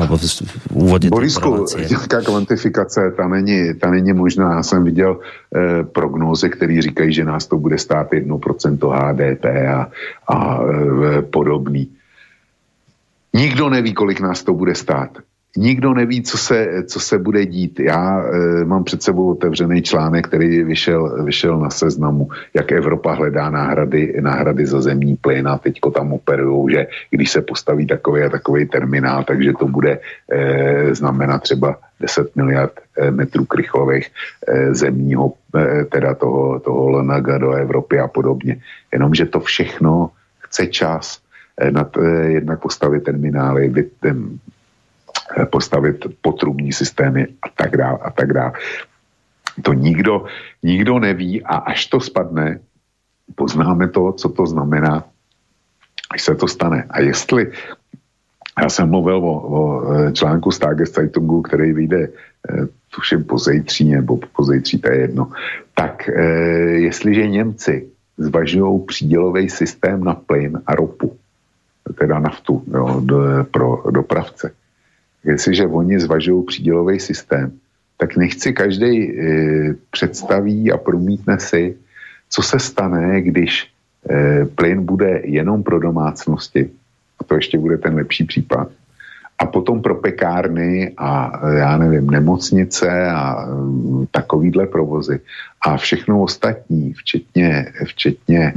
nebo 0.00 0.18
v 0.18 0.70
úvodě 0.72 1.10
Borisku, 1.10 1.66
nějaká 1.88 2.20
kvantifikace, 2.20 3.10
ta 3.16 3.28
není, 3.28 3.74
ta 3.74 3.90
není 3.90 4.12
možná. 4.12 4.52
Já 4.52 4.62
jsem 4.62 4.84
viděl 4.84 5.20
eh, 5.20 5.84
prognózy, 5.84 6.50
které 6.50 6.82
říkají, 6.82 7.12
že 7.12 7.24
nás 7.24 7.46
to 7.46 7.58
bude 7.58 7.78
stát 7.78 8.10
1% 8.10 8.78
HDP 8.92 9.44
a, 9.44 9.90
a 10.28 10.60
eh, 10.62 11.22
podobný. 11.22 11.90
Nikdo 13.34 13.68
neví, 13.68 13.94
kolik 13.94 14.20
nás 14.20 14.42
to 14.42 14.54
bude 14.54 14.74
stát 14.74 15.10
nikdo 15.56 15.94
neví, 15.94 16.22
co 16.22 16.38
se, 16.38 16.82
co 16.86 17.00
se 17.00 17.18
bude 17.18 17.46
dít. 17.46 17.80
Já 17.80 18.22
e, 18.22 18.64
mám 18.64 18.84
před 18.84 19.02
sebou 19.02 19.30
otevřený 19.30 19.82
článek, 19.82 20.26
který 20.26 20.64
vyšel, 20.64 21.24
vyšel 21.24 21.58
na 21.58 21.70
seznamu, 21.70 22.28
jak 22.54 22.72
Evropa 22.72 23.12
hledá 23.12 23.50
náhrady, 23.50 24.14
náhrady 24.20 24.66
za 24.66 24.80
zemní 24.80 25.16
plyn 25.16 25.48
a 25.48 25.58
teďko 25.58 25.90
tam 25.90 26.12
operují, 26.12 26.74
že 26.74 26.86
když 27.10 27.30
se 27.30 27.42
postaví 27.42 27.86
takový 27.86 28.22
a 28.22 28.28
takový 28.28 28.66
terminál, 28.66 29.24
takže 29.24 29.52
to 29.58 29.68
bude 29.68 29.98
e, 30.30 30.94
znamenat 30.94 31.42
třeba 31.42 31.78
10 32.00 32.36
miliard 32.36 32.72
e, 32.98 33.10
metrů 33.10 33.44
krychlových 33.44 34.10
zemního, 34.70 35.32
teda 35.90 36.14
toho, 36.14 36.60
toho 36.60 36.90
LNG 36.90 37.26
do 37.38 37.52
Evropy 37.52 37.98
a 37.98 38.08
podobně. 38.08 38.60
Jenomže 38.92 39.26
to 39.26 39.40
všechno 39.40 40.10
chce 40.38 40.66
čas 40.66 41.20
nad, 41.70 41.96
jednak 42.26 42.60
postavit 42.60 43.04
terminály, 43.04 43.72
Eh, 44.04 44.12
postavit 45.50 46.06
potrubní 46.20 46.72
systémy 46.72 47.26
a 47.42 47.48
tak 47.48 47.76
dále 47.76 47.98
a 48.02 48.10
tak 48.10 48.32
dále. 48.32 48.52
To 49.62 49.72
nikdo, 49.72 50.26
nikdo 50.62 50.98
neví 50.98 51.42
a 51.42 51.56
až 51.56 51.86
to 51.86 52.00
spadne, 52.00 52.58
poznáme 53.34 53.88
to, 53.88 54.12
co 54.12 54.28
to 54.28 54.46
znamená, 54.46 55.04
až 56.10 56.22
se 56.22 56.34
to 56.34 56.48
stane. 56.48 56.86
A 56.90 57.00
jestli, 57.00 57.52
já 58.62 58.68
jsem 58.68 58.90
mluvil 58.90 59.16
o, 59.16 59.34
o 59.40 59.60
eh, 59.92 60.12
článku 60.12 60.50
z 60.50 60.58
Tageszeitungu, 60.58 61.42
který 61.42 61.72
vyjde 61.72 62.08
eh, 62.08 62.66
tuším 62.94 63.24
po 63.24 63.38
zejtří 63.38 63.90
nebo 63.90 64.16
po 64.16 64.44
zejtří, 64.44 64.78
to 64.78 64.92
je 64.92 64.98
jedno, 64.98 65.32
tak 65.74 66.08
e, 66.08 66.22
jestliže 66.86 67.28
Němci 67.28 67.88
zvažují 68.18 68.84
přídělový 68.86 69.50
systém 69.50 70.04
na 70.04 70.14
plyn 70.14 70.62
a 70.66 70.74
ropu, 70.74 71.16
teda 71.98 72.18
naftu 72.18 72.62
jo, 72.74 73.00
do, 73.04 73.18
pro 73.50 73.82
dopravce. 73.90 74.50
Jestliže 75.24 75.66
oni 75.66 76.00
zvažují 76.00 76.44
přídělový 76.44 77.00
systém, 77.00 77.52
tak 77.96 78.16
nechci 78.16 78.52
každý 78.52 79.10
e, 79.10 79.14
představí 79.90 80.72
a 80.72 80.76
promítne 80.76 81.38
si, 81.38 81.76
co 82.30 82.42
se 82.42 82.58
stane, 82.58 83.22
když 83.22 83.70
e, 84.10 84.44
plyn 84.44 84.84
bude 84.84 85.20
jenom 85.24 85.62
pro 85.62 85.80
domácnosti, 85.80 86.70
a 87.20 87.24
to 87.24 87.34
ještě 87.34 87.58
bude 87.58 87.78
ten 87.78 87.94
lepší 87.94 88.24
případ, 88.24 88.68
a 89.38 89.46
potom 89.46 89.82
pro 89.82 89.94
pekárny 89.94 90.92
a 90.96 91.40
já 91.56 91.78
nevím, 91.78 92.10
nemocnice 92.10 93.10
a 93.10 93.46
um, 93.46 94.06
takovýhle 94.10 94.66
provozy. 94.66 95.20
A 95.66 95.76
všechno 95.76 96.22
ostatní, 96.22 96.92
včetně, 96.92 97.72
včetně 97.84 98.42
e, 98.42 98.54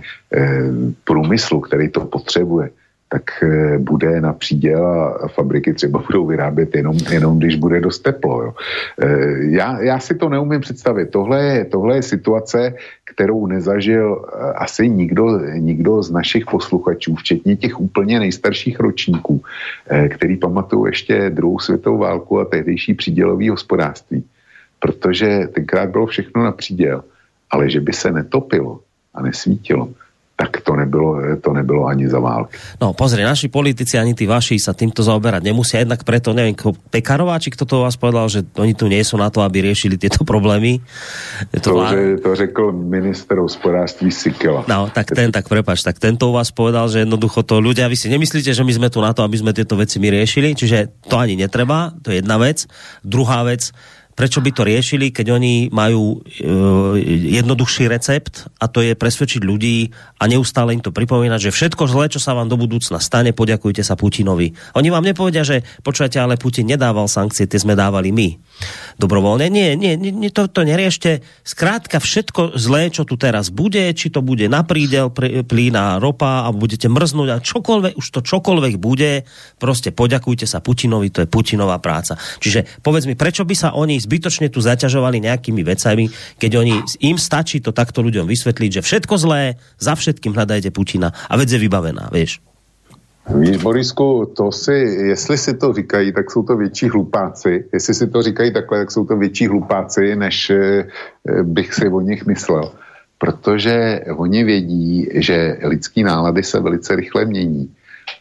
průmyslu, 1.03 1.59
který 1.59 1.89
to 1.89 2.05
potřebuje, 2.05 2.69
tak 3.09 3.43
e, 3.43 3.77
bude 3.77 4.21
na 4.21 4.33
příděl 4.33 4.85
a 5.21 5.27
fabriky 5.27 5.73
třeba 5.73 5.99
budou 5.99 6.25
vyrábět 6.25 6.75
jenom, 6.75 6.97
jenom 7.11 7.39
když 7.39 7.55
bude 7.55 7.79
dost 7.79 7.99
teplo. 7.99 8.43
Jo. 8.43 8.53
E, 9.01 9.07
já, 9.55 9.81
já 9.81 9.99
si 9.99 10.15
to 10.15 10.29
neumím 10.29 10.61
představit. 10.61 11.11
Tohle 11.11 11.43
je, 11.43 11.65
tohle 11.65 11.95
je 11.95 12.03
situace, 12.03 12.73
kterou 13.17 13.47
nezažil 13.47 14.05
eh, 14.13 14.53
asi 14.53 14.89
nikdo, 14.89 15.39
nikdo 15.57 16.03
z 16.03 16.11
našich 16.11 16.45
posluchačů, 16.45 17.15
včetně 17.15 17.55
těch 17.55 17.79
úplně 17.79 18.19
nejstarších 18.19 18.79
ročníků, 18.79 19.41
eh, 19.89 20.09
který 20.09 20.37
pamatují 20.37 20.91
ještě 20.91 21.29
druhou 21.29 21.59
světovou 21.59 21.97
válku 21.97 22.39
a 22.39 22.45
tehdejší 22.45 22.93
přídělový 22.93 23.49
hospodářství. 23.49 24.23
Protože 24.79 25.49
tenkrát 25.53 25.89
bylo 25.89 26.05
všechno 26.05 26.43
na 26.43 26.51
příděl, 26.51 27.03
ale 27.49 27.69
že 27.69 27.81
by 27.81 27.93
se 27.93 28.11
netopilo 28.11 28.79
a 29.13 29.21
nesvítilo, 29.21 29.89
tak 30.37 30.61
to 30.61 30.77
nebylo, 30.77 31.41
to 31.41 31.49
nebylo 31.49 31.89
ani 31.89 32.05
za 32.05 32.21
války. 32.21 32.53
No 32.77 32.93
pozri, 32.93 33.25
naši 33.25 33.49
politici, 33.49 33.97
ani 33.97 34.13
tí 34.13 34.29
vaši 34.29 34.61
sa 34.61 34.77
týmto 34.77 35.01
zaoberať 35.01 35.41
nemusia, 35.41 35.81
jednak 35.81 36.05
preto, 36.05 36.29
neviem, 36.29 36.53
Pekarová, 36.93 37.41
či 37.41 37.49
kto 37.49 37.65
to 37.65 37.81
vás 37.81 37.97
povedal, 37.97 38.29
že 38.29 38.45
oni 38.53 38.77
tu 38.77 38.85
nie 38.85 39.01
sú 39.01 39.17
na 39.17 39.33
to, 39.33 39.41
aby 39.41 39.65
riešili 39.65 39.97
tieto 39.97 40.21
problémy. 40.21 40.77
Je 41.49 41.57
to, 41.57 41.73
to, 41.73 41.81
vlá... 41.81 41.89
že, 41.89 42.21
to 42.21 42.29
řekl 42.37 42.69
minister 42.69 43.41
hospodářství 43.41 44.13
Sikela. 44.13 44.61
No, 44.69 44.93
tak 44.93 45.09
ten, 45.09 45.33
tak 45.33 45.49
prepač, 45.49 45.81
tak 45.81 45.97
tento 45.97 46.29
u 46.29 46.37
vás 46.37 46.53
povedal, 46.53 46.85
že 46.85 47.01
jednoducho 47.01 47.41
to 47.41 47.57
ľudia, 47.57 47.89
vy 47.89 47.97
si 47.97 48.05
nemyslíte, 48.13 48.53
že 48.53 48.61
my 48.61 48.73
sme 48.77 48.87
tu 48.93 49.01
na 49.01 49.17
to, 49.17 49.25
aby 49.25 49.41
sme 49.41 49.57
tieto 49.57 49.73
veci 49.73 49.97
my 49.97 50.13
riešili, 50.13 50.53
čiže 50.53 51.01
to 51.09 51.17
ani 51.17 51.33
netreba, 51.33 51.97
to 52.05 52.13
je 52.13 52.21
jedna 52.21 52.37
vec. 52.37 52.69
Druhá 53.01 53.41
vec, 53.41 53.73
prečo 54.17 54.41
by 54.41 54.49
to 54.49 54.65
riešili, 54.65 55.13
keď 55.13 55.37
oni 55.37 55.69
majú 55.69 56.17
e, 56.17 56.41
jednoduchší 57.37 57.85
recept 57.85 58.49
a 58.57 58.65
to 58.65 58.81
je 58.81 58.97
presvedčiť 58.97 59.45
ľudí 59.45 59.93
a 60.17 60.25
neustále 60.25 60.73
im 60.73 60.81
to 60.81 60.89
pripomínať, 60.89 61.47
že 61.47 61.53
všetko 61.53 61.85
zlé, 61.85 62.09
čo 62.09 62.17
sa 62.17 62.33
vám 62.33 62.49
do 62.49 62.57
budúcna 62.57 62.97
stane, 62.97 63.29
poďakujte 63.37 63.85
sa 63.85 63.93
Putinovi. 63.93 64.57
Oni 64.73 64.89
vám 64.89 65.05
nepovedia, 65.05 65.45
že 65.45 65.61
počujete, 65.85 66.17
ale 66.17 66.41
Putin 66.41 66.65
nedával 66.65 67.05
sankcie, 67.05 67.45
tie 67.45 67.61
sme 67.61 67.77
dávali 67.77 68.09
my. 68.09 68.46
Dobrovoľne. 68.97 69.53
Nie, 69.53 69.77
nie, 69.77 69.93
nie 69.93 70.33
to, 70.33 70.49
to 70.49 70.65
neriešte. 70.65 71.21
Skrátka 71.45 72.01
všetko 72.01 72.57
zlé, 72.57 72.89
čo 72.89 73.05
tu 73.05 73.13
teraz 73.13 73.53
bude, 73.53 73.93
či 73.93 74.09
to 74.09 74.25
bude 74.25 74.49
na 74.49 74.65
prídel 74.65 75.13
plína 75.45 76.01
ropa 76.01 76.45
a 76.45 76.49
budete 76.49 76.89
mrznúť 76.89 77.29
a 77.29 77.37
čokoľvek, 77.37 77.93
už 77.93 78.07
to 78.09 78.19
čokoľvek 78.25 78.81
bude, 78.81 79.21
proste 79.61 79.93
poďakujte 79.93 80.49
sa 80.49 80.65
Putinovi, 80.65 81.13
to 81.13 81.21
je 81.21 81.29
Putinová 81.29 81.77
práca. 81.77 82.17
Čiže 82.17 82.81
povedz 82.81 83.05
mi, 83.05 83.13
prečo 83.13 83.45
by 83.45 83.53
sa 83.53 83.69
oni 83.77 84.01
zbytočne 84.01 84.49
tu 84.49 84.65
zaťažovali 84.65 85.21
nejakými 85.21 85.61
vecami, 85.61 86.09
keď 86.41 86.51
oni, 86.57 86.73
im 87.05 87.21
stačí 87.21 87.61
to 87.61 87.69
takto 87.69 88.01
ľuďom 88.01 88.25
vysvetliť, 88.25 88.81
že 88.81 88.85
všetko 88.85 89.13
zlé, 89.21 89.61
za 89.77 89.93
všetkým 89.93 90.33
hľadajte 90.33 90.73
Putina 90.73 91.13
a 91.13 91.33
vec 91.37 91.53
je 91.53 91.61
vybavená, 91.61 92.09
vieš. 92.09 92.41
Víš, 93.35 93.57
Borisku, 93.57 94.31
to 94.35 94.51
si, 94.51 94.71
jestli 95.11 95.37
si 95.37 95.53
to 95.53 95.73
říkají, 95.73 96.11
tak 96.11 96.31
jsou 96.31 96.43
to 96.43 96.57
větší 96.57 96.89
hlupáci. 96.89 97.65
Jestli 97.73 97.93
si 97.93 98.07
to 98.07 98.21
říkají 98.21 98.53
takhle, 98.53 98.79
tak 98.79 98.91
jsou 98.91 99.05
to 99.05 99.17
větší 99.17 99.47
hlupáci, 99.47 100.15
než 100.15 100.49
eh, 100.49 100.87
bych 101.43 101.73
si 101.73 101.89
o 101.89 102.01
nich 102.01 102.25
myslel. 102.25 102.71
Protože 103.17 104.01
oni 104.15 104.43
vědí, 104.43 105.07
že 105.13 105.57
lidský 105.63 106.03
nálady 106.03 106.43
se 106.43 106.59
velice 106.59 106.95
rychle 106.95 107.25
mění 107.25 107.75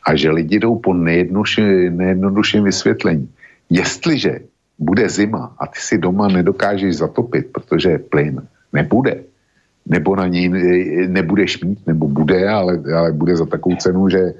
a 0.06 0.16
že 0.16 0.30
lidi 0.30 0.58
jdou 0.58 0.76
po 0.76 0.94
nejjednodušším 0.94 2.64
vysvětlení. 2.64 3.28
Jestliže 3.70 4.40
bude 4.78 5.08
zima 5.08 5.54
a 5.58 5.66
ty 5.66 5.78
si 5.78 5.98
doma 5.98 6.28
nedokážeš 6.28 6.96
zatopit, 6.96 7.46
protože 7.52 7.98
plyn 7.98 8.42
nebude, 8.72 9.22
nebo 9.86 10.16
na 10.16 10.26
něj 10.26 10.48
nebudeš 11.08 11.60
mít, 11.62 11.86
nebo 11.86 12.08
bude, 12.08 12.48
ale, 12.48 12.82
ale 12.96 13.12
bude 13.12 13.36
za 13.36 13.46
takovou 13.46 13.76
cenu, 13.76 14.08
že, 14.08 14.34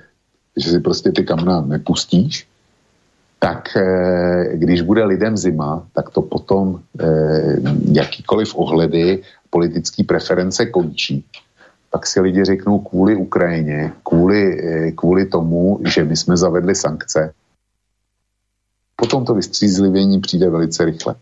že 0.57 0.71
si 0.71 0.81
prostě 0.81 1.13
ty 1.13 1.25
kamna 1.25 1.61
nepustíš, 1.61 2.49
tak 3.39 3.77
eh, 3.77 4.57
když 4.57 4.81
bude 4.83 5.05
lidem 5.05 5.37
zima, 5.37 5.87
tak 5.93 6.11
to 6.11 6.23
potom 6.23 6.81
eh, 7.01 7.57
jakýkoliv 7.93 8.55
ohledy, 8.55 9.23
politické 9.51 10.05
preference 10.05 10.67
končí. 10.67 11.25
Pak 11.91 12.07
si 12.07 12.21
lidi 12.21 12.45
řeknou 12.45 12.79
kvůli 12.79 13.17
Ukrajině, 13.17 13.93
kvůli, 14.03 14.43
eh, 14.61 14.93
kvůli 14.93 15.27
tomu, 15.27 15.81
že 15.85 16.05
my 16.05 16.17
jsme 16.17 16.37
zavedli 16.37 16.75
sankce, 16.75 17.33
potom 18.97 19.25
to 19.25 19.35
vystřízlivění 19.35 20.21
přijde 20.21 20.51
velice 20.51 20.85
rychle. 20.85 21.15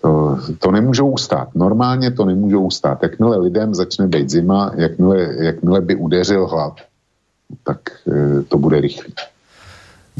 To, 0.00 0.38
to 0.58 0.70
nemůžou 0.70 1.10
ustát. 1.10 1.54
Normálně 1.54 2.10
to 2.10 2.24
nemůžou 2.24 2.66
ustát. 2.66 3.02
Jakmile 3.02 3.36
lidem 3.36 3.74
začne 3.74 4.06
být 4.06 4.30
zima, 4.30 4.72
jakmile, 4.76 5.44
jakmile 5.44 5.80
by 5.80 5.94
udeřil 5.94 6.46
hlad, 6.46 6.80
tak 7.64 7.80
e, 8.08 8.42
to 8.42 8.58
bude 8.58 8.80
rychlé. 8.80 9.04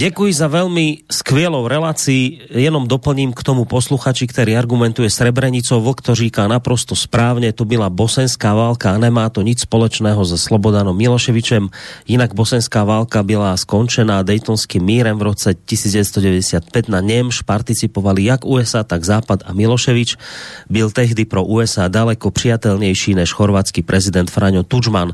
Děkuji 0.00 0.32
za 0.32 0.48
velmi 0.48 0.98
skvělou 1.10 1.68
relaci. 1.68 2.38
Jenom 2.50 2.88
doplním 2.88 3.32
k 3.32 3.42
tomu 3.42 3.64
posluchači, 3.64 4.26
který 4.26 4.56
argumentuje 4.56 5.10
Srebrenicou. 5.10 5.80
Vlk 5.80 6.00
to 6.00 6.14
říká 6.14 6.48
naprosto 6.48 6.96
správně. 6.96 7.52
To 7.52 7.64
byla 7.64 7.90
bosenská 7.90 8.54
válka 8.54 8.94
a 8.94 8.98
nemá 8.98 9.28
to 9.28 9.42
nic 9.42 9.60
společného 9.60 10.24
se 10.24 10.38
Slobodanom 10.38 10.96
Miloševičem. 10.96 11.68
Jinak 12.08 12.34
bosenská 12.34 12.84
válka 12.84 13.22
byla 13.22 13.56
skončená 13.56 14.22
Daytonským 14.22 14.84
mírem 14.84 15.18
v 15.18 15.22
roce 15.22 15.54
1995. 15.54 16.88
Na 16.88 17.00
němž 17.00 17.42
participovali 17.42 18.24
jak 18.24 18.44
USA, 18.44 18.84
tak 18.84 19.04
Západ 19.04 19.40
a 19.46 19.52
Miloševič. 19.52 20.16
Byl 20.70 20.90
tehdy 20.90 21.24
pro 21.24 21.44
USA 21.44 21.88
daleko 21.88 22.30
přijatelnější 22.30 23.14
než 23.14 23.32
chorvatský 23.32 23.82
prezident 23.82 24.30
Franjo 24.30 24.62
Tudžman. 24.62 25.12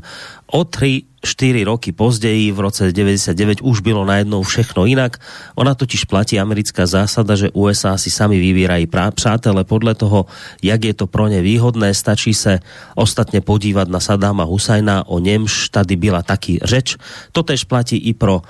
O 0.51 0.63
tři 0.63 1.03
4 1.25 1.63
roky 1.63 1.91
později, 1.91 2.51
v 2.51 2.59
roce 2.59 2.91
99, 2.91 3.61
už 3.61 3.79
bylo 3.79 4.05
najednou 4.05 4.43
všechno 4.43 4.85
inak. 4.85 5.17
Ona 5.55 5.75
totiž 5.75 6.03
platí 6.03 6.39
americká 6.39 6.85
zásada, 6.85 7.35
že 7.35 7.51
USA 7.51 7.97
si 7.97 8.09
sami 8.11 8.39
vyvírají 8.39 8.87
přátele 9.15 9.63
podle 9.63 9.95
toho, 9.95 10.25
jak 10.63 10.83
je 10.83 10.93
to 10.93 11.07
pro 11.07 11.27
ně 11.27 11.41
výhodné. 11.41 11.93
Stačí 11.93 12.33
se 12.33 12.59
ostatně 12.95 13.41
podívat 13.41 13.87
na 13.87 13.99
Sadáma 13.99 14.43
Husajna, 14.43 15.07
o 15.07 15.19
němž 15.19 15.69
tady 15.69 15.95
byla 15.95 16.23
taky 16.23 16.59
řeč. 16.63 16.95
To 17.31 17.43
tež 17.43 17.63
platí 17.63 17.97
i 17.97 18.13
pro 18.13 18.41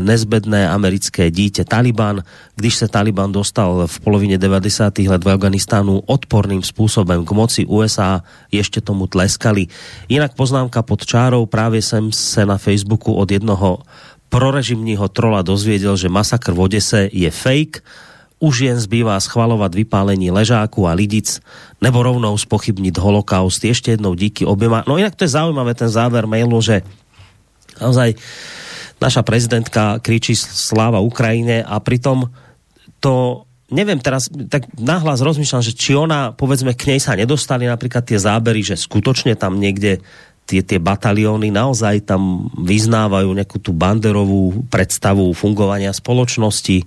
nezbedné 0.00 0.70
americké 0.70 1.30
dítě 1.30 1.64
Taliban. 1.64 2.22
Když 2.56 2.74
se 2.74 2.88
Taliban 2.88 3.32
dostal 3.32 3.86
v 3.86 4.00
polovině 4.00 4.38
90. 4.38 4.98
let 4.98 5.24
v 5.24 5.28
Afganistánu 5.28 5.98
odporným 6.06 6.62
způsobem 6.62 7.24
k 7.24 7.30
moci 7.30 7.66
USA, 7.66 8.22
ještě 8.52 8.80
tomu 8.80 9.06
tleskali. 9.06 9.66
Jinak 10.08 10.34
poznámka 10.34 10.82
pod 10.82 11.06
čárou, 11.06 11.46
právě 11.46 11.82
jsem 11.82 12.12
se 12.12 12.46
na 12.46 12.58
Facebooku 12.58 13.12
od 13.12 13.30
jednoho 13.30 13.78
prorežimního 14.28 15.08
trola 15.08 15.42
dozvěděl, 15.42 15.96
že 15.96 16.08
masakr 16.08 16.52
v 16.52 16.60
Odese 16.60 17.08
je 17.12 17.30
fake, 17.30 17.84
už 18.40 18.60
jen 18.60 18.80
zbývá 18.80 19.20
schvalovat 19.20 19.74
vypálení 19.74 20.30
ležáku 20.30 20.88
a 20.88 20.92
lidic, 20.92 21.40
nebo 21.80 22.02
rovnou 22.02 22.38
spochybnit 22.38 22.98
holokaust. 22.98 23.64
Ještě 23.64 23.90
jednou 23.90 24.14
díky 24.14 24.44
oběma. 24.44 24.84
No 24.88 24.96
jinak 24.96 25.14
to 25.14 25.24
je 25.24 25.28
zaujímavé 25.28 25.74
ten 25.74 25.88
záver 25.88 26.26
mailu, 26.26 26.60
že 26.60 26.82
naozaj 27.80 28.14
naša 29.02 29.26
prezidentka 29.26 29.98
kričí 29.98 30.38
sláva 30.38 31.02
Ukrajine 31.02 31.66
a 31.66 31.82
pritom 31.82 32.30
to 33.02 33.42
neviem 33.72 33.98
teraz, 33.98 34.28
tak 34.52 34.68
nahlas 34.76 35.24
rozmýšľam, 35.24 35.64
že 35.64 35.72
či 35.72 35.96
ona, 35.96 36.36
povedzme, 36.36 36.76
k 36.76 36.94
nej 36.94 37.00
sa 37.00 37.16
nedostali 37.16 37.64
napríklad 37.64 38.04
tie 38.04 38.20
zábery, 38.20 38.60
že 38.60 38.76
skutočne 38.76 39.34
tam 39.34 39.56
niekde 39.56 40.04
tie, 40.44 40.60
tie 40.60 40.76
batalióny 40.76 41.48
naozaj 41.48 42.04
tam 42.04 42.52
vyznávajú 42.52 43.32
nejakú 43.32 43.58
tú 43.58 43.72
banderovú 43.72 44.68
predstavu 44.68 45.32
fungovania 45.32 45.96
spoločnosti, 45.96 46.84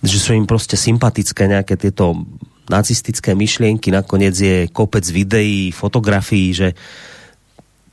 že 0.00 0.16
sú 0.18 0.32
im 0.32 0.48
proste 0.48 0.80
sympatické 0.80 1.44
nejaké 1.44 1.76
tieto 1.76 2.24
nacistické 2.68 3.32
myšlienky, 3.36 3.92
nakoniec 3.92 4.36
je 4.36 4.56
kopec 4.72 5.04
videí, 5.08 5.72
fotografií, 5.72 6.52
že 6.52 6.76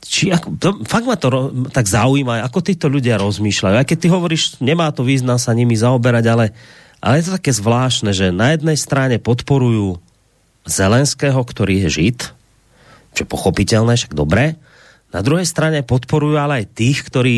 či 0.06 0.30
ako, 0.32 0.48
to, 0.56 0.68
fakt 0.86 1.06
ma 1.06 1.18
to 1.18 1.28
ro, 1.28 1.40
tak 1.70 1.90
zaujíma, 1.90 2.46
ako 2.46 2.58
títo 2.62 2.86
ľudia 2.86 3.20
rozmýšľajú. 3.20 3.74
Aj 3.76 3.86
keď 3.86 3.98
ty 3.98 4.08
hovoríš, 4.08 4.58
nemá 4.62 4.88
to 4.94 5.02
význam 5.02 5.36
sa 5.36 5.52
nimi 5.52 5.74
zaoberať, 5.74 6.24
ale, 6.30 6.46
ale 7.02 7.20
je 7.20 7.30
to 7.30 7.36
také 7.36 7.52
zvláštne, 7.52 8.10
že 8.14 8.34
na 8.34 8.54
jednej 8.54 8.78
strane 8.78 9.16
podporujú 9.20 10.00
Zelenského, 10.66 11.38
ktorý 11.38 11.86
je 11.86 11.88
žid, 11.90 12.18
čo 13.14 13.22
je 13.22 13.28
pochopiteľné, 13.30 13.94
však 13.94 14.18
dobré. 14.18 14.58
na 15.14 15.22
druhej 15.22 15.46
strane 15.46 15.86
podporujú 15.86 16.36
ale 16.36 16.66
aj 16.66 16.74
tých, 16.74 17.06
ktorí 17.06 17.36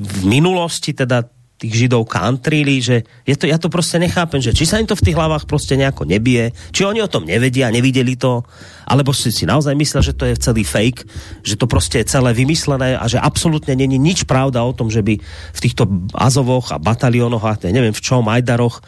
v 0.00 0.20
minulosti 0.24 0.96
teda 0.96 1.28
tých 1.56 1.88
židov 1.88 2.04
kantrili, 2.04 2.84
že 2.84 3.08
je 3.24 3.32
to, 3.32 3.48
ja 3.48 3.56
to 3.56 3.72
proste 3.72 3.96
nechápem, 3.96 4.44
že 4.44 4.52
či 4.52 4.68
sa 4.68 4.76
im 4.76 4.84
to 4.84 4.92
v 4.92 5.08
tých 5.08 5.16
hlavách 5.16 5.48
proste 5.48 5.72
nejako 5.72 6.04
nebije, 6.04 6.52
či 6.68 6.84
oni 6.84 7.00
o 7.00 7.08
tom 7.08 7.24
nevedia, 7.24 7.72
nevideli 7.72 8.12
to, 8.12 8.44
alebo 8.84 9.16
si 9.16 9.32
si 9.32 9.48
naozaj 9.48 9.72
myslia, 9.72 10.04
že 10.04 10.12
to 10.12 10.28
je 10.28 10.36
celý 10.36 10.68
fake, 10.68 11.08
že 11.40 11.56
to 11.56 11.64
proste 11.64 12.04
je 12.04 12.12
celé 12.12 12.36
vymyslené 12.36 13.00
a 13.00 13.08
že 13.08 13.16
absolútne 13.16 13.72
není 13.72 13.96
nič 13.96 14.28
pravda 14.28 14.60
o 14.68 14.76
tom, 14.76 14.92
že 14.92 15.00
by 15.00 15.16
v 15.56 15.60
týchto 15.64 15.88
azovoch 16.12 16.76
a 16.76 16.80
bataliónoch 16.80 17.44
a 17.48 17.56
neviem 17.72 17.96
v 17.96 18.04
čom, 18.04 18.20
Majdaroch 18.20 18.84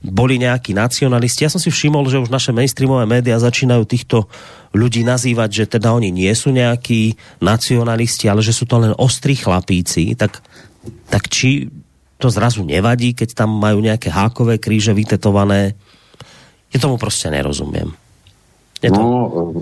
boli 0.00 0.40
nejakí 0.40 0.72
nacionalisti. 0.72 1.44
Ja 1.44 1.52
som 1.52 1.60
si 1.60 1.68
všimol, 1.68 2.08
že 2.08 2.18
už 2.18 2.32
naše 2.32 2.56
mainstreamové 2.56 3.04
médiá 3.04 3.36
začínajú 3.36 3.84
týchto 3.84 4.32
ľudí 4.72 5.04
nazývať, 5.04 5.50
že 5.52 5.64
teda 5.76 5.92
oni 5.92 6.08
nie 6.08 6.32
sú 6.32 6.50
nejakí 6.50 7.20
nacionalisti, 7.44 8.26
ale 8.26 8.40
že 8.40 8.56
sú 8.56 8.64
to 8.64 8.80
len 8.80 8.96
ostrí 8.96 9.36
chlapíci. 9.36 10.16
Tak, 10.16 10.40
tak 11.12 11.28
či 11.28 11.68
to 12.20 12.28
zrazu 12.28 12.60
nevadí, 12.68 13.16
keď 13.16 13.32
tam 13.32 13.56
majú 13.56 13.80
nejaké 13.80 14.12
hákové 14.12 14.60
kríže 14.60 14.92
vytetované? 14.92 15.72
Je 16.74 16.78
tomu 16.80 16.96
prostě 16.96 17.30
nerozumím. 17.30 17.92
Je 18.82 18.90
to... 18.90 19.00
No, 19.00 19.52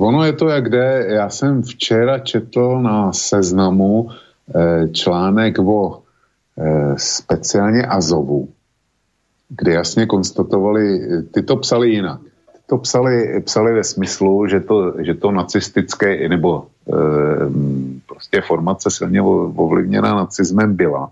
ono 0.00 0.24
je 0.24 0.32
to 0.32 0.48
jak 0.48 0.68
jde. 0.68 1.06
Já 1.08 1.28
jsem 1.28 1.62
včera 1.62 2.18
četl 2.18 2.80
na 2.82 3.12
seznamu 3.12 4.08
eh, 4.10 4.88
článek 4.88 5.58
o 5.58 6.02
eh, 6.58 6.94
speciálně 6.96 7.86
Azovu, 7.86 8.48
kde 9.48 9.72
jasně 9.72 10.06
konstatovali, 10.06 11.00
ty 11.30 11.42
to 11.42 11.56
psali 11.56 11.90
jinak. 11.90 12.20
Ty 12.52 12.58
to 12.66 12.78
psali, 12.78 13.42
psali 13.44 13.72
ve 13.72 13.84
smyslu, 13.84 14.46
že 14.46 14.60
to, 14.60 14.94
že 15.02 15.14
to 15.14 15.30
nacistické, 15.30 16.28
nebo 16.28 16.66
e, 16.86 16.94
prostě 18.06 18.40
formace 18.40 18.90
silně 18.90 19.22
ovlivněná 19.56 20.14
nacismem 20.14 20.76
byla. 20.76 21.10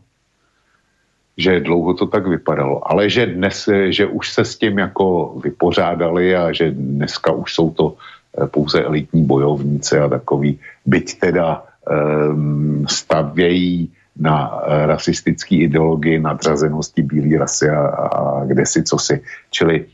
Že 1.38 1.60
dlouho 1.60 1.94
to 1.94 2.06
tak 2.06 2.26
vypadalo, 2.26 2.82
ale 2.82 3.10
že 3.10 3.26
dnes, 3.26 3.68
že 3.94 4.06
už 4.06 4.32
se 4.32 4.44
s 4.44 4.58
tím 4.58 4.78
jako 4.78 5.38
vypořádali 5.44 6.36
a 6.36 6.52
že 6.52 6.70
dneska 6.70 7.32
už 7.32 7.54
jsou 7.54 7.70
to 7.70 7.94
e, 7.94 8.46
pouze 8.46 8.82
elitní 8.82 9.24
bojovníci 9.24 9.98
a 9.98 10.08
takový, 10.08 10.58
byť 10.86 11.18
teda 11.18 11.62
um, 11.86 12.86
stavějí 12.88 13.90
na 14.18 14.50
eh, 14.50 14.86
rasistické 14.86 15.56
ideologii 15.56 16.18
nadřazenosti 16.18 17.02
bílé 17.02 17.38
rasy 17.38 17.70
a, 17.70 17.80
a 17.86 18.44
kde 18.44 18.66
si 18.66 18.82
co 18.82 18.98
si. 18.98 19.22
Čili 19.50 19.86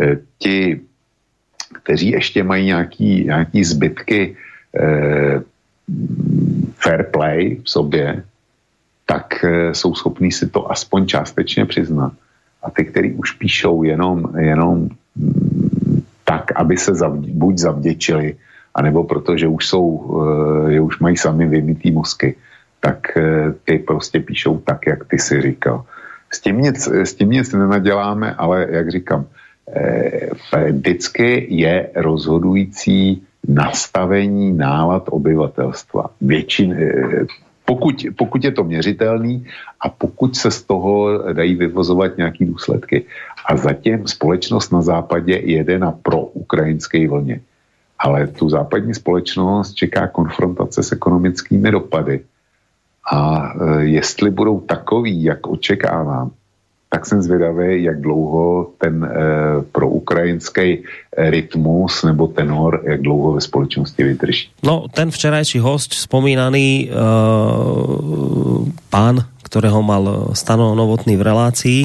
eh, 0.00 0.16
ti, 0.38 0.80
kteří 1.82 2.10
ještě 2.10 2.42
mají 2.42 2.66
nějaký, 2.66 3.24
nějaký 3.24 3.64
zbytky 3.64 4.36
eh, 4.80 5.40
fair 6.74 7.02
play 7.12 7.60
v 7.64 7.70
sobě, 7.70 8.24
tak 9.08 9.44
eh, 9.44 9.74
jsou 9.74 9.94
schopní 9.94 10.32
si 10.32 10.48
to 10.52 10.70
aspoň 10.70 11.06
částečně 11.06 11.64
přiznat. 11.64 12.12
A 12.62 12.70
ty, 12.70 12.84
kteří 12.84 13.12
už 13.12 13.32
píšou 13.40 13.82
jenom, 13.82 14.28
jenom 14.36 14.88
mm, 15.16 16.02
tak, 16.24 16.52
aby 16.52 16.76
se 16.76 16.94
zavdě, 16.94 17.32
buď 17.32 17.58
zavděčili, 17.58 18.36
anebo 18.74 19.04
protože 19.04 19.48
už 19.48 19.66
jsou, 19.66 19.86
eh, 20.68 20.72
že 20.72 20.80
už 20.80 20.98
mají 20.98 21.16
sami 21.16 21.48
vymytý 21.48 21.90
mozky, 21.90 22.36
tak 22.80 23.16
eh, 23.16 23.56
ty 23.64 23.78
prostě 23.78 24.20
píšou 24.20 24.60
tak, 24.60 24.86
jak 24.86 25.08
ty 25.08 25.18
si 25.18 25.40
říkal. 25.40 25.84
S 26.30 26.40
tím 26.40 26.60
nic, 26.60 26.76
s 26.88 27.14
tím 27.14 27.30
nic 27.30 27.52
nenaděláme, 27.52 28.34
ale 28.34 28.66
jak 28.70 28.90
říkám, 28.90 29.24
eh, 29.72 30.28
vždycky 30.72 31.46
je 31.48 31.90
rozhodující 31.96 33.22
nastavení 33.48 34.52
nálad 34.52 35.08
obyvatelstva. 35.08 36.10
Většin, 36.20 36.72
eh, 36.72 37.26
pokud, 37.68 38.06
pokud 38.16 38.44
je 38.44 38.52
to 38.52 38.64
měřitelný 38.64 39.44
a 39.80 39.88
pokud 39.88 40.36
se 40.36 40.50
z 40.50 40.62
toho 40.62 41.22
dají 41.32 41.54
vyvozovat 41.54 42.16
nějaké 42.16 42.44
důsledky. 42.44 43.04
A 43.44 43.56
zatím 43.56 44.08
společnost 44.08 44.72
na 44.72 44.80
západě 44.80 45.36
jede 45.44 45.78
na 45.78 45.92
pro-ukrajinské 45.92 47.08
vlně. 47.08 47.40
Ale 47.98 48.26
tu 48.26 48.48
západní 48.48 48.94
společnost 48.94 49.74
čeká 49.74 50.08
konfrontace 50.08 50.82
s 50.82 50.92
ekonomickými 50.92 51.70
dopady 51.70 52.24
a 53.04 53.52
e, 53.52 53.84
jestli 53.84 54.30
budou 54.30 54.60
takový, 54.60 55.24
jak 55.24 55.46
očekávám, 55.46 56.30
tak 56.88 57.06
jsem 57.06 57.22
zvědavý, 57.22 57.82
jak 57.82 58.00
dlouho 58.00 58.70
ten 58.78 59.04
e, 59.04 59.08
pro 59.72 59.88
ukrajinský 59.88 60.84
rytmus 61.16 62.02
nebo 62.02 62.26
tenor, 62.26 62.82
jak 62.84 63.00
dlouho 63.02 63.32
ve 63.32 63.40
společnosti 63.40 64.04
vydrží. 64.04 64.48
No, 64.62 64.88
ten 64.88 65.10
včerajší 65.10 65.58
host, 65.58 65.92
spomínaný 65.92 66.88
e, 66.88 66.88
pán, 68.88 69.28
ktorého 69.44 69.80
mal 69.84 70.32
Stano 70.32 70.72
Novotný 70.72 71.16
v 71.16 71.24
relácii, 71.24 71.80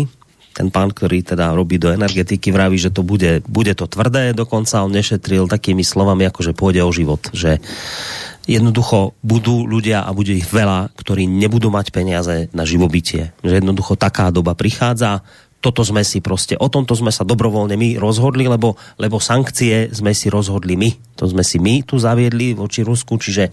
ten 0.54 0.70
pán, 0.70 0.94
ktorý 0.94 1.26
teda 1.26 1.52
robí 1.58 1.82
do 1.82 1.90
energetiky, 1.90 2.54
vraví, 2.54 2.78
že 2.78 2.94
to 2.94 3.02
bude, 3.02 3.42
bude 3.50 3.74
to 3.74 3.90
tvrdé, 3.90 4.38
dokonca 4.38 4.86
on 4.86 4.94
nešetril 4.94 5.50
takými 5.50 5.82
slovami, 5.82 6.30
ako 6.30 6.40
že 6.46 6.54
pôjde 6.54 6.86
o 6.86 6.94
život, 6.94 7.26
že 7.34 7.58
jednoducho 8.46 9.16
budú 9.24 9.64
ľudia 9.64 10.04
a 10.04 10.12
bude 10.12 10.36
ich 10.36 10.48
veľa, 10.48 10.92
ktorí 10.96 11.28
nebudú 11.28 11.72
mať 11.72 11.96
peniaze 11.96 12.52
na 12.52 12.68
živobytie. 12.68 13.32
Že 13.42 13.64
jednoducho 13.64 13.96
taká 13.96 14.30
doba 14.30 14.54
prichádza, 14.54 15.24
toto 15.64 15.80
sme 15.88 16.04
si 16.04 16.20
proste, 16.20 16.60
o 16.60 16.68
tomto 16.68 16.92
sme 16.92 17.08
sa 17.08 17.24
dobrovoľne 17.24 17.80
my 17.80 17.96
rozhodli, 17.96 18.52
lebo, 18.52 18.76
lebo 19.00 19.24
sankcie 19.24 19.88
sme 19.96 20.12
si 20.12 20.28
rozhodli 20.28 20.76
my. 20.76 20.92
To 21.16 21.32
sme 21.32 21.40
si 21.40 21.56
my 21.56 21.88
tu 21.88 21.96
zaviedli 21.96 22.52
voči 22.52 22.84
Rusku, 22.84 23.16
čiže 23.16 23.48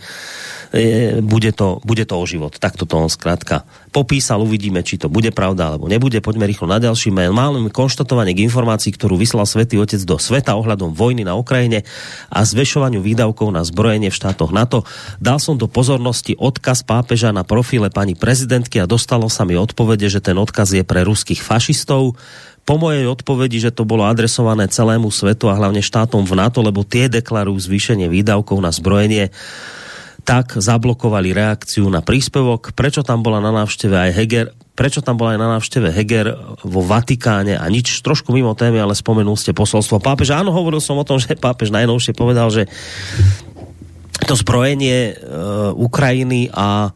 e, 0.74 1.22
bude, 1.22 1.54
to, 1.54 1.78
bude 1.86 2.02
to 2.02 2.18
o 2.18 2.26
život. 2.26 2.58
Takto 2.58 2.82
to 2.82 2.98
on 2.98 3.06
zkrátka 3.06 3.62
popísal, 3.94 4.42
uvidíme, 4.42 4.82
či 4.82 4.98
to 4.98 5.06
bude 5.06 5.30
pravda 5.30 5.74
alebo 5.74 5.86
nebude. 5.90 6.18
Poďme 6.18 6.46
rýchlo 6.50 6.70
na 6.70 6.82
ďalší 6.82 7.14
mail. 7.14 7.30
Máme 7.30 7.62
konštatovanie 7.70 8.34
k 8.34 8.46
informácii, 8.46 8.90
ktorú 8.94 9.18
vyslal 9.18 9.46
Svetý 9.46 9.78
Otec 9.78 10.02
do 10.06 10.16
sveta 10.18 10.54
ohľadom 10.58 10.94
vojny 10.94 11.22
na 11.26 11.38
Ukrajine 11.38 11.86
a 12.30 12.42
zväšovaniu 12.42 13.02
výdavkov 13.02 13.50
na 13.54 13.62
zbrojenie 13.66 14.10
v 14.10 14.18
štátoch 14.18 14.50
NATO. 14.50 14.86
Dal 15.22 15.42
som 15.42 15.58
do 15.58 15.66
pozornosti 15.66 16.38
odkaz 16.38 16.86
pápeža 16.86 17.34
na 17.34 17.46
profile 17.46 17.90
pani 17.90 18.14
prezidentky 18.14 18.78
a 18.82 18.88
dostalo 18.88 19.26
sa 19.26 19.42
mi 19.46 19.58
odpovede, 19.58 20.06
že 20.06 20.22
ten 20.22 20.38
odkaz 20.38 20.74
je 20.74 20.86
pre 20.86 21.02
ruských 21.02 21.42
fašistov 21.42 21.99
po 22.64 22.74
mojej 22.78 23.08
odpovedi, 23.08 23.58
že 23.58 23.74
to 23.74 23.82
bolo 23.82 24.06
adresované 24.06 24.70
celému 24.70 25.10
svetu 25.10 25.50
a 25.50 25.58
hlavne 25.58 25.82
štátom 25.82 26.22
v 26.22 26.38
NATO, 26.38 26.62
lebo 26.62 26.86
tie 26.86 27.10
deklarujú 27.10 27.58
zvýšenie 27.66 28.06
výdavkov 28.06 28.56
na 28.62 28.70
zbrojenie 28.70 29.34
tak 30.22 30.54
zablokovali 30.54 31.32
reakciu 31.32 31.88
na 31.88 32.04
príspevok. 32.04 32.76
Prečo 32.76 33.00
tam 33.00 33.24
bola 33.24 33.40
na 33.40 33.50
návšteve 33.50 33.96
aj 33.96 34.10
Heger? 34.14 34.46
Prečo 34.76 35.00
tam 35.02 35.18
bola 35.18 35.34
aj 35.34 35.40
na 35.40 35.48
návšteve 35.58 35.88
Heger 35.90 36.26
vo 36.62 36.80
Vatikáne 36.84 37.56
a 37.56 37.66
nič 37.66 38.00
trošku 38.00 38.30
mimo 38.30 38.54
témy, 38.54 38.80
ale 38.80 38.94
spomenul 38.94 39.34
ste 39.34 39.56
posolstvo 39.56 39.98
pápeža. 39.98 40.38
Áno, 40.40 40.54
hovoril 40.54 40.78
som 40.78 40.96
o 41.00 41.04
tom, 41.08 41.18
že 41.18 41.34
pápež 41.36 41.74
najnovšie 41.74 42.14
povedal, 42.14 42.48
že 42.52 42.68
to 44.24 44.36
zbrojenie 44.36 45.16
uh, 45.16 45.72
Ukrajiny 45.74 46.52
a 46.52 46.92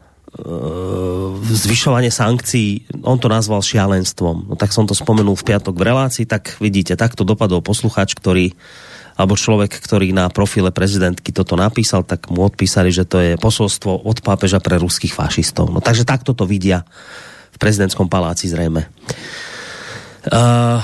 zvyšovanie 1.55 2.11
sankcií, 2.11 2.91
on 3.07 3.15
to 3.15 3.31
nazval 3.31 3.63
šialenstvom. 3.63 4.51
No 4.51 4.55
tak 4.59 4.75
som 4.75 4.83
to 4.83 4.91
spomenul 4.91 5.39
v 5.39 5.47
piatok 5.47 5.75
v 5.75 5.87
relácii, 5.87 6.25
tak 6.27 6.59
vidíte, 6.59 6.99
takto 6.99 7.23
dopadol 7.23 7.63
posluchač, 7.63 8.15
ktorý 8.15 8.51
alebo 9.15 9.39
človek, 9.39 9.71
ktorý 9.71 10.11
na 10.11 10.27
profile 10.27 10.75
prezidentky 10.75 11.31
toto 11.31 11.55
napísal, 11.55 12.03
tak 12.03 12.27
mu 12.27 12.43
odpísali, 12.43 12.91
že 12.91 13.07
to 13.07 13.23
je 13.23 13.31
posolstvo 13.39 14.03
od 14.03 14.19
pápeža 14.19 14.59
pre 14.59 14.75
ruských 14.75 15.15
fašistov. 15.15 15.71
No 15.71 15.79
takže 15.79 16.03
takto 16.03 16.35
to 16.35 16.43
vidia 16.43 16.83
v 17.55 17.57
prezidentskom 17.57 18.11
paláci 18.11 18.51
zrejme. 18.51 18.91
Uh, 20.27 20.83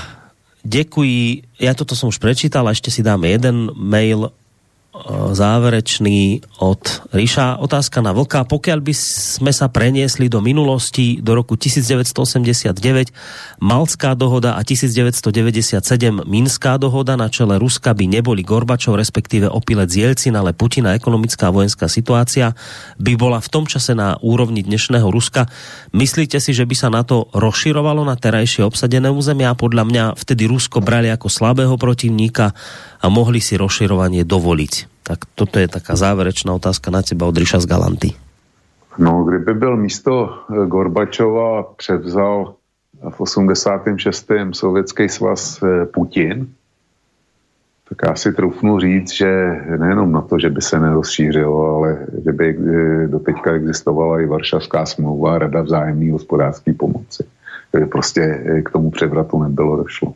Děkuji. 0.62 1.58
Ja 1.58 1.74
toto 1.74 1.98
som 1.98 2.14
už 2.14 2.22
prečítal, 2.22 2.70
a 2.70 2.74
ešte 2.74 2.94
si 2.94 3.02
dáme 3.02 3.34
jeden 3.34 3.74
mail 3.74 4.30
záverečný 5.32 6.44
od 6.60 7.08
Ríša. 7.16 7.64
Otázka 7.64 8.04
na 8.04 8.12
Vlka. 8.12 8.44
Pokiaľ 8.44 8.80
by 8.84 8.94
sme 8.96 9.56
sa 9.56 9.72
preniesli 9.72 10.28
do 10.28 10.44
minulosti, 10.44 11.24
do 11.24 11.32
roku 11.32 11.56
1989, 11.56 12.76
Malská 13.64 14.20
dohoda 14.20 14.60
a 14.60 14.62
1997 14.68 15.80
Minská 16.28 16.76
dohoda 16.76 17.16
na 17.16 17.32
čele 17.32 17.56
Ruska 17.56 17.96
by 17.96 18.04
neboli 18.04 18.44
Gorbačov, 18.44 19.00
respektíve 19.00 19.48
opilec 19.48 19.88
Jelcin, 19.96 20.36
ale 20.36 20.52
Putina 20.52 20.92
ekonomická 20.92 21.48
a 21.48 21.56
vojenská 21.56 21.88
situácia 21.88 22.52
by 23.00 23.16
bola 23.16 23.40
v 23.40 23.48
tom 23.48 23.64
čase 23.64 23.96
na 23.96 24.20
úrovni 24.20 24.60
dnešného 24.60 25.08
Ruska. 25.08 25.48
Myslíte 25.96 26.44
si, 26.44 26.52
že 26.52 26.68
by 26.68 26.76
sa 26.76 26.92
na 26.92 27.08
to 27.08 27.32
rozširovalo 27.32 28.04
na 28.04 28.20
terajšie 28.20 28.68
obsadené 28.68 29.08
územia 29.08 29.56
podľa 29.56 29.84
mňa 29.88 30.04
vtedy 30.20 30.52
Rusko 30.52 30.84
brali 30.84 31.08
ako 31.08 31.32
slabého 31.32 31.80
protivníka 31.80 32.52
a 33.02 33.08
mohli 33.08 33.40
si 33.40 33.56
rozširovanie 33.56 34.28
dovoliť. 34.28 34.81
Tak 35.12 35.28
toto 35.36 35.60
je 35.60 35.68
taká 35.68 36.00
záverečná 36.00 36.56
otázka 36.56 36.88
na 36.88 37.04
teba 37.04 37.28
od 37.28 37.36
Ríša 37.36 37.60
z 37.60 37.68
Galanty. 37.68 38.16
No, 38.96 39.28
kdyby 39.28 39.54
byl 39.54 39.78
místo 39.78 40.32
eh, 40.32 40.66
Gorbačova 40.72 41.64
převzal 41.76 42.56
v 43.10 43.22
86. 43.22 44.32
sovětský 44.52 45.10
svaz 45.10 45.60
eh, 45.64 45.86
Putin, 45.86 46.48
tak 47.90 47.98
já 48.08 48.16
si 48.16 48.34
troufnu 48.34 48.80
říct, 48.80 49.12
že 49.12 49.28
nejenom 49.78 50.12
na 50.12 50.22
to, 50.22 50.40
že 50.40 50.50
by 50.50 50.62
se 50.62 50.80
nerozšířilo, 50.80 51.76
ale 51.76 52.08
že 52.24 52.32
by 52.32 52.48
eh, 52.48 53.08
doteďka 53.08 53.52
existovala 53.52 54.22
i 54.22 54.26
Varšavská 54.26 54.86
smlouva 54.86 55.36
a 55.36 55.38
Rada 55.38 55.62
vzájemné 55.62 56.12
hospodářské 56.12 56.74
pomoci. 56.74 57.24
Že 57.80 57.86
prostě 57.86 58.22
k 58.66 58.70
tomu 58.72 58.92
převratu 58.92 59.44
nebylo 59.44 59.84
došlo. 59.84 60.14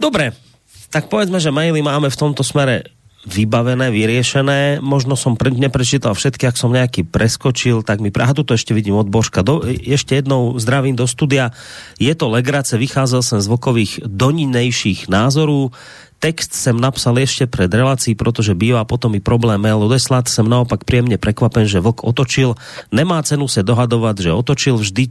Dobre, 0.00 0.47
tak 0.88 1.12
povedzme, 1.12 1.36
že 1.40 1.52
maily 1.52 1.84
máme 1.84 2.08
v 2.08 2.20
tomto 2.20 2.40
smere 2.40 2.98
vybavené, 3.28 3.92
vyriešené. 3.92 4.80
Možno 4.80 5.18
som 5.18 5.36
pre, 5.36 5.52
neprečítal 5.52 6.16
všetky, 6.16 6.48
ak 6.48 6.56
som 6.56 6.72
nejaký 6.72 7.04
preskočil, 7.04 7.84
tak 7.84 8.00
mi 8.00 8.08
Praha, 8.08 8.32
to 8.32 8.46
ešte 8.46 8.72
vidím 8.72 8.96
od 8.96 9.10
Božka. 9.10 9.44
Do, 9.44 9.60
ešte 9.68 10.16
jednou 10.16 10.56
zdravím 10.56 10.96
do 10.96 11.04
studia. 11.04 11.52
Je 12.00 12.10
to 12.16 12.32
legrace, 12.32 12.78
vycházel 12.80 13.20
som 13.20 13.42
z 13.42 13.50
vokových 13.50 14.00
doninejších 14.06 15.12
názorů 15.12 15.74
text 16.18 16.54
sem 16.54 16.74
napsal 16.74 17.14
ešte 17.22 17.46
pred 17.46 17.70
relácií, 17.70 18.18
protože 18.18 18.54
bývá 18.54 18.82
potom 18.82 19.14
i 19.14 19.22
problém 19.22 19.58
mail 19.62 19.78
odeslať. 19.78 20.26
Sem 20.26 20.46
naopak 20.46 20.82
príjemne 20.82 21.14
prekvapen, 21.14 21.64
že 21.70 21.78
Vok 21.78 22.02
otočil. 22.02 22.58
Nemá 22.90 23.22
cenu 23.22 23.46
se 23.46 23.62
dohadovať, 23.62 24.28
že 24.28 24.30
otočil 24.34 24.76
vždy 24.76 25.02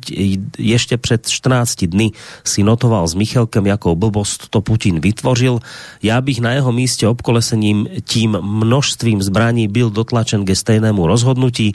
ešte 0.59 0.99
pred 0.99 1.23
14 1.23 1.87
dny 1.87 2.11
si 2.43 2.61
notoval 2.61 3.07
s 3.07 3.15
Michelkem, 3.15 3.65
jakou 3.65 3.95
blbost 3.95 4.51
to 4.51 4.59
Putin 4.59 4.99
vytvořil. 4.99 5.59
Já 6.03 6.21
bych 6.21 6.43
na 6.43 6.51
jeho 6.51 6.71
místě 6.71 7.07
obkolesením 7.07 7.87
tím 8.03 8.37
množstvím 8.41 9.23
zbraní 9.23 9.67
byl 9.67 9.89
dotlačen 9.89 10.45
ke 10.45 10.55
stejnému 10.55 11.07
rozhodnutí. 11.07 11.71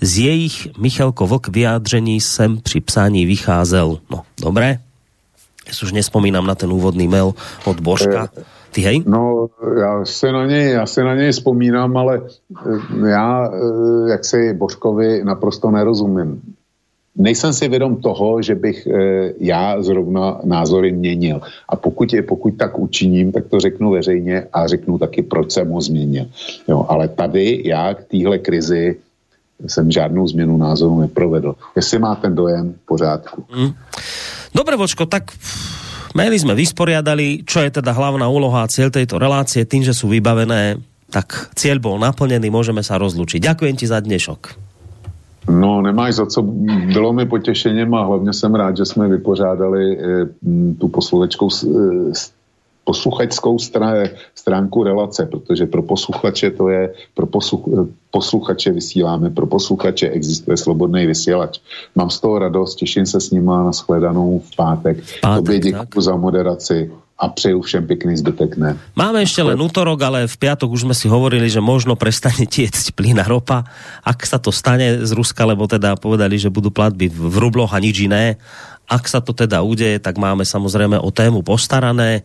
Z 0.00 0.18
jejich 0.18 0.68
Michelko 0.78 1.26
Vok 1.26 1.48
vyjádření 1.48 2.20
sem 2.20 2.60
při 2.60 2.80
psání 2.80 3.26
vycházel. 3.26 3.98
No, 4.10 4.22
dobré. 4.40 4.84
Ja 5.64 5.72
už 5.72 5.96
nespomínam 5.96 6.44
na 6.44 6.52
ten 6.52 6.68
úvodný 6.68 7.08
mail 7.08 7.32
od 7.64 7.80
Božka. 7.80 8.28
E 8.28 8.54
ty, 8.74 8.80
hej? 8.80 9.02
No, 9.06 9.46
já 9.80 10.04
se 10.04 10.32
na 10.32 10.46
něj, 10.46 10.70
já 10.70 10.86
se 10.86 11.04
na 11.04 11.14
něj 11.14 11.32
vzpomínám, 11.32 11.96
ale 11.96 12.20
eh, 12.22 13.08
já, 13.08 13.50
eh, 13.54 14.10
jak 14.10 14.24
si 14.24 14.54
Božkovi 14.54 15.24
naprosto 15.24 15.70
nerozumím. 15.70 16.42
Nejsem 17.16 17.52
si 17.52 17.68
vědom 17.68 17.96
toho, 17.96 18.42
že 18.42 18.54
bych 18.54 18.86
eh, 18.86 19.32
já 19.38 19.82
zrovna 19.82 20.40
názory 20.44 20.92
měnil. 20.92 21.40
A 21.68 21.76
pokud, 21.76 22.12
je, 22.12 22.22
pokud 22.22 22.50
tak 22.58 22.78
učiním, 22.78 23.32
tak 23.32 23.46
to 23.46 23.60
řeknu 23.60 23.90
veřejně 23.90 24.46
a 24.52 24.66
řeknu 24.66 24.98
taky, 24.98 25.22
proč 25.22 25.52
jsem 25.52 25.70
ho 25.70 25.80
změnil. 25.80 26.26
Jo, 26.68 26.86
ale 26.88 27.08
tady 27.08 27.62
já 27.64 27.94
k 27.94 28.04
téhle 28.04 28.38
krizi 28.38 28.96
jsem 29.66 29.90
žádnou 29.90 30.26
změnu 30.26 30.56
názoru 30.56 31.00
neprovedl. 31.00 31.54
Jestli 31.76 31.98
má 31.98 32.14
ten 32.14 32.34
dojem, 32.34 32.74
v 32.82 32.86
pořádku. 32.86 33.44
Mm. 33.56 33.70
Dobre, 34.54 34.76
Vočko, 34.76 35.06
tak 35.06 35.22
Maily 36.14 36.38
sme 36.38 36.54
vysporiadali, 36.54 37.42
čo 37.42 37.58
je 37.66 37.74
teda 37.74 37.90
hlavná 37.90 38.30
úloha 38.30 38.62
a 38.62 38.70
cieľ 38.70 38.94
tejto 38.94 39.18
relácie, 39.18 39.66
tým, 39.66 39.82
že 39.82 39.90
sú 39.90 40.06
vybavené, 40.06 40.78
tak 41.10 41.50
cieľ 41.58 41.82
bol 41.82 41.98
naplnený, 41.98 42.54
môžeme 42.54 42.86
sa 42.86 43.02
rozlučiť. 43.02 43.42
Ďakujem 43.42 43.74
ti 43.74 43.90
za 43.90 43.98
dnešok. 43.98 44.40
No, 45.50 45.82
nemáš 45.82 46.14
za 46.14 46.26
co. 46.26 46.42
Bylo 46.94 47.12
mi 47.12 47.26
potěšením 47.26 47.94
a 47.94 48.04
hlavně 48.04 48.32
jsem 48.32 48.54
rád, 48.54 48.76
že 48.76 48.84
jsme 48.84 49.08
vypořádali 49.08 49.98
e, 49.98 50.26
tu 50.78 50.88
poslovečkou 50.88 51.48
e, 51.50 52.14
posluchačskou 52.84 53.58
stránku 54.34 54.84
relace, 54.84 55.26
protože 55.26 55.66
pro 55.66 55.82
posluchače 55.82 56.50
to 56.50 56.68
je, 56.68 56.92
pro 57.14 57.26
posluch, 57.26 57.64
posluchače 58.10 58.72
vysíláme, 58.72 59.30
pro 59.30 59.46
posluchače 59.46 60.08
existuje 60.08 60.56
slobodný 60.56 61.06
vysílač. 61.06 61.58
Mám 61.94 62.10
z 62.10 62.20
toho 62.20 62.38
radost, 62.38 62.74
těším 62.74 63.06
se 63.06 63.20
s 63.20 63.30
nima 63.30 63.64
na 63.64 63.72
shledanou 63.72 64.38
v 64.38 64.56
pátek. 64.56 64.96
pátek 65.20 65.44
Tobě 65.44 65.58
děkuji 65.58 66.00
za 66.00 66.16
moderaci 66.16 66.90
a 67.18 67.28
přeju 67.28 67.62
všem 67.62 67.86
pekný 67.86 68.16
zbytek 68.16 68.58
ne. 68.58 68.74
Máme 68.98 69.22
ešte 69.22 69.38
len 69.46 69.54
útorok, 69.54 70.02
ale 70.02 70.26
v 70.26 70.34
piatok 70.34 70.66
už 70.74 70.82
sme 70.82 70.98
si 70.98 71.06
hovorili, 71.06 71.46
že 71.46 71.62
možno 71.62 71.94
prestane 71.94 72.42
tiecť 72.54 72.90
plyn 72.90 73.22
a 73.22 73.26
ropa. 73.26 73.62
Ak 74.02 74.26
sa 74.26 74.42
to 74.42 74.50
stane 74.50 75.06
z 75.06 75.10
Ruska, 75.14 75.46
lebo 75.46 75.70
teda 75.70 75.94
povedali, 75.94 76.34
že 76.42 76.50
budú 76.50 76.74
platby 76.74 77.06
v 77.06 77.34
rubloch 77.38 77.70
a 77.70 77.78
nič 77.78 78.02
iné, 78.02 78.34
ak 78.84 79.08
sa 79.08 79.24
to 79.24 79.32
teda 79.32 79.64
udeje, 79.64 79.96
tak 79.96 80.20
máme 80.20 80.44
samozrejme 80.44 81.00
o 81.00 81.08
tému 81.08 81.40
postarané 81.40 82.20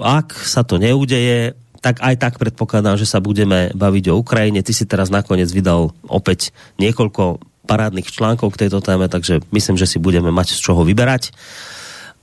ak 0.00 0.32
sa 0.36 0.62
to 0.64 0.80
neudeje, 0.80 1.58
tak 1.82 1.98
aj 1.98 2.14
tak 2.14 2.34
predpokladám, 2.38 2.94
že 2.94 3.10
sa 3.10 3.18
budeme 3.18 3.74
baviť 3.74 4.04
o 4.14 4.18
Ukrajine. 4.22 4.62
Ty 4.62 4.72
si 4.72 4.86
teraz 4.86 5.10
nakoniec 5.10 5.50
vydal 5.50 5.90
opäť 6.06 6.54
niekoľko 6.78 7.42
parádnych 7.66 8.06
článkov 8.06 8.54
k 8.54 8.66
tejto 8.66 8.78
téme, 8.78 9.10
takže 9.10 9.42
myslím, 9.50 9.76
že 9.76 9.90
si 9.90 9.98
budeme 9.98 10.30
mať 10.30 10.54
z 10.54 10.62
čoho 10.62 10.86
vyberať. 10.86 11.34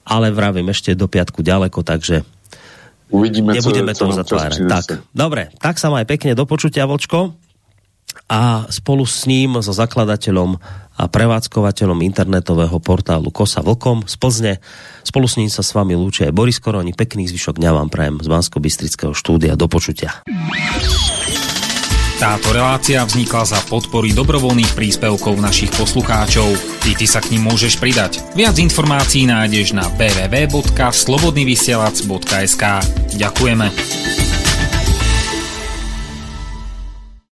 Ale 0.08 0.32
vravím 0.34 0.72
ešte 0.72 0.96
do 0.96 1.06
piatku 1.12 1.44
ďaleko, 1.44 1.84
takže 1.86 2.24
Uvidíme, 3.10 3.58
nebudeme 3.58 3.92
to 3.98 4.10
zatvárať. 4.14 4.70
Tak, 4.70 4.86
dobre, 5.18 5.50
tak 5.58 5.82
sa 5.82 5.90
maj 5.90 6.06
pekne 6.06 6.38
do 6.38 6.46
počutia, 6.46 6.86
Vočko. 6.86 7.34
A 8.30 8.70
spolu 8.70 9.10
s 9.10 9.26
ním, 9.26 9.58
so 9.62 9.74
zakladateľom 9.74 10.62
a 11.00 11.08
prevádzkovateľom 11.08 12.04
internetového 12.04 12.76
portálu 12.84 13.32
Kosa 13.32 13.64
Vlkom 13.64 14.04
z 14.04 14.20
Plzne. 14.20 14.60
Spolu 15.08 15.32
s 15.32 15.40
ním 15.40 15.48
sa 15.48 15.64
s 15.64 15.72
vami 15.72 15.96
lúči 15.96 16.28
aj 16.28 16.36
Boris 16.36 16.60
Koroni. 16.60 16.92
Pekný 16.92 17.32
zvyšok 17.32 17.56
dňa 17.56 17.72
vám 17.72 17.88
prajem 17.88 18.20
z 18.20 18.28
bansko 18.28 18.60
bystrického 18.60 19.16
štúdia. 19.16 19.56
Do 19.56 19.72
počutia. 19.72 20.20
Táto 22.20 22.52
relácia 22.52 23.00
vznikla 23.08 23.48
za 23.48 23.64
podpory 23.72 24.12
dobrovoľných 24.12 24.76
príspevkov 24.76 25.40
našich 25.40 25.72
poslucháčov. 25.72 26.52
Ty, 26.84 27.00
ty 27.00 27.08
sa 27.08 27.24
k 27.24 27.32
ním 27.32 27.48
môžeš 27.48 27.80
pridať. 27.80 28.20
Viac 28.36 28.60
informácií 28.60 29.24
nájdeš 29.24 29.72
na 29.72 29.88
www.slobodnyvysielac.sk 29.96 32.64
Ďakujeme. 33.16 34.39